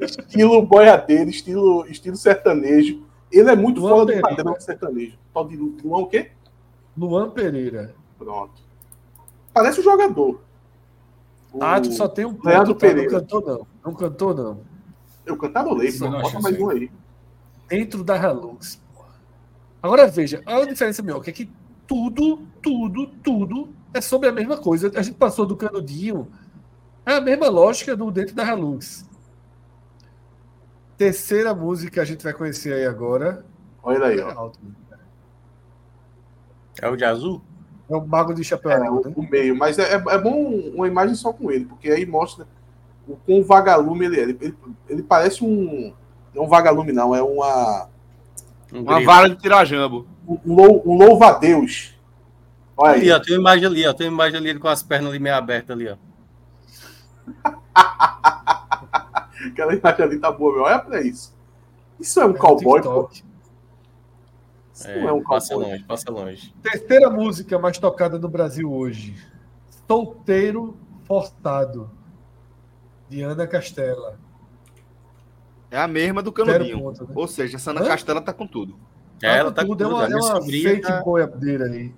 estilo 0.00 0.62
boiadeiro, 0.62 1.30
estilo, 1.30 1.86
estilo 1.86 2.16
sertanejo. 2.16 3.02
Ele 3.30 3.50
é 3.50 3.56
muito 3.56 3.80
Luan 3.80 3.90
fora 3.90 4.00
do 4.02 4.06
Pereira. 4.06 4.28
padrão 4.28 4.60
sertanejo. 4.60 5.18
Tal 5.32 5.48
de 5.48 5.56
Luan 5.56 5.98
o 5.98 6.06
quê? 6.06 6.30
Luan 6.96 7.30
Pereira. 7.30 7.94
Pronto. 8.16 8.62
Parece 9.52 9.80
um 9.80 9.82
jogador. 9.82 10.40
O... 11.52 11.62
Atos 11.62 11.96
só 11.96 12.08
tem 12.08 12.24
um 12.24 12.34
ponto. 12.34 12.48
Leandro 12.48 12.74
tá? 12.74 12.86
Não 12.86 12.94
Pereira. 12.94 13.20
cantou, 13.20 13.40
não. 13.40 13.66
Não 13.84 13.94
cantou, 13.94 14.34
não. 14.34 14.60
Eu 15.26 15.36
cantarolei, 15.36 15.92
pô. 15.92 16.04
não 16.08 16.20
Bota 16.20 16.40
mais 16.40 16.58
um 16.58 16.68
aí. 16.70 16.90
Dentro 17.68 18.04
da 18.04 18.18
porra. 18.18 19.14
Agora 19.82 20.06
veja, 20.06 20.42
a 20.44 20.64
diferença 20.64 21.02
maior 21.02 21.20
que 21.20 21.30
é 21.30 21.32
que 21.32 21.50
tudo, 21.86 22.40
tudo, 22.62 23.06
tudo 23.22 23.68
é 23.92 24.00
sobre 24.00 24.28
a 24.28 24.32
mesma 24.32 24.56
coisa. 24.56 24.90
A 24.94 25.02
gente 25.02 25.16
passou 25.16 25.46
do 25.46 25.56
canudinho. 25.56 26.28
É 27.06 27.14
a 27.14 27.20
mesma 27.20 27.48
lógica 27.48 27.96
do 27.96 28.10
dentro 28.10 28.34
da 28.34 28.44
Hilux. 28.44 29.06
Terceira 30.96 31.52
música 31.54 32.02
a 32.02 32.04
gente 32.04 32.22
vai 32.22 32.32
conhecer 32.32 32.72
aí 32.72 32.86
agora. 32.86 33.44
Olha 33.82 34.06
aí, 34.06 34.18
É 34.20 34.24
ó. 34.24 34.38
alto. 34.38 34.58
É 36.80 36.88
o 36.88 36.96
de 36.96 37.04
azul? 37.04 37.40
É 37.90 37.94
o 37.96 38.06
Mago 38.06 38.32
de 38.34 38.42
Chapéu 38.42 38.70
É, 38.72 38.76
Azul, 38.76 39.02
né? 39.04 39.12
o 39.14 39.22
meio. 39.22 39.56
Mas 39.56 39.78
é, 39.78 39.92
é 39.94 40.18
bom 40.18 40.50
uma 40.74 40.86
imagem 40.88 41.14
só 41.14 41.32
com 41.32 41.50
ele, 41.50 41.64
porque 41.66 41.90
aí 41.90 42.06
mostra 42.06 42.46
o 43.06 43.16
quão 43.16 43.42
vagalume 43.44 44.06
ele 44.06 44.18
é. 44.18 44.22
Ele, 44.22 44.38
ele, 44.40 44.56
ele 44.88 45.02
parece 45.02 45.44
um. 45.44 45.92
Não 46.34 46.44
um 46.44 46.48
vagalume, 46.48 46.92
não. 46.92 47.14
É 47.14 47.22
uma, 47.22 47.88
Um 48.72 48.80
Uma 48.82 49.04
vara 49.04 49.28
de 49.28 49.36
tirajambo. 49.36 50.06
um, 50.26 50.38
lou- 50.54 50.82
um 50.88 50.96
louva-a-Deus. 50.96 51.94
Olha 52.76 52.94
Ali, 52.94 53.02
aí. 53.02 53.12
ó, 53.12 53.20
tem 53.20 53.34
uma 53.38 53.40
imagem 53.52 53.66
ali, 53.66 53.86
ó. 53.86 53.92
Tem 53.92 54.08
uma 54.08 54.14
imagem 54.14 54.38
ali 54.50 54.58
com 54.58 54.66
as 54.68 54.82
pernas 54.82 55.10
ali 55.10 55.18
meio 55.20 55.36
abertas 55.36 55.76
ali, 55.76 55.88
ó. 55.88 55.96
Aquela 59.46 59.74
imagem 59.74 60.04
ali 60.04 60.18
tá 60.18 60.30
boa, 60.32 60.52
meu. 60.54 60.62
Olha 60.64 60.78
pra 60.78 61.00
isso. 61.02 61.34
Isso 62.00 62.20
é 62.20 62.26
um 62.26 62.30
É 62.30 62.38
cowboy, 62.38 62.82
pô. 62.82 63.08
Isso 64.72 64.88
É, 64.88 65.00
não 65.00 65.08
é 65.08 65.12
um 65.12 65.22
passa 65.22 65.54
cowboy. 65.54 65.70
longe, 65.72 65.84
passa 65.84 66.10
longe. 66.10 66.54
Terceira 66.62 67.08
música 67.10 67.58
mais 67.58 67.78
tocada 67.78 68.18
no 68.18 68.28
Brasil 68.28 68.72
hoje. 68.72 69.14
Solteiro 69.86 70.76
Forçado. 71.04 71.90
De 73.08 73.20
Ana 73.22 73.46
Castela. 73.46 74.18
É 75.70 75.78
a 75.78 75.86
mesma 75.86 76.22
do 76.22 76.32
canudinho. 76.32 76.80
ponto, 76.80 77.04
né? 77.04 77.12
Ou 77.14 77.28
seja, 77.28 77.56
essa 77.56 77.70
Ana 77.70 77.82
Hã? 77.82 77.88
Castela 77.88 78.20
tá 78.20 78.32
com 78.32 78.46
tudo. 78.46 78.76
É, 79.22 79.38
ela 79.38 79.52
tá 79.52 79.62
tudo, 79.64 79.84
com 79.84 79.84
é 79.84 79.86
tudo. 79.86 79.94
uma, 79.96 80.04
a 80.04 80.08
minha 80.08 80.18
é 80.18 80.22
uma 80.22 80.36
sobrinha 80.40 80.68
fake 80.70 80.82
tá- 80.86 81.02
boiadeira 81.02 81.64
aí. 81.66 81.94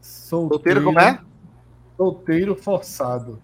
Solteiro, 0.00 0.54
Solteiro 0.54 0.84
como 0.84 1.00
é? 1.00 1.20
Solteiro 1.96 2.54
forçado. 2.56 3.40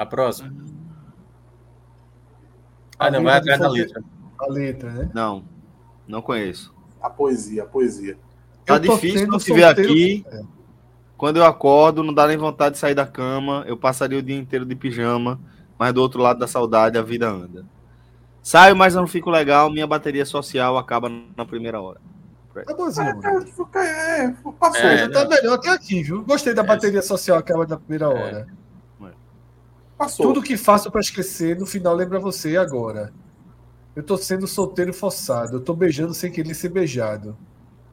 A 0.00 0.06
próxima. 0.06 0.50
A 2.98 3.06
Ah, 3.06 3.10
não, 3.10 3.22
vai 3.22 3.36
atrás 3.36 3.60
da 3.60 3.68
letra. 3.68 4.02
A 4.38 4.46
letra, 4.46 4.90
né? 4.90 5.10
Não, 5.12 5.44
não 6.08 6.22
conheço. 6.22 6.74
A 7.02 7.10
poesia, 7.10 7.64
a 7.64 7.66
poesia. 7.66 8.16
Tá 8.64 8.76
Eu 8.76 8.78
difícil 8.78 9.26
não 9.26 9.38
se 9.38 9.52
ver 9.52 9.64
aqui. 9.64 10.24
É. 10.32 10.40
Quando 11.18 11.36
eu 11.36 11.44
acordo, 11.44 12.02
não 12.02 12.14
dá 12.14 12.26
nem 12.26 12.38
vontade 12.38 12.76
de 12.76 12.78
sair 12.78 12.94
da 12.94 13.06
cama. 13.06 13.62
Eu 13.66 13.76
passaria 13.76 14.18
o 14.18 14.22
dia 14.22 14.36
inteiro 14.38 14.64
de 14.64 14.74
pijama, 14.74 15.38
mas 15.78 15.92
do 15.92 16.00
outro 16.00 16.22
lado 16.22 16.38
da 16.38 16.46
saudade 16.46 16.96
a 16.96 17.02
vida 17.02 17.28
anda. 17.28 17.66
Saio, 18.42 18.74
mas 18.74 18.94
não 18.94 19.06
fico 19.06 19.28
legal. 19.28 19.70
Minha 19.70 19.86
bateria 19.86 20.24
social 20.24 20.78
acaba 20.78 21.10
na 21.36 21.44
primeira 21.44 21.78
hora. 21.78 22.00
Tá 22.66 22.72
bonzinho, 22.74 23.06
É, 23.06 23.12
mano. 23.14 23.46
é, 23.74 24.24
é, 24.24 24.34
passou. 24.58 24.80
É, 24.80 24.96
Já 24.96 25.10
tá 25.10 25.28
melhor 25.28 25.54
até 25.56 25.68
aqui, 25.68 26.02
viu? 26.02 26.24
Gostei 26.24 26.54
da 26.54 26.62
É. 26.62 26.66
bateria 26.66 27.02
social 27.02 27.36
acaba 27.36 27.66
na 27.66 27.76
primeira 27.76 28.08
hora. 28.08 28.46
Passou. 30.00 30.28
Tudo 30.28 30.42
que 30.42 30.56
faço 30.56 30.90
pra 30.90 31.02
esquecer, 31.02 31.58
no 31.58 31.66
final 31.66 31.94
lembra 31.94 32.18
você 32.18 32.56
agora. 32.56 33.12
Eu 33.94 34.02
tô 34.02 34.16
sendo 34.16 34.46
solteiro 34.46 34.94
forçado. 34.94 35.56
Eu 35.56 35.60
tô 35.60 35.74
beijando 35.74 36.14
sem 36.14 36.32
querer 36.32 36.54
ser 36.54 36.70
beijado. 36.70 37.36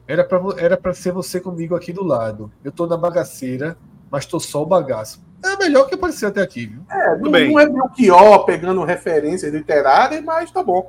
Era 0.06 0.24
pra, 0.24 0.40
era 0.56 0.74
pra 0.78 0.94
ser 0.94 1.12
você 1.12 1.38
comigo 1.38 1.76
aqui 1.76 1.92
do 1.92 2.02
lado. 2.02 2.50
Eu 2.64 2.72
tô 2.72 2.86
na 2.86 2.96
bagaceira, 2.96 3.76
mas 4.10 4.24
tô 4.24 4.40
só 4.40 4.62
o 4.62 4.66
bagaço. 4.66 5.22
É 5.44 5.54
melhor 5.58 5.86
que 5.86 5.96
apareceu 5.96 6.30
até 6.30 6.40
aqui, 6.40 6.64
viu? 6.64 6.82
É, 6.90 7.18
não, 7.18 7.30
bem. 7.30 7.52
não 7.52 7.60
é 7.60 7.68
Belchior 7.68 8.46
pegando 8.46 8.82
referências 8.84 9.52
literárias, 9.52 10.24
mas 10.24 10.50
tá 10.50 10.62
bom. 10.62 10.88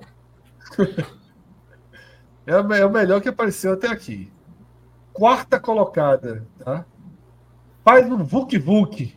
É 2.48 2.80
é 2.80 2.86
o 2.86 2.90
melhor 2.90 3.22
que 3.22 3.30
apareceu 3.30 3.74
até 3.74 3.90
aqui. 3.90 4.32
Quarta 5.14 5.60
colocada, 5.60 6.48
tá? 6.58 6.84
Faz 7.84 8.12
um 8.12 8.24
Vuk 8.24 8.58
Vuk. 8.58 9.16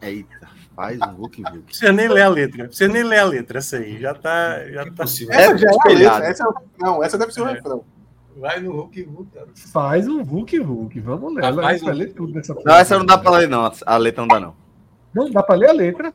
Eita, 0.00 0.41
faz 0.82 1.00
um 1.00 1.20
look 1.20 1.42
look. 1.42 1.64
Você 1.76 1.92
nem 1.92 2.08
lê 2.08 2.22
a 2.22 2.28
letra. 2.28 2.66
Você 2.70 2.88
nem 2.88 3.02
lê 3.02 3.18
a 3.18 3.24
letra, 3.24 3.58
essa 3.58 3.76
aí. 3.76 4.00
Já 4.00 4.14
tá. 4.14 4.64
Já 4.68 4.82
tá... 4.84 4.88
Impossível. 4.88 5.34
Essa 5.34 5.58
já 5.58 5.68
é 5.68 5.72
a 5.72 5.92
letra. 5.92 6.26
Essa, 6.26 6.54
não, 6.78 7.02
essa 7.04 7.16
deve 7.18 7.32
ser 7.32 7.42
o 7.42 7.48
É. 7.48 7.52
refrão. 7.54 7.84
Vai 8.36 8.60
no 8.60 8.72
Hulk 8.72 9.02
Hulk, 9.02 9.30
cara. 9.32 9.46
Faz 9.72 10.08
um 10.08 10.24
Vuk 10.24 10.58
Vuk. 10.58 10.98
Vamos 11.00 11.34
ler. 11.34 11.44
Ah, 11.44 11.50
vai 11.50 11.78
um- 11.80 11.90
ler 11.90 12.12
tudo 12.14 12.32
dessa 12.32 12.54
Não, 12.64 12.74
essa 12.74 12.98
não 12.98 13.04
dá 13.04 13.18
pra 13.18 13.30
ler, 13.32 13.48
não. 13.48 13.70
A 13.86 13.96
letra 13.96 14.22
não 14.22 14.28
dá, 14.28 14.40
não. 14.40 14.54
Não 15.14 15.30
dá 15.30 15.42
pra 15.42 15.54
ler 15.54 15.68
a 15.68 15.72
letra. 15.72 16.12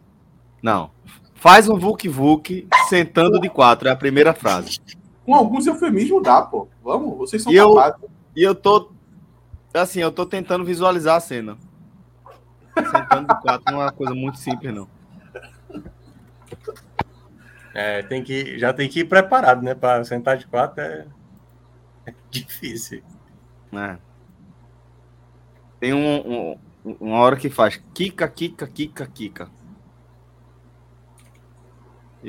Não. 0.61 0.89
Faz 1.35 1.69
um 1.69 1.77
Vuk 1.77 2.09
Vuk 2.09 2.67
sentando 2.89 3.39
de 3.39 3.47
quatro. 3.49 3.87
É 3.87 3.91
a 3.91 3.95
primeira 3.95 4.33
frase. 4.33 4.79
Com 5.23 5.35
alguns 5.35 5.67
eufemismos 5.67 6.23
dá, 6.23 6.41
pô. 6.41 6.67
Vamos, 6.83 7.17
vocês 7.17 7.43
são 7.43 7.51
E 7.53 7.55
eu- 7.55 7.75
capazes. 7.75 8.09
E 8.35 8.43
eu 8.43 8.55
tô 8.55 8.91
Assim, 9.73 9.99
eu 9.99 10.11
tô 10.11 10.25
tentando 10.25 10.65
visualizar 10.65 11.17
a 11.17 11.19
cena. 11.19 11.55
Sentando 12.85 13.27
de 13.27 13.41
quatro 13.41 13.71
não 13.71 13.81
é 13.81 13.85
uma 13.85 13.91
coisa 13.91 14.13
muito 14.13 14.37
simples, 14.37 14.73
não. 14.73 14.87
É, 17.73 18.01
tem 18.03 18.23
que, 18.23 18.57
já 18.57 18.73
tem 18.73 18.89
que 18.89 19.01
ir 19.01 19.05
preparado, 19.05 19.61
né? 19.61 19.75
Para 19.75 20.03
sentar 20.03 20.37
de 20.37 20.47
quatro 20.47 20.81
é, 20.81 21.05
é 22.05 22.13
difícil. 22.31 23.03
É. 23.73 23.97
Tem 25.79 25.93
um, 25.93 26.55
um, 26.85 26.95
uma 26.99 27.19
hora 27.19 27.35
que 27.35 27.49
faz 27.49 27.81
kika, 27.93 28.27
kika, 28.27 28.67
kika, 28.67 29.05
kika. 29.05 29.49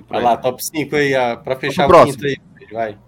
Vai 0.06 0.22
lá, 0.22 0.36
top 0.36 0.62
5 0.62 0.94
aí, 0.94 1.12
para 1.42 1.56
fechar 1.56 1.86
o 1.86 1.88
próximo. 1.88 2.22
quinto 2.22 2.26
aí. 2.26 2.72
Vai. 2.72 2.98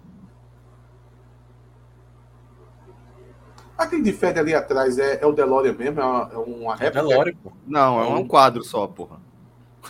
Aquele 3.77 4.03
de 4.03 4.13
Fed 4.13 4.39
ali 4.39 4.53
atrás 4.53 4.99
é, 4.99 5.19
é 5.21 5.25
o 5.25 5.31
DeLorean 5.31 5.73
mesmo? 5.73 5.99
É 5.99 6.05
uma, 6.05 6.29
é 6.31 6.37
uma 6.37 6.75
réplica? 6.75 7.07
DeLorean, 7.07 7.33
pô. 7.43 7.51
Não, 7.65 7.99
é 7.99 8.07
um 8.07 8.27
quadro 8.27 8.63
só, 8.63 8.85
porra. 8.87 9.17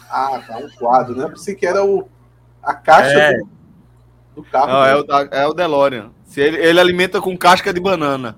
Ah, 0.09 0.41
tá, 0.45 0.57
um 0.57 0.69
quadro, 0.69 1.15
né? 1.15 1.27
Pensei 1.27 1.55
que 1.55 1.65
era 1.65 1.83
o, 1.83 2.07
a 2.63 2.73
caixa 2.73 3.19
é. 3.19 3.37
do, 3.37 3.49
do, 4.35 4.43
carro. 4.43 4.67
Não, 4.67 4.85
é 4.85 4.95
o, 4.95 5.05
é 5.31 5.47
o 5.47 5.53
DeLorean. 5.53 6.11
Se 6.25 6.39
ele, 6.39 6.57
ele 6.57 6.79
alimenta 6.79 7.19
com 7.19 7.37
casca 7.37 7.73
de 7.73 7.79
banana. 7.79 8.37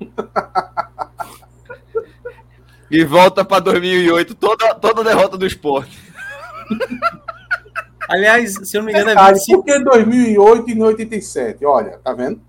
e 2.90 3.04
volta 3.04 3.44
para 3.44 3.60
2008, 3.60 4.34
toda, 4.34 4.74
toda 4.74 5.02
derrota 5.02 5.36
do 5.36 5.46
esporte. 5.46 5.98
Aliás, 8.08 8.54
se 8.62 8.76
eu 8.76 8.82
não 8.82 8.86
me 8.86 8.92
engano, 8.92 9.10
é 9.10 9.32
25... 9.32 9.58
Por 9.58 9.64
que 9.64 9.84
2008 9.84 10.70
e 10.70 10.82
87? 10.82 11.64
Olha, 11.64 11.98
tá 11.98 12.12
vendo? 12.12 12.40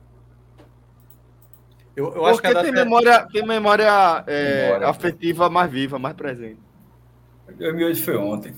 Eu, 1.95 2.13
eu 2.15 2.25
acho 2.25 2.41
que 2.41 2.53
tem 2.53 2.71
memória, 2.71 3.27
tem 3.31 3.45
memória, 3.45 4.23
é, 4.25 4.65
memória 4.65 4.87
afetiva 4.87 5.49
mais 5.49 5.71
viva, 5.71 5.99
mais 5.99 6.15
presente. 6.15 6.59
2008 7.57 8.01
foi 8.01 8.17
ontem. 8.17 8.55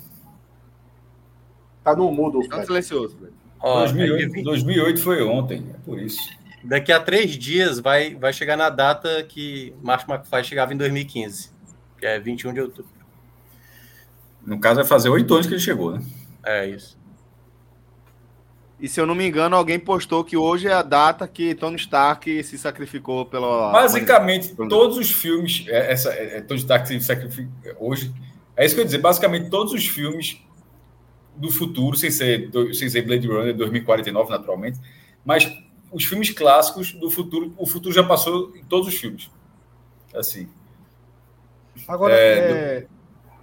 Tá 1.84 1.96
no 1.96 2.12
mudo. 2.12 2.48
Tá 2.48 2.64
silencioso. 2.64 3.18
Ó, 3.60 3.80
2008, 3.80 4.44
2008 4.44 5.02
foi 5.02 5.24
ontem, 5.24 5.66
é 5.74 5.78
por 5.86 6.00
isso. 6.00 6.30
Daqui 6.64 6.92
a 6.92 7.00
três 7.00 7.32
dias 7.32 7.80
vai, 7.80 8.16
vai 8.16 8.34
chegar 8.34 8.58
na 8.58 8.70
data 8.70 9.24
que 9.24 9.74
Martin 9.84 10.12
McFly 10.12 10.44
chegava 10.44 10.74
em 10.74 10.78
2015, 10.78 11.52
que 12.00 12.06
é 12.06 12.20
21 12.20 12.54
de 12.54 12.62
outubro. 12.62 12.92
No 14.46 14.60
caso, 14.60 14.76
vai 14.78 14.86
fazer 14.86 15.10
oito 15.10 15.34
anos 15.34 15.48
que 15.48 15.54
ele 15.54 15.62
chegou, 15.62 15.92
né? 15.92 16.04
É 16.44 16.68
isso. 16.68 16.98
E 18.80 18.90
se 18.90 19.00
eu 19.00 19.06
não 19.06 19.16
me 19.16 19.26
engano, 19.26 19.56
alguém 19.56 19.80
postou 19.80 20.24
que 20.24 20.36
hoje 20.36 20.68
é 20.68 20.74
a 20.74 20.82
data 20.82 21.28
que 21.28 21.56
Tony 21.56 21.78
Stark 21.78 22.44
se 22.44 22.58
sacrificou 22.58 23.26
pela. 23.26 23.72
Basicamente, 23.72 24.54
todos 24.54 24.98
os 24.98 25.12
filmes. 25.12 25.66
É, 25.68 25.94
essa, 25.94 26.14
é, 26.14 26.38
é, 26.38 26.42
Tony 26.42 26.60
Stark 26.60 26.88
se 26.88 27.00
sacrificou 27.00 27.52
hoje. 27.80 28.14
É 28.56 28.66
isso 28.66 28.76
que 28.76 28.82
eu 28.82 28.84
ia 28.84 28.86
dizer. 28.86 28.98
Basicamente, 28.98 29.50
todos 29.50 29.72
os 29.72 29.88
filmes 29.88 30.42
do 31.36 31.50
futuro, 31.50 31.96
sem 31.96 32.12
ser, 32.12 32.50
sem 32.74 32.90
ser 32.90 33.02
Blade 33.04 33.28
Runner 33.28 33.56
2049, 33.56 34.30
naturalmente, 34.30 34.80
mas 35.24 35.50
os 35.92 36.04
filmes 36.04 36.30
clássicos 36.30 36.92
do 36.94 37.10
futuro, 37.10 37.54
o 37.58 37.66
futuro 37.66 37.94
já 37.94 38.04
passou 38.04 38.54
em 38.56 38.64
todos 38.64 38.88
os 38.90 38.96
filmes. 38.96 39.30
Assim. 40.14 40.50
Agora, 41.88 42.14
é. 42.14 42.82
Do... 42.82 42.88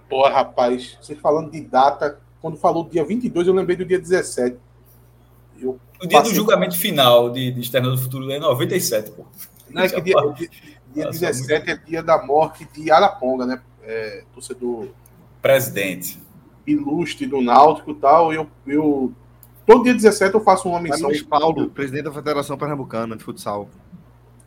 Pô, 0.09 0.27
rapaz, 0.27 0.97
você 1.01 1.15
falando 1.15 1.49
de 1.49 1.61
data, 1.61 2.19
quando 2.39 2.57
falou 2.57 2.87
dia 2.87 3.03
22, 3.03 3.47
eu 3.47 3.53
lembrei 3.53 3.75
do 3.75 3.85
dia 3.85 3.99
17 3.99 4.57
eu 5.63 5.79
o 6.03 6.07
dia 6.07 6.21
do 6.21 6.33
julgamento 6.33 6.77
final 6.77 7.29
de, 7.29 7.51
de 7.51 7.61
Externo 7.61 7.91
do 7.91 7.97
Futuro 7.97 8.29
é 8.29 8.37
97, 8.37 9.11
pô. 9.11 9.25
Não, 9.69 9.83
é 9.83 9.89
que 9.89 10.01
dia, 10.01 10.15
dia, 10.35 10.49
dia 10.93 11.05
17 11.09 11.71
é 11.71 11.75
dia 11.77 12.03
da 12.03 12.21
morte 12.21 12.67
de 12.73 12.91
Araponga, 12.91 13.45
né? 13.45 13.61
É, 13.83 14.23
torcedor. 14.33 14.89
Presidente. 15.41 16.21
Ilustre 16.67 17.25
do 17.25 17.41
Náutico 17.41 17.91
e 17.91 17.95
tal. 17.95 18.33
Eu, 18.33 18.47
eu, 18.67 19.13
todo 19.65 19.83
dia 19.83 19.93
17 19.93 20.33
eu 20.35 20.41
faço 20.41 20.67
uma 20.67 20.81
missão. 20.81 21.07
Luiz 21.07 21.21
Paulo, 21.21 21.69
presidente 21.69 22.03
da 22.03 22.11
Federação 22.11 22.57
Pernambucana 22.57 23.15
de 23.15 23.23
Futsal. 23.23 23.69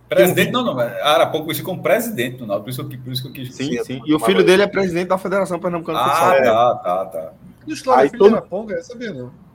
Presidente, 0.07 0.53
não, 0.53 0.63
não. 0.63 0.79
Araponga 0.79 1.45
conhecido 1.45 1.65
como 1.65 1.83
presidente 1.83 2.37
do 2.37 2.47
Náutico, 2.47 2.65
por 2.65 2.71
isso, 2.71 2.89
que, 2.89 2.99
por 2.99 3.13
isso 3.13 3.23
que 3.23 3.29
eu 3.29 3.33
quis. 3.33 3.55
Sim, 3.55 3.83
sim. 3.83 4.03
E 4.05 4.15
o 4.15 4.21
filho 4.21 4.45
dele 4.45 4.63
é 4.63 4.67
presidente 4.67 5.09
da 5.09 5.19
Federação 5.19 5.59
Pernambucana 5.59 5.99
de 5.99 6.05
ah, 6.05 6.13
Futsal. 6.13 6.33
Ah, 6.33 6.75
tá, 6.75 6.77
tá, 6.77 7.07
tá. 7.07 7.33
E 7.67 7.73
o 7.73 7.75
história 7.75 8.03
Aí, 8.05 8.11
todo... 8.11 8.29
de 8.29 8.37
Araponga, 8.37 8.75
eu 8.75 8.85
sabia 8.85 9.13
não. 9.13 9.46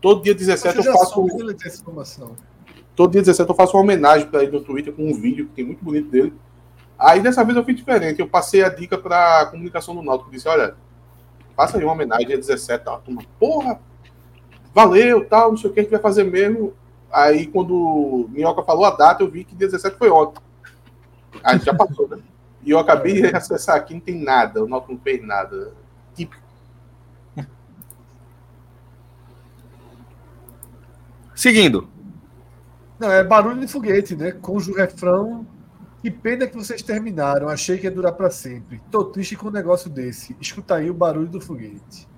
Todo 0.00 0.22
dia 0.22 0.34
17 0.34 0.78
eu, 0.78 0.84
eu 0.84 0.92
faço. 0.92 1.26
Todo 2.94 3.12
dia 3.12 3.22
17 3.22 3.48
eu 3.48 3.54
faço 3.54 3.76
uma 3.76 3.82
homenagem 3.82 4.26
para 4.28 4.42
ele 4.42 4.52
no 4.52 4.60
Twitter 4.60 4.92
com 4.92 5.08
um 5.08 5.14
vídeo 5.14 5.46
que 5.46 5.52
tem 5.54 5.64
muito 5.64 5.84
bonito 5.84 6.08
dele. 6.08 6.34
Aí 6.98 7.20
dessa 7.20 7.44
vez 7.44 7.56
eu 7.56 7.64
fiz 7.64 7.76
diferente. 7.76 8.20
Eu 8.20 8.28
passei 8.28 8.62
a 8.62 8.68
dica 8.68 8.98
para 8.98 9.42
a 9.42 9.46
comunicação 9.46 9.94
do 9.94 10.02
Náutico. 10.02 10.30
Disse: 10.30 10.48
olha, 10.48 10.74
faça 11.56 11.78
aí 11.78 11.84
uma 11.84 11.92
homenagem 11.92 12.26
dia 12.26 12.36
17. 12.36 12.84
Tá? 12.84 12.98
Turma, 12.98 13.22
porra, 13.38 13.80
valeu, 14.74 15.24
tal, 15.24 15.50
não 15.50 15.56
sei 15.56 15.70
o 15.70 15.72
que 15.72 15.80
a 15.80 15.82
gente 15.82 15.92
vai 15.92 16.00
fazer 16.00 16.24
mesmo. 16.24 16.74
Aí 17.10 17.46
quando 17.46 18.28
Minhoca 18.30 18.62
falou 18.62 18.84
a 18.84 18.90
data, 18.90 19.22
eu 19.22 19.30
vi 19.30 19.44
que 19.44 19.54
dia 19.54 19.68
17 19.68 19.96
foi 19.96 20.10
ontem. 20.10 20.42
Aí 21.42 21.58
já 21.60 21.74
passou, 21.74 22.08
né? 22.08 22.18
E 22.64 22.70
eu 22.70 22.78
acabei 22.78 23.14
de 23.22 23.34
acessar 23.34 23.76
aqui, 23.76 23.94
não 23.94 24.00
tem 24.00 24.22
nada. 24.22 24.62
O 24.62 24.68
Náutico 24.68 24.92
não 24.92 25.00
fez 25.00 25.24
nada. 25.24 25.72
Típico. 26.14 26.47
Seguindo. 31.38 31.88
Não, 32.98 33.12
é 33.12 33.22
barulho 33.22 33.60
de 33.60 33.68
foguete, 33.68 34.16
né? 34.16 34.32
Com 34.32 34.56
o 34.56 34.74
refrão. 34.74 35.46
Que 36.02 36.10
pena 36.10 36.48
que 36.48 36.56
vocês 36.56 36.82
terminaram. 36.82 37.48
Achei 37.48 37.78
que 37.78 37.84
ia 37.84 37.92
durar 37.92 38.12
para 38.14 38.28
sempre. 38.28 38.82
Tô 38.90 39.04
triste 39.04 39.36
com 39.36 39.46
um 39.46 39.52
negócio 39.52 39.88
desse. 39.88 40.36
Escuta 40.40 40.74
aí 40.74 40.90
o 40.90 40.94
barulho 40.94 41.28
do 41.28 41.40
foguete. 41.40 42.08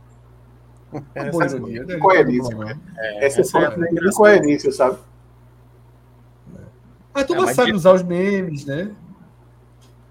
É, 1.14 1.30
boa 1.30 1.44
ironia, 1.44 1.84
né? 1.84 1.98
Coerência. 1.98 2.56
Né? 2.56 2.80
É, 2.98 3.26
essa 3.26 3.58
é 3.58 3.66
a 3.66 4.08
incoerência, 4.08 4.72
sabe? 4.72 4.98
A 7.14 7.22
turma 7.22 7.48
é, 7.48 7.54
sabe 7.54 7.72
usar 7.72 7.92
os 7.92 8.02
memes, 8.02 8.64
né? 8.64 8.90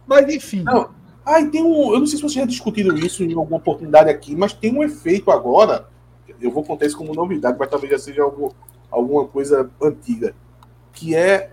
Mas 0.08 0.34
enfim. 0.34 0.64
Não. 0.64 0.92
Ah, 1.26 1.44
tem 1.46 1.62
um. 1.62 1.94
Eu 1.94 2.00
não 2.00 2.08
sei 2.08 2.16
se 2.16 2.22
vocês 2.22 2.34
já 2.34 2.46
discutiram 2.46 2.96
isso 2.96 3.26
em 3.26 3.34
alguma 3.34 3.58
oportunidade 3.58 4.10
aqui, 4.10 4.38
mas 4.38 4.54
tem 4.54 4.74
um 4.74 4.82
efeito 4.82 5.32
agora. 5.32 5.90
Eu 6.40 6.50
vou 6.50 6.64
contar 6.64 6.86
isso 6.86 6.98
como 6.98 7.14
novidade, 7.14 7.58
mas 7.60 7.70
talvez 7.70 7.92
já 7.92 8.00
seja 8.00 8.24
algo 8.24 8.56
alguma 8.92 9.26
coisa 9.26 9.70
antiga, 9.82 10.36
que 10.94 11.16
é 11.16 11.52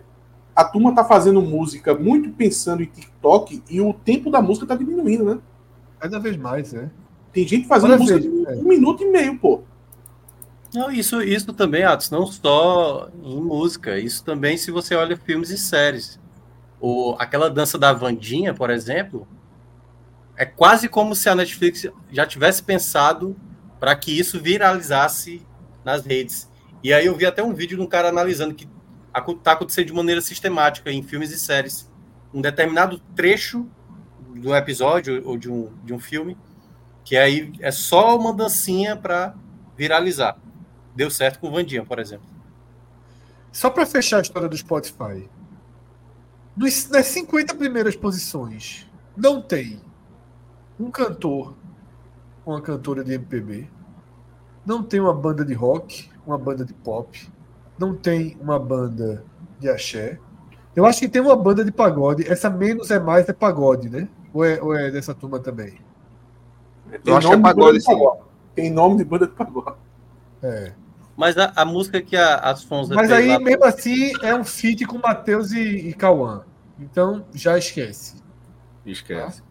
a 0.54 0.64
turma 0.64 0.94
tá 0.94 1.04
fazendo 1.04 1.42
música 1.42 1.94
muito 1.94 2.30
pensando 2.30 2.82
em 2.82 2.86
TikTok 2.86 3.62
e 3.68 3.80
o 3.80 3.92
tempo 3.92 4.30
da 4.30 4.40
música 4.40 4.66
tá 4.66 4.74
diminuindo, 4.74 5.24
né? 5.24 5.38
Cada 6.00 6.18
vez 6.18 6.36
mais, 6.36 6.72
né? 6.72 6.90
Tem 7.32 7.46
gente 7.46 7.68
fazendo 7.68 7.90
Cada 7.90 8.02
música 8.02 8.18
vez, 8.18 8.32
de 8.32 8.46
é. 8.48 8.56
um 8.56 8.64
minuto 8.64 9.02
e 9.02 9.10
meio, 9.10 9.38
pô. 9.38 9.60
Não, 10.74 10.90
isso, 10.90 11.22
isso 11.22 11.52
também, 11.52 11.84
Atos, 11.84 12.10
não 12.10 12.26
só 12.26 13.08
em 13.22 13.40
música, 13.40 13.98
isso 13.98 14.24
também 14.24 14.56
se 14.56 14.70
você 14.70 14.94
olha 14.94 15.16
filmes 15.16 15.50
e 15.50 15.58
séries. 15.58 16.18
O, 16.80 17.14
aquela 17.18 17.50
dança 17.50 17.78
da 17.78 17.92
Vandinha, 17.92 18.54
por 18.54 18.70
exemplo, 18.70 19.26
é 20.36 20.44
quase 20.44 20.88
como 20.88 21.14
se 21.14 21.28
a 21.28 21.34
Netflix 21.34 21.86
já 22.10 22.26
tivesse 22.26 22.62
pensado 22.62 23.36
para 23.78 23.94
que 23.94 24.18
isso 24.18 24.40
viralizasse 24.40 25.42
nas 25.84 26.04
redes. 26.04 26.48
E 26.86 26.92
aí 26.92 27.06
eu 27.06 27.16
vi 27.16 27.26
até 27.26 27.42
um 27.42 27.52
vídeo 27.52 27.76
de 27.76 27.82
um 27.82 27.86
cara 27.88 28.10
analisando 28.10 28.54
que 28.54 28.68
está 29.12 29.50
acontecendo 29.50 29.86
de 29.86 29.92
maneira 29.92 30.20
sistemática 30.20 30.88
em 30.88 31.02
filmes 31.02 31.32
e 31.32 31.36
séries. 31.36 31.90
Um 32.32 32.40
determinado 32.40 33.00
trecho 33.16 33.68
um 34.48 34.54
episódio 34.54 35.20
ou 35.26 35.36
de 35.36 35.50
um, 35.50 35.68
de 35.82 35.92
um 35.92 35.98
filme, 35.98 36.38
que 37.04 37.16
aí 37.16 37.52
é 37.58 37.72
só 37.72 38.16
uma 38.16 38.32
dancinha 38.32 38.94
para 38.94 39.34
viralizar. 39.76 40.38
Deu 40.94 41.10
certo 41.10 41.40
com 41.40 41.48
o 41.48 41.50
Vandinha, 41.50 41.84
por 41.84 41.98
exemplo. 41.98 42.28
Só 43.50 43.68
para 43.68 43.84
fechar 43.84 44.18
a 44.18 44.22
história 44.22 44.48
do 44.48 44.56
Spotify. 44.56 45.28
nas 46.56 47.06
50 47.06 47.56
primeiras 47.56 47.96
posições, 47.96 48.88
não 49.16 49.42
tem 49.42 49.80
um 50.78 50.88
cantor, 50.88 51.56
uma 52.46 52.62
cantora 52.62 53.02
de 53.02 53.14
MPB, 53.14 53.68
não 54.64 54.84
tem 54.84 55.00
uma 55.00 55.12
banda 55.12 55.44
de 55.44 55.52
rock, 55.52 56.14
uma 56.26 56.36
banda 56.36 56.64
de 56.64 56.74
pop, 56.74 57.28
não 57.78 57.94
tem 57.94 58.36
uma 58.40 58.58
banda 58.58 59.24
de 59.58 59.68
axé. 59.68 60.18
Eu 60.74 60.84
acho 60.84 61.00
que 61.00 61.08
tem 61.08 61.22
uma 61.22 61.36
banda 61.36 61.64
de 61.64 61.72
pagode. 61.72 62.30
Essa 62.30 62.50
menos 62.50 62.90
é 62.90 62.98
mais 62.98 63.28
é 63.28 63.32
pagode, 63.32 63.88
né? 63.88 64.08
Ou 64.34 64.44
é, 64.44 64.60
ou 64.60 64.74
é 64.74 64.90
dessa 64.90 65.14
turma 65.14 65.38
também? 65.38 65.78
Tem 66.90 67.00
Eu 67.06 67.16
acho 67.16 67.28
que 67.28 67.34
é 67.34 67.38
pagode, 67.38 67.80
sim. 67.80 68.08
Tem 68.54 68.70
nome 68.70 68.96
de 68.96 69.04
banda 69.04 69.26
de 69.26 69.32
pagode. 69.32 69.76
É. 70.42 70.72
Mas 71.16 71.38
a, 71.38 71.52
a 71.56 71.64
música 71.64 72.02
que 72.02 72.14
a, 72.14 72.36
as 72.36 72.62
Fonza 72.62 72.94
Mas 72.94 73.10
aí, 73.10 73.28
lá... 73.28 73.40
mesmo 73.40 73.64
assim, 73.64 74.12
é 74.22 74.34
um 74.34 74.44
feat 74.44 74.84
com 74.84 74.98
Matheus 74.98 75.50
e, 75.52 75.88
e 75.88 75.94
Cauã. 75.94 76.44
Então, 76.78 77.24
já 77.32 77.56
esquece. 77.56 78.22
Esquece. 78.84 79.42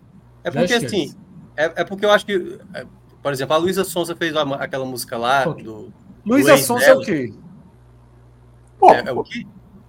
É 0.43 0.51
porque, 0.51 0.73
assim, 0.73 1.15
é, 1.57 1.65
é, 1.77 1.83
porque 1.83 2.05
eu 2.05 2.11
acho 2.11 2.23
que, 2.23 2.59
é, 2.71 2.85
por 3.21 3.33
exemplo, 3.33 3.55
a 3.55 3.57
Luísa 3.57 3.83
Sonza 3.83 4.15
fez 4.15 4.35
aquela 4.35 4.85
música 4.85 5.17
lá 5.17 5.43
do 5.45 5.91
Luísa 6.25 6.57
Sonza 6.57 6.85
é 6.85 6.93
o 6.93 7.01
quê? 7.01 7.33
Pop. 8.79 8.95
É, 8.95 9.09
é, 9.09 9.11
o 9.11 9.23
quê? 9.23 9.45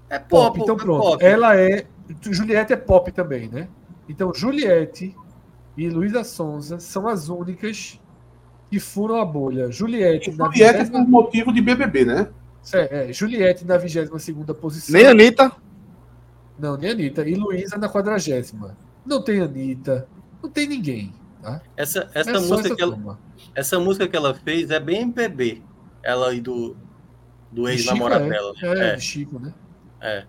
É 0.08 0.18
pop. 0.18 0.58
pop 0.58 0.60
então 0.60 0.74
é 0.74 0.78
pronto. 0.78 1.02
Pop. 1.02 1.24
Ela 1.24 1.56
é 1.56 1.86
Juliette 2.22 2.72
é 2.72 2.76
pop 2.76 3.10
também, 3.12 3.48
né? 3.48 3.68
Então, 4.08 4.32
Juliette 4.32 5.16
e 5.76 5.88
Luísa 5.88 6.22
Sonza 6.24 6.78
são 6.78 7.08
as 7.08 7.28
únicas 7.28 8.00
que 8.70 8.78
furam 8.78 9.16
a 9.16 9.24
bolha. 9.24 9.70
Juliette. 9.70 10.30
na 10.32 10.46
Juliette 10.46 10.84
20... 10.84 10.92
por 10.92 11.08
motivo 11.08 11.52
de 11.52 11.60
BBB, 11.60 12.04
né? 12.04 12.28
É, 12.72 13.10
é 13.10 13.12
Juliette 13.12 13.64
na 13.64 13.76
22 13.76 14.10
posição. 14.60 14.92
Nem 14.92 15.06
Anitta. 15.06 15.52
Não, 16.58 16.76
nem 16.76 16.90
Anitta. 16.90 17.28
E 17.28 17.34
Luísa 17.34 17.76
na 17.76 17.88
40. 17.88 18.44
Não 19.04 19.22
tem 19.22 19.40
Anitta. 19.40 20.08
Não 20.42 20.50
tem 20.50 20.66
ninguém. 20.66 21.12
Tá? 21.42 21.60
Essa, 21.76 22.10
essa, 22.14 22.30
é 22.30 22.40
música 22.40 22.74
que 22.74 22.82
ela, 22.82 23.18
essa 23.54 23.78
música 23.78 24.08
que 24.08 24.16
ela 24.16 24.34
fez 24.34 24.70
é 24.70 24.80
bem 24.80 25.02
MPB. 25.02 25.62
Ela 26.06 26.32
e 26.32 26.40
do, 26.40 26.76
do 27.50 27.68
ex-namorado 27.68 28.26
é. 28.26 28.28
dela. 28.28 28.52
É, 28.62 28.94
é, 28.94 28.98
Chico, 29.00 29.40
né? 29.40 29.52
É. 30.00 30.24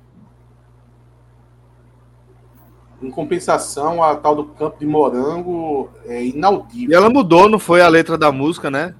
Em 2.99 3.11
compensação, 3.11 4.01
a 4.01 4.15
tal 4.15 4.35
do 4.35 4.45
Campo 4.45 4.79
de 4.79 4.87
Morango 4.87 5.91
é 6.05 6.25
inaudível. 6.25 6.89
E 6.89 6.95
ela 6.95 7.11
mudou, 7.11 7.47
não 7.47 7.59
foi 7.59 7.81
a 7.81 7.87
letra 7.87 8.17
da 8.17 8.31
música, 8.31 8.71
né? 8.71 8.95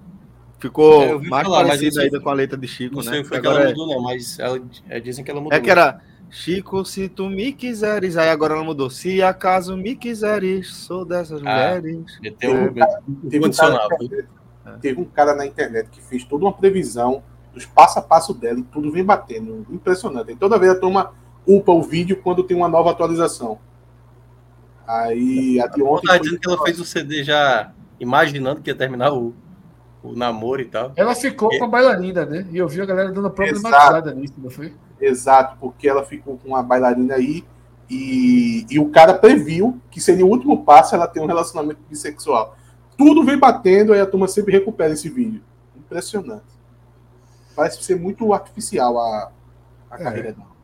Ficou 0.60 1.02
é, 1.02 1.18
mais 1.18 1.48
falar, 1.48 1.66
parecida 1.66 2.04
ainda 2.04 2.20
com 2.20 2.30
a 2.30 2.34
letra 2.34 2.56
de 2.56 2.68
Chico, 2.68 2.98
não 2.98 3.04
né? 3.04 3.08
Não 3.08 3.14
sei 3.14 3.24
foi 3.24 3.42
que 3.42 3.48
ela 3.48 3.62
é... 3.64 3.68
mudou, 3.70 3.88
não, 3.88 4.04
mas 4.04 4.38
ela, 4.38 4.62
é, 4.88 5.00
dizem 5.00 5.26
que 5.26 5.32
ela 5.32 5.42
mudou. 5.42 5.58
É 5.58 5.60
que 5.60 5.72
era 5.72 6.00
Chico, 6.30 6.86
se 6.86 7.10
tu 7.10 7.28
me 7.28 7.52
quiseres, 7.54 8.18
aí 8.18 8.30
agora 8.30 8.54
ela 8.54 8.64
mudou. 8.64 8.92
Se 8.92 9.20
acaso 9.24 9.76
me 9.76 9.96
quiseres, 9.96 10.76
sou 10.76 11.04
dessas 11.04 11.42
ah, 11.44 11.44
mulheres. 11.44 12.20
Um, 12.20 12.32
teve, 13.30 13.48
um 13.48 13.52
cara, 13.52 13.88
teve 14.82 15.02
um 15.02 15.06
cara 15.06 15.34
na 15.34 15.46
internet 15.46 15.90
que 15.90 16.02
fez 16.02 16.24
toda 16.24 16.46
uma 16.46 16.54
previsão 16.54 17.24
dos 17.54 17.66
passo 17.66 18.00
a 18.00 18.02
passo 18.02 18.34
dela 18.34 18.60
e 18.60 18.64
tudo 18.64 18.92
vem 18.92 19.04
batendo. 19.04 19.66
Impressionante. 19.70 20.32
E 20.32 20.36
toda 20.36 20.60
vez 20.60 20.72
a 20.72 20.80
turma 20.80 21.14
upa 21.46 21.72
o 21.72 21.82
vídeo 21.82 22.20
quando 22.22 22.44
tem 22.44 22.56
uma 22.56 22.68
nova 22.68 22.92
atualização. 22.92 23.60
Aí 24.88 25.60
a 25.60 25.68
de 25.68 25.82
ontem. 25.84 26.08
Tá 26.08 26.18
dizendo 26.18 26.40
que 26.40 26.50
ela 26.50 26.64
fez 26.64 26.80
o 26.80 26.86
CD 26.86 27.24
já 27.24 27.72
imaginando 28.00 28.62
que 28.62 28.70
ia 28.70 28.76
terminar 28.76 29.12
o, 29.12 29.34
o 30.04 30.14
namoro 30.14 30.62
e 30.62 30.66
tal. 30.66 30.92
Ela 30.96 31.16
ficou 31.16 31.50
com 31.58 31.66
a 31.66 31.68
bailarina, 31.68 32.26
né? 32.26 32.48
E 32.52 32.58
eu 32.58 32.68
vi 32.68 32.82
a 32.82 32.86
galera 32.86 33.12
dando 33.12 33.30
problematizada 33.30 34.14
nisso, 34.14 34.36
não 34.38 34.50
foi? 34.50 34.74
Exato, 35.00 35.58
porque 35.60 35.88
ela 35.88 36.04
ficou 36.04 36.38
com 36.38 36.50
uma 36.50 36.64
bailarina 36.64 37.16
aí 37.16 37.44
e, 37.90 38.66
e 38.70 38.80
o 38.80 38.90
cara 38.90 39.14
previu 39.14 39.80
que 39.90 40.02
seria 40.02 40.26
o 40.26 40.30
último 40.30 40.64
passo 40.64 40.96
ela 40.96 41.08
ter 41.08 41.20
um 41.20 41.26
relacionamento 41.26 41.80
bissexual. 41.90 42.56
Tudo 42.98 43.24
vem 43.24 43.38
batendo, 43.38 43.94
aí 43.94 44.02
a 44.02 44.06
turma 44.06 44.28
sempre 44.28 44.52
recupera 44.54 44.94
esse 44.94 45.08
vídeo. 45.08 45.42
Impressionante. 45.76 46.46
Parece 47.56 47.84
ser 47.84 47.96
muito 47.96 48.34
artificial 48.34 48.98
a, 49.00 49.32
a 49.92 49.96
é. 49.96 50.04
carreira 50.04 50.34
dela. 50.34 50.58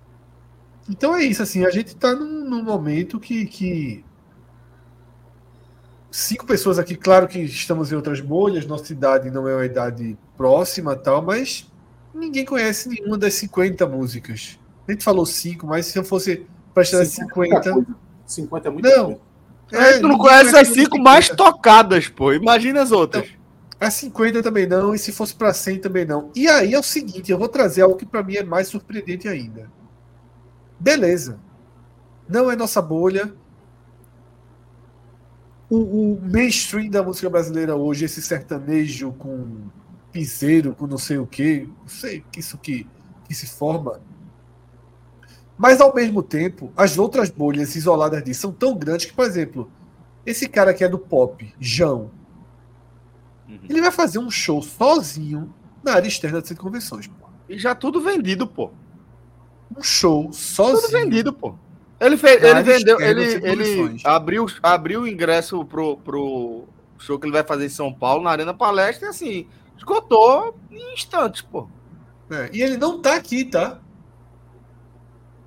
Então 0.89 1.15
é 1.15 1.23
isso, 1.23 1.41
assim, 1.41 1.65
a 1.65 1.69
gente 1.69 1.89
está 1.89 2.13
num, 2.13 2.49
num 2.49 2.63
momento 2.63 3.19
que, 3.19 3.45
que 3.45 4.03
cinco 6.11 6.45
pessoas 6.45 6.77
aqui, 6.77 6.95
claro 6.95 7.27
que 7.27 7.39
estamos 7.39 7.91
em 7.91 7.95
outras 7.95 8.19
bolhas, 8.19 8.65
nossa 8.65 8.91
idade 8.91 9.31
não 9.31 9.47
é 9.47 9.55
uma 9.55 9.65
idade 9.65 10.17
próxima 10.35 10.95
tal, 10.95 11.21
mas 11.21 11.71
ninguém 12.13 12.43
conhece 12.43 12.89
nenhuma 12.89 13.17
das 13.17 13.33
50 13.35 13.87
músicas. 13.87 14.59
A 14.87 14.91
gente 14.91 15.03
falou 15.03 15.25
cinco, 15.25 15.65
mas 15.65 15.85
se 15.85 15.97
eu 15.97 16.03
fosse 16.03 16.45
prestar 16.73 17.05
50. 17.05 17.85
50 18.25 18.67
é 18.67 18.71
muito 18.71 18.89
Não. 18.89 19.19
É, 19.71 19.99
tu 19.99 20.07
não 20.07 20.17
conhece 20.17 20.55
as 20.55 20.67
cinco 20.67 20.99
mais 20.99 21.29
tocadas, 21.29 22.07
pô. 22.07 22.33
Imagina 22.33 22.81
as 22.81 22.91
outras. 22.91 23.25
Então, 23.25 23.43
as 23.79 23.95
50 23.95 24.41
também 24.41 24.65
não, 24.65 24.95
e 24.95 24.99
se 24.99 25.11
fosse 25.11 25.35
para 25.35 25.53
100 25.53 25.79
também 25.79 26.05
não. 26.05 26.31
E 26.35 26.47
aí 26.47 26.73
é 26.73 26.79
o 26.79 26.83
seguinte, 26.83 27.31
eu 27.31 27.37
vou 27.37 27.49
trazer 27.49 27.81
algo 27.81 27.97
que 27.97 28.05
para 28.05 28.23
mim 28.23 28.35
é 28.35 28.43
mais 28.43 28.67
surpreendente 28.67 29.27
ainda. 29.27 29.69
Beleza. 30.79 31.39
Não 32.29 32.49
é 32.49 32.55
nossa 32.55 32.81
bolha, 32.81 33.33
o, 35.69 36.13
o 36.13 36.21
mainstream 36.21 36.89
da 36.89 37.01
música 37.01 37.29
brasileira 37.29 37.75
hoje, 37.75 38.05
esse 38.05 38.21
sertanejo 38.21 39.11
com 39.13 39.69
piseiro, 40.11 40.75
com 40.75 40.85
não 40.85 40.99
sei 40.99 41.17
o 41.17 41.25
que, 41.25 41.67
não 41.81 41.87
sei 41.87 42.23
que 42.31 42.39
isso 42.39 42.57
que, 42.59 42.87
que 43.27 43.33
se 43.33 43.47
forma. 43.47 43.99
Mas 45.57 45.79
ao 45.79 45.93
mesmo 45.93 46.23
tempo, 46.23 46.71
as 46.75 46.97
outras 46.97 47.29
bolhas 47.29 47.75
isoladas 47.75 48.23
disso 48.23 48.41
são 48.41 48.51
tão 48.51 48.75
grandes 48.75 49.05
que, 49.05 49.13
por 49.13 49.25
exemplo, 49.25 49.71
esse 50.25 50.47
cara 50.47 50.73
que 50.73 50.83
é 50.83 50.89
do 50.89 50.97
pop, 50.97 51.53
João, 51.59 52.11
uhum. 53.47 53.59
ele 53.69 53.81
vai 53.81 53.91
fazer 53.91 54.19
um 54.19 54.31
show 54.31 54.61
sozinho 54.61 55.53
na 55.83 55.93
área 55.93 56.07
externa 56.07 56.39
centro 56.39 56.55
de 56.55 56.61
convenções. 56.61 57.07
Pô. 57.07 57.27
E 57.47 57.57
já 57.57 57.75
tudo 57.75 58.01
vendido, 58.01 58.47
pô. 58.47 58.71
Um 59.77 59.83
show 59.83 60.31
sozinho. 60.31 60.81
Tudo 60.81 60.91
vendido, 60.91 61.33
pô. 61.33 61.55
Ele, 61.99 62.17
fez, 62.17 62.43
ele 62.43 62.63
vendeu, 62.63 62.99
ele, 62.99 63.23
ele 63.47 64.01
abriu, 64.03 64.45
abriu 64.61 65.01
o 65.01 65.07
ingresso 65.07 65.63
pro, 65.63 65.97
pro 65.97 66.65
show 66.97 67.17
que 67.17 67.25
ele 67.25 67.33
vai 67.33 67.43
fazer 67.43 67.65
em 67.65 67.69
São 67.69 67.93
Paulo, 67.93 68.23
na 68.23 68.31
Arena 68.31 68.53
Palestra, 68.53 69.07
e 69.07 69.09
assim, 69.09 69.47
esgotou 69.77 70.57
em 70.69 70.93
instantes, 70.93 71.41
pô. 71.41 71.67
É, 72.29 72.49
e 72.51 72.61
ele 72.61 72.77
não 72.77 73.01
tá 73.01 73.15
aqui, 73.15 73.45
tá? 73.45 73.79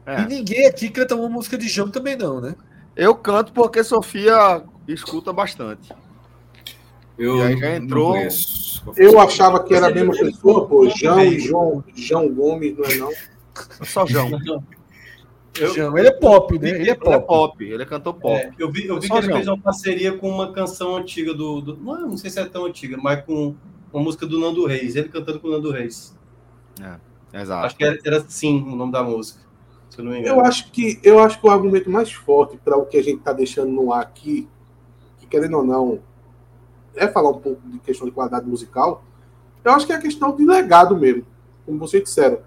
É. 0.06 0.22
E 0.22 0.26
ninguém 0.26 0.66
aqui 0.66 0.88
canta 0.88 1.16
uma 1.16 1.28
música 1.28 1.58
de 1.58 1.68
João 1.68 1.90
também, 1.90 2.16
não, 2.16 2.40
né? 2.40 2.54
Eu 2.94 3.14
canto 3.14 3.52
porque 3.52 3.82
Sofia 3.82 4.62
escuta 4.86 5.32
bastante. 5.32 5.92
Eu 7.18 7.38
e 7.38 7.42
aí 7.42 7.58
já 7.58 7.76
entrou. 7.76 8.16
Eu 8.96 9.18
achava 9.18 9.62
que 9.64 9.74
era 9.74 9.88
a 9.88 9.90
mesma 9.90 10.12
pessoa, 10.12 10.66
pô. 10.66 10.88
João 10.88 11.22
e 11.22 11.40
João, 11.40 11.84
João 11.94 12.28
Gomes, 12.32 12.76
não 12.76 12.84
é 12.84 12.94
não? 12.96 13.12
Só 13.82 14.06
João. 14.06 14.30
Eu, 15.58 15.96
ele 15.96 16.08
é 16.08 16.12
pop, 16.12 16.58
né? 16.58 16.68
Ele 16.68 16.90
é 16.90 16.94
pop. 16.94 17.08
Ele 17.08 17.14
é, 17.14 17.20
pop, 17.20 17.64
ele 17.64 17.82
é 17.82 17.86
cantor 17.86 18.14
pop. 18.14 18.34
É, 18.34 18.52
eu 18.58 18.70
vi, 18.70 18.86
eu 18.86 19.00
vi 19.00 19.08
que 19.08 19.16
ele 19.16 19.32
fez 19.32 19.48
uma 19.48 19.58
parceria 19.58 20.16
com 20.16 20.28
uma 20.28 20.52
canção 20.52 20.96
antiga 20.96 21.32
do. 21.32 21.60
do 21.60 21.76
não, 21.76 22.08
não, 22.08 22.16
sei 22.18 22.28
se 22.28 22.38
é 22.38 22.44
tão 22.44 22.66
antiga, 22.66 22.98
mas 22.98 23.24
com 23.24 23.54
uma 23.90 24.02
música 24.02 24.26
do 24.26 24.38
Nando 24.38 24.66
Reis. 24.66 24.96
Ele 24.96 25.08
cantando 25.08 25.40
com 25.40 25.48
o 25.48 25.50
Nando 25.50 25.70
Reis. 25.70 26.14
É, 27.32 27.40
exato. 27.40 27.66
Acho 27.66 27.76
que 27.76 27.84
era, 27.84 27.98
era 28.04 28.24
sim 28.28 28.62
o 28.62 28.76
nome 28.76 28.92
da 28.92 29.02
música. 29.02 29.45
Se 29.96 30.00
eu, 30.00 30.04
não 30.04 30.12
me 30.12 30.20
engano. 30.20 30.36
eu 30.36 30.44
acho 30.44 30.70
que 30.70 31.00
eu 31.02 31.18
acho 31.18 31.40
que 31.40 31.46
o 31.46 31.50
argumento 31.50 31.90
mais 31.90 32.12
forte 32.12 32.56
para 32.56 32.76
o 32.76 32.86
que 32.86 32.96
a 32.96 33.02
gente 33.02 33.18
está 33.18 33.32
deixando 33.32 33.72
no 33.72 33.92
ar 33.92 34.02
aqui, 34.02 34.48
que 35.18 35.26
querendo 35.26 35.56
ou 35.56 35.64
não, 35.64 35.98
é 36.94 37.08
falar 37.08 37.30
um 37.30 37.40
pouco 37.40 37.60
de 37.68 37.78
questão 37.80 38.06
de 38.06 38.12
qualidade 38.12 38.46
musical. 38.46 39.02
Eu 39.64 39.72
acho 39.72 39.84
que 39.84 39.92
é 39.92 39.96
a 39.96 40.00
questão 40.00 40.36
de 40.36 40.44
legado 40.44 40.96
mesmo, 40.96 41.24
como 41.64 41.78
vocês 41.78 42.04
disseram 42.04 42.38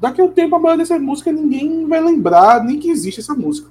daqui 0.00 0.20
a 0.20 0.24
um 0.24 0.32
tempo 0.32 0.54
a 0.54 0.58
maioria 0.58 0.84
dessas 0.84 1.00
músicas 1.00 1.34
ninguém 1.34 1.86
vai 1.86 2.00
lembrar 2.00 2.62
nem 2.62 2.78
que 2.78 2.90
existe 2.90 3.20
essa 3.20 3.34
música. 3.34 3.70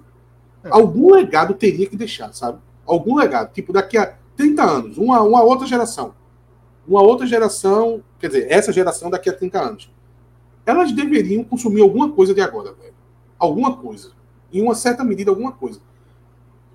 É. 0.64 0.70
Algum 0.72 1.14
legado 1.14 1.54
teria 1.54 1.88
que 1.88 1.96
deixar, 1.96 2.34
sabe? 2.34 2.60
Algum 2.86 3.16
legado. 3.16 3.52
Tipo, 3.54 3.72
daqui 3.72 3.98
a 3.98 4.16
30 4.36 4.64
anos, 4.64 4.98
uma, 4.98 5.22
uma 5.22 5.44
outra 5.44 5.68
geração. 5.68 6.14
Uma 6.88 7.02
outra 7.02 7.26
geração, 7.26 8.04
quer 8.20 8.28
dizer, 8.28 8.48
essa 8.50 8.72
geração 8.72 9.10
daqui 9.10 9.30
a 9.30 9.34
30 9.34 9.60
anos. 9.60 9.92
Elas 10.66 10.92
deveriam 10.92 11.44
consumir 11.44 11.82
alguma 11.82 12.12
coisa 12.12 12.34
de 12.34 12.42
agora, 12.42 12.74
velho. 12.74 12.94
Alguma 13.38 13.78
coisa. 13.78 14.12
Em 14.52 14.62
uma 14.62 14.76
certa 14.76 15.04
medida, 15.04 15.30
alguma 15.32 15.52
coisa. 15.52 15.80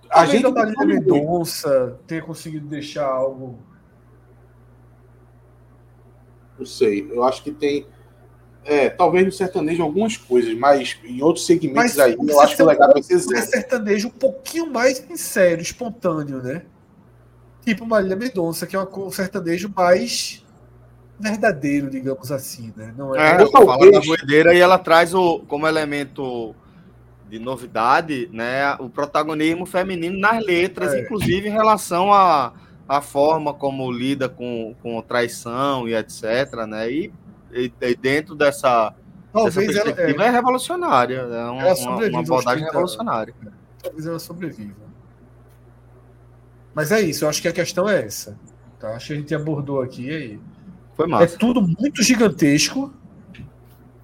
A 0.09 0.25
Talvez 0.25 0.43
gente. 0.43 0.53
Marília 0.53 0.87
Mendonça 0.87 1.99
tenha 2.07 2.23
conseguido 2.23 2.67
deixar 2.67 3.07
algo. 3.07 3.59
Não 6.59 6.67
sei. 6.67 7.11
Eu 7.11 7.25
acho 7.25 7.43
que 7.43 7.51
tem 7.51 7.87
é, 8.65 8.91
talvez 8.91 9.25
no 9.25 9.33
sertanejo 9.33 9.83
algumas 9.83 10.17
coisas, 10.17 10.55
mas 10.55 10.99
em 11.05 11.23
outros 11.23 11.47
segmentos 11.47 11.97
mas, 11.97 11.99
aí, 11.99 12.17
eu 12.21 12.41
acho 12.41 12.57
que 12.57 12.63
o 12.63 12.67
legado 12.67 12.93
vai 12.93 13.03
ser 13.03 13.19
zero. 13.19 13.47
sertanejo 13.47 14.09
um 14.09 14.13
pouquinho 14.13 14.71
mais 14.71 14.99
sincero, 14.99 15.63
espontâneo, 15.63 16.43
né? 16.43 16.63
Tipo 17.65 17.87
Marília 17.87 18.17
Mendonça, 18.17 18.67
que 18.67 18.77
é 18.77 18.81
um 18.81 19.11
sertanejo 19.11 19.73
mais 19.75 20.45
verdadeiro, 21.21 21.91
digamos 21.91 22.33
assim, 22.33 22.73
né? 22.77 22.95
Não 22.97 23.15
é, 23.15 23.43
é 23.43 23.47
fala 23.47 23.91
da 23.91 24.01
doideira 24.01 24.55
e 24.55 24.59
ela 24.59 24.79
traz 24.79 25.15
o, 25.15 25.41
como 25.41 25.67
elemento 25.67 26.55
de 27.29 27.39
novidade, 27.39 28.29
né, 28.33 28.75
o 28.81 28.91
protagonismo 28.91 29.65
feminino 29.65 30.19
nas 30.19 30.45
letras, 30.45 30.93
é. 30.93 31.01
inclusive 31.01 31.49
em 31.49 31.53
relação 31.53 32.13
a 32.13 32.53
a 32.89 33.01
forma 33.01 33.55
como 33.55 33.89
lida 33.89 34.29
com, 34.29 34.75
com 34.83 35.01
traição 35.01 35.87
e 35.87 35.95
etc, 35.95 36.67
né? 36.67 36.91
E 36.91 37.13
e, 37.53 37.73
e 37.81 37.95
dentro 37.95 38.35
dessa, 38.35 38.95
Talvez 39.33 39.77
ela, 39.77 39.91
é, 39.91 40.11
é 40.11 40.31
revolucionária. 40.31 41.19
É 41.19 41.45
um, 41.45 41.59
uma, 41.59 42.07
uma 42.09 42.21
abordagem 42.21 42.65
revolucionária. 42.65 43.35
Talvez 43.83 44.07
ela 44.07 44.19
sobreviva. 44.19 44.91
Mas 46.75 46.93
é 46.93 47.01
isso, 47.01 47.25
eu 47.25 47.29
acho 47.29 47.43
que 47.43 47.49
a 47.49 47.53
questão 47.53 47.89
é 47.89 48.05
essa. 48.05 48.37
Tá? 48.79 48.95
Acho 48.95 49.09
que 49.09 49.13
a 49.13 49.17
gente 49.17 49.35
abordou 49.35 49.83
aqui 49.83 50.11
aí. 50.11 50.41
Foi 51.01 51.07
massa. 51.07 51.35
É 51.35 51.39
tudo 51.39 51.63
muito 51.63 52.03
gigantesco, 52.03 52.93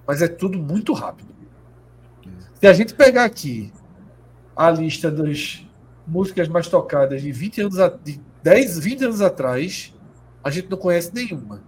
mas 0.07 0.23
é 0.23 0.27
tudo 0.27 0.57
muito 0.57 0.93
rápido. 0.93 1.29
Se 2.59 2.65
a 2.65 2.73
gente 2.73 2.95
pegar 2.95 3.25
aqui 3.25 3.71
a 4.55 4.71
lista 4.71 5.11
das 5.11 5.63
músicas 6.07 6.47
mais 6.47 6.67
tocadas 6.67 7.21
de 7.21 7.31
20 7.31 7.61
anos, 7.61 7.79
a, 7.79 7.89
de 7.89 8.19
10, 8.41 8.79
20 8.79 9.05
anos 9.05 9.21
atrás, 9.21 9.93
a 10.43 10.49
gente 10.49 10.71
não 10.71 10.77
conhece 10.77 11.13
nenhuma. 11.13 11.61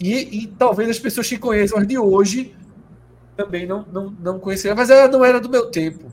E, 0.00 0.44
e 0.44 0.46
talvez 0.46 0.88
as 0.88 0.98
pessoas 0.98 1.28
que 1.28 1.36
conheçam 1.36 1.78
as 1.78 1.86
de 1.86 1.98
hoje 1.98 2.56
também 3.36 3.66
não, 3.66 3.84
não, 3.92 4.10
não 4.20 4.40
conheceram, 4.40 4.74
mas 4.74 4.88
ela 4.88 5.06
não 5.06 5.22
era 5.22 5.38
do 5.38 5.50
meu 5.50 5.70
tempo. 5.70 6.10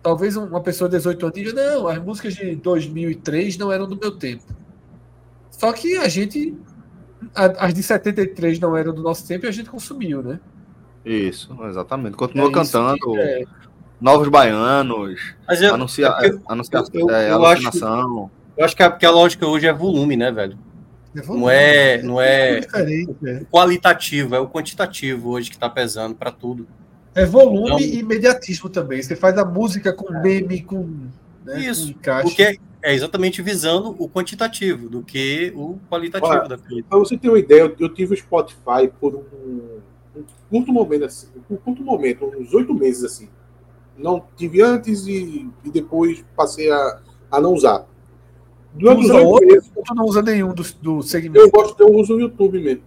talvez 0.00 0.36
uma 0.36 0.60
pessoa 0.60 0.88
de 0.88 0.96
18 0.96 1.26
anos 1.26 1.34
diga, 1.34 1.52
não, 1.52 1.88
as 1.88 1.98
músicas 1.98 2.34
de 2.34 2.54
2003 2.54 3.58
não 3.58 3.72
eram 3.72 3.88
do 3.88 3.96
meu 3.96 4.12
tempo. 4.12 4.44
Só 5.50 5.72
que 5.72 5.96
a 5.96 6.08
gente, 6.08 6.56
as 7.34 7.74
de 7.74 7.82
73 7.82 8.58
não 8.58 8.76
eram 8.76 8.92
do 8.94 9.02
nosso 9.02 9.26
tempo 9.26 9.46
e 9.46 9.48
a 9.48 9.52
gente 9.52 9.68
consumiu, 9.70 10.22
né? 10.22 10.40
Isso, 11.04 11.54
exatamente. 11.68 12.16
Continua 12.16 12.48
É 12.48 12.52
cantando. 12.52 12.98
que- 12.98 13.18
é. 13.18 13.44
Novos 14.00 14.28
Baianos, 14.28 15.20
Mas 15.46 15.62
eu, 15.62 15.74
anuncia, 15.74 16.06
é 16.06 16.10
porque 16.30 16.42
anuncia, 16.48 16.82
eu- 16.92 17.10
é, 17.10 17.30
eu 17.30 17.44
acho- 17.46 17.62
alucinação. 17.66 18.30
eu 18.56 18.64
acho 18.64 18.76
que 18.76 18.82
a, 18.82 18.90
porque 18.90 19.06
a 19.06 19.10
lógica 19.10 19.46
hoje 19.46 19.66
é 19.66 19.72
volume, 19.72 20.16
né, 20.16 20.30
velho? 20.32 20.58
Não 21.28 21.48
é, 21.48 22.02
não 22.02 22.20
é 22.20 22.58
diferente, 22.60 23.14
é. 23.24 23.44
qualitativo, 23.50 24.34
é 24.34 24.40
o 24.40 24.48
quantitativo 24.48 25.30
hoje 25.30 25.48
que 25.50 25.56
tá 25.56 25.70
pesando 25.70 26.14
para 26.16 26.32
tudo. 26.32 26.66
É 27.14 27.24
volume 27.24 27.70
Não. 27.70 27.78
e 27.78 28.00
imediatismo 28.00 28.68
também. 28.68 29.00
Você 29.00 29.14
faz 29.14 29.38
a 29.38 29.44
música 29.44 29.92
com 29.92 30.12
meme, 30.20 30.62
com, 30.62 31.06
né, 31.44 31.60
Isso, 31.60 31.94
com. 31.94 32.22
Porque 32.22 32.58
é 32.84 32.92
exatamente 32.92 33.40
visando 33.40 33.96
o 33.98 34.06
quantitativo 34.06 34.90
do 34.90 35.02
que 35.02 35.50
o 35.56 35.78
qualitativo 35.90 36.30
Olha, 36.30 36.46
da 36.46 36.58
coisa. 36.58 36.84
Pra 36.86 36.98
você 36.98 37.16
ter 37.16 37.30
uma 37.30 37.38
ideia, 37.38 37.60
eu, 37.60 37.74
eu 37.80 37.88
tive 37.88 38.12
o 38.12 38.16
Spotify 38.16 38.92
por 39.00 39.14
um, 39.14 39.80
um 40.14 40.22
curto 40.50 40.70
momento, 40.70 41.06
assim, 41.06 41.28
um 41.50 41.56
curto 41.56 41.82
momento, 41.82 42.26
uns 42.38 42.52
oito 42.52 42.74
meses 42.74 43.02
assim. 43.02 43.30
Não 43.96 44.22
tive 44.36 44.60
antes 44.60 45.06
e, 45.06 45.48
e 45.64 45.70
depois 45.70 46.22
passei 46.36 46.70
a, 46.70 47.00
a 47.30 47.40
não 47.40 47.54
usar. 47.54 47.80
Tu 47.80 48.80
Durante 48.80 48.98
os 48.98 49.04
usa 49.06 49.20
outro? 49.22 49.46
meses, 49.46 49.72
Tu 49.74 49.94
não 49.94 50.04
usa 50.04 50.22
nenhum 50.22 50.52
do, 50.52 50.62
do 50.82 50.98
eu 50.98 51.02
segmento 51.02 51.50
gosto, 51.50 51.80
eu 51.80 51.88
uso 51.88 52.16
o 52.16 52.20
YouTube 52.20 52.60
mesmo. 52.60 52.82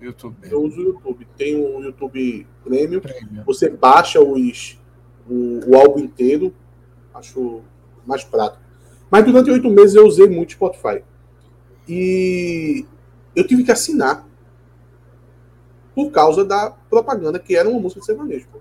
YouTube. 0.00 0.36
Eu 0.44 0.62
uso 0.62 0.80
o 0.80 0.84
YouTube. 0.84 1.26
Tem 1.36 1.56
o 1.56 1.80
YouTube 1.80 2.46
Premium. 2.62 3.00
Premium. 3.00 3.42
Você 3.44 3.70
baixa 3.70 4.20
os, 4.20 4.78
o, 5.28 5.60
o 5.68 5.76
álbum 5.76 5.98
inteiro. 5.98 6.54
Acho 7.12 7.62
mais 8.06 8.22
prático. 8.22 8.65
Mas 9.10 9.24
durante 9.24 9.50
oito 9.50 9.70
meses 9.70 9.94
eu 9.94 10.06
usei 10.06 10.28
muito 10.28 10.52
Spotify. 10.52 11.02
E 11.88 12.84
eu 13.34 13.46
tive 13.46 13.62
que 13.62 13.70
assinar 13.70 14.26
por 15.94 16.10
causa 16.10 16.44
da 16.44 16.70
propaganda 16.90 17.38
que 17.38 17.56
era 17.56 17.68
uma 17.68 17.80
música 17.80 18.00
de 18.00 18.06
sertanejo. 18.06 18.46
pô. 18.52 18.58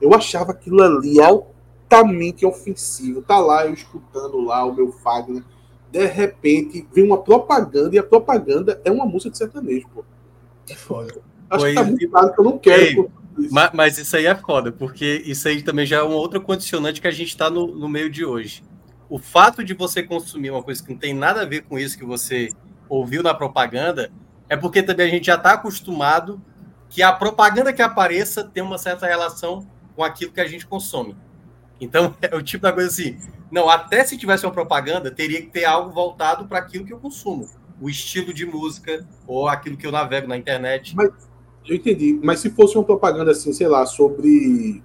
Eu 0.00 0.12
achava 0.14 0.52
aquilo 0.52 0.82
ali 0.82 1.20
altamente 1.20 2.44
ofensivo. 2.44 3.22
Tá 3.22 3.38
lá 3.38 3.66
eu 3.66 3.72
escutando 3.72 4.40
lá 4.40 4.64
o 4.64 4.74
meu 4.74 4.92
Fagner. 4.92 5.44
De 5.90 6.06
repente 6.06 6.86
vem 6.92 7.04
uma 7.04 7.18
propaganda 7.18 7.94
e 7.94 7.98
a 7.98 8.02
propaganda 8.02 8.80
é 8.84 8.90
uma 8.90 9.06
música 9.06 9.30
de 9.30 9.38
sertanejo. 9.38 9.88
Pô. 9.94 10.04
É 10.68 10.74
foda. 10.74 11.22
Acho 11.48 11.66
que 11.66 11.74
tá 11.74 11.82
muito 11.82 12.08
claro 12.08 12.32
que 12.32 12.40
eu 12.40 12.44
não 12.44 12.58
quero. 12.58 12.82
Ei, 12.82 13.20
isso. 13.38 13.54
Mas, 13.54 13.70
mas 13.72 13.98
isso 13.98 14.16
aí 14.16 14.26
é 14.26 14.34
foda, 14.34 14.70
porque 14.70 15.22
isso 15.24 15.48
aí 15.48 15.62
também 15.62 15.86
já 15.86 15.98
é 15.98 16.02
uma 16.02 16.16
outra 16.16 16.38
condicionante 16.38 17.00
que 17.00 17.08
a 17.08 17.12
gente 17.12 17.28
está 17.28 17.48
no, 17.48 17.66
no 17.66 17.88
meio 17.88 18.10
de 18.10 18.24
hoje. 18.24 18.62
O 19.10 19.18
fato 19.18 19.64
de 19.64 19.74
você 19.74 20.04
consumir 20.04 20.52
uma 20.52 20.62
coisa 20.62 20.80
que 20.80 20.88
não 20.88 20.96
tem 20.96 21.12
nada 21.12 21.42
a 21.42 21.44
ver 21.44 21.62
com 21.64 21.76
isso 21.76 21.98
que 21.98 22.04
você 22.04 22.52
ouviu 22.88 23.24
na 23.24 23.34
propaganda 23.34 24.12
é 24.48 24.56
porque 24.56 24.84
também 24.84 25.08
a 25.08 25.10
gente 25.10 25.26
já 25.26 25.34
está 25.34 25.54
acostumado 25.54 26.40
que 26.88 27.02
a 27.02 27.12
propaganda 27.12 27.72
que 27.72 27.82
apareça 27.82 28.44
tem 28.44 28.62
uma 28.62 28.78
certa 28.78 29.06
relação 29.06 29.66
com 29.96 30.04
aquilo 30.04 30.30
que 30.30 30.40
a 30.40 30.46
gente 30.46 30.64
consome. 30.64 31.16
Então, 31.80 32.14
é 32.22 32.36
o 32.36 32.40
tipo 32.40 32.62
da 32.62 32.72
coisa 32.72 32.88
assim. 32.88 33.18
Não, 33.50 33.68
até 33.68 34.04
se 34.04 34.16
tivesse 34.16 34.46
uma 34.46 34.52
propaganda, 34.52 35.10
teria 35.10 35.42
que 35.42 35.48
ter 35.48 35.64
algo 35.64 35.90
voltado 35.90 36.46
para 36.46 36.60
aquilo 36.60 36.86
que 36.86 36.92
eu 36.92 37.00
consumo. 37.00 37.50
O 37.80 37.90
estilo 37.90 38.32
de 38.32 38.46
música 38.46 39.04
ou 39.26 39.48
aquilo 39.48 39.76
que 39.76 39.86
eu 39.88 39.90
navego 39.90 40.28
na 40.28 40.36
internet. 40.36 40.94
Eu 41.66 41.74
entendi, 41.74 42.20
mas 42.22 42.38
se 42.38 42.50
fosse 42.50 42.76
uma 42.76 42.84
propaganda 42.84 43.32
assim, 43.32 43.52
sei 43.52 43.66
lá, 43.66 43.84
sobre 43.86 44.84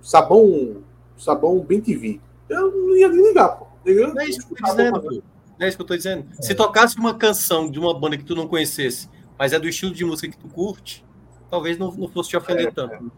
sabão, 0.00 0.82
sabão 1.16 1.60
bem 1.60 1.80
TV, 1.80 2.20
eu 2.48 2.70
não 2.70 2.96
ia 2.96 3.08
nem 3.08 3.28
ligar, 3.28 3.48
pô. 3.50 3.66
Eu, 3.84 4.14
Não 4.14 4.20
é 4.20 4.26
isso 4.26 4.46
que 4.46 4.52
eu 4.52 4.56
tô 4.58 4.70
dizendo, 4.70 5.00
pô. 5.00 5.10
Não 5.10 5.66
é 5.66 5.68
isso 5.68 5.76
que 5.76 5.82
eu 5.82 5.86
tô 5.86 5.96
dizendo. 5.96 6.26
Se 6.40 6.54
tocasse 6.54 6.96
uma 6.98 7.14
canção 7.14 7.70
de 7.70 7.78
uma 7.78 7.98
banda 7.98 8.16
que 8.16 8.24
tu 8.24 8.34
não 8.34 8.46
conhecesse, 8.48 9.08
mas 9.38 9.52
é 9.52 9.58
do 9.58 9.68
estilo 9.68 9.92
de 9.92 10.04
música 10.04 10.28
que 10.28 10.38
tu 10.38 10.48
curte, 10.48 11.04
talvez 11.50 11.78
não, 11.78 11.90
não 11.92 12.08
fosse 12.08 12.30
te 12.30 12.36
ofender 12.36 12.68
É, 12.68 12.70
tanto. 12.70 13.12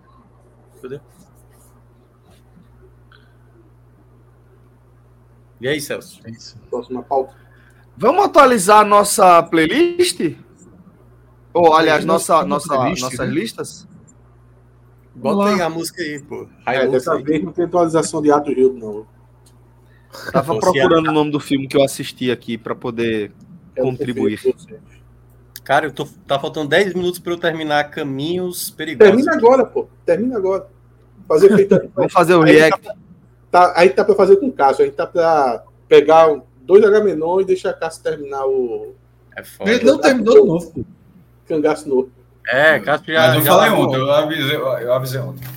Entendeu? 0.79 1.01
E 5.61 5.69
aí, 5.69 5.81
Celso? 5.81 6.21
É 6.25 6.31
isso. 6.31 6.59
Próxima 6.69 7.03
pauta. 7.03 7.35
Vamos 7.97 8.25
atualizar 8.25 8.81
a 8.81 8.85
nossa 8.85 9.43
playlist? 9.43 10.37
Ou, 11.53 11.75
aliás, 11.75 12.05
nossa, 12.05 12.45
Nossa 12.45 12.69
playlist, 12.75 13.03
nossas 13.03 13.19
né? 13.21 13.27
listas? 13.27 13.89
Bota 15.15 15.51
aí 15.51 15.63
a 15.63 15.71
música 15.71 16.03
aí, 16.03 16.21
pô. 16.21 16.49
É, 16.67 16.79
Hilux 16.81 16.91
dessa 16.93 17.15
aí. 17.15 17.23
vez 17.23 17.45
não 17.45 17.53
tem 17.53 17.65
atualização 17.65 18.21
de 18.21 18.33
Ato 18.33 18.53
Rio, 18.53 18.73
não. 18.73 19.07
Tava 20.33 20.59
procurando 20.59 21.09
o 21.09 21.13
nome 21.13 21.31
do 21.31 21.41
filme 21.41 21.67
que 21.67 21.77
eu 21.77 21.83
assisti 21.83 22.31
aqui 22.31 22.57
para 22.57 22.75
poder 22.75 23.33
Quero 23.75 23.87
contribuir. 23.89 24.39
Cara, 25.65 25.87
eu 25.87 25.93
tô, 25.93 26.07
tá 26.27 26.39
faltando 26.39 26.69
10 26.69 26.95
minutos 26.95 27.19
para 27.19 27.33
eu 27.33 27.39
terminar 27.39 27.85
Caminhos 27.91 28.71
Perigosos. 28.71 29.13
Termina 29.15 29.33
agora, 29.35 29.65
pô. 29.65 29.89
Termina 30.05 30.37
agora. 30.37 30.67
Fazer 31.27 31.55
feito. 31.57 31.91
Vamos 31.95 32.13
fazer 32.13 32.35
o 32.35 32.43
Aí 32.43 32.53
react. 32.53 32.89
tá, 33.51 33.73
aí 33.75 33.89
tá 33.91 34.05
pra 34.05 34.15
fazer 34.15 34.37
com 34.37 34.47
o 34.49 34.53
Cássio. 34.53 34.83
A 34.83 34.87
gente 34.87 34.95
tá 34.97 35.07
pra 35.07 35.65
pegar 35.89 36.39
dois 36.63 36.85
Agamenon 36.85 37.41
e 37.41 37.45
deixar 37.47 37.71
a 37.71 37.73
Cássio 37.73 38.03
terminar 38.03 38.45
o 38.47 38.95
É 39.35 39.43
foda. 39.43 39.71
Ele 39.73 39.85
não 39.85 39.99
terminou 39.99 40.35
de 40.43 40.47
novo. 40.47 40.71
pô. 40.73 40.85
cangaço 41.49 41.89
novo. 41.89 42.11
É, 42.47 42.79
Cássio 42.79 43.15
já. 43.15 43.29
Mas 43.29 43.37
eu 43.37 43.43
já 43.43 43.53
falei 43.53 43.71
ontem, 43.71 43.97
eu 43.97 44.13
avisei, 44.13 44.57
eu 44.57 44.93
avisei 44.93 45.21
ontem. 45.21 45.49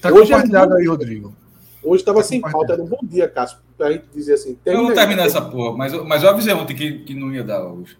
Tá 0.00 0.10
Hoje 0.10 0.32
é 0.32 0.34
compartilhado 0.34 0.70
muito- 0.70 0.80
aí, 0.82 0.88
Rodrigo. 0.88 1.34
Hoje 1.84 2.02
estava 2.02 2.18
Tá 2.18 2.24
sem 2.24 2.40
pauta. 2.40 2.72
Era 2.72 2.82
um 2.82 2.86
bom 2.86 2.98
dia, 3.02 3.28
Cássio. 3.28 3.58
Pra 3.76 3.92
gente 3.92 4.06
dizer 4.14 4.34
assim. 4.34 4.58
Eu 4.64 4.78
vou 4.78 4.88
aí. 4.88 4.94
terminar 4.94 5.26
essa 5.26 5.40
porra, 5.42 5.76
mas, 5.76 5.92
eu- 5.92 6.04
mas 6.04 6.22
eu 6.22 6.30
avisei 6.30 6.54
ontem 6.54 6.74
que, 6.74 7.00
que 7.00 7.14
não 7.14 7.32
ia 7.32 7.44
dar 7.44 7.64
hoje. 7.66 7.96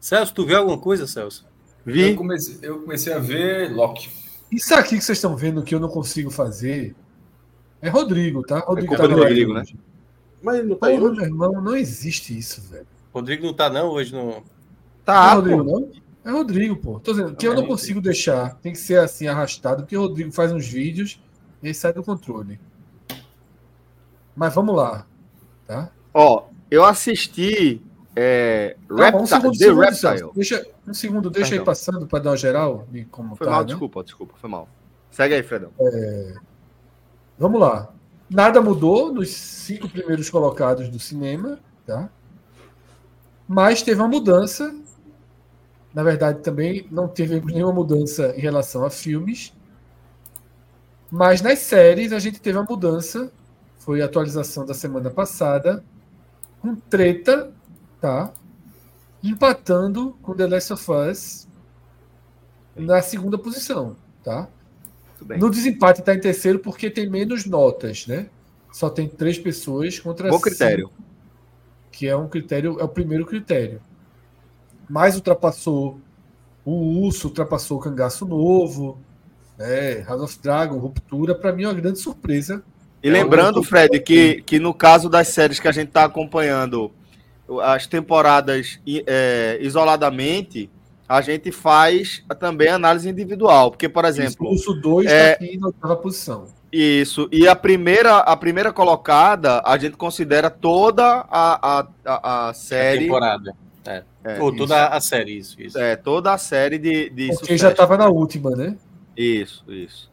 Celso, 0.00 0.34
tu 0.34 0.44
viu 0.46 0.56
alguma 0.58 0.78
coisa, 0.78 1.06
Celso? 1.06 1.46
Eu 1.86 1.92
Vi. 1.92 2.14
comecei, 2.14 2.58
eu 2.62 2.80
comecei 2.80 3.12
a 3.12 3.18
ver 3.18 3.72
Loki. 3.72 4.08
Isso 4.50 4.74
aqui 4.74 4.96
que 4.98 5.04
vocês 5.04 5.18
estão 5.18 5.36
vendo 5.36 5.62
que 5.62 5.74
eu 5.74 5.80
não 5.80 5.88
consigo 5.88 6.30
fazer 6.30 6.94
é 7.80 7.88
Rodrigo, 7.88 8.42
tá? 8.42 8.60
Rodrigo 8.60 8.88
culpa 8.88 9.02
tá 9.08 9.08
do 9.14 9.20
aí 9.22 9.28
Rodrigo, 9.28 9.52
hoje. 9.54 9.76
Mas 10.42 10.58
ele 10.58 10.68
não 10.68 10.76
tá 10.76 10.86
aí 10.88 10.98
Porra, 10.98 11.10
hoje. 11.10 11.16
meu 11.20 11.26
irmão, 11.26 11.52
não 11.62 11.76
existe 11.76 12.36
isso, 12.36 12.60
velho. 12.70 12.86
Rodrigo 13.12 13.46
não 13.46 13.54
tá, 13.54 13.68
não, 13.70 13.88
hoje 13.90 14.12
no. 14.12 14.24
Não 14.26 14.36
é 14.38 14.42
Tá, 15.04 15.34
Rodrigo, 15.34 15.64
pô. 15.64 15.80
não? 15.80 15.90
É 16.24 16.30
Rodrigo, 16.30 16.76
pô. 16.76 17.00
Tô 17.00 17.12
dizendo 17.12 17.34
que 17.34 17.46
eu 17.46 17.54
não 17.54 17.66
consigo 17.66 18.00
deixar. 18.00 18.54
Tem 18.60 18.72
que 18.72 18.78
ser 18.78 18.98
assim, 19.00 19.26
arrastado, 19.26 19.82
porque 19.82 19.96
o 19.96 20.00
Rodrigo 20.02 20.30
faz 20.32 20.52
uns 20.52 20.66
vídeos 20.66 21.20
e 21.62 21.68
aí 21.68 21.74
sai 21.74 21.92
do 21.92 22.02
controle. 22.02 22.58
Mas 24.34 24.54
vamos 24.54 24.74
lá. 24.74 25.06
Tá? 25.66 25.90
Ó, 26.12 26.46
eu 26.70 26.84
assisti 26.84 27.82
é, 28.14 28.76
Calma, 28.88 29.04
Reptile, 29.04 29.22
um 29.22 29.26
segundo, 29.26 29.58
The 29.58 29.64
segundo, 29.64 29.80
Reptile. 29.80 30.30
Deixa, 30.34 30.66
um 30.86 30.94
segundo, 30.94 31.30
deixa 31.30 31.54
aí 31.54 31.64
passando 31.64 32.06
para 32.06 32.18
dar 32.18 32.30
uma 32.30 32.36
geral 32.36 32.86
de 32.90 33.04
como 33.06 33.36
Foi 33.36 33.46
tá, 33.46 33.52
mal, 33.52 33.60
né? 33.60 33.66
desculpa, 33.66 34.04
desculpa, 34.04 34.34
foi 34.38 34.50
mal. 34.50 34.68
Segue 35.10 35.34
aí, 35.34 35.42
Fredão. 35.42 35.70
Vamos 37.38 37.60
lá. 37.60 37.92
Nada 38.28 38.60
mudou 38.60 39.12
nos 39.12 39.30
cinco 39.30 39.88
primeiros 39.88 40.30
colocados 40.30 40.88
do 40.88 40.98
cinema, 40.98 41.58
tá? 41.86 42.10
Mas 43.46 43.82
teve 43.82 44.00
uma 44.00 44.08
mudança. 44.08 44.74
Na 45.92 46.02
verdade, 46.02 46.40
também 46.40 46.86
não 46.90 47.06
teve 47.08 47.40
nenhuma 47.40 47.72
mudança 47.72 48.34
em 48.36 48.40
relação 48.40 48.84
a 48.84 48.90
filmes. 48.90 49.52
Mas 51.12 51.42
nas 51.42 51.58
séries 51.58 52.10
a 52.10 52.18
gente 52.18 52.40
teve 52.40 52.56
uma 52.56 52.64
mudança. 52.64 53.30
Foi 53.76 54.00
a 54.00 54.06
atualização 54.06 54.64
da 54.64 54.72
semana 54.72 55.10
passada. 55.10 55.84
Com 56.58 56.74
treta, 56.74 57.52
tá? 58.00 58.32
Empatando 59.22 60.16
com 60.22 60.34
The 60.34 60.46
Last 60.46 60.72
of 60.72 60.90
Us 60.90 61.48
na 62.74 63.02
segunda 63.02 63.36
posição, 63.36 63.94
tá? 64.24 64.48
No 65.36 65.50
desempate 65.50 66.00
está 66.00 66.14
em 66.14 66.20
terceiro 66.20 66.58
porque 66.58 66.88
tem 66.88 67.10
menos 67.10 67.44
notas, 67.44 68.06
né? 68.06 68.30
Só 68.72 68.88
tem 68.88 69.06
três 69.06 69.38
pessoas 69.38 69.98
contra 69.98 70.30
Bom 70.30 70.40
critério. 70.40 70.88
cinco, 70.88 71.02
que 71.90 72.08
é 72.08 72.16
um 72.16 72.26
critério, 72.26 72.80
é 72.80 72.84
o 72.84 72.88
primeiro 72.88 73.26
critério. 73.26 73.82
Mas 74.88 75.14
ultrapassou 75.14 76.00
o 76.64 77.02
Urso, 77.04 77.28
ultrapassou 77.28 77.76
o 77.76 77.80
Cangaço 77.82 78.24
Novo, 78.24 78.98
né? 79.62 80.02
House 80.06 80.22
of 80.22 80.38
Dragon, 80.42 80.76
Ruptura, 80.78 81.34
para 81.34 81.52
mim 81.52 81.64
é 81.64 81.68
uma 81.68 81.74
grande 81.74 81.98
surpresa. 81.98 82.62
E 83.02 83.08
É, 83.08 83.12
lembrando, 83.12 83.54
tô- 83.56 83.62
Fred, 83.64 83.98
que, 84.00 84.42
que 84.42 84.58
no 84.58 84.72
caso 84.74 85.08
das 85.08 85.28
séries 85.28 85.58
que 85.58 85.68
a 85.68 85.72
gente 85.72 85.88
está 85.88 86.04
acompanhando, 86.04 86.90
as 87.62 87.86
temporadas 87.86 88.78
é, 89.06 89.58
isoladamente, 89.60 90.70
a 91.08 91.20
gente 91.20 91.50
faz 91.52 92.22
também 92.38 92.68
análise 92.68 93.08
individual. 93.08 93.70
Porque, 93.70 93.88
por 93.88 94.04
O 94.04 94.08
exemplo, 94.08 94.50
Urso 94.50 94.72
2 94.74 95.06
está 95.06 95.16
é- 95.18 95.32
aqui 95.32 95.58
na 95.58 95.66
oitava 95.68 95.96
posição. 95.96 96.46
isso. 96.72 97.28
E 97.32 97.46
a 97.48 97.54
primeira, 97.56 98.18
a 98.18 98.36
primeira 98.36 98.72
colocada, 98.72 99.60
a 99.64 99.76
gente 99.76 99.96
considera 99.96 100.48
toda 100.48 101.04
a, 101.30 101.80
a, 101.80 101.86
a, 102.04 102.48
a 102.48 102.54
série. 102.54 103.00
temporada. 103.00 103.54
É, 103.84 104.04
Ou 104.40 104.50
isso. 104.50 104.58
toda 104.58 104.86
a 104.86 105.00
série, 105.00 105.36
isso. 105.38 105.60
isso. 105.60 105.76
É, 105.76 105.96
toda 105.96 106.32
a 106.32 106.38
série 106.38 106.78
de, 106.78 107.10
de 107.10 107.26
Porque 107.26 107.38
sucesso. 107.40 107.58
já 107.58 107.70
estava 107.72 107.96
na 107.96 108.08
última, 108.08 108.50
né? 108.52 108.76
Isso, 109.16 109.64
isso. 109.68 110.10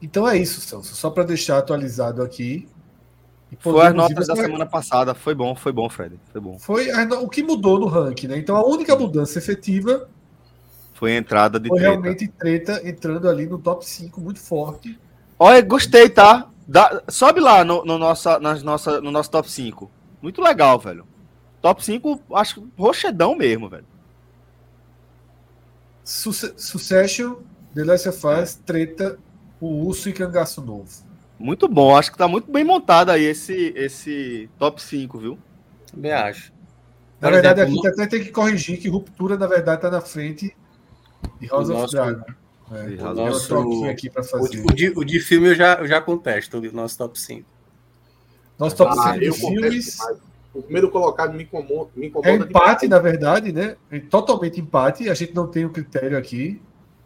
Então 0.00 0.28
é 0.28 0.36
isso, 0.36 0.60
Celso. 0.60 0.94
Só 0.94 1.10
para 1.10 1.24
deixar 1.24 1.58
atualizado 1.58 2.22
aqui. 2.22 2.68
Foi 3.58 3.86
as 3.86 3.94
notas 3.94 4.26
da 4.26 4.36
semana 4.36 4.66
passada. 4.66 5.14
Foi 5.14 5.34
bom, 5.34 5.54
foi 5.54 5.72
bom, 5.72 5.88
Fred. 5.88 6.18
Foi 6.32 6.40
bom. 6.40 6.58
Foi 6.58 6.88
o 6.92 7.28
que 7.28 7.42
mudou 7.42 7.78
no 7.78 7.86
ranking, 7.86 8.26
né? 8.26 8.38
Então 8.38 8.56
a 8.56 8.66
única 8.66 8.96
mudança 8.96 9.38
efetiva 9.38 10.08
foi 10.94 11.12
a 11.12 11.16
entrada 11.16 11.58
de 11.58 11.68
foi 11.68 11.78
treta. 11.78 11.92
realmente 11.92 12.28
treta 12.28 12.88
entrando 12.88 13.28
ali 13.28 13.46
no 13.46 13.58
top 13.58 13.84
5 13.86 14.20
muito 14.20 14.40
forte. 14.40 14.98
Olha, 15.38 15.60
gostei, 15.62 16.08
tá? 16.08 16.48
Dá, 16.66 17.02
sobe 17.08 17.40
lá 17.40 17.64
no, 17.64 17.84
no, 17.84 17.98
nossa, 17.98 18.38
nas 18.38 18.62
nossa, 18.62 19.00
no 19.00 19.10
nosso 19.10 19.30
top 19.30 19.50
5. 19.50 19.90
Muito 20.22 20.40
legal, 20.40 20.78
velho. 20.78 21.06
Top 21.60 21.84
5, 21.84 22.20
acho 22.34 22.54
que 22.54 22.66
rochedão 22.78 23.36
mesmo, 23.36 23.68
velho. 23.68 23.86
Succession, 26.04 27.36
The 27.74 27.84
Last 27.84 28.08
of 28.08 28.26
Us, 28.26 28.54
Treta, 28.54 29.18
O 29.60 29.86
Urso 29.86 30.08
e 30.08 30.12
Cangaço 30.12 30.60
Novo. 30.60 30.88
Muito 31.38 31.66
bom, 31.66 31.96
acho 31.96 32.12
que 32.12 32.18
tá 32.18 32.28
muito 32.28 32.50
bem 32.50 32.62
montado 32.62 33.10
aí 33.10 33.24
esse, 33.24 33.72
esse 33.74 34.48
top 34.58 34.80
5, 34.80 35.18
viu? 35.18 35.38
Também 35.90 36.12
acho. 36.12 36.52
Na 37.20 37.28
Por 37.28 37.34
verdade, 37.34 37.60
exemplo, 37.60 37.80
a 37.80 37.88
gente 37.88 37.88
até 37.88 38.06
tem 38.06 38.24
que 38.24 38.30
corrigir 38.30 38.78
que 38.78 38.88
Ruptura, 38.88 39.36
na 39.36 39.46
verdade, 39.46 39.80
tá 39.80 39.90
na 39.90 40.00
frente 40.00 40.54
de 41.40 41.46
House 41.46 41.70
of 41.70 41.80
nosso... 41.80 41.92
Dragon. 41.92 42.24
É, 42.72 43.02
o 43.02 43.14
nosso... 43.14 43.84
aqui 43.86 44.10
fazer. 44.10 44.60
O, 44.60 44.66
o, 44.66 44.74
de, 44.74 44.88
o 44.96 45.04
de 45.04 45.20
filme 45.20 45.48
eu 45.48 45.54
já, 45.54 45.74
eu 45.74 45.86
já 45.86 46.00
contesto, 46.00 46.58
o 46.58 46.72
nosso 46.72 46.96
top 46.96 47.18
5. 47.18 47.48
Nosso 48.58 48.76
top 48.76 48.94
ah, 48.98 49.12
5 49.14 49.20
de 49.20 49.32
filmes. 49.32 49.98
O 50.54 50.62
primeiro 50.62 50.88
colocado 50.88 51.34
me 51.34 51.42
incomoda. 51.42 51.90
Me 51.96 52.06
incomoda 52.06 52.30
é 52.30 52.36
empate, 52.36 52.86
na 52.86 53.00
verdade, 53.00 53.52
né? 53.52 53.76
É 53.90 53.98
totalmente 53.98 54.60
empate. 54.60 55.10
A 55.10 55.14
gente 55.14 55.34
não 55.34 55.48
tem 55.48 55.64
o 55.64 55.68
um 55.68 55.72
critério 55.72 56.16
aqui, 56.16 56.62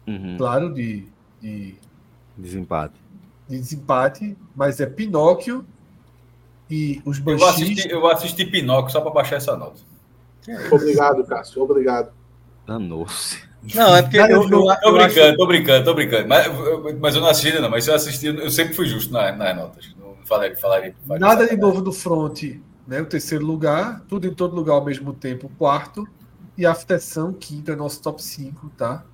uhum. 0.07 0.37
claro, 0.37 0.71
de, 0.71 1.07
de. 1.41 1.75
Desempate. 2.37 2.93
De 3.47 3.57
desempate, 3.57 4.37
mas 4.55 4.79
é 4.79 4.85
Pinóquio 4.85 5.65
e 6.69 7.01
os 7.03 7.17
Banshees. 7.17 7.41
Eu 7.41 7.49
assisti, 7.49 7.91
eu 7.91 8.07
assisti 8.07 8.45
Pinóquio 8.45 8.91
só 8.91 9.01
para 9.01 9.11
baixar 9.11 9.37
essa 9.37 9.57
nota. 9.57 9.81
Obrigado, 10.71 11.23
Cássio. 11.25 11.63
Obrigado. 11.63 12.11
Danou-se. 12.67 13.49
Não, 13.75 13.95
é 13.95 14.01
porque 14.01 14.17
eu, 14.17 14.27
eu, 14.27 14.43
eu, 14.43 14.79
tô 14.79 14.91
brincando, 14.93 15.27
acho... 15.27 15.37
tô 15.37 15.47
brincando, 15.47 15.85
tô 15.85 15.93
brincando. 15.93 16.27
Mas, 16.27 16.47
mas 16.99 17.15
eu 17.15 17.21
não 17.21 17.27
assisti, 17.27 17.59
não. 17.59 17.69
Mas 17.69 17.83
se 17.83 17.89
eu 17.89 17.95
assisti, 17.95 18.27
eu 18.27 18.49
sempre 18.51 18.73
fui 18.73 18.85
justo 18.85 19.11
nas, 19.11 19.37
nas 19.37 19.55
notas. 19.55 19.93
Não 19.99 20.15
falei, 20.23 20.55
falei, 20.55 20.93
falei 21.05 21.19
Nada 21.19 21.47
de 21.47 21.57
novo 21.57 21.81
do 21.81 21.91
front, 21.91 22.43
né? 22.89 23.01
O 23.01 23.05
terceiro 23.05 23.45
lugar, 23.45 24.01
tudo 24.07 24.27
em 24.27 24.33
todo 24.33 24.55
lugar 24.55 24.73
ao 24.73 24.83
mesmo 24.83 25.13
tempo, 25.13 25.49
quarto. 25.57 26.07
E 26.57 26.65
Aftersun, 26.65 27.31
quinto, 27.31 27.71
é 27.71 27.75
nosso 27.75 28.01
top 28.01 28.21
5, 28.21 28.69
tá? 28.75 29.05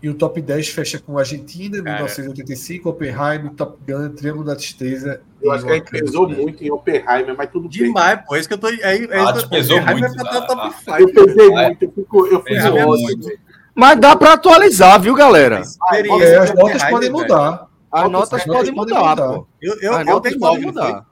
E 0.00 0.08
o 0.08 0.14
top 0.14 0.40
10 0.40 0.68
fecha 0.68 1.00
com 1.00 1.18
Argentina, 1.18 1.82
Cara. 1.82 1.96
1985, 1.96 2.88
Oppenheimer, 2.88 3.50
Top 3.54 3.76
Gun, 3.84 4.10
Triângulo 4.10 4.44
da 4.44 4.54
Tristeza. 4.54 5.22
Eu 5.42 5.50
acho 5.50 5.64
que 5.64 5.72
a 5.72 5.74
gente 5.74 5.90
pesou 5.90 6.28
muito 6.28 6.62
em 6.62 6.70
Oppenheimer, 6.70 7.34
mas 7.36 7.50
tudo 7.50 7.68
Demais, 7.68 7.92
bem. 7.92 7.92
Demais, 7.94 8.28
pô. 8.28 8.36
É 8.36 8.38
isso 8.38 8.48
que 8.48 8.54
eu 8.54 8.58
tô. 8.58 8.68
É, 8.68 8.76
é, 8.76 9.18
ah, 9.18 9.48
pesou 9.48 9.80
muito. 9.80 10.14
Tá 10.16 10.42
top 10.42 10.74
5, 10.84 10.98
eu 11.00 11.12
pesei 11.12 11.48
muito, 11.48 11.84
eu, 11.84 11.92
fico, 11.92 12.26
eu 12.26 12.42
fui 12.42 12.58
ótimo. 12.58 13.32
Mas 13.74 13.98
dá 13.98 14.14
para 14.14 14.34
atualizar, 14.34 15.00
viu, 15.00 15.14
galera? 15.14 15.62
É, 15.92 16.36
as 16.36 16.54
notas 16.54 16.84
podem 16.84 17.10
mudar. 17.10 17.66
As 17.90 18.10
notas 18.10 18.44
podem 18.44 18.72
mudar, 18.72 19.16
pô. 19.16 19.46
Eu, 19.60 19.80
eu, 19.80 19.96
as 19.96 20.06
notas 20.06 20.36
podem 20.36 20.66
mudar. 20.66 21.08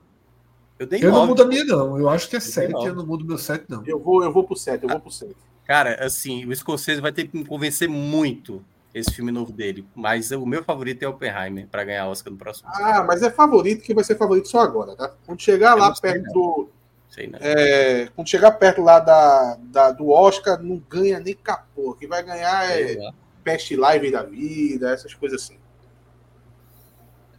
Eu, 0.78 0.86
eu 0.90 1.12
não 1.12 1.26
mudo 1.26 1.42
a 1.42 1.46
minha, 1.46 1.64
não. 1.64 1.98
Eu 1.98 2.08
acho 2.08 2.28
que 2.28 2.36
é 2.36 2.40
7, 2.40 2.72
eu 2.72 2.94
não 2.94 3.06
mudo 3.06 3.24
meu 3.24 3.38
7, 3.38 3.64
não. 3.68 3.82
Eu 3.86 3.98
vou, 3.98 4.22
eu 4.22 4.32
vou 4.32 4.44
pro 4.44 4.56
7, 4.56 4.82
eu 4.82 4.90
vou 4.90 5.00
pro 5.00 5.10
7. 5.10 5.34
Cara, 5.64 6.04
assim, 6.04 6.44
o 6.44 6.52
escocese 6.52 7.00
vai 7.00 7.12
ter 7.12 7.26
que 7.26 7.36
me 7.36 7.44
convencer 7.44 7.88
muito 7.88 8.62
esse 8.94 9.12
filme 9.12 9.32
novo 9.32 9.52
dele. 9.52 9.86
Mas 9.94 10.30
o 10.30 10.46
meu 10.46 10.62
favorito 10.62 11.02
é 11.02 11.08
Oppenheimer 11.08 11.66
para 11.66 11.84
ganhar 11.84 12.08
Oscar 12.08 12.32
no 12.32 12.38
próximo. 12.38 12.68
Ah, 12.72 13.02
mas 13.04 13.22
é 13.22 13.30
favorito 13.30 13.82
que 13.82 13.94
vai 13.94 14.04
ser 14.04 14.16
favorito 14.16 14.48
só 14.48 14.60
agora, 14.60 14.94
tá? 14.94 15.12
Quando 15.26 15.40
chegar 15.40 15.74
lá 15.74 15.92
perto 15.94 16.32
do. 16.32 16.68
Sei 17.08 17.26
não. 17.26 17.38
É, 17.40 18.08
quando 18.14 18.28
chegar 18.28 18.52
perto 18.52 18.82
lá 18.82 18.98
da, 18.98 19.58
da, 19.60 19.92
do 19.92 20.10
Oscar, 20.10 20.62
não 20.62 20.82
ganha 20.88 21.20
nem 21.20 21.34
capô. 21.34 21.94
que 21.94 22.06
vai 22.06 22.22
ganhar 22.22 22.70
é 22.70 22.96
Pest 23.42 23.70
Live 23.70 24.10
da 24.10 24.22
vida, 24.22 24.90
essas 24.90 25.14
coisas 25.14 25.42
assim. 25.42 25.56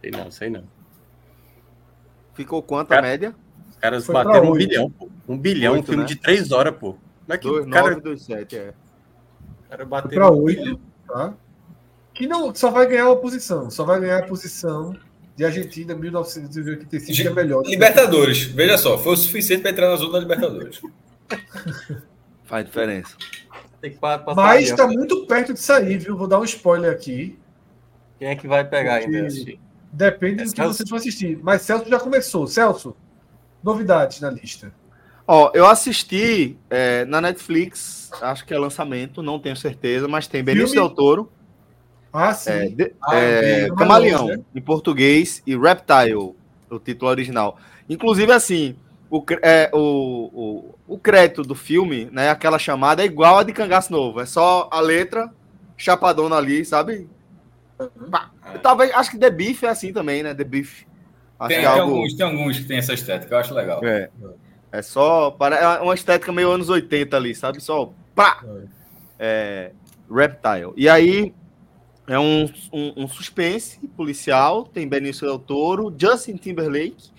Sei 0.00 0.10
não, 0.10 0.30
sei 0.30 0.50
não. 0.50 0.64
Ficou 2.38 2.62
quanto 2.62 2.92
a 2.92 3.02
média? 3.02 3.34
Os 3.68 3.76
caras 3.78 4.06
Foi 4.06 4.14
bateram 4.14 4.52
um 4.52 4.54
bilhão, 4.54 4.88
pô. 4.88 5.10
Um 5.26 5.36
bilhão, 5.36 5.72
8, 5.72 5.82
um 5.82 5.86
filme 5.86 6.02
né? 6.02 6.06
de 6.06 6.14
três 6.14 6.52
horas, 6.52 6.72
pô. 6.72 6.92
Como 6.92 7.34
é 7.34 7.36
que 7.36 7.48
2, 7.48 7.66
cara... 7.68 7.90
9, 7.90 8.00
2, 8.00 8.22
7, 8.22 8.56
é. 8.56 8.74
O 9.66 9.70
cara 9.70 9.84
bateu 9.84 10.10
pra 10.10 10.30
8, 10.30 10.80
tá? 11.08 11.34
que 12.14 12.28
não 12.28 12.54
só 12.54 12.70
vai 12.70 12.86
ganhar 12.86 13.06
uma 13.06 13.16
posição, 13.16 13.68
só 13.70 13.84
vai 13.84 13.98
ganhar 13.98 14.18
a 14.18 14.22
posição 14.22 14.96
de 15.34 15.44
Argentina 15.44 15.96
1985, 15.96 17.12
que 17.12 17.26
é 17.26 17.30
melhor. 17.32 17.64
Libertadores, 17.66 18.44
veja 18.44 18.78
só, 18.78 18.96
foi 18.96 19.14
o 19.14 19.16
suficiente 19.16 19.62
para 19.62 19.72
entrar 19.72 19.88
na 19.88 19.96
zona 19.96 20.12
da 20.12 20.20
Libertadores. 20.20 20.80
Faz 22.46 22.64
diferença. 22.64 23.16
Mas 24.36 24.70
está 24.70 24.86
muito 24.86 25.26
perto 25.26 25.54
de 25.54 25.60
sair, 25.60 25.98
viu? 25.98 26.16
Vou 26.16 26.28
dar 26.28 26.38
um 26.38 26.44
spoiler 26.44 26.92
aqui. 26.92 27.36
Quem 28.16 28.28
é 28.28 28.36
que 28.36 28.46
vai 28.46 28.64
pegar 28.64 28.94
ainda? 28.94 29.28
Depende 29.92 30.42
é 30.42 30.44
do 30.44 30.50
que 30.50 30.56
Celso? 30.56 30.74
vocês 30.74 30.88
vão 30.88 30.98
assistir. 30.98 31.38
Mas 31.42 31.62
Celso 31.62 31.88
já 31.88 31.98
começou. 31.98 32.46
Celso, 32.46 32.96
novidades 33.62 34.20
na 34.20 34.30
lista. 34.30 34.72
Ó, 35.26 35.50
eu 35.52 35.66
assisti 35.66 36.56
é, 36.70 37.04
na 37.04 37.20
Netflix, 37.20 38.10
acho 38.22 38.46
que 38.46 38.54
é 38.54 38.58
lançamento, 38.58 39.22
não 39.22 39.38
tenho 39.38 39.56
certeza, 39.56 40.08
mas 40.08 40.26
tem 40.26 40.42
Benício 40.42 40.74
Del 40.74 40.88
Toro. 40.88 41.30
Ah, 42.10 42.32
sim. 42.32 42.50
É, 42.50 42.68
de, 42.68 42.94
ah, 43.02 43.14
é, 43.14 43.68
Camaleão, 43.76 44.26
né? 44.28 44.38
em 44.54 44.60
português, 44.60 45.42
e 45.46 45.54
Reptile, 45.54 46.14
o 46.70 46.78
título 46.78 47.10
original. 47.10 47.58
Inclusive, 47.88 48.32
assim, 48.32 48.74
o, 49.10 49.22
é, 49.42 49.70
o, 49.72 50.74
o, 50.88 50.94
o 50.94 50.98
crédito 50.98 51.42
do 51.42 51.54
filme, 51.54 52.08
né, 52.10 52.30
aquela 52.30 52.58
chamada, 52.58 53.02
é 53.02 53.06
igual 53.06 53.38
a 53.38 53.42
de 53.42 53.52
Cangaço 53.52 53.92
Novo. 53.92 54.20
É 54.20 54.26
só 54.26 54.68
a 54.70 54.80
letra, 54.80 55.30
chapadona 55.76 56.36
ali, 56.36 56.64
sabe? 56.64 57.08
Uhum. 57.80 58.58
Talvez, 58.62 58.92
acho 58.92 59.10
que 59.10 59.18
The 59.18 59.30
Beef 59.30 59.62
é 59.62 59.68
assim 59.68 59.92
também, 59.92 60.22
né? 60.22 60.34
The 60.34 60.44
Beef. 60.44 60.84
Acho 61.38 61.48
tem, 61.48 61.64
é 61.64 61.66
algo... 61.66 61.94
alguns, 61.94 62.14
tem 62.14 62.26
alguns 62.26 62.58
que 62.58 62.64
tem 62.64 62.78
essa 62.78 62.92
estética, 62.92 63.34
eu 63.34 63.38
acho 63.38 63.54
legal. 63.54 63.84
É, 63.84 64.10
é 64.72 64.82
só, 64.82 65.36
é 65.40 65.80
uma 65.80 65.94
estética 65.94 66.32
meio 66.32 66.50
anos 66.50 66.68
80 66.68 67.16
ali, 67.16 67.34
sabe? 67.34 67.60
Só, 67.60 67.92
pá! 68.14 68.42
É, 69.18 69.72
Reptile. 70.10 70.72
E 70.76 70.88
aí, 70.88 71.32
é 72.08 72.18
um, 72.18 72.50
um, 72.72 73.04
um, 73.04 73.08
suspense 73.08 73.78
policial, 73.88 74.64
tem 74.64 74.88
Benício 74.88 75.26
Del 75.26 75.38
Toro, 75.38 75.94
Justin 75.96 76.36
Timberlake, 76.36 77.10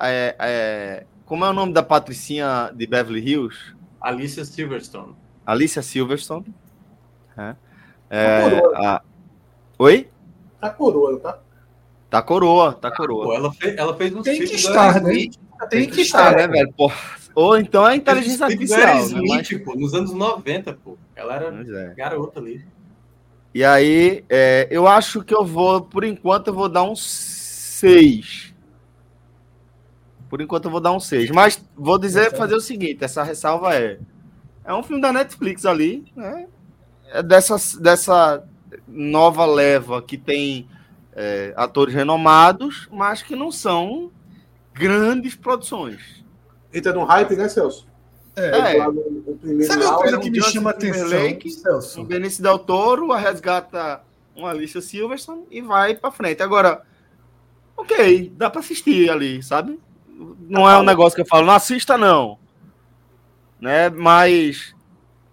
é, 0.00 0.34
é, 0.38 1.06
como 1.24 1.44
é 1.44 1.50
o 1.50 1.52
nome 1.52 1.72
da 1.72 1.82
patricinha 1.82 2.72
de 2.74 2.86
Beverly 2.86 3.20
Hills? 3.20 3.56
Alicia 4.00 4.44
Silverstone. 4.44 5.14
Alicia 5.46 5.82
Silverstone. 5.82 6.52
É. 7.36 7.54
É, 8.10 8.60
tá 8.60 8.96
a... 8.96 9.02
Oi? 9.82 10.08
Tá 10.60 10.70
coroa, 10.70 11.18
tá? 11.18 11.38
Tá 12.08 12.22
coroa, 12.22 12.72
tá 12.72 12.88
coroa. 12.88 13.24
Pô, 13.24 13.34
ela, 13.34 13.52
fez, 13.52 13.76
ela 13.76 13.96
fez 13.96 14.14
um 14.14 14.22
Tem 14.22 14.38
que 14.38 14.54
estar, 14.54 15.02
né? 15.02 15.10
Tem, 15.10 15.30
tem 15.68 15.90
que 15.90 16.02
estar, 16.02 16.36
né, 16.36 16.46
velho? 16.46 16.72
Pô. 16.72 16.88
Ou 17.34 17.58
então 17.58 17.88
é 17.88 17.96
inteligência 17.96 18.46
artificial. 18.46 18.98
Smith, 19.00 19.28
né? 19.28 19.36
Mas... 19.36 19.64
pô, 19.64 19.74
nos 19.74 19.92
anos 19.92 20.12
90, 20.12 20.74
pô. 20.74 20.96
Ela 21.16 21.34
era 21.34 21.46
é. 21.48 21.94
garota 21.96 22.38
ali. 22.38 22.64
E 23.52 23.64
aí, 23.64 24.24
é, 24.30 24.68
eu 24.70 24.86
acho 24.86 25.20
que 25.24 25.34
eu 25.34 25.44
vou, 25.44 25.80
por 25.80 26.04
enquanto, 26.04 26.46
eu 26.46 26.54
vou 26.54 26.68
dar 26.68 26.84
um 26.84 26.94
6. 26.94 28.54
Por 30.30 30.40
enquanto, 30.40 30.66
eu 30.66 30.70
vou 30.70 30.80
dar 30.80 30.92
um 30.92 31.00
6. 31.00 31.30
Mas 31.30 31.60
vou 31.76 31.98
dizer, 31.98 32.36
fazer 32.36 32.54
o 32.54 32.60
seguinte: 32.60 33.02
essa 33.02 33.24
ressalva 33.24 33.74
é. 33.74 33.98
É 34.64 34.72
um 34.72 34.84
filme 34.84 35.02
da 35.02 35.12
Netflix 35.12 35.66
ali, 35.66 36.04
né? 36.14 36.46
É 37.08 37.20
dessa, 37.20 37.56
dessa 37.80 38.44
nova 38.86 39.44
leva 39.46 40.02
que 40.02 40.16
tem 40.16 40.68
é, 41.14 41.52
atores 41.56 41.94
renomados, 41.94 42.88
mas 42.90 43.22
que 43.22 43.36
não 43.36 43.50
são 43.50 44.10
grandes 44.72 45.34
produções. 45.34 46.24
Entra 46.72 46.92
no 46.92 47.04
hype, 47.04 47.36
né, 47.36 47.48
Celso? 47.48 47.86
É, 48.34 48.76
é. 48.78 48.88
O, 48.88 49.36
primeiro 49.36 49.70
Sabe 49.70 49.84
uma 49.84 49.98
coisa 49.98 50.18
que 50.18 50.30
me 50.30 50.42
chama 50.42 50.70
atenção? 50.70 51.08
Lake, 51.08 51.50
Celso? 51.50 52.00
O 52.00 52.04
Benício 52.04 52.42
Del 52.42 52.58
Toro 52.58 53.12
a 53.12 53.18
resgata 53.18 54.00
uma 54.34 54.50
Alicia 54.50 54.80
Silverson 54.80 55.46
e 55.50 55.60
vai 55.60 55.94
para 55.94 56.10
frente. 56.10 56.42
Agora, 56.42 56.82
ok, 57.76 58.32
dá 58.34 58.48
para 58.48 58.60
assistir 58.60 59.10
ali, 59.10 59.42
sabe? 59.42 59.78
Não 60.48 60.68
é 60.68 60.78
um 60.78 60.82
negócio 60.82 61.14
que 61.14 61.22
eu 61.22 61.26
falo, 61.26 61.46
não 61.46 61.54
assista 61.54 61.98
não. 61.98 62.38
Né? 63.60 63.90
Mas 63.90 64.71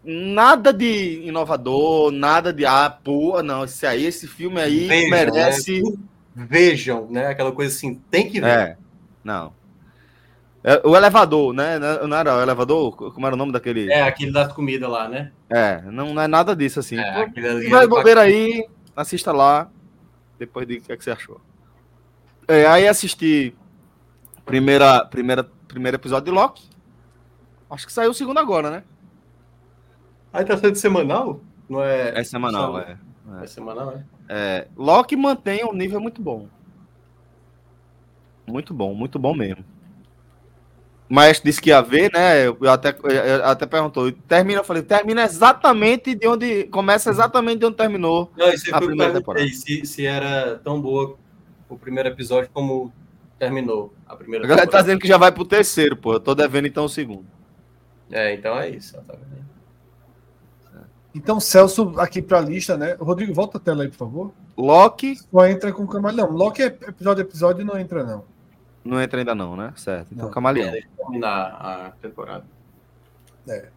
nada 0.09 0.73
de 0.73 1.21
inovador, 1.23 2.11
nada 2.11 2.51
de 2.51 2.65
ah, 2.65 2.89
pô, 2.89 3.43
não, 3.43 3.63
esse 3.63 3.85
aí, 3.85 4.05
esse 4.05 4.27
filme 4.27 4.59
aí 4.59 4.87
Vejam, 4.87 5.09
merece. 5.11 5.83
Né? 5.83 5.97
Vejam, 6.35 7.07
né? 7.09 7.27
Aquela 7.27 7.51
coisa 7.51 7.75
assim, 7.75 7.95
tem 8.09 8.27
que 8.27 8.41
ver. 8.41 8.47
É, 8.47 8.77
não. 9.23 9.53
É, 10.63 10.81
o 10.83 10.95
elevador, 10.95 11.53
né? 11.53 11.77
Não 11.79 12.17
era 12.17 12.37
o 12.37 12.41
elevador? 12.41 13.13
Como 13.13 13.25
era 13.25 13.35
o 13.35 13.37
nome 13.37 13.51
daquele? 13.51 13.91
É, 13.91 14.01
aquele 14.01 14.31
das 14.31 14.51
comidas 14.51 14.89
lá, 14.89 15.07
né? 15.07 15.31
É, 15.49 15.81
não, 15.83 16.13
não 16.13 16.21
é 16.21 16.27
nada 16.27 16.55
disso 16.55 16.79
assim. 16.79 16.97
É, 16.99 17.27
vai 17.69 17.87
bobeira 17.87 18.21
aí, 18.21 18.67
assista 18.95 19.31
lá. 19.31 19.69
Depois 20.39 20.67
diga 20.67 20.81
o 20.81 20.85
que, 20.85 20.91
é 20.91 20.97
que 20.97 21.03
você 21.03 21.11
achou. 21.11 21.39
É, 22.47 22.65
aí 22.65 22.87
assisti 22.87 23.55
primeira, 24.43 25.05
primeira, 25.05 25.43
primeiro 25.67 25.95
episódio 25.95 26.25
de 26.25 26.31
Loki. 26.31 26.67
Acho 27.69 27.85
que 27.85 27.93
saiu 27.93 28.09
o 28.09 28.13
segundo 28.13 28.39
agora, 28.39 28.71
né? 28.71 28.83
Aí 30.31 30.45
tá 30.45 30.57
sendo 30.57 30.75
semanal? 30.75 31.41
Não 31.69 31.83
é. 31.83 32.19
É 32.19 32.23
semanal, 32.23 32.79
é. 32.79 32.97
É, 33.39 33.43
é 33.43 33.47
semanal, 33.47 33.91
é. 33.91 34.03
é. 34.29 34.67
Loki 34.75 35.15
mantém 35.15 35.63
um 35.65 35.73
nível 35.73 35.99
muito 35.99 36.21
bom. 36.21 36.47
Muito 38.47 38.73
bom, 38.73 38.93
muito 38.93 39.19
bom 39.19 39.35
mesmo. 39.35 39.63
Mas 41.07 41.41
disse 41.41 41.59
que 41.59 41.69
ia 41.69 41.81
ver, 41.81 42.11
né? 42.13 42.45
Eu 42.45 42.69
até, 42.69 42.95
eu 43.03 43.45
até 43.45 43.65
perguntou. 43.65 44.11
Termina, 44.11 44.59
eu 44.59 44.63
falei, 44.63 44.83
termina 44.83 45.23
exatamente 45.23 46.13
de 46.13 46.27
onde. 46.27 46.65
Começa 46.65 47.09
exatamente 47.09 47.59
de 47.59 47.65
onde 47.65 47.77
terminou 47.77 48.31
Não, 48.37 48.49
isso 48.49 48.73
a 48.73 48.79
primeira 48.79 49.13
temporada. 49.13 49.47
Se, 49.47 49.85
se 49.87 50.05
era 50.05 50.59
tão 50.63 50.79
boa 50.79 51.17
o 51.67 51.77
primeiro 51.77 52.09
episódio 52.09 52.49
como 52.53 52.93
terminou 53.39 53.91
a 54.07 54.15
primeira 54.15 54.45
A 54.45 54.47
galera 54.47 54.67
tá 54.67 54.81
dizendo 54.81 54.99
que 54.99 55.07
já 55.07 55.17
vai 55.17 55.31
pro 55.31 55.45
terceiro, 55.45 55.97
pô. 55.97 56.13
Eu 56.13 56.19
tô 56.19 56.35
devendo 56.35 56.67
então 56.67 56.85
o 56.85 56.89
segundo. 56.89 57.25
É, 58.11 58.33
então 58.33 58.55
é 58.59 58.69
isso. 58.69 58.95
Tá 59.01 59.15
então, 61.13 61.39
Celso, 61.39 61.99
aqui 61.99 62.21
pra 62.21 62.39
lista, 62.39 62.77
né? 62.77 62.93
Rodrigo, 62.93 63.33
volta 63.33 63.57
a 63.57 63.61
tela 63.61 63.83
aí, 63.83 63.89
por 63.89 63.97
favor. 63.97 64.33
Loki. 64.55 65.15
Só 65.15 65.47
entra 65.47 65.71
com 65.71 65.87
camaleão. 65.87 66.31
Loki 66.31 66.61
é 66.61 66.67
episódio 66.67 67.23
a 67.23 67.27
episódio 67.27 67.61
e 67.61 67.65
não 67.65 67.79
entra, 67.79 68.03
não. 68.03 68.25
Não 68.83 69.01
entra 69.01 69.19
ainda, 69.19 69.33
não, 69.33 69.55
né? 69.55 69.73
Certo. 69.75 70.13
Então, 70.13 70.25
não. 70.25 70.33
camaleão. 70.33 70.71
Terminar 70.97 71.45
a 71.47 71.91
temporada. 72.01 72.45
É. 73.47 73.69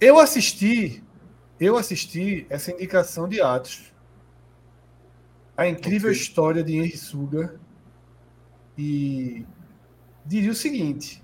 Eu 0.00 0.18
assisti. 0.18 1.02
Eu 1.60 1.76
assisti 1.76 2.46
essa 2.48 2.72
indicação 2.72 3.28
de 3.28 3.40
Atos. 3.40 3.92
A 5.56 5.68
incrível 5.68 6.10
okay. 6.10 6.20
história 6.20 6.64
de 6.64 6.76
Henry 6.76 6.96
Suga. 6.96 7.60
E 8.76 9.44
diria 10.24 10.50
o 10.50 10.54
seguinte: 10.54 11.22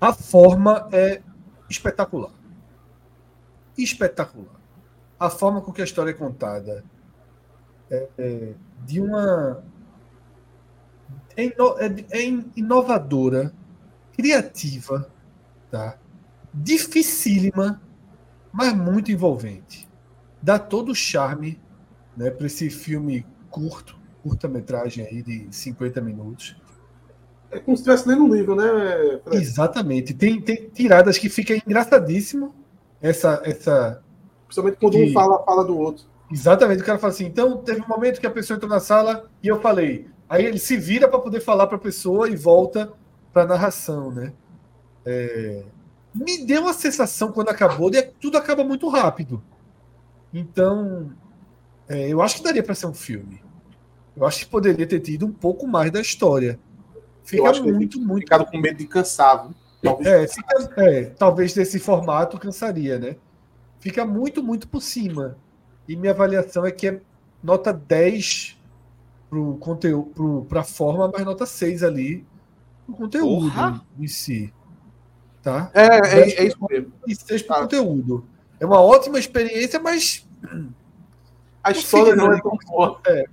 a 0.00 0.12
forma 0.12 0.88
é 0.92 1.20
espetacular. 1.68 2.32
Espetacular. 3.76 4.60
A 5.18 5.30
forma 5.30 5.60
com 5.60 5.72
que 5.72 5.80
a 5.80 5.84
história 5.84 6.10
é 6.10 6.14
contada 6.14 6.84
é, 7.90 8.08
é 8.18 8.54
de 8.84 9.00
uma. 9.00 9.62
É, 11.36 11.44
ino, 11.44 11.78
é, 11.78 12.18
é 12.18 12.22
inovadora, 12.56 13.52
criativa, 14.12 15.10
tá? 15.70 15.98
dificílima, 16.52 17.80
mas 18.52 18.74
muito 18.74 19.12
envolvente. 19.12 19.88
Dá 20.42 20.58
todo 20.58 20.92
o 20.92 20.94
charme 20.94 21.60
né, 22.16 22.30
para 22.30 22.46
esse 22.46 22.70
filme 22.70 23.26
curto, 23.50 23.98
curta-metragem 24.22 25.06
aí 25.06 25.22
de 25.22 25.48
50 25.50 26.00
minutos. 26.00 26.57
É 27.50 27.58
como 27.58 27.76
se 27.76 27.82
estivesse 27.82 28.08
lendo 28.08 28.24
um 28.24 28.34
livro, 28.34 28.54
né? 28.54 29.20
Fred? 29.24 29.42
Exatamente. 29.42 30.14
Tem, 30.14 30.40
tem 30.40 30.68
tiradas 30.68 31.16
que 31.16 31.28
fica 31.28 31.54
engraçadíssimo. 31.54 32.54
Essa, 33.00 33.40
essa. 33.44 34.02
Principalmente 34.46 34.78
quando 34.78 34.92
que... 34.94 35.10
um 35.10 35.12
fala, 35.12 35.42
fala 35.44 35.64
do 35.64 35.78
outro. 35.78 36.04
Exatamente. 36.30 36.82
O 36.82 36.84
cara 36.84 36.98
fala 36.98 37.12
assim: 37.12 37.26
então 37.26 37.58
teve 37.58 37.80
um 37.80 37.88
momento 37.88 38.20
que 38.20 38.26
a 38.26 38.30
pessoa 38.30 38.56
entrou 38.56 38.70
na 38.70 38.80
sala 38.80 39.28
e 39.42 39.48
eu 39.48 39.60
falei. 39.60 40.08
Aí 40.28 40.44
ele 40.44 40.58
se 40.58 40.76
vira 40.76 41.08
para 41.08 41.18
poder 41.18 41.40
falar 41.40 41.66
para 41.66 41.76
a 41.76 41.80
pessoa 41.80 42.28
e 42.28 42.36
volta 42.36 42.92
para 43.32 43.42
a 43.42 43.46
narração, 43.46 44.10
né? 44.10 44.32
É... 45.06 45.64
Me 46.14 46.44
deu 46.44 46.62
uma 46.62 46.72
sensação 46.74 47.32
quando 47.32 47.48
acabou 47.48 47.90
de 47.90 48.02
tudo 48.02 48.36
acaba 48.36 48.62
muito 48.62 48.88
rápido. 48.88 49.42
Então, 50.34 51.10
é, 51.88 52.08
eu 52.08 52.20
acho 52.20 52.36
que 52.36 52.42
daria 52.42 52.62
para 52.62 52.74
ser 52.74 52.86
um 52.86 52.94
filme. 52.94 53.40
Eu 54.14 54.26
acho 54.26 54.40
que 54.40 54.46
poderia 54.46 54.86
ter 54.86 55.00
tido 55.00 55.24
um 55.24 55.32
pouco 55.32 55.66
mais 55.66 55.90
da 55.90 56.00
história. 56.00 56.58
Fica 57.28 57.52
muito, 57.62 58.00
muito. 58.00 58.22
Ficado 58.22 58.46
com 58.46 58.58
medo 58.58 58.78
de 58.78 58.86
cansar. 58.86 59.44
Viu? 59.44 59.54
Talvez, 59.82 60.08
é, 60.08 60.26
fica, 60.26 60.82
é, 60.82 61.04
talvez 61.04 61.52
desse 61.52 61.78
formato 61.78 62.38
cansaria, 62.38 62.98
né? 62.98 63.16
Fica 63.78 64.04
muito, 64.04 64.42
muito 64.42 64.66
por 64.66 64.80
cima. 64.80 65.36
E 65.86 65.94
minha 65.94 66.12
avaliação 66.12 66.64
é 66.64 66.70
que 66.70 66.88
é 66.88 67.00
nota 67.42 67.70
10 67.72 68.58
para 69.28 69.38
o 69.38 69.58
conteúdo, 69.58 70.46
para 70.48 70.60
a 70.60 70.64
forma, 70.64 71.10
mas 71.12 71.24
nota 71.24 71.44
6 71.44 71.82
ali 71.82 72.26
o 72.88 72.94
conteúdo 72.94 73.50
Porra. 73.50 73.84
em 73.98 74.08
si. 74.08 74.52
Tá? 75.42 75.70
É, 75.74 75.84
é, 75.84 76.30
é 76.30 76.44
isso 76.46 76.56
mesmo. 76.68 76.92
E 77.06 77.14
6 77.14 77.42
para 77.42 77.58
o 77.58 77.60
conteúdo. 77.62 78.26
É 78.58 78.64
uma 78.64 78.80
ótima 78.80 79.18
experiência, 79.18 79.78
mas. 79.78 80.26
A 81.62 81.72
história 81.72 82.16
não 82.16 82.32
é 82.32 82.40
tão 82.40 82.56
boa. 82.66 83.00
É, 83.06 83.24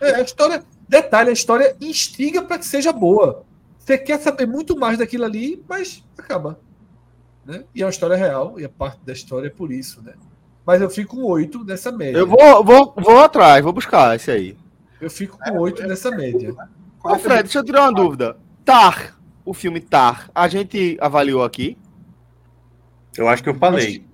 é, 0.00 0.14
a 0.16 0.20
história 0.20 0.64
Detalhe, 0.88 1.30
a 1.30 1.32
história 1.32 1.76
instiga 1.80 2.42
para 2.42 2.58
que 2.58 2.64
seja 2.64 2.92
boa. 2.92 3.44
Você 3.78 3.98
quer 3.98 4.20
saber 4.20 4.46
muito 4.46 4.76
mais 4.76 4.98
daquilo 4.98 5.24
ali, 5.24 5.62
mas 5.68 6.04
acaba. 6.16 6.58
Né? 7.44 7.64
E 7.74 7.82
é 7.82 7.84
uma 7.84 7.90
história 7.90 8.16
real, 8.16 8.58
e 8.58 8.64
a 8.64 8.68
parte 8.68 8.98
da 9.04 9.12
história 9.12 9.46
é 9.46 9.50
por 9.50 9.70
isso, 9.70 10.02
né? 10.02 10.14
Mas 10.66 10.82
eu 10.82 10.90
fico 10.90 11.16
com 11.16 11.22
oito 11.24 11.64
nessa 11.64 11.92
média. 11.92 12.18
Eu 12.18 12.26
vou, 12.26 12.64
vou, 12.64 12.94
vou 12.96 13.20
atrás, 13.20 13.62
vou 13.62 13.72
buscar 13.72 14.16
esse 14.16 14.30
aí. 14.30 14.56
Eu 15.00 15.08
fico 15.08 15.38
com 15.38 15.58
oito 15.58 15.82
é, 15.82 15.86
nessa 15.86 16.10
média. 16.10 16.54
Ô, 17.04 17.16
Fred, 17.18 17.44
deixa 17.44 17.60
eu 17.60 17.64
tirar 17.64 17.82
uma 17.82 17.92
dúvida. 17.92 18.36
Tar, 18.64 19.16
o 19.44 19.54
filme 19.54 19.80
Tar, 19.80 20.28
a 20.34 20.48
gente 20.48 20.98
avaliou 21.00 21.44
aqui? 21.44 21.78
Eu 23.16 23.28
acho 23.28 23.42
que 23.44 23.48
eu 23.48 23.54
falei. 23.54 23.84
Eu 23.84 23.88
acho 23.88 23.98
que, 24.00 24.06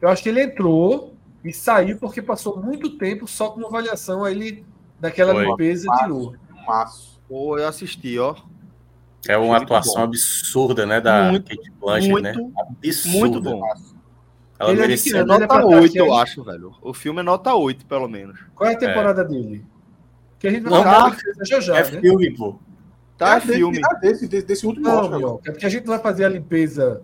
eu 0.00 0.08
acho 0.08 0.22
que 0.24 0.28
ele 0.28 0.42
entrou 0.42 1.14
e 1.44 1.52
saiu 1.52 1.98
porque 1.98 2.20
passou 2.20 2.60
muito 2.60 2.98
tempo 2.98 3.28
só 3.28 3.50
com 3.50 3.64
avaliação. 3.64 4.24
Aí 4.24 4.34
ele 4.34 4.66
daquela 5.02 5.32
Foi. 5.34 5.44
limpeza 5.44 5.86
e 5.90 5.98
tirou. 5.98 6.36
Maço. 6.64 7.20
Pô, 7.28 7.58
eu 7.58 7.66
assisti, 7.66 8.16
ó. 8.20 8.36
É 9.28 9.36
uma 9.36 9.48
muito 9.48 9.64
atuação 9.64 9.94
bom. 9.96 10.02
absurda, 10.02 10.86
né, 10.86 11.00
da 11.00 11.30
muito, 11.30 11.48
Kate 11.48 11.70
Blanchett, 11.72 12.22
né? 12.22 12.34
Absurda. 12.56 13.18
Muito 13.18 13.40
bom. 13.40 13.62
Ela 14.58 14.70
ele 14.70 14.80
merecia 14.80 15.18
é 15.18 15.24
nota 15.24 15.64
8, 15.66 15.96
eu 15.96 16.14
acho, 16.14 16.44
velho. 16.44 16.72
O 16.80 16.94
filme 16.94 17.18
é 17.18 17.22
nota 17.22 17.52
8, 17.52 17.84
pelo 17.84 18.08
menos. 18.08 18.38
Qual 18.54 18.70
é 18.70 18.74
a 18.74 18.78
temporada 18.78 19.22
é. 19.22 19.24
dele? 19.24 19.66
Que 20.38 20.46
a 20.46 20.50
gente 20.52 20.62
vai 20.62 20.82
falar 20.82 21.16
já 21.42 21.60
já, 21.60 21.78
é 21.78 21.90
né? 21.90 22.00
filme, 22.00 22.36
pô. 22.36 22.58
Tá, 23.18 23.36
é, 23.36 23.40
filme. 23.40 23.80
Desse, 24.00 24.28
desse, 24.28 24.46
desse 24.46 24.66
último 24.66 24.86
não, 24.86 25.08
meu, 25.08 25.40
é 25.44 25.50
porque 25.50 25.66
a 25.66 25.68
gente 25.68 25.86
vai 25.86 25.98
fazer 25.98 26.24
a 26.24 26.28
limpeza 26.28 27.02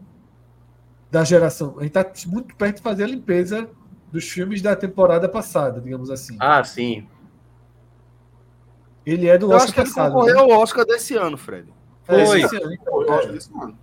da 1.11 1.25
geração. 1.25 1.77
A 1.79 1.83
gente 1.83 1.93
tá 1.93 2.07
muito 2.27 2.55
perto 2.55 2.77
de 2.77 2.83
fazer 2.83 3.05
a 3.05 3.09
limpeza 3.09 3.69
dos 4.13 4.29
filmes 4.29 4.63
da 4.63 4.77
temporada 4.77 5.29
passada, 5.29 5.81
digamos 5.81 6.11
assim. 6.11 6.37
Ah, 6.39 6.63
sim. 6.63 7.07
Ele 9.09 9.27
é 9.27 9.39
do 9.39 9.47
eu 9.47 9.57
Oscar 9.57 9.65
acho 9.65 9.73
que 9.73 9.81
ele 9.81 9.89
passado. 9.89 10.13
concorreu 10.13 10.47
né? 10.47 10.53
ao 10.53 10.61
Oscar 10.61 10.85
desse 10.85 11.17
ano, 11.17 11.39
Fred. 11.39 11.73
É, 12.07 12.27
Foi. 12.27 12.43
Esse 12.43 12.57
ano, 12.57 12.73
então, 12.75 12.95
Oscar 12.95 13.33
desse 13.33 13.51
ano. 13.55 13.79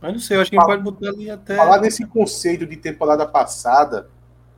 Eu 0.00 0.12
não 0.12 0.18
sei, 0.20 0.36
eu 0.36 0.40
acho 0.42 0.50
que 0.50 0.56
a 0.56 0.60
gente 0.60 0.68
pode 0.68 0.82
botar 0.84 1.08
ali 1.08 1.28
até. 1.28 1.56
Falar 1.56 1.80
nesse 1.80 2.06
conceito 2.06 2.64
de 2.64 2.76
temporada 2.76 3.26
passada, 3.26 4.08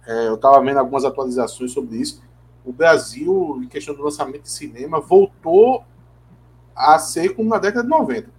é, 0.06 0.28
eu 0.28 0.34
estava 0.34 0.60
vendo 0.60 0.78
algumas 0.78 1.06
atualizações 1.06 1.72
sobre 1.72 1.96
isso. 1.96 2.22
O 2.66 2.70
Brasil, 2.70 3.58
em 3.62 3.68
questão 3.68 3.94
do 3.94 4.02
lançamento 4.02 4.42
de 4.42 4.50
cinema, 4.50 5.00
voltou 5.00 5.84
a 6.76 6.98
ser 6.98 7.30
como 7.30 7.48
na 7.48 7.56
década 7.56 7.82
de 7.82 7.88
90. 7.88 8.30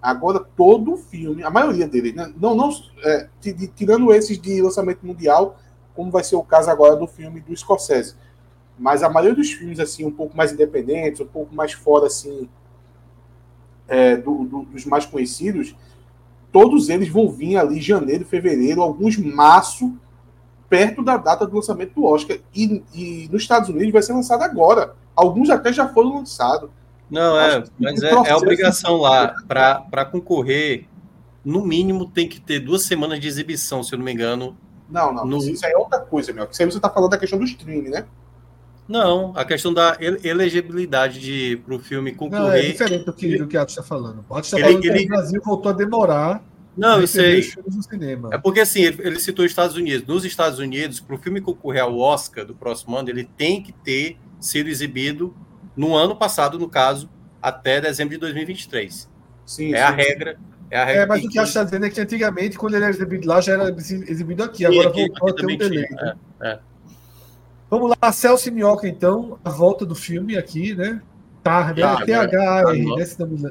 Agora, 0.00 0.38
todo 0.38 0.96
filme, 0.96 1.42
a 1.42 1.50
maioria 1.50 1.88
deles, 1.88 2.14
né? 2.14 2.32
não, 2.36 2.54
não 2.54 2.70
é, 3.02 3.28
tirando 3.74 4.12
esses 4.12 4.40
de 4.40 4.62
lançamento 4.62 5.04
mundial, 5.04 5.58
como 5.92 6.12
vai 6.12 6.22
ser 6.22 6.36
o 6.36 6.42
caso 6.44 6.70
agora 6.70 6.94
do 6.94 7.08
filme 7.08 7.40
do 7.40 7.56
Scorsese 7.56 8.14
mas 8.78 9.02
a 9.02 9.08
maioria 9.08 9.36
dos 9.36 9.52
filmes 9.52 9.78
assim 9.78 10.04
um 10.04 10.10
pouco 10.10 10.36
mais 10.36 10.52
independentes, 10.52 11.20
um 11.20 11.26
pouco 11.26 11.54
mais 11.54 11.72
fora 11.72 12.06
assim 12.06 12.48
é, 13.86 14.16
do, 14.16 14.44
do, 14.44 14.62
dos 14.64 14.84
mais 14.84 15.06
conhecidos, 15.06 15.74
todos 16.50 16.88
eles 16.88 17.08
vão 17.08 17.28
vir 17.28 17.56
ali 17.56 17.80
janeiro, 17.80 18.24
fevereiro, 18.24 18.82
alguns 18.82 19.16
março 19.16 19.96
perto 20.68 21.02
da 21.02 21.16
data 21.16 21.46
do 21.46 21.54
lançamento 21.54 21.94
do 21.94 22.04
Oscar 22.04 22.38
e, 22.54 22.82
e 22.92 23.28
nos 23.30 23.42
Estados 23.42 23.68
Unidos 23.68 23.92
vai 23.92 24.02
ser 24.02 24.12
lançado 24.12 24.42
agora. 24.42 24.94
Alguns 25.14 25.50
até 25.50 25.72
já 25.72 25.88
foram 25.88 26.16
lançados. 26.16 26.70
Não 27.10 27.38
é, 27.38 27.62
mas 27.78 28.02
é, 28.02 28.10
é 28.10 28.34
obrigação 28.34 28.96
lá 28.96 29.34
para 29.46 30.04
concorrer. 30.04 30.86
No 31.44 31.64
mínimo 31.64 32.06
tem 32.06 32.28
que 32.28 32.40
ter 32.40 32.58
duas 32.58 32.82
semanas 32.82 33.20
de 33.20 33.28
exibição, 33.28 33.82
se 33.82 33.94
eu 33.94 33.98
não 33.98 34.04
me 34.04 34.12
engano. 34.12 34.56
Não, 34.88 35.12
não. 35.12 35.26
No... 35.26 35.38
Isso 35.38 35.64
aí 35.64 35.72
é 35.72 35.76
outra 35.76 36.00
coisa, 36.00 36.32
meu. 36.32 36.48
Isso 36.50 36.62
aí 36.62 36.70
você 36.70 36.78
está 36.78 36.88
falando 36.88 37.10
da 37.10 37.18
questão 37.18 37.38
do 37.38 37.44
streaming, 37.44 37.90
né? 37.90 38.06
Não, 38.86 39.32
a 39.34 39.44
questão 39.44 39.72
da 39.72 39.96
elegibilidade 40.22 41.60
para 41.64 41.74
o 41.74 41.78
filme 41.78 42.12
concorrer. 42.12 42.42
Não, 42.42 42.52
é 42.52 42.60
diferente 42.62 43.04
do 43.04 43.12
que, 43.12 43.38
do 43.38 43.46
que 43.46 43.56
Atos 43.56 43.72
está 43.72 43.82
falando. 43.82 44.24
O 44.28 44.34
Atos 44.34 44.52
está 44.52 44.58
falando 44.58 44.84
ele... 44.84 44.98
que 44.98 45.04
o 45.04 45.08
Brasil 45.08 45.42
voltou 45.42 45.70
a 45.70 45.74
demorar. 45.74 46.44
Não, 46.76 47.00
eu 47.00 47.06
sei. 47.06 47.52
É 48.30 48.38
porque 48.38 48.60
assim, 48.60 48.82
ele, 48.82 49.00
ele 49.02 49.20
citou 49.20 49.44
os 49.44 49.50
Estados 49.50 49.76
Unidos. 49.76 50.06
Nos 50.06 50.24
Estados 50.24 50.58
Unidos, 50.58 51.00
para 51.00 51.14
o 51.14 51.18
filme 51.18 51.40
concorrer 51.40 51.82
ao 51.82 51.98
Oscar 51.98 52.44
do 52.44 52.54
próximo 52.54 52.96
ano, 52.96 53.08
ele 53.08 53.24
tem 53.24 53.62
que 53.62 53.72
ter 53.72 54.18
sido 54.40 54.68
exibido 54.68 55.34
no 55.76 55.94
ano 55.94 56.14
passado, 56.14 56.58
no 56.58 56.68
caso, 56.68 57.08
até 57.40 57.80
dezembro 57.80 58.14
de 58.14 58.20
2023. 58.20 59.08
Sim, 59.46 59.74
é 59.74 59.76
sim, 59.76 59.82
a 59.82 59.90
regra. 59.90 60.38
É, 60.70 60.78
a 60.78 60.90
é 60.90 61.06
mas 61.06 61.24
o 61.24 61.28
que 61.28 61.38
acho 61.38 61.52
que 61.52 61.58
está 61.58 61.64
dizendo 61.64 61.86
é 61.86 61.90
que 61.90 62.00
antigamente, 62.00 62.58
quando 62.58 62.74
ele 62.74 62.84
era 62.84 62.92
exibido 62.92 63.28
lá, 63.28 63.40
já 63.40 63.54
era 63.54 63.70
exibido 63.70 64.42
aqui. 64.42 64.66
Agora 64.66 64.88
aqui, 64.88 65.08
voltou 65.08 65.28
a 65.28 65.34
ter 65.34 65.46
um 65.46 65.56
delay. 65.56 65.88
Né? 65.90 66.16
É, 66.40 66.48
é. 66.48 66.58
Vamos 67.74 67.92
lá, 68.00 68.12
Celso 68.12 68.52
Minhoca, 68.52 68.86
então, 68.86 69.36
a 69.44 69.50
volta 69.50 69.84
do 69.84 69.96
filme 69.96 70.38
aqui, 70.38 70.76
né? 70.76 71.02
Tá, 71.42 71.74
né? 71.74 72.04
T-H-R, 72.04 72.96
né? 72.96 73.04
Se 73.04 73.18
não 73.18 73.50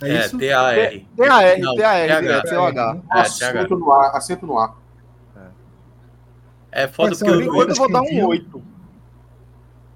é, 0.00 0.08
é 0.08 0.18
isso? 0.24 0.38
T-A-R. 0.38 1.06
T-A-R, 1.14 1.74
T-A-R, 1.76 2.48
C-O-H. 2.48 3.02
Acento 3.10 3.76
no 3.76 3.92
ar, 3.92 4.16
acento 4.16 4.46
no 4.46 4.58
ar. 4.58 4.74
É 6.72 6.88
foda 6.88 7.14
porque 7.14 7.30
eu, 7.30 7.38
eu, 7.38 7.68
eu 7.68 7.74
vou 7.74 7.92
dar 7.92 8.00
um 8.00 8.26
8. 8.28 8.62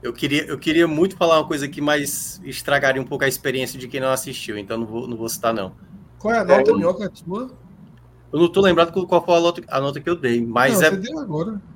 Eu 0.02 0.12
queria, 0.12 0.44
eu 0.44 0.58
queria 0.58 0.86
muito 0.86 1.16
falar 1.16 1.38
uma 1.38 1.48
coisa 1.48 1.66
que 1.66 1.80
mais 1.80 2.42
estragaria 2.44 3.00
um 3.00 3.06
pouco 3.06 3.24
a 3.24 3.28
experiência 3.28 3.78
de 3.78 3.88
quem 3.88 3.98
não 3.98 4.10
assistiu, 4.10 4.58
então 4.58 4.76
não 4.76 4.86
vou, 4.86 5.08
não 5.08 5.16
vou 5.16 5.28
citar, 5.30 5.54
não. 5.54 5.72
Qual 6.18 6.34
é 6.34 6.40
a 6.40 6.44
nota, 6.44 6.70
é, 6.70 6.74
Minhoca, 6.74 7.08
tua? 7.08 7.50
Eu 8.30 8.40
não 8.40 8.52
tô 8.52 8.60
lembrado 8.60 8.92
qual 9.06 9.24
foi 9.24 9.36
a 9.36 9.40
nota, 9.40 9.62
a 9.68 9.80
nota 9.80 10.00
que 10.02 10.10
eu 10.10 10.16
dei, 10.16 10.44
mas 10.44 10.74
não, 10.74 10.82
é. 10.82 10.90
Você 10.90 10.96
deu 10.98 11.18
agora. 11.18 11.73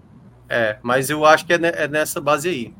É, 0.48 0.78
mas 0.82 1.10
eu 1.10 1.24
acho 1.24 1.46
que 1.46 1.52
é, 1.52 1.58
é 1.62 1.88
nessa 1.88 2.20
base 2.20 2.48
aí. 2.48 2.74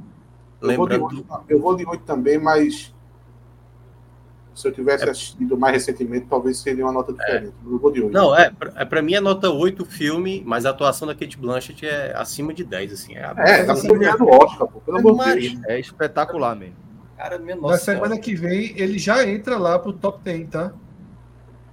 Eu 0.61 0.69
Lembrando... 0.69 1.01
vou, 1.01 1.09
de 1.09 1.17
8, 1.17 1.45
eu 1.49 1.61
vou 1.61 1.77
de 1.77 1.87
8 1.87 2.05
também, 2.05 2.39
mas 2.39 2.93
se 4.59 4.67
eu 4.67 4.73
tivesse 4.73 5.05
é... 5.05 5.11
assistido 5.11 5.57
mais 5.57 5.73
recentemente, 5.73 6.27
talvez 6.29 6.59
seria 6.59 6.85
uma 6.85 6.93
nota 6.93 7.13
diferente. 7.13 7.55
É. 7.65 7.67
Eu 7.67 7.79
vou 7.79 7.93
de 7.93 8.03
8. 8.03 8.13
Não, 8.13 8.37
é, 8.37 8.53
é 8.75 8.85
pra 8.85 9.01
mim 9.01 9.15
é 9.15 9.21
nota 9.21 9.49
8 9.51 9.83
o 9.83 9.87
filme, 9.87 10.43
mas 10.45 10.67
a 10.67 10.71
atuação 10.71 11.07
da 11.07 11.15
Kate 11.15 11.39
Blanchett 11.39 11.87
é 11.87 12.13
acima 12.17 12.53
de 12.53 12.65
10, 12.65 12.93
assim. 12.93 13.17
É, 13.17 13.33
é 13.37 13.65
tá 13.65 13.75
ganhando 13.75 14.27
Oscar, 14.29 14.67
pô. 14.67 14.81
Pelo 14.81 14.99
amor 14.99 15.37
de 15.37 15.51
Deus. 15.51 15.65
É 15.67 15.79
espetacular 15.79 16.57
mesmo. 16.57 16.77
Cara, 17.17 17.39
minha 17.39 17.55
nossa. 17.57 17.73
Na 17.73 17.79
semana 17.79 18.19
que 18.19 18.35
vem, 18.35 18.73
ele 18.77 18.99
já 18.99 19.27
entra 19.29 19.59
lá 19.59 19.79
pro 19.79 19.93
top 19.93 20.21
10, 20.25 20.49
tá? 20.49 20.73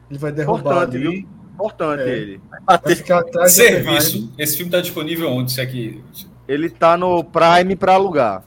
Ele 0.09 0.19
vai 0.19 0.31
derrubar 0.31 0.59
Importante, 0.59 0.97
ali. 0.97 1.21
Viu? 1.21 1.29
Importante 1.55 2.03
é. 2.03 2.09
ele. 2.09 2.41
Atrás 2.67 3.53
Serviço. 3.53 4.31
Esse 4.37 4.57
filme 4.57 4.71
tá 4.71 4.81
disponível 4.81 5.29
onde? 5.29 5.51
Se 5.51 5.61
aqui... 5.61 6.03
Ele 6.47 6.69
tá 6.69 6.95
no 6.95 7.23
Prime 7.23 7.75
para 7.75 7.93
alugar. 7.93 8.43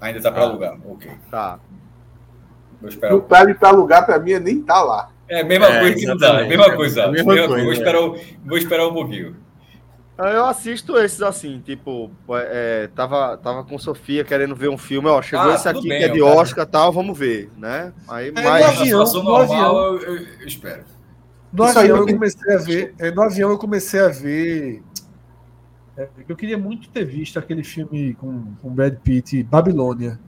Ainda 0.00 0.20
tá 0.20 0.32
para 0.32 0.42
ah. 0.42 0.46
alugar, 0.46 0.76
ok. 0.84 1.10
Tá. 1.30 1.60
O 3.12 3.20
Prime 3.20 3.54
para 3.54 3.68
alugar 3.68 4.04
para 4.04 4.18
mim 4.18 4.32
é 4.32 4.40
nem 4.40 4.60
tá 4.60 4.82
lá. 4.82 5.10
É 5.28 5.40
a 5.40 5.44
mesma 5.44 5.66
é, 5.66 5.80
coisa 5.80 5.96
que 5.96 6.06
não 6.06 6.16
dá, 6.16 6.40
é 6.40 6.48
mesma 6.48 6.74
coisa. 6.74 7.10
Mesma 7.10 7.32
mesma 7.32 7.48
coisa. 7.48 7.64
Vou, 7.64 7.72
esperar, 7.72 8.00
vou 8.44 8.58
esperar 8.58 8.88
um 8.88 8.92
pouquinho. 8.92 9.36
Ah, 10.16 10.30
eu 10.30 10.46
assisto 10.46 10.96
esses 10.96 11.20
assim, 11.22 11.60
tipo, 11.60 12.10
é, 12.30 12.88
tava, 12.94 13.36
tava 13.38 13.64
com 13.64 13.76
Sofia 13.78 14.22
querendo 14.22 14.54
ver 14.54 14.68
um 14.68 14.78
filme, 14.78 15.08
ó, 15.08 15.20
chegou 15.20 15.50
ah, 15.50 15.54
esse 15.54 15.68
aqui 15.68 15.88
bem, 15.88 15.98
que 15.98 16.04
é 16.04 16.08
de 16.08 16.22
Oscar 16.22 16.64
e 16.64 16.70
tal, 16.70 16.92
vamos 16.92 17.18
ver, 17.18 17.50
né? 17.56 17.92
Aí, 18.06 18.28
é, 18.28 18.32
mas... 18.32 18.44
No 18.44 18.82
avião, 18.82 19.04
no 19.04 19.22
normal, 19.22 19.40
avião. 19.40 19.76
Eu, 19.76 19.98
eu, 20.02 20.26
eu 20.40 20.46
espero. 20.46 20.84
No 21.54 21.68
Isso 21.68 21.78
avião 21.78 21.96
eu 21.98 22.06
comecei 22.06 22.52
a 22.52 22.58
ver, 22.58 22.94
é, 22.98 23.10
no 23.12 23.22
avião 23.22 23.50
eu 23.50 23.58
comecei 23.58 24.00
a 24.00 24.08
ver, 24.08 24.82
é, 25.96 26.08
eu 26.28 26.34
queria 26.34 26.58
muito 26.58 26.88
ter 26.88 27.04
visto 27.04 27.38
aquele 27.38 27.62
filme 27.62 28.14
com, 28.14 28.56
com 28.60 28.70
Brad 28.70 28.96
Pitt, 28.96 29.40
Babilônia. 29.44 30.18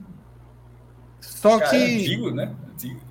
Só 1.19 1.59
Cara, 1.59 1.71
que. 1.71 1.75
É 1.75 1.95
antigo, 1.97 2.31
né? 2.31 2.55
Antigo. 2.71 3.01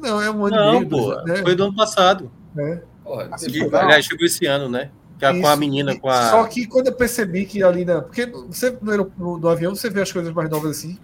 Não, 0.00 0.22
é 0.22 0.30
um 0.30 0.46
ano 0.46 0.56
Não, 0.56 0.72
meio, 0.72 0.88
pô, 0.88 1.14
né? 1.22 1.36
Foi 1.38 1.56
do 1.56 1.64
ano 1.64 1.74
passado. 1.74 2.30
É. 2.56 2.80
Porra, 3.02 3.28
assim, 3.32 3.50
aliás, 3.72 4.04
chegou 4.04 4.24
esse 4.24 4.46
ano, 4.46 4.68
né? 4.68 4.92
Que 5.18 5.24
é 5.24 5.40
com 5.40 5.46
a 5.48 5.56
menina, 5.56 5.98
com 5.98 6.08
a. 6.08 6.30
Só 6.30 6.44
que 6.44 6.68
quando 6.68 6.86
eu 6.86 6.94
percebi 6.94 7.44
que 7.44 7.60
ali 7.60 7.84
na. 7.84 8.02
Porque 8.02 8.26
você 8.26 8.78
no, 8.80 9.12
no, 9.18 9.38
no 9.38 9.48
avião 9.48 9.74
você 9.74 9.90
vê 9.90 10.00
as 10.00 10.12
coisas 10.12 10.32
mais 10.32 10.48
novas 10.48 10.78
assim. 10.78 10.96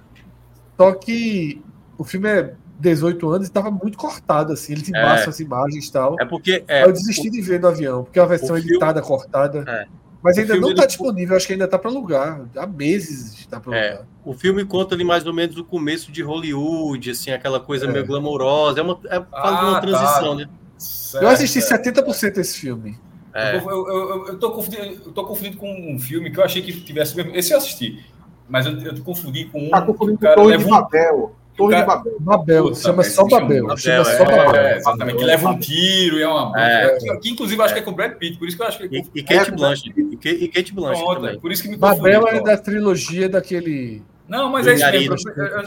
Só 0.76 0.92
que 0.92 1.60
o 1.98 2.04
filme 2.04 2.28
é 2.28 2.54
18 2.80 3.30
anos 3.30 3.46
e 3.46 3.50
estava 3.50 3.70
muito 3.70 3.98
cortado, 3.98 4.52
assim. 4.52 4.72
Ele 4.72 4.82
embaça 4.88 5.24
é. 5.24 5.28
as 5.28 5.40
imagens 5.40 5.86
e 5.86 5.92
tal. 5.92 6.16
É 6.18 6.24
porque. 6.24 6.64
É, 6.66 6.84
eu 6.84 6.92
desisti 6.92 7.28
o, 7.28 7.30
de 7.30 7.40
ver 7.40 7.60
no 7.60 7.68
avião, 7.68 8.04
porque 8.04 8.18
é 8.18 8.22
a 8.22 8.26
versão 8.26 8.56
editada, 8.56 9.02
filme, 9.02 9.06
cortada. 9.06 9.64
É. 9.68 9.86
Mas 10.22 10.36
ainda 10.36 10.56
não 10.56 10.70
está 10.70 10.84
disponível, 10.84 11.36
acho 11.36 11.46
que 11.46 11.52
ainda 11.54 11.64
está 11.64 11.78
para 11.78 11.90
alugar. 11.90 12.42
Há 12.56 12.66
meses 12.66 13.38
está 13.38 13.60
para 13.60 13.76
é, 13.76 13.88
alugar. 13.88 14.06
O 14.24 14.34
filme 14.34 14.64
conta 14.64 14.94
ali 14.94 15.04
mais 15.04 15.26
ou 15.26 15.32
menos 15.32 15.56
o 15.56 15.64
começo 15.64 16.12
de 16.12 16.22
Hollywood, 16.22 17.10
assim, 17.10 17.30
aquela 17.30 17.60
coisa 17.60 17.86
é. 17.86 17.92
meio 17.92 18.06
glamourosa. 18.06 18.80
É 18.80 18.82
uma, 18.82 18.98
é, 19.04 19.20
fala 19.20 19.28
ah, 19.32 19.60
de 19.60 19.64
uma 19.64 19.78
ah, 19.78 19.80
transição, 19.80 20.30
tá. 20.30 20.44
né? 20.44 20.50
Certo, 20.76 21.24
eu 21.24 21.28
assisti 21.28 21.58
70% 21.58 22.34
desse 22.34 22.58
filme. 22.58 22.98
É. 23.34 23.56
Eu, 23.56 23.70
eu, 23.70 23.88
eu, 23.88 24.26
eu, 24.28 24.38
tô 24.38 24.50
confundido, 24.50 24.82
eu 24.82 25.12
tô 25.12 25.24
confundido 25.24 25.56
com 25.56 25.70
um 25.70 25.98
filme 25.98 26.30
que 26.30 26.38
eu 26.38 26.44
achei 26.44 26.62
que 26.62 26.72
tivesse 26.80 27.16
mesmo. 27.16 27.34
Esse 27.34 27.52
eu 27.52 27.58
assisti. 27.58 28.04
Mas 28.48 28.66
eu, 28.66 28.72
eu 28.78 29.02
confundi 29.02 29.44
com 29.46 29.66
um. 29.66 29.70
Tá 29.70 29.82
confundindo 29.82 30.18
com 30.18 30.26
o 30.26 30.34
Torre 30.34 30.58
de 30.58 30.64
Babel. 30.64 31.36
Torre 31.60 31.76
de 31.76 31.86
Babel. 31.86 32.16
Babel, 32.20 32.74
chama 32.74 33.02
só 33.04 33.24
Babel. 33.24 33.62
Babel 33.62 33.76
chama 33.76 34.04
só 34.04 34.10
é, 34.10 34.36
Babel. 34.36 34.60
É, 34.60 34.76
exatamente, 34.76 35.18
que 35.18 35.24
leva 35.24 35.48
um 35.48 35.58
tiro 35.58 36.18
e 36.18 36.22
é 36.22 36.28
uma. 36.28 36.52
É. 36.60 36.98
Que, 36.98 37.16
que, 37.18 37.30
inclusive 37.30 37.62
acho 37.62 37.74
que 37.74 37.80
é 37.80 37.82
com 37.82 37.92
Brad 37.92 38.14
Pitt, 38.14 38.38
por 38.38 38.48
isso 38.48 38.56
que 38.56 38.62
eu 38.62 38.66
acho 38.66 38.78
que. 38.78 38.84
E, 38.86 39.04
e 39.14 39.22
Kate 39.22 39.50
Blanchett. 39.52 39.94
E, 39.98 40.48
Kate 40.48 40.72
Blanchett. 40.72 41.04
Pronto, 41.04 41.20
também. 41.20 41.40
Por 41.40 41.52
isso 41.52 41.62
que 41.62 41.68
me 41.68 41.76
Babel 41.76 42.26
é 42.28 42.40
da 42.40 42.56
trilogia 42.56 43.28
daquele. 43.28 44.02
Não, 44.26 44.48
mas 44.48 44.66
é 44.66 44.74
isso 44.74 44.90
mesmo. 44.90 45.14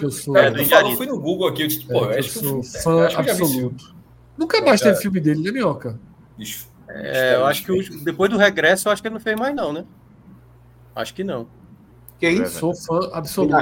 Eu, 0.01 0.11
sou, 0.11 0.37
é, 0.37 0.47
eu, 0.47 0.89
eu 0.89 0.97
fui 0.97 1.05
no 1.05 1.19
Google 1.19 1.49
aqui, 1.49 1.63
eu 1.63 1.67
disse, 1.67 1.85
pô, 1.85 2.09
é, 2.09 2.19
eu 2.19 2.23
sou 2.23 2.63
fã 2.63 3.07
absoluto. 3.07 3.93
Nunca 4.37 4.61
mais 4.61 4.81
teve 4.81 4.97
filme 4.99 5.19
dele, 5.19 5.41
né, 5.41 5.51
Minhoca? 5.51 5.99
É, 6.87 7.35
eu 7.35 7.45
acho 7.45 7.65
que 7.65 8.03
depois 8.03 8.29
do 8.29 8.37
regresso, 8.37 8.87
eu 8.87 8.93
acho 8.93 9.01
que 9.01 9.07
ele 9.07 9.15
não 9.15 9.21
fez 9.21 9.37
mais, 9.37 9.55
não, 9.55 9.73
né? 9.73 9.85
Acho 10.95 11.13
que 11.13 11.23
não. 11.23 11.47
Quem? 12.23 12.41
É, 12.41 12.45
sou 12.45 12.73
fã 12.73 13.09
absoluto. 13.11 13.57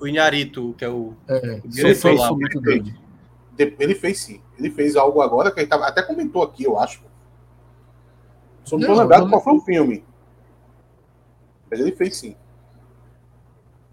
O, 0.00 0.08
Inharito, 0.08 0.74
que 0.78 0.82
é 0.82 0.88
o. 0.88 1.12
É, 1.28 1.60
sou 1.68 1.94
fã 1.94 2.12
absoluto 2.12 2.58
dele. 2.58 2.94
Ele 3.58 3.94
fez 3.94 4.18
sim. 4.18 4.40
Ele 4.58 4.70
fez 4.70 4.96
algo 4.96 5.20
agora 5.20 5.50
que 5.50 5.60
a 5.60 5.62
gente 5.62 5.68
tava, 5.68 5.86
até 5.86 6.02
comentou 6.02 6.42
aqui, 6.42 6.64
eu 6.64 6.78
acho. 6.78 7.02
Só 8.64 8.78
não, 8.78 8.88
não 8.88 8.94
tô 8.94 9.02
lembrado 9.02 9.28
qual 9.28 9.44
foi 9.44 9.52
o 9.52 9.60
filme. 9.60 10.02
Mas 11.70 11.80
ele 11.80 11.92
fez 11.92 12.16
sim. 12.16 12.34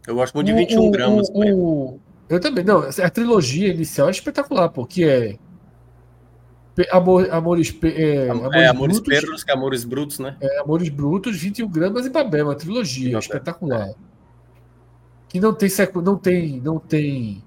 Eu 0.08 0.16
gosto 0.16 0.34
muito 0.34 0.48
de 0.48 0.54
21 0.54 0.80
o, 0.82 0.92
gramas. 0.92 1.30
O, 1.34 1.44
o, 1.44 2.00
eu 2.30 2.40
também. 2.40 2.64
Não, 2.64 2.80
a 2.80 3.10
trilogia 3.10 3.68
inicial 3.68 4.08
é 4.08 4.12
espetacular, 4.12 4.70
porque 4.70 5.04
é. 5.04 5.38
Amor, 6.92 7.30
amores, 7.32 7.78
é, 7.84 8.30
amores, 8.30 8.56
é, 8.56 8.68
amores 8.68 9.00
brutos, 9.00 9.22
perros, 9.22 9.44
que 9.44 9.52
é 9.52 9.54
amores 9.54 9.84
brutos, 9.84 10.20
né? 10.20 10.38
É, 10.40 10.62
amores 10.62 10.88
brutos, 10.88 11.38
21 11.38 11.68
gramas 11.68 12.06
e 12.06 12.10
Babel, 12.10 12.46
uma 12.46 12.56
trilogia 12.56 13.06
Babel. 13.06 13.20
espetacular. 13.20 13.90
É. 13.90 13.96
Que 15.28 15.40
não 15.40 15.54
tem 15.54 15.70
não 16.02 16.18
tem 16.18 16.62
não 16.62 16.80
tem 16.80 17.44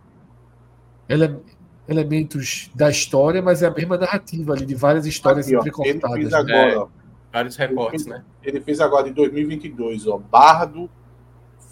ele, 1.08 1.36
elementos 1.88 2.70
da 2.74 2.90
história, 2.90 3.40
mas 3.40 3.62
é 3.62 3.66
a 3.66 3.70
mesma 3.70 3.96
narrativa 3.96 4.52
ali 4.52 4.66
de 4.66 4.74
várias 4.74 5.06
histórias 5.06 5.46
Aqui, 5.46 5.56
entrecortadas. 5.56 6.16
Ele 6.16 6.30
fez 6.30 6.32
né? 6.32 6.38
agora, 6.38 6.72
é, 6.72 6.88
vários 7.32 7.56
recortes, 7.56 8.06
ele 8.06 8.14
fez, 8.14 8.24
né? 8.24 8.24
Ele 8.42 8.60
fez 8.60 8.80
agora 8.80 9.08
em 9.08 9.12
2022, 9.12 10.06
ó, 10.06 10.18
Bardo 10.18 10.90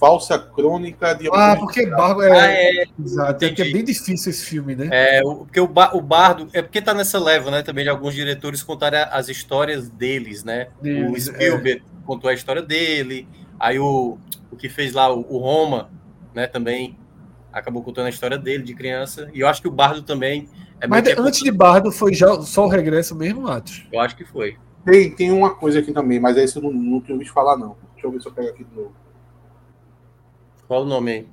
Falsa 0.01 0.39
Crônica 0.39 1.15
de 1.15 1.29
Ah, 1.31 1.55
porque 1.61 1.85
Bardo 1.85 2.23
é. 2.23 2.31
Ah, 2.33 2.53
é. 2.53 2.85
Exato, 2.99 3.45
é 3.45 3.51
que 3.51 3.61
é 3.61 3.71
bem 3.71 3.85
difícil 3.85 4.31
esse 4.31 4.43
filme, 4.47 4.75
né? 4.75 4.89
É, 4.91 5.21
porque 5.21 5.61
o, 5.61 5.69
ba 5.69 5.91
o 5.95 6.01
Bardo. 6.01 6.49
É 6.55 6.63
porque 6.63 6.81
tá 6.81 6.95
nessa 6.95 7.19
leva, 7.21 7.51
né? 7.51 7.63
Também 7.63 7.85
de 7.85 7.91
alguns 7.91 8.15
diretores 8.15 8.63
contarem 8.63 9.01
as 9.13 9.29
histórias 9.29 9.91
deles, 9.91 10.43
né? 10.43 10.69
Deles, 10.81 11.29
o 11.29 11.33
Spielberg 11.33 11.83
é. 11.87 12.07
contou 12.07 12.31
a 12.31 12.33
história 12.33 12.63
dele. 12.63 13.29
Aí 13.59 13.79
o, 13.79 14.17
o 14.51 14.57
que 14.57 14.71
fez 14.71 14.95
lá, 14.95 15.13
o, 15.15 15.21
o 15.29 15.37
Roma, 15.37 15.91
né? 16.35 16.47
Também 16.47 16.97
acabou 17.53 17.83
contando 17.83 18.07
a 18.07 18.11
história 18.11 18.39
dele 18.39 18.63
de 18.63 18.75
criança. 18.75 19.31
E 19.35 19.41
eu 19.41 19.49
acho 19.49 19.61
que 19.61 19.69
o 19.69 19.73
Bardo 19.73 20.01
também. 20.01 20.49
É 20.81 20.87
Mas 20.87 21.07
antes 21.19 21.41
de 21.41 21.53
Bardo 21.53 21.93
foi 21.93 22.15
já 22.15 22.41
só 22.41 22.65
o 22.65 22.69
regresso 22.69 23.15
mesmo, 23.15 23.47
Atos? 23.47 23.87
Eu 23.93 24.01
acho 24.01 24.17
que 24.17 24.25
foi. 24.25 24.57
Tem, 24.83 25.15
tem 25.15 25.31
uma 25.31 25.55
coisa 25.55 25.81
aqui 25.81 25.93
também, 25.93 26.19
mas 26.19 26.39
esse 26.39 26.57
eu 26.57 26.63
não, 26.63 26.73
não 26.73 27.01
tenho 27.03 27.19
ouvido 27.19 27.35
falar, 27.35 27.59
não. 27.59 27.77
Deixa 27.93 28.07
eu 28.07 28.11
ver 28.11 28.23
se 28.23 28.29
eu 28.29 28.33
pego 28.33 28.49
aqui 28.49 28.65
de 28.65 28.75
novo. 28.75 28.95
Qual 30.71 30.83
o 30.83 30.87
nome 30.87 31.11
aí? 31.11 31.29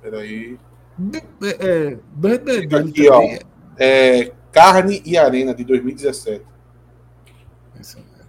Peraí. 0.00 0.60
É, 1.42 1.66
é, 1.66 1.98
aqui, 2.78 3.08
ó. 3.08 3.20
É 3.76 4.32
Carne 4.52 5.02
e 5.04 5.18
Arena, 5.18 5.52
de 5.52 5.64
2017. 5.64 6.44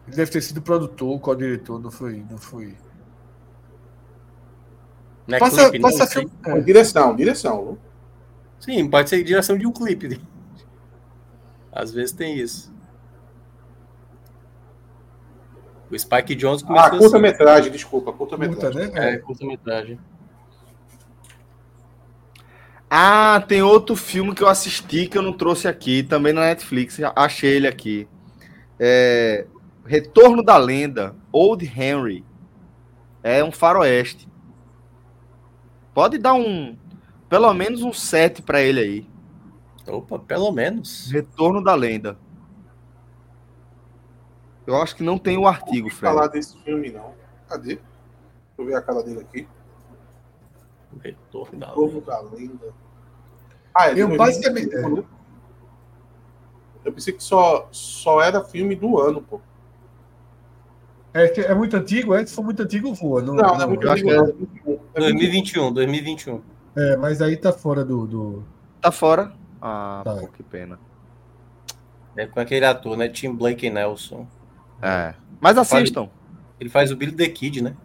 Ele 0.07 0.15
deve 0.15 0.31
ter 0.31 0.41
sido 0.41 0.63
produtor, 0.63 1.19
co-diretor, 1.19 1.79
não 1.79 1.91
foi. 1.91 2.25
Não 2.27 2.39
foi. 2.39 2.75
Não 5.27 5.35
é 5.35 5.39
passa, 5.39 5.69
clipe, 5.69 5.81
passa 5.83 6.07
filme. 6.07 6.31
É. 6.43 6.59
Direção, 6.59 7.15
direção. 7.15 7.77
Sim, 8.59 8.89
pode 8.89 9.11
ser 9.11 9.23
direção 9.23 9.59
de 9.59 9.67
um 9.67 9.71
clipe. 9.71 10.19
Às 11.71 11.91
vezes 11.91 12.13
tem 12.13 12.39
isso. 12.39 12.73
O 15.91 15.97
Spike 15.97 16.35
Jones 16.35 16.61
começou 16.61 16.87
Ah, 16.87 16.97
curta-metragem, 16.97 17.61
assim. 17.61 17.71
desculpa, 17.71 18.11
curta-metragem. 18.13 18.81
Curta, 18.83 18.99
né? 18.99 19.13
É, 19.13 19.17
curta-metragem. 19.17 19.99
Ah, 22.89 23.43
tem 23.47 23.61
outro 23.61 23.95
filme 23.95 24.33
que 24.33 24.41
eu 24.41 24.47
assisti 24.47 25.07
que 25.07 25.17
eu 25.17 25.21
não 25.21 25.33
trouxe 25.33 25.67
aqui, 25.67 26.01
também 26.01 26.33
na 26.33 26.41
Netflix, 26.41 26.99
achei 27.15 27.55
ele 27.55 27.67
aqui. 27.67 28.07
É... 28.79 29.45
Retorno 29.85 30.43
da 30.43 30.57
Lenda, 30.57 31.15
Old 31.31 31.65
Henry. 31.65 32.23
É 33.21 33.43
um 33.43 33.51
faroeste. 33.51 34.27
Pode 35.93 36.17
dar 36.17 36.33
um, 36.33 36.77
pelo 37.27 37.53
menos 37.53 37.81
um 37.81 37.91
7 37.91 38.41
para 38.41 38.61
ele 38.61 38.79
aí. 38.79 39.07
Opa, 39.87 40.19
pelo 40.19 40.51
menos. 40.51 41.09
Retorno 41.11 41.63
da 41.63 41.75
Lenda. 41.75 42.17
Eu 44.69 44.75
acho 44.79 44.95
que 44.95 45.01
não 45.03 45.17
tem 45.17 45.35
o 45.35 45.47
artigo, 45.47 45.89
Não 45.89 45.95
Fred. 45.95 46.13
falar 46.13 46.27
desse 46.27 46.55
filme, 46.59 46.91
não. 46.91 47.11
Cadê? 47.47 47.75
Deixa 47.77 47.81
eu 48.59 48.65
ver 48.65 48.75
a 48.75 48.81
cara 48.83 49.01
dele 49.01 49.21
aqui. 49.21 49.47
O 50.93 50.99
retorno 50.99 51.59
da 51.59 51.67
Povo 51.69 52.01
da 52.01 52.19
Lenda. 52.21 52.71
Ah, 53.73 53.87
é 53.87 53.93
Eu 53.93 54.07
2021, 54.09 54.17
basicamente- 54.17 54.75
né? 54.75 55.03
Eu 56.85 56.93
pensei 56.93 57.13
que 57.13 57.23
só, 57.23 57.67
só 57.71 58.21
era 58.21 58.43
filme 58.43 58.75
do 58.75 58.99
ano, 58.99 59.23
pô. 59.23 59.41
É, 61.15 61.27
que 61.29 61.41
é 61.41 61.55
muito 61.55 61.75
antigo, 61.75 62.13
é? 62.13 62.23
Se 62.23 62.35
for 62.35 62.43
muito 62.45 62.61
antigo, 62.61 62.93
voa. 62.93 63.23
Não, 63.23 63.33
Não, 63.33 63.55
não 63.55 63.61
é 63.61 63.65
muito 63.65 63.87
eu 63.87 63.91
acho 63.91 64.07
antigo. 64.07 64.79
É 64.93 64.99
2021, 64.99 65.73
2021. 65.73 66.41
É, 66.77 66.95
mas 66.95 67.23
aí 67.23 67.35
tá 67.37 67.51
fora 67.51 67.83
do. 67.83 68.05
do... 68.05 68.43
Tá 68.79 68.91
fora? 68.91 69.33
Ah, 69.59 70.01
Tá. 70.05 70.15
pô, 70.15 70.27
que 70.27 70.43
pena. 70.43 70.79
É 72.15 72.27
com 72.27 72.39
aquele 72.39 72.65
ator, 72.65 72.95
né? 72.95 73.09
Tim 73.09 73.33
Blake 73.33 73.67
Nelson. 73.69 74.27
É. 74.81 75.13
Mas 75.39 75.57
assistam. 75.57 76.09
Ele 76.59 76.69
faz 76.69 76.91
o 76.91 76.95
Billy 76.95 77.11
the 77.11 77.27
Kid, 77.27 77.61
né? 77.61 77.75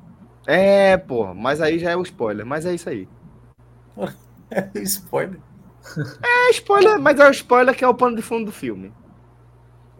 É, 0.47 0.97
porra. 0.97 1.35
Mas 1.35 1.61
aí 1.61 1.79
já 1.79 1.91
é 1.91 1.97
o 1.97 2.03
spoiler. 2.03 2.45
Mas 2.45 2.67
é 2.67 2.75
isso 2.75 2.89
aí. 2.89 3.09
Spoiler. 4.75 5.41
É 6.23 6.51
spoiler, 6.51 6.99
mas 6.99 7.21
é 7.21 7.29
o 7.29 7.31
spoiler 7.31 7.75
que 7.75 7.85
é 7.85 7.89
o 7.89 7.95
pano 7.95 8.17
de 8.17 8.23
fundo 8.23 8.47
do 8.47 8.53
filme. 8.53 8.93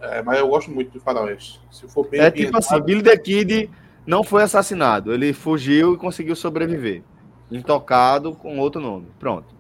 É, 0.01 0.23
mas 0.23 0.39
eu 0.39 0.49
gosto 0.49 0.71
muito 0.71 0.93
do 0.93 1.01
Faroeste. 1.01 1.61
Se 1.71 1.87
for 1.89 2.09
bem 2.09 2.21
É 2.21 2.31
tipo 2.31 2.57
assim, 2.57 2.81
Billy 2.81 3.03
the 3.03 3.17
Kid 3.17 3.71
não 4.07 4.23
foi 4.23 4.43
assassinado. 4.43 5.13
Ele 5.13 5.33
fugiu 5.33 5.95
e 5.95 5.99
conseguiu 5.99 6.37
sobreviver. 6.37 7.03
Intocado 7.51 8.35
com 8.35 8.59
outro 8.59 8.81
nome. 8.81 9.07
Pronto. 9.19 9.55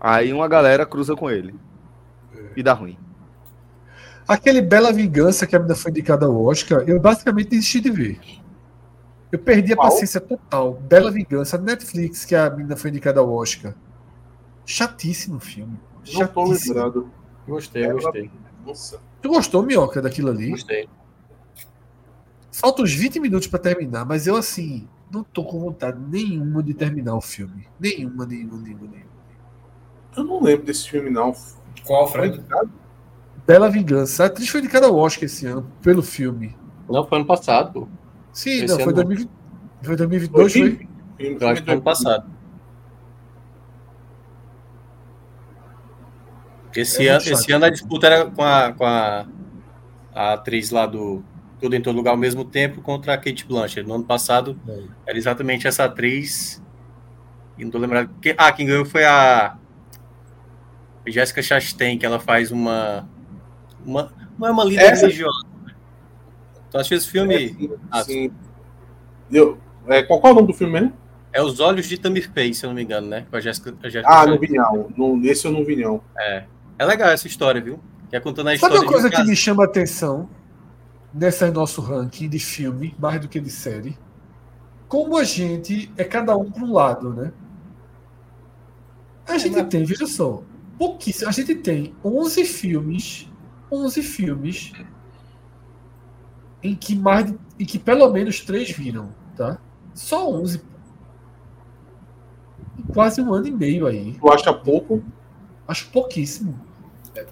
Aí 0.00 0.32
uma 0.32 0.48
galera 0.48 0.86
cruza 0.86 1.14
com 1.14 1.30
ele. 1.30 1.54
E 2.56 2.62
dá 2.62 2.72
ruim. 2.72 2.98
Aquele 4.28 4.60
Bela 4.60 4.92
Vingança 4.92 5.46
que 5.46 5.56
a 5.56 5.58
menina 5.58 5.74
foi 5.74 5.90
indicada 5.90 6.26
ao 6.26 6.44
Oscar, 6.44 6.84
eu 6.86 7.00
basicamente 7.00 7.48
desisti 7.48 7.80
de 7.80 7.90
ver. 7.90 8.20
Eu 9.32 9.38
perdi 9.38 9.72
a 9.72 9.76
Qual? 9.76 9.88
paciência 9.88 10.20
total. 10.20 10.74
Bela 10.74 11.10
Vingança, 11.10 11.56
Netflix, 11.58 12.24
que 12.26 12.34
a 12.34 12.48
menina 12.50 12.76
foi 12.76 12.90
indicada 12.90 13.20
ao 13.20 13.32
Oscar. 13.32 13.74
Chatíssimo 14.66 15.36
o 15.36 15.40
filme. 15.40 15.78
não 16.12 16.26
tô 16.26 16.46
Chatíssimo. 16.46 16.74
lembrando. 16.74 17.10
Gostei, 17.46 17.84
Ela- 17.84 17.94
gostei. 17.94 18.30
Nossa. 18.66 19.00
Tu 19.22 19.28
gostou, 19.30 19.62
Minhoca, 19.62 20.02
daquilo 20.02 20.28
ali? 20.30 20.50
Gostei. 20.50 20.88
Faltam 22.52 22.84
uns 22.84 22.92
20 22.92 23.20
minutos 23.20 23.48
pra 23.48 23.58
terminar, 23.58 24.04
mas 24.04 24.26
eu, 24.26 24.36
assim, 24.36 24.86
não 25.10 25.22
tô 25.22 25.44
com 25.44 25.58
vontade 25.60 25.98
nenhuma 26.08 26.62
de 26.62 26.74
terminar 26.74 27.14
o 27.16 27.20
filme. 27.20 27.66
Nenhuma, 27.80 28.26
nenhuma, 28.26 28.58
nenhuma, 28.58 28.86
nenhuma. 28.88 29.08
Eu 30.16 30.24
não 30.24 30.42
lembro 30.42 30.66
desse 30.66 30.88
filme, 30.88 31.08
não. 31.08 31.32
Qual, 31.86 32.06
Foi 32.08 32.20
Fred? 32.20 32.38
indicado? 32.38 32.70
Bela 33.48 33.70
Vingança. 33.70 34.24
A 34.24 34.26
atriz 34.26 34.46
foi 34.50 34.60
indicada 34.60 34.86
ao 34.86 34.94
Oscar 34.94 35.24
esse 35.24 35.46
ano, 35.46 35.66
pelo 35.80 36.02
filme. 36.02 36.54
Não, 36.86 37.02
foi 37.06 37.16
ano 37.16 37.26
passado, 37.26 37.72
pô. 37.72 37.88
Sim, 38.30 38.50
Esse 38.64 38.66
não, 38.66 38.74
foi, 38.76 38.84
ano 38.84 38.92
2020, 38.92 39.30
foi 39.82 39.96
2022, 39.96 40.52
foi? 40.52 40.60
Filme, 40.60 40.88
Eu 41.40 41.48
acho 41.48 41.60
que 41.62 41.64
foi 41.66 41.74
ano 41.74 41.82
passado. 41.82 42.30
Esse, 46.76 47.06
É 47.08 47.10
ano, 47.10 47.20
chato. 47.22 47.32
esse 47.32 47.52
ano 47.52 47.64
a 47.64 47.70
disputa 47.70 48.06
era 48.06 48.30
com 48.30 48.42
a, 48.44 48.72
com 48.72 48.84
a, 48.84 49.26
a 50.14 50.32
atriz 50.34 50.70
lá 50.70 50.84
do 50.84 51.24
Tudo 51.58 51.74
em 51.74 51.80
Todo 51.80 51.96
Lugar 51.96 52.10
ao 52.10 52.16
mesmo 52.18 52.44
tempo 52.44 52.82
contra 52.82 53.14
a 53.14 53.16
Kate 53.16 53.46
Blanchett. 53.46 53.88
No 53.88 53.94
ano 53.94 54.04
passado 54.04 54.60
É. 54.68 54.82
era 55.06 55.16
exatamente 55.18 55.66
essa 55.66 55.84
atriz. 55.84 56.62
E 57.56 57.64
não 57.64 57.70
tô 57.70 57.78
lembrado. 57.78 58.10
Que, 58.20 58.34
ah, 58.38 58.52
quem 58.52 58.66
ganhou 58.66 58.84
foi 58.84 59.04
a 59.06 59.56
Jessica 61.06 61.40
Chastain, 61.42 61.96
que 61.98 62.04
ela 62.04 62.20
faz 62.20 62.52
uma. 62.52 63.08
Uma 63.84 64.12
não 64.38 64.48
é 64.48 64.50
uma 64.50 64.64
líder 64.64 64.82
Essa- 64.82 65.02
religiosa. 65.06 65.46
né? 65.66 65.74
Tu 66.70 66.76
assistiu 66.76 66.98
esse 66.98 67.08
filme? 67.08 67.48
Sim, 67.48 67.70
Ah, 67.90 68.04
sim. 68.04 68.30
Eu, 69.30 69.58
é, 69.86 70.02
qual, 70.02 70.20
qual 70.20 70.30
é 70.30 70.32
o 70.32 70.36
nome 70.36 70.48
do 70.48 70.54
filme 70.54 70.72
mesmo? 70.72 70.92
É 71.32 71.42
Os 71.42 71.60
Olhos 71.60 71.86
de 71.86 71.98
Tamir 71.98 72.30
Faye, 72.32 72.54
se 72.54 72.64
eu 72.64 72.68
não 72.68 72.74
me 72.74 72.82
engano, 72.82 73.06
né? 73.06 73.26
Com 73.30 73.36
a 73.36 73.40
Jessica, 73.40 73.74
a 73.82 73.88
Jessica 73.88 74.10
Ah, 74.12 74.26
não 74.26 74.38
vi 74.38 74.48
não. 74.52 74.88
não. 74.96 75.22
Esse 75.24 75.46
eu 75.46 75.52
não 75.52 75.64
vi 75.64 75.76
não. 75.76 76.00
É 76.18 76.84
legal 76.84 77.08
essa 77.10 77.26
história, 77.26 77.60
viu? 77.60 77.78
Que 78.08 78.16
é 78.16 78.20
contando 78.20 78.48
a 78.48 78.50
Sabe 78.52 78.74
história 78.74 78.80
uma 78.80 78.92
coisa 78.92 79.08
um 79.08 79.10
que 79.10 79.24
me 79.24 79.36
chama 79.36 79.64
a 79.64 79.66
atenção 79.66 80.28
nesse 81.12 81.50
nosso 81.50 81.80
ranking 81.82 82.28
de 82.28 82.38
filme, 82.38 82.94
mais 82.98 83.20
do 83.20 83.28
que 83.28 83.38
de 83.40 83.50
série? 83.50 83.98
Como 84.88 85.16
a 85.18 85.24
gente 85.24 85.92
é 85.98 86.04
cada 86.04 86.34
um 86.36 86.50
para 86.50 86.64
um 86.64 86.72
lado, 86.72 87.12
né? 87.12 87.32
A 89.26 89.36
gente 89.36 89.62
tem, 89.64 89.84
veja 89.84 90.06
só, 90.06 90.42
pouquíssimo. 90.78 91.28
A 91.28 91.32
gente 91.32 91.54
tem 91.56 91.94
11 92.02 92.44
filmes, 92.46 93.27
11 93.70 94.02
filmes 94.02 94.72
em 96.62 96.74
que 96.74 96.94
mais 96.96 97.26
de- 97.26 97.38
em 97.58 97.64
que 97.64 97.78
pelo 97.78 98.08
menos 98.10 98.40
três 98.40 98.70
viram, 98.70 99.14
tá? 99.36 99.58
Só 99.94 100.28
11. 100.30 100.58
pô. 100.58 100.66
Em 102.78 102.82
Quase 102.92 103.20
um 103.20 103.32
ano 103.32 103.46
e 103.46 103.50
meio 103.50 103.86
aí. 103.86 104.14
Tu 104.18 104.28
acha 104.32 104.52
pouco? 104.52 105.02
Acho 105.66 105.88
pouquíssimo. 105.90 106.58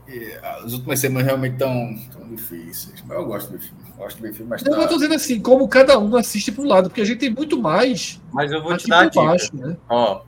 E 0.09 0.33
as 0.43 0.73
últimas 0.73 0.99
semanas 0.99 1.27
realmente 1.27 1.53
estão 1.53 1.97
tão 2.13 2.29
difíceis. 2.29 3.03
Mas 3.07 3.17
eu 3.19 3.25
gosto 3.25 3.53
do 3.53 3.59
filme. 3.59 3.83
Gosto 3.97 4.21
do 4.21 4.33
filme, 4.35 4.51
mas 4.51 4.63
Não, 4.65 4.73
tá... 4.73 4.83
eu 4.83 4.89
tô 4.89 4.95
dizendo 4.97 5.15
assim, 5.15 5.41
como 5.41 5.67
cada 5.69 5.99
um 5.99 6.17
assiste 6.17 6.51
para 6.53 6.63
um 6.65 6.67
lado, 6.67 6.89
porque 6.91 7.01
a 7.01 7.05
gente 7.05 7.19
tem 7.19 7.31
muito 7.31 7.61
mais 7.61 8.21
Mas 8.33 8.51
eu 8.53 8.63
vou 8.63 8.77
te 8.77 8.89
dar 8.89 9.01
a 9.01 9.05
por 9.05 9.11
dica. 9.11 9.25
baixo, 9.25 9.57
né? 9.57 9.77
Ó, 9.89 10.23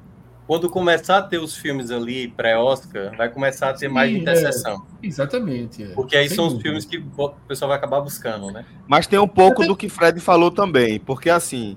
quando 0.49 0.69
começar 0.71 1.19
a 1.19 1.23
ter 1.23 1.39
os 1.39 1.55
filmes 1.57 1.91
ali 1.91 2.27
pré-Oscar, 2.29 3.15
vai 3.17 3.29
começar 3.29 3.69
a 3.69 3.75
ter 3.75 3.87
mais 3.87 4.11
Sim, 4.11 4.19
interseção. 4.23 4.87
Exatamente. 5.03 5.83
é. 5.85 5.89
Porque 5.89 6.17
aí 6.17 6.27
Sem 6.27 6.37
são 6.37 6.47
os 6.47 6.53
dúvida. 6.55 6.69
filmes 6.71 6.85
que 6.87 6.97
o 7.17 7.29
pessoal 7.47 7.69
vai 7.69 7.77
acabar 7.77 8.01
buscando, 8.01 8.51
né? 8.51 8.65
Mas 8.87 9.07
tem 9.07 9.19
um 9.19 9.29
pouco 9.29 9.65
do 9.67 9.77
que 9.77 9.91
Fred 9.91 10.19
falou 10.21 10.51
também. 10.51 10.99
Porque 10.99 11.29
assim. 11.29 11.77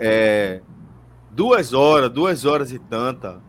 É, 0.00 0.60
duas 1.30 1.72
horas, 1.72 2.10
duas 2.10 2.44
horas 2.44 2.72
e 2.72 2.78
tanta. 2.80 3.40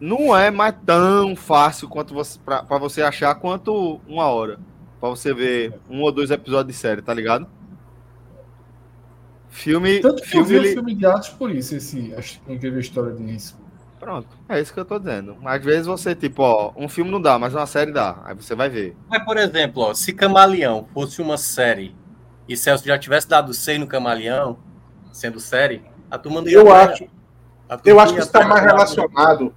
Não 0.00 0.36
é 0.36 0.50
mais 0.50 0.74
tão 0.84 1.36
fácil 1.36 1.88
quanto 1.88 2.12
você 2.12 2.38
para 2.44 2.78
você 2.78 3.02
achar 3.02 3.32
quanto 3.36 4.00
uma 4.08 4.24
hora. 4.24 4.58
Pra 4.98 5.10
você 5.10 5.32
ver 5.32 5.74
um 5.88 6.02
ou 6.02 6.10
dois 6.10 6.32
episódios 6.32 6.74
de 6.74 6.80
série, 6.82 7.02
tá 7.02 7.14
ligado? 7.14 7.46
Filme. 9.48 10.00
Tanto 10.00 10.16
que 10.22 10.36
eu 10.36 10.44
filme, 10.44 10.48
vi 10.48 10.54
o 10.56 10.58
ele- 10.58 10.72
filme 10.74 10.94
de 10.94 11.06
Atos 11.06 11.28
por 11.30 11.50
isso, 11.50 11.76
esse 11.76 12.12
acho 12.14 12.40
que 12.40 12.52
incrível 12.52 12.80
história 12.80 13.12
disso. 13.14 13.56
Pronto, 14.06 14.28
é 14.48 14.60
isso 14.60 14.72
que 14.72 14.78
eu 14.78 14.84
tô 14.84 15.00
dizendo. 15.00 15.36
Às 15.44 15.64
vezes 15.64 15.84
você, 15.84 16.14
tipo, 16.14 16.40
ó, 16.40 16.72
um 16.76 16.88
filme 16.88 17.10
não 17.10 17.20
dá, 17.20 17.40
mas 17.40 17.52
uma 17.52 17.66
série 17.66 17.90
dá. 17.90 18.22
Aí 18.24 18.36
você 18.36 18.54
vai 18.54 18.68
ver. 18.68 18.96
Mas, 19.08 19.24
por 19.24 19.36
exemplo, 19.36 19.82
ó, 19.82 19.94
se 19.94 20.12
Camaleão 20.12 20.86
fosse 20.94 21.20
uma 21.20 21.36
série 21.36 21.92
e 22.48 22.56
Celso 22.56 22.86
já 22.86 22.96
tivesse 22.96 23.28
dado 23.28 23.52
100 23.52 23.80
no 23.80 23.86
Camaleão, 23.88 24.58
sendo 25.12 25.40
série, 25.40 25.82
a 26.08 26.16
turma 26.16 26.40
não 26.40 26.46
ia 26.46 26.54
Eu 26.54 26.72
acho, 26.72 27.08
eu 27.84 27.98
acho 27.98 28.14
que 28.14 28.20
está 28.20 28.46
mais 28.46 28.62
relacionado. 28.62 29.52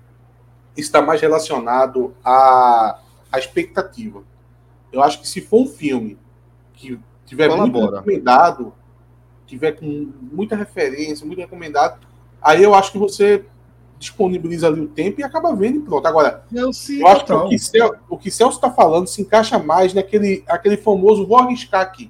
Está 0.75 0.99
mais 0.99 1.21
relacionado 1.21 2.15
à, 2.25 3.01
à 3.31 3.37
expectativa. 3.37 4.23
Eu 4.91 5.03
acho 5.03 5.21
que 5.21 5.27
se 5.27 5.41
for 5.41 5.61
um 5.61 5.67
filme 5.67 6.17
que 6.73 6.99
tiver 7.23 7.55
muito 7.55 7.79
recomendado, 7.79 8.73
tiver 9.45 9.73
com 9.73 10.11
muita 10.19 10.55
referência, 10.55 11.23
muito 11.23 11.37
recomendado, 11.37 11.99
aí 12.41 12.63
eu 12.63 12.73
acho 12.73 12.91
que 12.91 12.97
você 12.97 13.45
disponibiliza 13.99 14.67
ali 14.67 14.79
o 14.79 14.87
tempo 14.87 15.19
e 15.19 15.23
acaba 15.23 15.53
vendo 15.53 15.79
e 15.79 15.81
pronto. 15.81 16.07
Agora, 16.07 16.45
Não, 16.49 16.71
sim, 16.71 17.01
eu 17.01 17.07
acho 17.07 17.25
que 17.25 17.33
o 17.33 17.49
que, 17.49 17.59
Cel, 17.59 17.95
o 18.09 18.17
que 18.17 18.31
Celso 18.31 18.55
está 18.55 18.71
falando 18.71 19.07
se 19.07 19.21
encaixa 19.21 19.59
mais 19.59 19.93
naquele 19.93 20.43
aquele 20.47 20.77
famoso 20.77 21.27
vou 21.27 21.37
arriscar 21.37 21.81
aqui. 21.81 22.09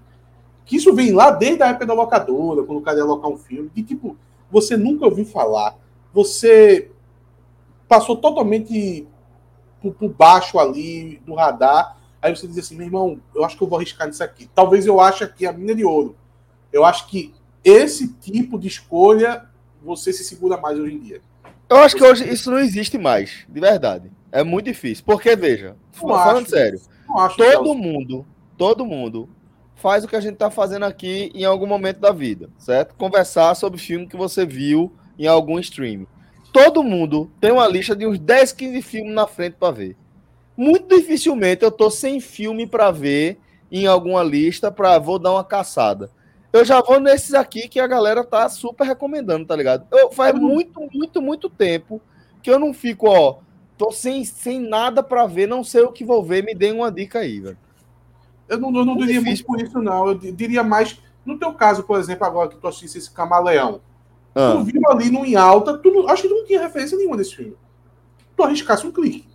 Que 0.65 0.75
isso 0.75 0.93
vem 0.93 1.11
lá 1.11 1.31
desde 1.31 1.63
a 1.63 1.69
época 1.69 1.87
da 1.87 1.95
locadora, 1.95 2.63
quando 2.63 2.77
o 2.77 2.81
cara 2.81 2.97
ia 2.97 3.03
alocar 3.03 3.29
um 3.31 3.37
filme, 3.37 3.71
que 3.73 3.81
tipo, 3.81 4.15
você 4.51 4.77
nunca 4.77 5.05
ouviu 5.05 5.25
falar, 5.25 5.75
você 6.13 6.91
passou 7.87 8.15
totalmente 8.15 9.07
por, 9.81 9.91
por 9.93 10.09
baixo 10.09 10.59
ali 10.59 11.19
do 11.25 11.33
radar, 11.33 11.97
aí 12.21 12.35
você 12.35 12.47
diz 12.47 12.59
assim, 12.59 12.75
meu 12.75 12.85
irmão, 12.85 13.19
eu 13.33 13.43
acho 13.43 13.57
que 13.57 13.63
eu 13.63 13.67
vou 13.67 13.79
arriscar 13.79 14.07
nisso 14.07 14.23
aqui. 14.23 14.47
Talvez 14.53 14.85
eu 14.85 15.01
ache 15.01 15.23
aqui 15.23 15.47
a 15.47 15.51
mina 15.51 15.73
de 15.73 15.83
ouro. 15.83 16.15
Eu 16.71 16.85
acho 16.85 17.07
que 17.07 17.33
esse 17.63 18.13
tipo 18.13 18.59
de 18.59 18.67
escolha 18.67 19.49
você 19.81 20.13
se 20.13 20.23
segura 20.23 20.57
mais 20.57 20.77
hoje 20.77 20.95
em 20.95 20.99
dia. 20.99 21.21
Eu 21.69 21.77
acho 21.77 21.95
que 21.95 22.03
hoje 22.03 22.27
isso 22.27 22.49
não 22.49 22.59
existe 22.59 22.97
mais, 22.97 23.45
de 23.47 23.59
verdade. 23.59 24.11
É 24.31 24.43
muito 24.43 24.65
difícil. 24.65 25.03
Porque, 25.05 25.35
veja, 25.35 25.75
Não 26.01 26.09
falando 26.09 26.41
acho. 26.41 26.49
sério, 26.49 26.79
todo 27.37 27.75
mundo, 27.75 28.25
todo 28.57 28.85
mundo 28.85 29.29
faz 29.75 30.03
o 30.03 30.07
que 30.07 30.15
a 30.15 30.19
gente 30.21 30.35
tá 30.35 30.49
fazendo 30.49 30.83
aqui 30.85 31.31
em 31.33 31.45
algum 31.45 31.65
momento 31.65 31.99
da 31.99 32.11
vida, 32.11 32.49
certo? 32.57 32.95
Conversar 32.95 33.55
sobre 33.55 33.79
filme 33.79 34.07
que 34.07 34.17
você 34.17 34.45
viu 34.45 34.91
em 35.17 35.27
algum 35.27 35.59
stream. 35.59 36.05
Todo 36.51 36.83
mundo 36.83 37.31
tem 37.39 37.51
uma 37.51 37.67
lista 37.67 37.95
de 37.95 38.05
uns 38.05 38.19
10, 38.19 38.51
15 38.51 38.81
filmes 38.81 39.13
na 39.13 39.27
frente 39.27 39.55
para 39.59 39.71
ver. 39.71 39.95
Muito 40.57 40.93
dificilmente 40.93 41.63
eu 41.63 41.71
tô 41.71 41.89
sem 41.89 42.19
filme 42.19 42.67
para 42.67 42.91
ver 42.91 43.39
em 43.71 43.85
alguma 43.85 44.23
lista 44.23 44.71
para 44.71 44.97
vou 44.99 45.19
dar 45.19 45.31
uma 45.31 45.43
caçada. 45.43 46.09
Eu 46.51 46.65
já 46.65 46.81
vou 46.81 46.99
nesses 46.99 47.33
aqui 47.33 47.67
que 47.67 47.79
a 47.79 47.85
galera 47.87 48.23
tá 48.23 48.49
super 48.49 48.83
recomendando, 48.85 49.45
tá 49.45 49.55
ligado? 49.55 49.85
Eu, 49.91 50.11
faz 50.11 50.33
muito, 50.33 50.79
muito, 50.91 51.21
muito 51.21 51.49
tempo 51.49 52.01
que 52.41 52.49
eu 52.49 52.57
não 52.57 52.73
fico, 52.73 53.07
ó, 53.07 53.37
tô 53.77 53.91
sem, 53.91 54.23
sem 54.25 54.59
nada 54.59 55.03
pra 55.03 55.27
ver, 55.27 55.47
não 55.47 55.63
sei 55.63 55.81
o 55.83 55.91
que 55.91 56.03
vou 56.03 56.23
ver, 56.23 56.43
me 56.43 56.55
dê 56.55 56.71
uma 56.71 56.91
dica 56.91 57.19
aí, 57.19 57.39
velho. 57.39 57.57
Eu 58.47 58.57
não, 58.59 58.75
eu 58.75 58.83
não 58.83 58.97
diria 58.97 59.21
muito 59.21 59.45
por 59.45 59.61
isso, 59.61 59.79
não. 59.79 60.07
Eu 60.07 60.15
diria 60.15 60.63
mais. 60.63 60.97
No 61.23 61.37
teu 61.37 61.53
caso, 61.53 61.83
por 61.83 61.99
exemplo, 61.99 62.25
agora 62.25 62.49
que 62.49 62.55
tu 62.57 62.67
assistisse 62.67 62.97
esse 62.97 63.11
Camaleão, 63.11 63.79
Ah. 64.33 64.53
tu 64.53 64.63
viu 64.63 64.81
ali 64.89 65.11
no 65.11 65.23
em 65.23 65.35
alta, 65.35 65.77
tu 65.77 65.91
não- 65.91 66.09
acho 66.09 66.23
que 66.23 66.29
tu 66.29 66.33
não 66.35 66.45
tinha 66.45 66.59
referência 66.61 66.97
nenhuma 66.97 67.15
desse 67.15 67.35
filme. 67.35 67.55
Tu 68.35 68.43
arriscasse 68.43 68.87
um 68.87 68.91
clique. 68.91 69.27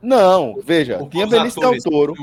Não, 0.00 0.56
veja, 0.62 0.98
Porque 0.98 1.10
tinha 1.18 1.26
Benício 1.26 1.60
Del 1.60 1.76
Toro, 1.82 2.14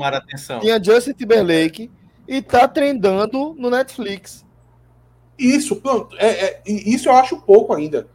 tinha 0.60 0.82
Justin 0.82 1.12
Timberlake 1.12 1.90
e 2.28 2.42
tá 2.42 2.68
trendando 2.68 3.54
no 3.58 3.70
Netflix. 3.70 4.44
Isso, 5.38 5.76
pronto. 5.76 6.14
É, 6.18 6.26
é- 6.28 6.62
isso 6.66 7.08
eu 7.08 7.12
acho 7.14 7.40
pouco 7.40 7.72
ainda. 7.72 8.06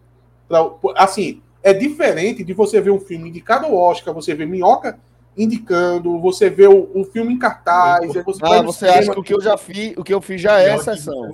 Pra- 0.48 0.70
assim, 0.98 1.42
é 1.64 1.74
diferente 1.74 2.44
de 2.44 2.54
você 2.54 2.80
ver 2.80 2.92
um 2.92 3.00
filme 3.00 3.30
indicado 3.30 3.66
ao 3.66 3.74
Oscar, 3.76 4.14
você 4.14 4.36
ver 4.36 4.46
Minhoca 4.46 5.00
indicando, 5.36 6.20
você 6.20 6.48
vê 6.48 6.68
o, 6.68 6.92
o 6.94 7.04
filme 7.06 7.34
em 7.34 7.40
cartaz, 7.40 8.04
aí 8.04 8.08
você 8.24 8.44
Ah, 8.44 8.62
você 8.62 8.86
acha 8.86 9.12
que 9.12 9.20
o 9.20 9.24
que 9.24 9.34
eu 9.34 9.42
já 9.42 9.58
fiz, 9.58 9.94
o 9.98 10.04
que 10.04 10.14
eu 10.14 10.22
fiz 10.22 10.40
já 10.40 10.62
é 10.62 10.76
exceção? 10.76 11.32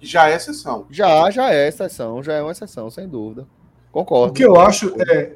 já 0.00 0.30
é 0.30 0.36
exceção. 0.36 0.86
Já, 0.90 1.30
já 1.30 1.52
é 1.52 1.68
exceção, 1.68 2.22
já 2.22 2.34
é 2.34 2.42
uma 2.42 2.52
exceção, 2.52 2.90
sem 2.90 3.06
dúvida. 3.06 3.46
Concordo. 3.92 4.32
O 4.32 4.34
que 4.34 4.44
eu 4.44 4.58
acho 4.58 4.94
é. 5.10 5.34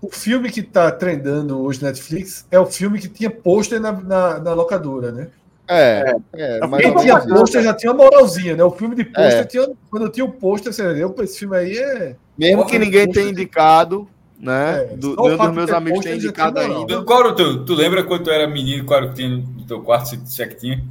O 0.00 0.10
filme 0.10 0.50
que 0.50 0.62
tá 0.62 0.90
trendando 0.90 1.60
hoje 1.60 1.80
na 1.80 1.88
Netflix 1.88 2.44
é 2.50 2.58
o 2.58 2.66
filme 2.66 2.98
que 2.98 3.08
tinha 3.08 3.30
pôster 3.30 3.80
na, 3.80 3.92
na, 3.92 4.38
na 4.40 4.52
locadora, 4.52 5.12
né? 5.12 5.28
É, 5.68 6.14
é, 6.34 6.58
Eu 6.58 6.68
Quem 6.70 6.90
ou 6.90 6.98
tinha 7.00 7.20
pôster 7.20 7.62
já 7.62 7.72
tinha 7.74 7.92
uma 7.92 8.04
moralzinha, 8.04 8.56
né? 8.56 8.64
O 8.64 8.70
filme 8.70 8.94
de 8.96 9.04
pôster 9.04 9.40
É. 9.40 9.44
tinha. 9.44 9.68
Quando 9.90 10.08
tinha 10.10 10.24
o 10.24 10.30
pôster, 10.32 10.72
você 10.72 10.82
eu, 10.82 11.14
esse 11.20 11.38
filme 11.38 11.56
aí 11.56 11.76
é. 11.78 12.16
Mesmo 12.36 12.66
que 12.66 12.78
ninguém 12.78 13.10
tenha 13.10 13.30
indicado, 13.30 14.08
né? 14.38 14.88
É, 14.92 14.96
do, 14.96 15.14
nenhum 15.16 15.36
dos 15.36 15.46
de 15.48 15.52
meus 15.54 15.70
amigos 15.70 16.00
tem 16.00 16.16
indicado 16.16 16.58
ainda. 16.58 16.86
Tu, 16.86 17.04
qual 17.04 17.20
era 17.20 17.28
o 17.28 17.34
teu? 17.34 17.64
Tu 17.64 17.74
lembra 17.74 18.02
quando 18.04 18.24
tu 18.24 18.30
era 18.30 18.46
menino, 18.48 18.84
qual 18.84 18.98
era 18.98 19.06
o 19.06 19.10
que 19.10 19.16
tinha 19.16 19.28
no 19.28 19.64
teu 19.66 19.80
quarto, 19.82 20.08
se, 20.08 20.20
se 20.26 20.42
é 20.42 20.46
que 20.46 20.56
tinha? 20.56 20.82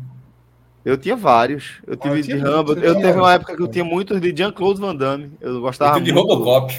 Eu 0.84 0.98
tinha 0.98 1.15
vários. 1.15 1.73
Eu 1.85 1.95
tive 1.95 2.15
Ah, 2.15 2.18
eu 2.18 2.22
de 2.22 2.27
tinha 2.30 2.43
Rambo. 2.43 2.68
muitos, 2.72 2.84
Eu 2.84 2.93
eu 2.95 3.02
teve 3.02 3.19
uma 3.19 3.34
época 3.34 3.56
que 3.56 3.61
eu 3.61 3.68
tinha 3.68 3.84
muitos 3.85 4.19
de 4.19 4.34
Jean-Claude 4.35 4.80
Van 4.81 4.95
Damme. 4.95 5.31
Eu 5.39 5.61
gostava 5.61 5.91
Eu 5.91 5.95
tive 6.03 6.07
de 6.07 6.14
muito. 6.14 6.27
Robocop. 6.34 6.73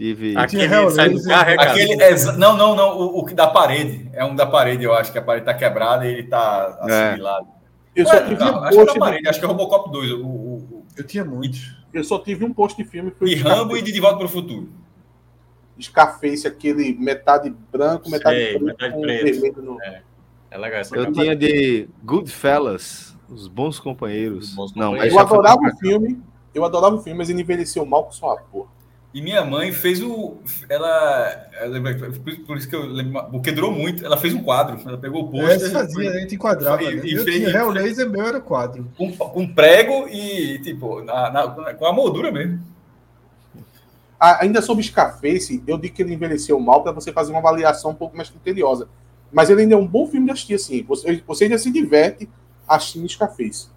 Tive. 0.00 0.34
Aquele 0.34 0.62
Hellraiser, 0.64 0.92
sai 0.94 1.08
do 1.10 1.22
carro, 1.24 1.50
é. 1.50 1.54
Aquele, 1.54 2.02
exa- 2.04 2.32
não, 2.32 2.56
não, 2.56 2.74
não, 2.74 2.98
o, 2.98 3.18
o 3.18 3.24
que 3.26 3.34
da 3.34 3.46
parede. 3.48 4.08
É 4.14 4.24
um 4.24 4.34
da 4.34 4.46
parede, 4.46 4.82
eu 4.82 4.94
acho, 4.94 5.12
que 5.12 5.18
a 5.18 5.22
parede 5.22 5.44
tá 5.44 5.52
quebrada 5.52 6.06
e 6.06 6.12
ele 6.12 6.22
tá 6.22 6.78
É. 6.88 7.08
assimilado. 7.08 7.46
Eu 7.94 8.06
Ué, 8.06 8.10
só, 8.10 8.20
tive 8.26 8.40
não, 8.42 8.54
um 8.54 8.64
acho 8.64 8.70
que 8.70 8.76
é 8.76 8.80
da 8.80 8.86
post, 8.86 8.98
parede, 8.98 9.28
acho 9.28 9.38
que 9.38 9.44
é 9.44 9.48
Robocop 9.48 9.92
2. 9.92 10.12
O, 10.12 10.16
o, 10.16 10.24
o, 10.24 10.84
Eu 10.96 11.04
tinha 11.06 11.22
muitos. 11.22 11.76
eu 11.92 12.02
só 12.02 12.18
tive 12.18 12.46
um 12.46 12.54
post 12.54 12.82
de 12.82 12.88
filme. 12.88 13.10
Foi 13.10 13.28
e 13.28 13.34
Rambo 13.34 13.76
e 13.76 13.82
de 13.82 13.92
De 13.92 14.00
Volta 14.00 14.16
para 14.16 14.24
o 14.26 14.28
Futuro. 14.30 14.70
Scarface, 15.80 16.46
aquele 16.46 16.94
metade 16.94 17.54
branco, 17.72 18.08
metade 18.10 18.36
Sei, 18.36 18.48
preto, 18.52 18.64
metade 18.64 18.94
com 18.94 19.00
preto. 19.02 19.24
vermelho 19.24 19.62
no... 19.62 19.78
É 20.50 20.58
legal 20.58 20.80
essa 20.80 20.96
Eu 20.96 21.12
tinha 21.12 21.34
de 21.36 21.88
Goodfellas, 22.02 23.16
Os 23.28 23.48
Bons 23.48 23.78
Companheiros. 23.78 24.48
Os 24.50 24.54
Bons 24.54 24.74
Não, 24.74 24.90
Companheiros. 24.92 25.14
mas 25.14 25.22
Eu 25.30 25.34
adorava 25.38 25.60
o 25.62 25.76
filme, 25.78 26.22
eu 26.54 26.64
adorava 26.64 26.96
o 26.96 27.00
filme, 27.02 27.18
mas 27.18 27.30
ele 27.30 27.42
envelheceu 27.42 27.84
mal 27.86 28.04
com 28.04 28.12
sua 28.12 28.36
porra. 28.36 28.68
E 29.12 29.20
minha 29.20 29.44
mãe 29.44 29.72
fez 29.72 30.00
o. 30.00 30.36
Ela. 30.68 31.48
por, 32.46 32.56
isso 32.56 32.68
que 32.68 32.76
eu 32.76 32.86
lembro. 32.86 33.24
Porque 33.24 33.50
durou 33.50 33.72
muito. 33.72 34.06
Ela 34.06 34.16
fez 34.16 34.32
um 34.32 34.42
quadro. 34.42 34.78
Ela 34.86 34.96
pegou 34.98 35.24
o 35.24 35.26
É, 35.26 35.30
pôster. 35.30 35.60
você 35.60 35.70
fazia, 35.70 36.10
a 36.10 36.18
gente 36.20 36.36
enquadrava. 36.36 36.82
E- 36.84 36.94
né? 36.94 37.02
e 37.04 37.14
Eu 37.14 37.24
fez- 37.24 37.36
tinha 37.38 37.50
Hellraiser, 37.50 38.08
meu 38.08 38.24
era 38.24 38.40
quadro. 38.40 38.88
com, 38.96 39.10
com 39.12 39.52
prego 39.52 40.06
e, 40.08 40.60
tipo, 40.62 41.02
na, 41.02 41.28
na- 41.30 41.74
com 41.74 41.86
a 41.86 41.92
moldura 41.92 42.30
mesmo. 42.30 42.60
Ah, 44.18 44.38
ainda 44.42 44.60
sobre 44.62 44.84
Scarface, 44.84 45.62
eu 45.66 45.78
digo 45.78 45.94
que 45.94 46.02
ele 46.02 46.14
envelheceu 46.14 46.60
mal 46.60 46.82
para 46.82 46.92
você 46.92 47.10
fazer 47.10 47.30
uma 47.32 47.38
avaliação 47.40 47.90
um 47.92 47.94
pouco 47.94 48.16
mais 48.16 48.28
criteriosa. 48.28 48.86
Mas 49.32 49.48
ele 49.48 49.62
ainda 49.62 49.74
é 49.74 49.78
um 49.78 49.86
bom 49.86 50.06
filme 50.06 50.26
de 50.26 50.32
assistir, 50.32 50.54
assim. 50.54 50.82
Você, 50.84 51.22
você 51.26 51.44
ainda 51.44 51.56
se 51.58 51.70
diverte 51.72 52.28
assistindo 52.68 53.08
Scarface 53.08 53.68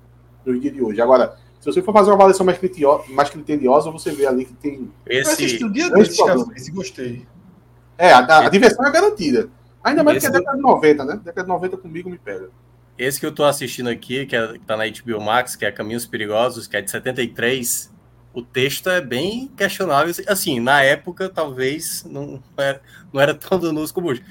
no 0.46 0.60
dia 0.60 0.72
de 0.72 0.82
hoje. 0.82 1.00
Agora, 1.02 1.38
se 1.64 1.72
você 1.72 1.82
for 1.82 1.94
fazer 1.94 2.10
uma 2.10 2.16
avaliação 2.16 2.46
mais, 2.46 2.58
criterio- 2.58 3.02
mais 3.10 3.30
criteriosa, 3.30 3.90
você 3.90 4.12
vê 4.12 4.26
ali 4.28 4.44
que 4.44 4.54
tem. 4.54 4.92
Eu 5.06 5.22
assisti 5.22 5.56
Esse, 5.56 5.70
dia 5.70 5.90
desse. 5.90 6.16
Scarface, 6.16 6.72
gostei. 6.72 7.26
É, 7.98 8.12
a, 8.12 8.18
a- 8.20 8.46
a 8.48 8.50
diversão 8.50 8.86
é 8.86 8.92
garantida. 8.92 9.50
Ainda 9.82 10.04
mais 10.04 10.18
Esse 10.18 10.30
que 10.30 10.36
é 10.36 10.40
década 10.40 10.58
de 10.58 10.62
90, 10.64 11.06
né? 11.06 11.16
Década 11.24 11.44
de 11.44 11.48
90 11.48 11.78
comigo 11.78 12.10
me 12.10 12.18
pega. 12.18 12.50
esse 12.98 13.18
que 13.20 13.26
eu 13.26 13.32
tô 13.32 13.46
assistindo 13.46 13.88
aqui, 13.90 14.26
que, 14.26 14.36
é, 14.36 14.54
que 14.54 14.60
tá 14.66 14.76
na 14.76 14.84
HBO 14.86 15.22
Max, 15.22 15.56
que 15.56 15.66
é 15.66 15.72
Caminhos 15.72 16.06
Perigosos, 16.06 16.68
que 16.68 16.76
é 16.76 16.82
de 16.82 16.92
73, 16.92 17.92
o 18.34 18.42
texto 18.42 18.90
é 18.90 19.00
bem 19.00 19.50
questionável. 19.56 20.14
Assim, 20.28 20.60
na 20.60 20.82
época, 20.84 21.30
talvez, 21.30 22.04
não 22.10 22.42
era, 22.58 22.82
não 23.14 23.22
era 23.22 23.34
tão 23.34 23.58
danoso 23.58 23.94
como 23.94 24.10
hoje. 24.10 24.22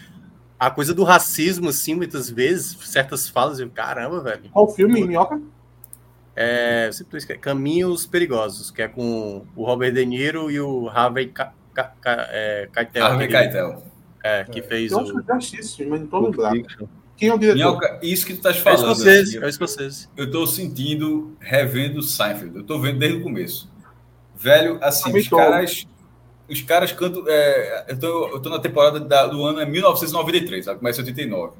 A 0.61 0.71
coisa 0.71 0.93
do 0.95 1.03
racismo, 1.03 1.71
assim, 1.71 1.95
muitas 1.95 2.31
vezes, 2.31 2.77
certas 2.85 3.29
falas, 3.29 3.59
eu, 3.59 3.69
caramba, 3.71 4.21
velho. 4.21 4.45
Qual 4.53 4.69
filme, 4.69 5.05
Minhoca? 5.07 5.41
É, 6.35 6.91
sempre 6.93 7.19
esqueço, 7.19 7.41
Caminhos 7.41 8.07
Perigosos, 8.07 8.71
que 8.71 8.81
é 8.83 8.89
com 8.89 9.45
o 9.55 9.65
Robert 9.65 9.93
De 9.93 10.05
Niro 10.07 10.51
e 10.51 10.59
o 10.61 10.89
Harvey 10.89 11.27
Ca- 11.29 11.53
Ca- 11.75 11.93
Ca- 12.01 12.27
é, 12.31 12.69
Keitel, 12.73 13.05
Harvey 13.07 13.27
aquele- 13.27 13.43
Keitel. 13.43 13.83
é, 14.25 14.45
que 14.45 14.63
fez 14.63 14.93
Eu 14.93 15.01
acho 15.01 15.13
que 15.13 15.19
eu 15.19 15.25
já 15.25 15.37
assisti 15.37 15.61
esse 15.61 15.77
filme, 15.77 15.91
mas 15.93 16.01
não 16.01 16.07
tô 16.09 16.21
Pulp 16.23 16.37
lembrado. 16.39 16.89
Quem 17.17 17.29
é 17.29 17.35
o 17.35 17.39
diretor? 17.39 17.59
Minhoca, 17.59 17.99
isso 18.03 18.25
que 18.27 18.33
tu 18.33 18.37
estás 18.39 18.57
É 18.57 18.61
falando. 18.61 18.81
escocês, 18.93 19.29
assim, 19.29 19.45
é 19.45 19.49
escocês. 19.49 20.11
eu 20.17 20.31
tô 20.31 20.47
sentindo, 20.47 21.37
revendo 21.39 22.03
Seinfeld. 22.03 22.57
Eu 22.57 22.65
tô 22.65 22.79
vendo 22.81 22.99
desde 22.99 23.19
o 23.19 23.23
começo. 23.23 23.71
Velho, 24.35 24.79
assim, 24.83 25.15
os 25.17 25.29
caras. 25.29 25.87
Os 26.49 26.61
caras 26.63 26.93
cantam. 26.93 27.25
é, 27.29 27.85
eu, 27.89 27.99
tô, 27.99 28.29
eu 28.29 28.41
tô 28.41 28.51
na 28.51 28.59
temporada 28.59 28.99
da- 28.99 29.27
do 29.27 29.45
ano 29.45 29.61
é 29.61 29.67
1993, 29.67 30.65
sabe? 30.65 30.79
começa 30.81 31.01
em 31.01 31.05
89. 31.05 31.55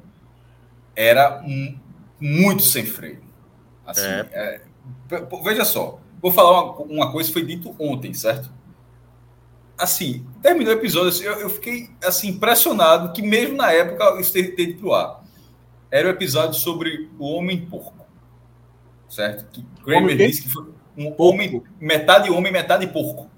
Era 0.95 1.41
um- 1.45 1.77
muito 2.19 2.63
sem 2.63 2.85
freio. 2.85 3.21
Assim, 3.85 4.01
É. 4.01 4.29
é, 4.33 4.61
veja 5.43 5.65
só, 5.65 5.99
vou 6.21 6.31
falar 6.31 6.63
uma, 6.63 6.81
uma 6.83 7.11
coisa 7.11 7.29
que 7.29 7.33
foi 7.33 7.45
dito 7.45 7.75
ontem, 7.79 8.13
certo? 8.13 8.51
Assim, 9.77 10.25
terminou 10.41 10.73
o 10.73 10.77
episódio, 10.77 11.09
assim, 11.09 11.23
eu, 11.23 11.33
eu 11.39 11.49
fiquei 11.49 11.89
assim, 12.03 12.29
impressionado 12.29 13.11
que 13.11 13.21
mesmo 13.21 13.57
na 13.57 13.71
época 13.71 14.19
isso 14.21 14.31
teve 14.31 14.49
teve 14.49 14.75
pro 14.75 14.93
ar. 14.93 15.23
Era 15.91 16.07
o 16.07 16.11
episódio 16.11 16.59
sobre 16.59 17.09
o 17.19 17.25
homem 17.25 17.65
porco. 17.65 18.05
Certo? 19.09 19.45
Que 19.51 19.63
Kramer 19.83 20.15
disse 20.17 20.43
que 20.43 20.49
foi 20.49 20.65
um 20.97 21.13
homem, 21.17 21.61
metade 21.79 22.31
homem, 22.31 22.51
metade 22.51 22.87
porco. 22.87 23.29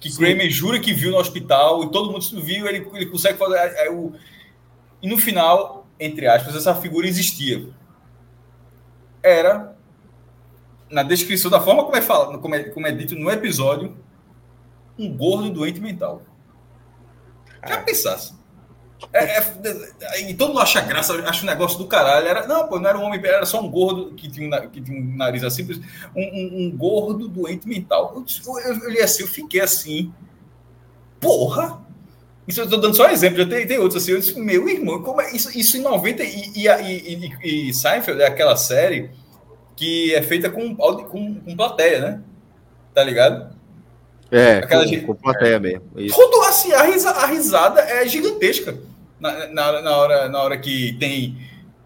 Que 0.00 0.14
Kramer 0.14 0.50
jura 0.50 0.80
que 0.80 0.92
viu 0.92 1.10
no 1.10 1.18
hospital 1.18 1.84
e 1.84 1.90
todo 1.90 2.10
mundo 2.10 2.42
viu, 2.42 2.66
ele, 2.66 2.86
ele 2.94 3.06
consegue 3.06 3.38
fazer. 3.38 3.56
é, 3.56 3.86
é, 3.86 3.90
o... 3.90 4.12
E 5.02 5.08
no 5.08 5.16
final, 5.18 5.86
entre 5.98 6.26
aspas, 6.26 6.54
essa 6.56 6.74
figura 6.74 7.06
existia. 7.06 7.68
Era, 9.22 9.73
na 10.90 11.02
descrição 11.02 11.50
da 11.50 11.60
forma 11.60 11.84
como 11.84 11.96
é, 11.96 12.02
falado, 12.02 12.38
como 12.40 12.54
é, 12.54 12.64
como 12.64 12.86
é 12.86 12.92
dito 12.92 13.14
no 13.16 13.30
episódio, 13.30 13.96
um 14.98 15.16
gordo 15.16 15.50
doente 15.50 15.80
mental. 15.80 16.22
Já 17.66 17.78
pensasse. 17.82 18.34
É, 19.12 19.38
é, 19.38 20.30
e 20.30 20.34
todo 20.34 20.48
mundo 20.48 20.60
acha 20.60 20.80
graça, 20.80 21.12
acha 21.28 21.42
um 21.42 21.46
negócio 21.46 21.78
do 21.78 21.86
caralho. 21.86 22.26
Era, 22.26 22.46
não, 22.46 22.68
pô, 22.68 22.78
não 22.78 22.88
era 22.88 22.98
um 22.98 23.02
homem, 23.04 23.20
era 23.24 23.44
só 23.44 23.60
um 23.60 23.68
gordo 23.70 24.14
que 24.14 24.30
tinha 24.30 24.46
um, 24.48 24.68
que 24.70 24.80
tinha 24.80 24.98
um 24.98 25.16
nariz 25.16 25.44
assim, 25.44 25.66
um, 26.16 26.20
um- 26.22 26.66
um 26.66 26.76
gordo 26.76 27.28
doente 27.28 27.68
mental. 27.68 28.14
Eu, 28.16 28.24
eu, 28.62 28.82
eu, 28.84 28.90
li 28.90 29.00
assim, 29.00 29.22
eu 29.22 29.28
fiquei 29.28 29.60
assim, 29.60 30.12
porra! 31.20 31.82
Isso 32.46 32.60
eu 32.60 32.68
tô 32.68 32.76
dando 32.76 32.94
só 32.96 33.06
um 33.06 33.10
exemplo, 33.10 33.38
já 33.38 33.46
tem, 33.46 33.66
tem 33.66 33.78
outros 33.78 34.02
assim. 34.02 34.12
Eu 34.12 34.20
disse, 34.20 34.38
meu 34.38 34.68
irmão, 34.68 35.02
como 35.02 35.20
é 35.20 35.34
isso, 35.34 35.56
isso 35.58 35.76
em 35.78 35.80
90 35.82 36.22
e, 36.24 36.52
e, 36.54 36.66
e, 36.68 37.32
e, 37.42 37.68
e 37.70 37.74
Seinfeld 37.74 38.20
é 38.22 38.26
aquela 38.26 38.56
série 38.56 39.10
que 39.76 40.14
é 40.14 40.22
feita 40.22 40.48
com, 40.50 40.74
com, 40.76 41.34
com 41.40 41.56
plateia, 41.56 42.00
né? 42.00 42.20
Tá 42.94 43.02
ligado? 43.02 43.52
É, 44.30 44.58
Aquela 44.58 44.82
com, 44.84 44.88
gente- 44.88 45.04
com 45.04 45.14
plateia 45.14 45.58
mesmo. 45.60 45.82
Isso. 45.96 46.14
Tudo 46.16 46.42
assim, 46.42 46.72
a, 46.72 46.82
risa- 46.82 47.10
a 47.10 47.26
risada 47.26 47.80
é 47.80 48.06
gigantesca 48.06 48.76
na, 49.20 49.46
na, 49.48 49.82
na 49.82 49.96
hora, 49.96 50.28
na 50.28 50.42
hora 50.42 50.58
que 50.58 50.96
tem 50.98 51.36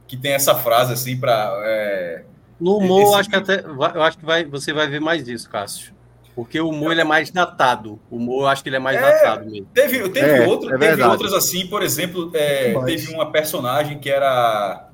que 0.06 0.16
tem 0.16 0.32
essa 0.32 0.54
frase 0.54 0.92
assim 0.94 1.18
para 1.18 2.22
No 2.58 2.78
humor, 2.78 3.02
Esse- 3.02 3.12
eu 3.12 3.16
acho 3.18 3.28
que 3.30 3.36
até 3.36 3.60
eu 3.64 4.02
acho 4.02 4.18
que 4.18 4.24
vai, 4.24 4.44
você 4.44 4.72
vai 4.72 4.88
ver 4.88 5.00
mais 5.00 5.28
isso, 5.28 5.48
Cássio. 5.50 5.92
Porque 6.34 6.58
o 6.60 6.68
humor 6.70 6.92
ele 6.92 7.00
é 7.00 7.04
mais 7.04 7.30
datado. 7.30 7.98
O 8.10 8.16
humor, 8.16 8.42
eu 8.42 8.46
acho 8.46 8.62
que 8.62 8.68
ele 8.68 8.76
é 8.76 8.78
mais 8.78 8.96
É. 8.96 9.00
datado 9.00 9.50
mesmo. 9.50 9.66
teve 9.74 10.08
teve 10.08 10.30
É, 10.44 10.46
outro, 10.46 10.74
é 10.74 10.78
teve 10.78 11.02
outras 11.02 11.32
assim, 11.34 11.66
por 11.66 11.82
exemplo, 11.82 12.30
é, 12.34 12.72
teve 12.84 13.12
uma 13.12 13.30
personagem 13.32 13.98
que 13.98 14.08
era 14.08 14.87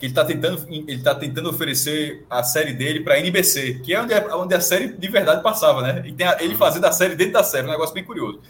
que 0.00 0.06
ele 0.06 0.14
tá 0.14 0.24
tentando 0.24 0.66
ele 0.68 1.02
tá 1.02 1.14
tentando 1.14 1.48
oferecer 1.50 2.24
a 2.28 2.42
série 2.42 2.72
dele 2.72 3.00
para 3.00 3.18
NBC, 3.20 3.74
que 3.84 3.94
é 3.94 4.00
onde, 4.02 4.14
a- 4.14 4.36
onde 4.36 4.54
a 4.54 4.60
série 4.60 4.88
de 4.88 5.08
verdade 5.08 5.42
passava, 5.42 5.82
né? 5.82 6.02
E 6.06 6.12
tem 6.12 6.26
a- 6.26 6.38
ele 6.40 6.56
fazendo 6.56 6.86
a 6.86 6.92
série 6.92 7.14
dentro 7.14 7.34
da 7.34 7.44
série, 7.44 7.66
um 7.66 7.70
negócio 7.70 7.94
bem 7.94 8.02
curioso. 8.02 8.40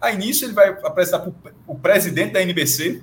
Aí 0.00 0.16
nisso 0.16 0.44
ele 0.44 0.52
vai 0.52 0.68
apresentar 0.68 1.20
pro, 1.20 1.34
o 1.66 1.74
presidente 1.78 2.32
da 2.32 2.42
NBC 2.42 3.00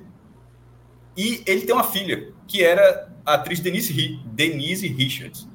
e 1.18 1.42
ele 1.46 1.62
tem 1.62 1.74
uma 1.74 1.84
filha, 1.86 2.30
que 2.48 2.64
era 2.64 3.10
a 3.26 3.36
atriz 3.36 3.60
Denise, 3.60 4.20
Denise 4.26 4.88
Richards. 4.88 5.48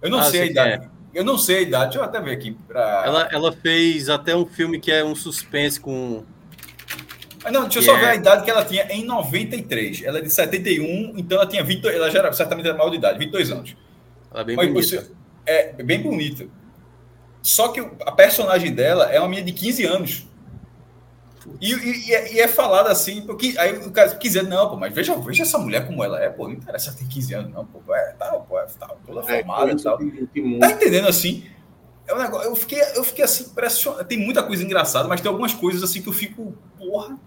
Eu 0.00 0.08
não 0.10 0.20
Ah, 0.20 0.24
sei 0.24 0.42
a 0.42 0.46
idade. 0.46 0.88
Eu 1.12 1.24
não 1.24 1.36
sei 1.36 1.56
a 1.58 1.60
idade, 1.62 1.84
deixa 1.86 1.98
eu 1.98 2.04
até 2.04 2.20
ver 2.20 2.30
aqui. 2.32 2.56
Pra... 2.68 3.02
Ela, 3.04 3.28
ela 3.32 3.52
fez 3.52 4.08
até 4.08 4.36
um 4.36 4.46
filme 4.46 4.78
que 4.78 4.92
é 4.92 5.04
um 5.04 5.14
suspense 5.16 5.80
com. 5.80 6.24
Ah, 7.44 7.50
não, 7.50 7.62
deixa 7.62 7.78
eu 7.78 7.82
só 7.82 7.96
ver 7.96 8.06
a 8.06 8.14
idade 8.14 8.44
que 8.44 8.50
ela 8.50 8.64
tinha 8.64 8.84
em 8.90 9.04
93. 9.04 10.02
Ela 10.02 10.18
é 10.18 10.22
de 10.22 10.30
71, 10.30 11.14
então 11.16 11.38
ela 11.38 11.46
tinha 11.46 11.62
20, 11.62 11.86
ela 11.88 12.10
já 12.10 12.18
era 12.18 12.32
certamente 12.32 12.66
era 12.68 12.76
maior 12.76 12.90
de 12.90 12.96
idade, 12.96 13.18
22 13.18 13.50
anos. 13.50 13.76
Ela 14.30 14.40
é 14.40 14.44
bem 14.44 14.56
Mas 14.56 14.68
bonita. 14.68 14.86
você- 14.86 15.10
é 15.46 15.72
bem 15.82 16.00
bonita. 16.02 16.46
Só 17.40 17.68
que 17.68 17.80
a 17.80 18.12
personagem 18.12 18.74
dela 18.74 19.04
é 19.10 19.18
uma 19.20 19.28
menina 19.28 19.46
de 19.46 19.52
15 19.52 19.84
anos. 19.84 20.26
E, 21.60 21.72
e- 21.72 22.08
e 22.08 22.14
é, 22.14 22.32
e 22.34 22.40
é 22.40 22.48
falado 22.48 22.88
assim, 22.88 23.22
porque 23.22 23.54
aí 23.56 23.72
o 23.78 23.90
cara 23.90 24.10
quiser, 24.16 24.42
não, 24.42 24.68
pô, 24.68 24.76
mas 24.76 24.92
veja, 24.92 25.14
veja 25.16 25.44
essa 25.44 25.56
mulher 25.56 25.86
como 25.86 26.04
ela 26.04 26.20
é, 26.22 26.28
pô, 26.28 26.46
não 26.46 26.54
interessa 26.54 26.92
ter 26.92 27.06
15 27.06 27.32
anos, 27.34 27.52
não, 27.52 27.64
pô, 27.64 27.80
é, 27.94 28.12
tá, 28.18 28.32
pô, 28.32 28.58
é, 28.58 28.66
tá 28.78 28.88
toda 29.06 29.20
É, 29.32 29.38
formada 29.38 29.72
e 29.72 29.74
isso 29.76 29.84
tal. 29.84 29.96
tem- 29.96 30.26
tem. 30.26 30.58
Tá 30.58 30.70
entendendo 30.72 31.08
assim? 31.08 31.44
É 32.08 32.14
um 32.14 32.18
negócio, 32.18 32.48
eu 32.48 32.56
fiquei, 32.56 32.80
eu 32.96 33.04
fiquei 33.04 33.24
assim, 33.24 33.44
impressionado. 33.44 34.04
Tem 34.08 34.18
muita 34.18 34.42
coisa 34.42 34.64
engraçada, 34.64 35.06
mas 35.06 35.20
tem 35.20 35.28
algumas 35.28 35.52
coisas 35.52 35.82
assim 35.82 36.00
que 36.00 36.08
eu 36.08 36.12
fico, 36.12 36.54
porra. 36.78 37.18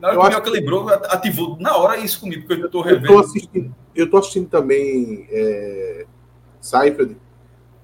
Na 0.00 0.08
hora 0.08 0.16
Eu 0.16 0.20
que 0.20 0.26
o 0.26 0.28
Minhoca 0.30 0.50
lembrou, 0.50 0.88
ativou 0.88 1.56
na 1.60 1.76
hora 1.76 1.96
isso 1.98 2.18
comigo, 2.18 2.44
porque 2.46 2.64
eu 2.64 2.68
tô 2.68 2.80
Eu 2.80 2.84
revendo. 2.84 3.06
tô 3.06 3.18
assistindo, 3.20 3.74
eu 3.94 4.10
tô 4.10 4.16
assistindo 4.16 4.48
também 4.48 5.28
é, 5.30 6.06
Seinfeld 6.60 7.16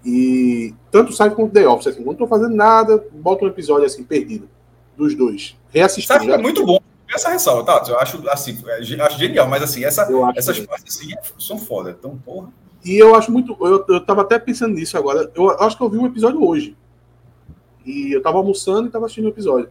e 0.04 0.74
tanto 0.90 1.12
Seinfeld 1.12 1.36
quanto 1.36 1.52
The 1.52 1.68
Office, 1.68 1.86
assim, 1.88 2.02
quando 2.02 2.20
eu 2.20 2.26
tô 2.26 2.26
fazendo 2.26 2.56
nada, 2.56 3.04
boto 3.12 3.44
um 3.44 3.48
episódio 3.48 3.86
assim 3.86 4.02
perdido 4.02 4.48
dos 4.96 5.14
dois. 5.14 5.56
Reassistindo. 5.70 6.18
Sabe, 6.18 6.32
é 6.32 6.38
muito 6.38 6.66
bom. 6.66 6.80
Essa 7.14 7.30
ressalva, 7.30 7.64
tá? 7.64 7.82
Eu 7.88 7.98
acho 8.00 8.28
assim, 8.28 8.60
é, 8.66 9.02
acho 9.02 9.18
genial, 9.18 9.46
mas 9.48 9.62
assim, 9.62 9.84
essa, 9.84 10.02
Eu 10.10 10.28
essas 10.34 10.58
partes 10.58 10.96
assim 10.96 11.12
é- 11.12 11.22
são 11.38 11.56
foda. 11.56 11.90
Então, 11.96 12.18
porra. 12.18 12.48
E 12.84 12.96
eu 12.96 13.14
acho 13.14 13.30
muito. 13.32 13.56
Eu, 13.60 13.84
eu 13.88 14.00
tava 14.04 14.22
até 14.22 14.38
pensando 14.38 14.74
nisso 14.74 14.96
agora. 14.96 15.30
Eu 15.34 15.50
acho 15.60 15.76
que 15.76 15.82
eu 15.82 15.90
vi 15.90 15.98
um 15.98 16.06
episódio 16.06 16.42
hoje. 16.44 16.76
E 17.84 18.12
eu 18.12 18.22
tava 18.22 18.38
almoçando 18.38 18.88
e 18.88 18.90
tava 18.90 19.06
assistindo 19.06 19.26
o 19.26 19.28
episódio. 19.30 19.70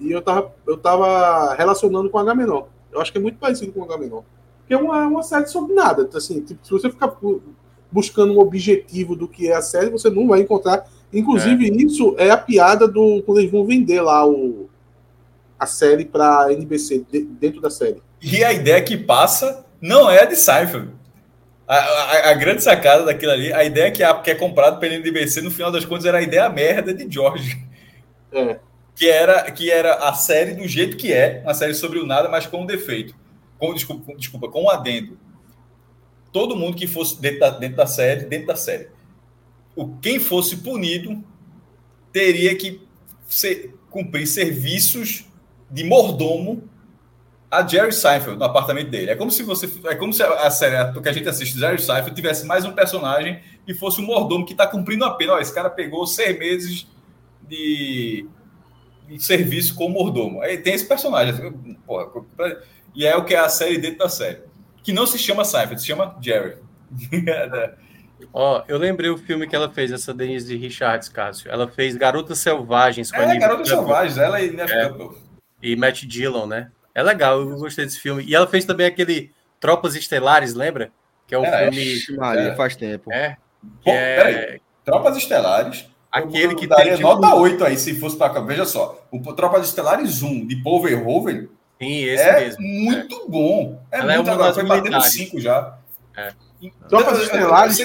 E 0.00 0.10
eu 0.12 0.22
tava, 0.22 0.52
eu 0.66 0.76
tava 0.76 1.54
relacionando 1.54 2.08
com 2.10 2.18
H 2.18 2.34
menor. 2.34 2.68
Eu 2.92 3.00
acho 3.00 3.10
que 3.10 3.18
é 3.18 3.20
muito 3.20 3.38
parecido 3.38 3.72
com 3.72 3.82
H 3.82 3.96
menor. 3.98 4.22
Porque 4.60 4.74
é 4.74 4.76
uma, 4.76 5.06
uma 5.06 5.22
série 5.22 5.46
sobre 5.46 5.74
nada. 5.74 6.08
Assim, 6.14 6.40
tipo, 6.40 6.64
se 6.64 6.70
você 6.70 6.90
ficar 6.90 7.08
bu- 7.08 7.42
buscando 7.90 8.32
um 8.34 8.38
objetivo 8.38 9.16
do 9.16 9.26
que 9.26 9.48
é 9.48 9.54
a 9.56 9.62
série, 9.62 9.90
você 9.90 10.08
não 10.10 10.28
vai 10.28 10.40
encontrar. 10.40 10.86
Inclusive, 11.12 11.68
isso 11.84 12.14
é 12.18 12.30
a 12.30 12.36
piada 12.36 12.86
do 12.86 13.22
quando 13.24 13.38
eles 13.38 13.50
vão 13.50 13.64
vender 13.64 14.00
lá 14.02 14.26
o, 14.26 14.68
a 15.58 15.66
série 15.66 16.04
pra 16.04 16.52
NBC, 16.52 17.04
de- 17.10 17.22
dentro 17.24 17.60
da 17.60 17.70
série. 17.70 18.02
E 18.22 18.44
a 18.44 18.52
ideia 18.52 18.82
que 18.82 18.96
passa 18.96 19.64
não 19.80 20.08
é 20.10 20.22
a 20.22 20.26
de 20.26 20.36
Seinfeld. 20.36 20.90
A, 21.68 21.76
a- 21.76 22.30
a 22.30 22.34
grande 22.34 22.62
sacada 22.62 23.04
daquilo 23.04 23.30
ali, 23.30 23.52
a 23.52 23.62
ideia 23.62 23.90
que, 23.92 24.02
a, 24.02 24.14
que 24.14 24.30
é 24.30 24.34
comprado 24.34 24.80
pela 24.80 24.94
NBC, 24.94 25.42
no 25.42 25.50
final 25.50 25.70
das 25.70 25.84
contas, 25.84 26.06
era 26.06 26.16
a 26.18 26.22
ideia 26.22 26.48
merda 26.48 26.94
de 26.94 27.06
George. 27.12 27.62
É. 28.32 28.58
Que 28.96 29.08
era, 29.08 29.50
que 29.50 29.70
era 29.70 29.94
a 30.08 30.14
série 30.14 30.54
do 30.54 30.66
jeito 30.66 30.96
que 30.96 31.12
é, 31.12 31.40
uma 31.44 31.54
série 31.54 31.74
sobre 31.74 31.98
o 31.98 32.06
nada, 32.06 32.28
mas 32.28 32.46
com 32.46 32.62
um 32.62 32.66
defeito. 32.66 33.14
Com, 33.58 33.72
desculpa, 33.74 34.04
com- 34.06 34.16
desculpa, 34.16 34.48
com 34.48 34.64
um 34.64 34.70
adendo. 34.70 35.18
Todo 36.32 36.56
mundo 36.56 36.76
que 36.76 36.86
fosse 36.86 37.20
dentro 37.20 37.40
da, 37.40 37.50
dentro 37.50 37.76
da 37.76 37.86
série, 37.86 38.24
dentro 38.26 38.46
da 38.48 38.56
série. 38.56 38.88
O, 39.76 39.96
quem 39.98 40.18
fosse 40.18 40.56
punido 40.56 41.22
teria 42.12 42.54
que 42.56 42.80
ser- 43.28 43.74
cumprir 43.90 44.26
serviços 44.26 45.24
de 45.70 45.84
mordomo 45.84 46.64
a 47.50 47.66
Jerry 47.66 47.92
Seinfeld 47.92 48.38
no 48.38 48.44
apartamento 48.44 48.90
dele. 48.90 49.10
É 49.10 49.16
como 49.16 49.30
se 49.30 49.42
você, 49.42 49.70
é 49.86 49.94
como 49.94 50.12
se 50.12 50.22
a, 50.22 50.46
a 50.46 50.50
série 50.50 51.00
que 51.00 51.08
a 51.08 51.12
gente 51.12 51.28
assiste, 51.28 51.58
Jerry 51.58 51.80
Seinfeld, 51.80 52.14
tivesse 52.14 52.46
mais 52.46 52.64
um 52.64 52.72
personagem 52.72 53.40
e 53.66 53.74
fosse 53.74 54.00
um 54.00 54.04
mordomo 54.04 54.44
que 54.44 54.52
está 54.52 54.66
cumprindo 54.66 55.04
a 55.04 55.14
pena. 55.14 55.34
Ó, 55.34 55.38
esse 55.38 55.54
cara 55.54 55.70
pegou 55.70 56.06
seis 56.06 56.38
meses 56.38 56.86
de, 57.48 58.26
de 59.08 59.22
serviço 59.22 59.74
como 59.74 59.94
mordomo. 59.94 60.42
Aí 60.42 60.58
tem 60.58 60.74
esse 60.74 60.86
personagem. 60.86 61.32
assim, 61.32 61.74
porra, 61.86 62.10
e 62.94 63.06
é 63.06 63.16
o 63.16 63.24
que 63.24 63.34
é 63.34 63.38
a 63.38 63.48
série 63.48 63.78
dentro 63.78 63.98
da 63.98 64.08
série. 64.08 64.40
Que 64.82 64.92
não 64.92 65.06
se 65.06 65.18
chama 65.18 65.44
Seinfeld, 65.44 65.80
se 65.80 65.86
chama 65.86 66.16
Jerry. 66.20 66.56
Ó, 68.32 68.62
eu 68.68 68.76
lembrei 68.78 69.10
o 69.10 69.16
filme 69.16 69.46
que 69.46 69.56
ela 69.56 69.70
fez, 69.70 69.90
essa 69.90 70.12
Denise 70.12 70.54
Richards, 70.56 71.08
Cássio. 71.08 71.50
Ela 71.50 71.68
fez 71.68 71.96
Garotas 71.96 72.38
Selvagens 72.38 73.10
com 73.10 73.18
a 73.18 73.34
é, 73.34 73.38
Garotas 73.38 73.68
Selvagens, 73.68 74.18
ela 74.18 74.40
e 74.40 74.50
Neve 74.50 74.72
É. 74.72 74.88
Campbell. 74.88 75.16
e 75.62 75.76
Matt 75.76 76.02
Dillon, 76.04 76.46
né? 76.46 76.70
É 76.94 77.02
legal, 77.02 77.40
eu 77.40 77.56
gostei 77.58 77.84
desse 77.84 78.00
filme. 78.00 78.24
E 78.26 78.34
ela 78.34 78.46
fez 78.46 78.64
também 78.64 78.86
aquele 78.86 79.30
Tropas 79.60 79.94
Estelares, 79.94 80.54
lembra? 80.54 80.90
Que 81.26 81.34
é 81.34 81.38
o 81.38 81.44
É, 81.44 81.70
filme. 81.70 82.18
Maria, 82.18 82.42
É. 82.42 82.54
faz 82.56 82.74
tempo. 82.76 83.12
É, 83.12 83.36
Pô, 83.84 83.90
é 83.90 84.16
peraí. 84.16 84.60
Tropas 84.84 85.16
Estelares. 85.16 85.86
aquele 86.10 86.52
eu 86.54 86.56
que 86.56 86.66
daria 86.66 86.84
tem. 86.84 86.96
tipo, 86.96 87.08
nota 87.08 87.34
8 87.34 87.64
aí, 87.64 87.76
se 87.76 87.94
fosse 88.00 88.16
para 88.16 88.32
cá. 88.34 88.40
Veja 88.40 88.64
só. 88.64 89.06
O 89.12 89.20
Tropas 89.34 89.66
Estelares 89.68 90.22
1 90.22 90.46
de 90.46 90.56
Paul 90.62 90.80
Verhoeven 90.82 91.48
Sim, 91.80 92.02
esse 92.04 92.22
é 92.22 92.40
mesmo. 92.40 92.62
muito 92.62 93.28
bom. 93.28 93.80
É 93.92 93.98
Ela 93.98 94.12
é 94.14 94.16
muito 94.16 94.28
uma 94.28 94.34
agora. 94.34 94.54
Foi 94.54 94.64
batendo 94.64 94.82
militares. 94.84 95.12
5 95.12 95.40
já. 95.40 95.78
É. 96.16 96.32
Tropas 96.88 97.20
Estelares 97.22 97.78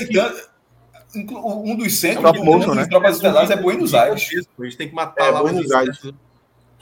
Um 1.16 1.76
dos 1.78 2.00
centros 2.00 2.32
do 2.34 2.44
mundo 2.44 2.74
né? 2.74 2.84
de 2.84 2.90
Tropas 2.90 3.16
Estelares 3.18 3.52
é 3.52 3.56
Buenos 3.56 3.94
Aires. 3.94 4.28
A 4.60 4.64
gente 4.64 4.78
tem 4.78 4.90
que 4.90 4.96
matar 4.96 5.28
É, 5.28 5.30
lá 5.30 5.42
Buenos 5.42 5.66
os 5.66 5.72
Aires. 5.72 6.00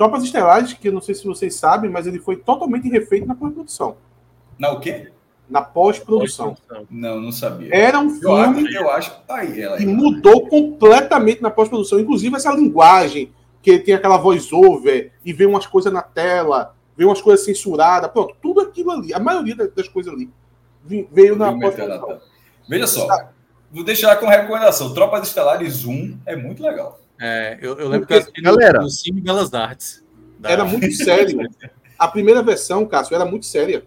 Tropas 0.02 0.24
Estelares, 0.24 0.74
que 0.74 0.88
eu 0.88 0.92
não 0.92 1.00
sei 1.00 1.14
se 1.14 1.24
vocês 1.28 1.54
sabem, 1.54 1.88
mas 1.88 2.08
ele 2.08 2.18
foi 2.18 2.36
totalmente 2.36 2.90
refeito 2.90 3.28
na 3.28 3.36
pós-produção. 3.36 3.98
Na 4.58 4.72
o 4.72 4.80
quê? 4.80 5.12
Na 5.48 5.62
pós-produção. 5.62 6.58
Não, 6.90 7.22
não 7.22 7.32
sabia. 7.32 7.70
Era 7.72 8.00
um 8.00 8.08
Eu 8.20 8.36
acho, 8.36 8.54
filme 8.56 8.74
eu 8.74 8.90
acho. 8.90 9.12
Aí, 9.30 9.62
ela 9.62 9.78
que 9.78 9.84
aí. 9.84 9.88
mudou 9.88 10.48
completamente 10.48 11.40
na 11.40 11.52
pós-produção. 11.52 12.00
Inclusive 12.00 12.36
essa 12.36 12.52
linguagem, 12.52 13.32
que 13.62 13.78
tem 13.78 13.94
aquela 13.94 14.18
voice-over 14.18 15.12
e 15.24 15.32
vê 15.32 15.46
umas 15.46 15.68
coisas 15.68 15.94
na 15.94 16.02
tela, 16.02 16.74
vê 16.98 17.06
umas 17.06 17.22
coisas 17.22 17.46
censuradas. 17.46 18.10
Pronto, 18.10 18.36
tudo 18.42 18.60
aquilo 18.62 18.90
ali, 18.90 19.14
a 19.14 19.20
maioria 19.20 19.56
da- 19.56 19.68
das 19.68 19.88
coisas 19.88 20.12
ali 20.12 20.32
veio 21.12 21.36
na 21.36 21.52
pós-produção. 21.60 22.20
Veja 22.68 22.88
só. 22.88 23.08
Vou 23.72 23.84
deixar 23.84 24.16
como 24.16 24.32
recomendação. 24.32 24.96
Tropas 24.96 25.28
Estelares 25.28 25.86
1 25.86 26.18
é 26.26 26.36
muito 26.36 26.64
legal. 26.64 27.00
É, 27.22 27.58
eu, 27.62 27.78
eu 27.78 27.88
lembro 27.88 28.08
Porque, 28.08 28.08
que 28.08 28.14
eu 28.14 28.20
assisti 28.20 28.42
no- 28.42 28.52
galera- 28.58 28.82
no 28.82 28.90
Cine 28.90 29.22
Belas 29.22 29.54
Artes. 29.54 30.04
Da- 30.40 30.50
Era 30.50 30.66
muito 30.66 30.92
sério. 30.94 31.48
A 32.00 32.08
primeira 32.08 32.42
versão, 32.42 32.86
Cássio, 32.86 33.14
era 33.16 33.26
muito 33.26 33.46
séria. 33.46 33.86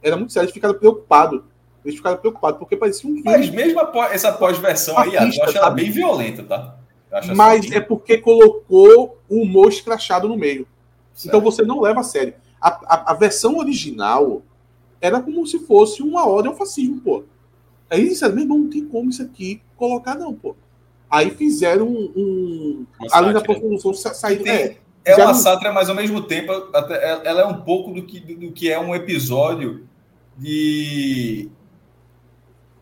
Era 0.00 0.16
muito 0.16 0.32
séria, 0.32 0.44
eles 0.44 0.54
ficaram 0.54 0.74
preocupados. 0.74 1.42
Eles 1.84 1.96
ficaram 1.96 2.18
preocupados, 2.18 2.58
porque 2.58 2.76
parecia 2.76 3.08
um 3.10 3.14
filme. 3.14 3.28
Mas 3.28 3.50
mesmo 3.50 3.80
após- 3.80 4.12
essa 4.12 4.32
pós-versão 4.32 4.96
aí, 4.98 5.14
eu 5.14 5.20
acho 5.22 5.40
ela 5.42 5.52
sabe? 5.52 5.82
bem 5.82 5.90
violenta, 5.90 6.44
tá? 6.44 6.76
Eu 7.10 7.18
acho 7.18 7.34
Mas 7.34 7.64
assim, 7.64 7.74
é 7.74 7.80
porque 7.80 8.18
colocou 8.18 9.18
o 9.28 9.42
humor 9.42 9.68
escrachado 9.70 10.28
no 10.28 10.36
meio. 10.36 10.66
certo. 11.14 11.26
Então 11.28 11.40
você 11.40 11.62
não 11.62 11.80
leva 11.80 12.00
a 12.00 12.04
sério. 12.04 12.34
A, 12.60 12.68
a, 12.68 13.10
a 13.12 13.14
versão 13.14 13.56
original 13.58 14.42
era 15.00 15.20
como 15.20 15.44
se 15.46 15.58
fosse 15.60 16.02
uma 16.02 16.28
ode 16.28 16.46
ao 16.48 16.54
fascismo, 16.56 17.00
pô. 17.00 17.24
Aí 17.90 18.00
eles 18.00 18.12
disseram, 18.12 18.34
meu 18.34 18.44
irmão, 18.44 18.58
não 18.58 18.70
tem 18.70 18.84
como 18.84 19.08
isso 19.10 19.22
aqui 19.22 19.62
colocar, 19.76 20.14
não, 20.14 20.34
pô. 20.34 20.54
Aí 21.10 21.30
fizeram 21.30 21.86
um. 21.88 22.12
um 22.16 22.86
Uma 23.00 23.16
ali 23.16 23.26
na 23.28 23.32
sátira. 23.34 23.40
pós-produção 23.44 23.94
sa- 23.94 24.14
saíram. 24.14 24.44
Tem- 24.44 24.52
É, 24.54 25.12
É 25.12 25.16
uma 25.24 25.32
sátira, 25.34 25.72
mas 25.72 25.88
ao 25.88 25.94
mesmo 25.96 26.22
tempo, 26.22 26.52
até- 26.74 27.20
ela 27.24 27.40
é 27.40 27.44
um 27.46 27.62
pouco 27.62 27.92
do 27.92 28.02
que, 28.02 28.20
do 28.20 28.52
que 28.52 28.70
é 28.70 28.78
um 28.78 28.94
episódio 28.94 29.86
de 30.36 31.48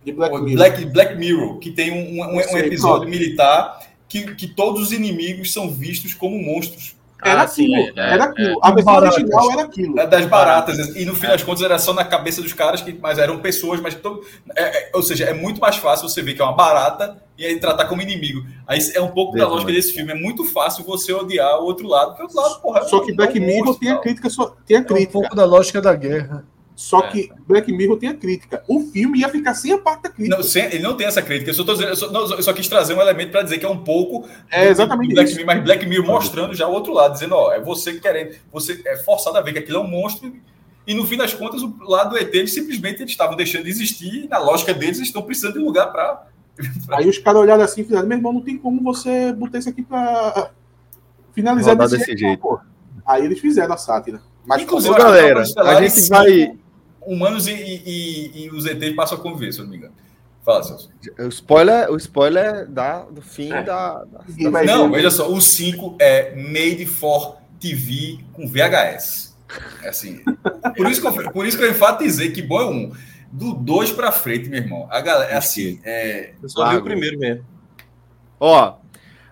de 0.05 0.12
Black 0.12 0.35
Mirror. 0.36 0.55
Black, 0.57 0.85
Black 0.86 1.15
Mirror, 1.16 1.59
que 1.59 1.70
tem 1.73 1.90
um, 1.93 2.20
um- 2.23 2.35
um 2.36 2.40
episódio 2.59 3.09
militar 3.09 3.81
que, 4.09 4.35
que 4.35 4.47
todos 4.48 4.81
os 4.82 4.93
inimigos 4.93 5.53
são 5.53 5.69
vistos 5.70 6.15
como 6.15 6.39
monstros. 6.40 6.95
Era 7.27 7.43
Ah, 7.43 7.48
sim, 7.48 7.74
aquilo. 7.77 8.01
é, 8.01 8.12
era 8.12 8.24
é. 8.24 8.27
aquilo. 8.28 8.59
A 8.62 8.70
versão 8.73 8.94
Baratas. 8.94 9.16
original 9.19 9.53
era 9.53 9.62
aquilo. 9.62 10.01
É 10.01 10.07
das 10.07 10.27
baratas. 10.27 10.97
E 10.97 11.05
no 11.05 11.15
fim 11.15 11.27
das 11.27 11.43
contas 11.43 11.62
era 11.62 11.78
só 11.78 11.93
na 11.93 12.05
cabeça 12.05 12.40
dos 12.43 12.53
caras, 12.53 12.81
que, 12.82 12.93
mas 13.01 13.19
eram 13.19 13.39
pessoas, 13.40 13.81
mas 13.81 13.94
todo, 13.94 14.23
é- 14.57 14.62
é- 14.62 14.90
ou 14.94 15.03
seja, 15.03 15.24
é 15.24 15.32
muito 15.32 15.61
mais 15.61 15.77
fácil 15.77 16.09
você 16.09 16.23
ver 16.23 16.35
que 16.35 16.40
é 16.43 16.44
uma 16.44 16.55
barata 16.55 17.20
e 17.39 17.44
aí 17.44 17.59
tratar 17.61 17.85
como 17.86 18.01
inimigo. 18.03 18.44
Aí 18.66 18.78
é 18.94 19.01
um 19.01 19.09
pouco 19.11 19.36
da 19.36 19.47
lógica 19.47 19.73
desse 19.73 19.93
filme. 19.93 20.12
É 20.12 20.15
muito 20.15 20.44
fácil 20.44 20.85
você 20.85 21.12
odiar 21.12 21.61
o 21.61 21.65
outro 21.65 21.86
lado, 21.86 22.09
porque 22.16 22.23
o 22.23 22.27
outro 22.27 22.40
lado, 22.40 22.61
porra, 22.62 22.82
Só 22.85 23.01
que 23.01 23.12
é 23.12 23.15
Black 23.15 23.39
Mirror 23.39 23.78
tem 23.78 23.90
a 23.90 23.98
crítica. 23.98 24.31
Só, 24.31 24.55
tem 24.66 24.77
a 24.77 24.81
É 24.81 24.82
um 24.82 24.86
crítica. 24.86 25.12
pouco 25.12 25.35
da 25.36 25.44
lógica 25.44 25.81
da 25.82 25.94
guerra. 25.94 26.44
Só 26.77 27.01
É. 27.01 27.09
que 27.09 27.32
Black 27.48 27.73
Mirror 27.73 27.97
tem 27.97 28.11
a 28.11 28.15
crítica. 28.15 28.62
O 28.69 28.81
filme 28.93 29.20
ia 29.20 29.31
ficar 29.31 29.55
sem 29.55 29.73
a 29.73 29.78
parte 29.78 30.03
da 30.03 30.11
crítica. 30.11 30.36
Não, 30.36 30.44
sem- 30.44 30.66
ele 30.66 30.81
não 30.81 30.94
tem 30.94 31.07
essa 31.07 31.23
crítica. 31.23 31.51
Eu 31.51 31.55
só, 31.55 31.65
tô 31.65 31.73
dizendo, 31.73 31.89
eu, 31.89 31.97
só, 31.97 32.12
não, 32.12 32.20
eu 32.31 32.43
só 32.43 32.53
quis 32.53 32.69
trazer 32.69 32.93
um 32.93 33.01
elemento 33.01 33.31
para 33.32 33.40
dizer 33.43 33.57
que 33.59 33.65
é 33.65 33.69
um 33.69 33.82
pouco 33.82 34.28
É 34.51 34.69
exatamente 34.69 35.09
do 35.09 35.15
Black 35.15 35.31
isso. 35.31 35.39
Mirror, 35.40 35.55
mas 35.55 35.65
Black 35.65 35.86
Mirror 35.86 36.07
mostrando 36.07 36.55
já 36.55 36.69
o 36.69 36.73
outro 36.73 36.93
lado, 36.93 37.15
dizendo, 37.15 37.35
ó, 37.35 37.51
é 37.51 37.59
você 37.61 37.94
querendo, 37.98 38.36
você 38.53 38.78
é 38.85 38.98
forçado 38.98 39.39
a 39.39 39.40
ver 39.40 39.55
que 39.55 39.59
aquilo 39.61 39.78
é 39.78 39.81
um 39.81 39.89
monstro 39.89 40.31
e 40.86 40.93
no 40.94 41.07
fim 41.07 41.16
das 41.16 41.32
contas 41.32 41.62
o 41.62 41.74
lado 41.81 42.11
do 42.11 42.19
ET 42.19 42.32
eles 42.35 42.53
simplesmente 42.53 43.01
eles 43.01 43.11
estavam 43.12 43.35
deixando 43.36 43.65
de 43.65 43.70
existir 43.70 44.24
e 44.27 44.28
na 44.28 44.39
lógica 44.39 44.74
deles 44.74 44.98
eles 44.98 45.09
estão 45.09 45.23
precisando 45.23 45.55
de 45.55 45.59
um 45.61 45.65
lugar 45.65 45.90
para 45.90 46.27
Aí 46.93 47.09
os 47.09 47.16
caras 47.19 47.40
olharam 47.40 47.65
assim 47.65 47.81
e 47.81 47.85
fizeram, 47.85 48.07
meu 48.07 48.19
irmão, 48.19 48.35
não 48.35 48.40
tem 48.43 48.57
como 48.59 48.82
você 48.82 49.32
botar 49.32 49.59
isso 49.59 49.69
aqui 49.70 49.82
pra 49.82 50.51
finalizar 51.35 51.74
desse, 51.77 51.97
desse 51.98 52.07
jeito. 52.16 52.20
jeito. 52.20 52.61
Aí 53.07 53.24
eles 53.24 53.39
fizeram 53.40 53.74
a 53.74 53.77
sátira. 53.78 54.20
Mas 54.44 54.62
Inclusive, 54.62 54.94
galera, 54.97 55.43
Estelares, 55.43 55.78
a 55.78 55.82
gente 55.82 56.01
cinco 56.01 56.15
vai- 56.16 56.57
humanos 57.07 57.47
e, 57.47 57.53
e- 57.53 57.83
e- 57.87 58.45
e 58.45 58.51
os 58.51 58.66
ET 58.66 58.95
passam 58.95 59.19
a 59.19 59.20
conviver, 59.20 59.53
se 59.53 59.59
eu 59.61 59.65
não 59.65 59.70
me 59.73 59.78
engano. 59.78 59.95
Fala, 60.45 60.62
Celso. 60.62 60.91
O 61.19 61.28
spoiler, 61.28 61.91
o 61.91 61.97
spoiler 61.97 62.66
da, 62.69 63.01
do 63.03 63.20
fim 63.23 63.53
É. 63.53 63.62
da, 63.62 64.05
da- 64.05 64.51
vai 64.51 64.65
Não, 64.65 64.91
veja 64.91 65.11
só, 65.11 65.28
o 65.31 65.41
5 65.41 65.97
é 65.99 66.35
made 66.37 66.87
for 66.87 67.39
TV 67.59 68.19
com 68.33 68.47
VHS. 68.47 69.35
É 69.83 69.89
assim, 69.89 70.23
por 70.77 70.91
isso 70.91 71.01
que 71.01 71.07
eu, 71.07 71.33
por 71.33 71.47
isso 71.47 71.57
que 71.57 71.65
eu 71.65 71.70
enfatizei 71.70 72.31
que 72.33 72.43
bom 72.43 72.61
é 72.61 72.65
um. 72.66 72.93
Do 73.33 73.55
dois 73.55 73.91
para 73.93 74.11
frente, 74.12 74.49
meu 74.49 74.61
irmão. 74.61 74.89
A 74.91 75.01
galera, 75.01 75.37
assim, 75.37 75.81
é... 75.85 76.33
Eu 76.43 76.49
só 76.49 76.70
vi 76.70 76.77
o 76.77 76.83
primeiro 76.83 77.19
mesmo. 77.19 77.45
Ó, 78.41 78.77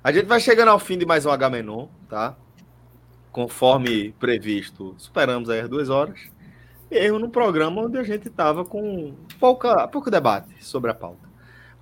a 0.02 0.12
gente 0.12 0.26
vai 0.26 0.40
chegando 0.40 0.68
ao 0.68 0.78
fim 0.78 0.98
de 0.98 1.06
mais 1.06 1.24
um 1.24 1.30
H-Menon, 1.30 1.86
tá? 2.08 2.36
Conforme 3.32 4.12
previsto, 4.20 4.94
superamos 4.98 5.48
aí 5.50 5.60
as 5.60 5.68
duas 5.68 5.88
horas. 5.88 6.18
Erro 6.96 7.18
no 7.18 7.28
programa 7.28 7.82
onde 7.82 7.98
a 7.98 8.02
gente 8.02 8.28
tava 8.30 8.64
com 8.64 9.14
pouca, 9.38 9.86
pouco 9.88 10.10
debate 10.10 10.64
sobre 10.64 10.90
a 10.90 10.94
pauta. 10.94 11.28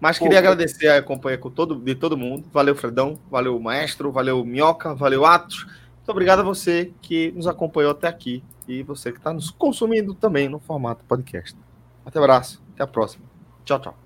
Mas 0.00 0.18
queria 0.18 0.38
agradecer 0.38 0.88
a 0.88 1.00
companhia 1.00 1.38
com 1.38 1.48
todo, 1.48 1.76
de 1.76 1.94
todo 1.94 2.16
mundo. 2.16 2.48
Valeu, 2.52 2.74
Fredão. 2.74 3.18
Valeu, 3.30 3.58
Maestro. 3.60 4.10
Valeu, 4.10 4.44
Minhoca. 4.44 4.94
Valeu, 4.94 5.24
Atos. 5.24 5.64
Muito 5.64 6.10
obrigado 6.10 6.40
a 6.40 6.42
você 6.42 6.92
que 7.00 7.30
nos 7.30 7.46
acompanhou 7.46 7.92
até 7.92 8.08
aqui 8.08 8.42
e 8.66 8.82
você 8.82 9.12
que 9.12 9.18
está 9.18 9.32
nos 9.32 9.52
consumindo 9.52 10.12
também 10.12 10.48
no 10.48 10.58
formato 10.58 11.04
podcast. 11.04 11.56
Até 12.04 12.18
abraço. 12.18 12.60
Até 12.74 12.82
a 12.82 12.86
próxima. 12.88 13.24
Tchau, 13.64 13.78
tchau. 13.78 14.01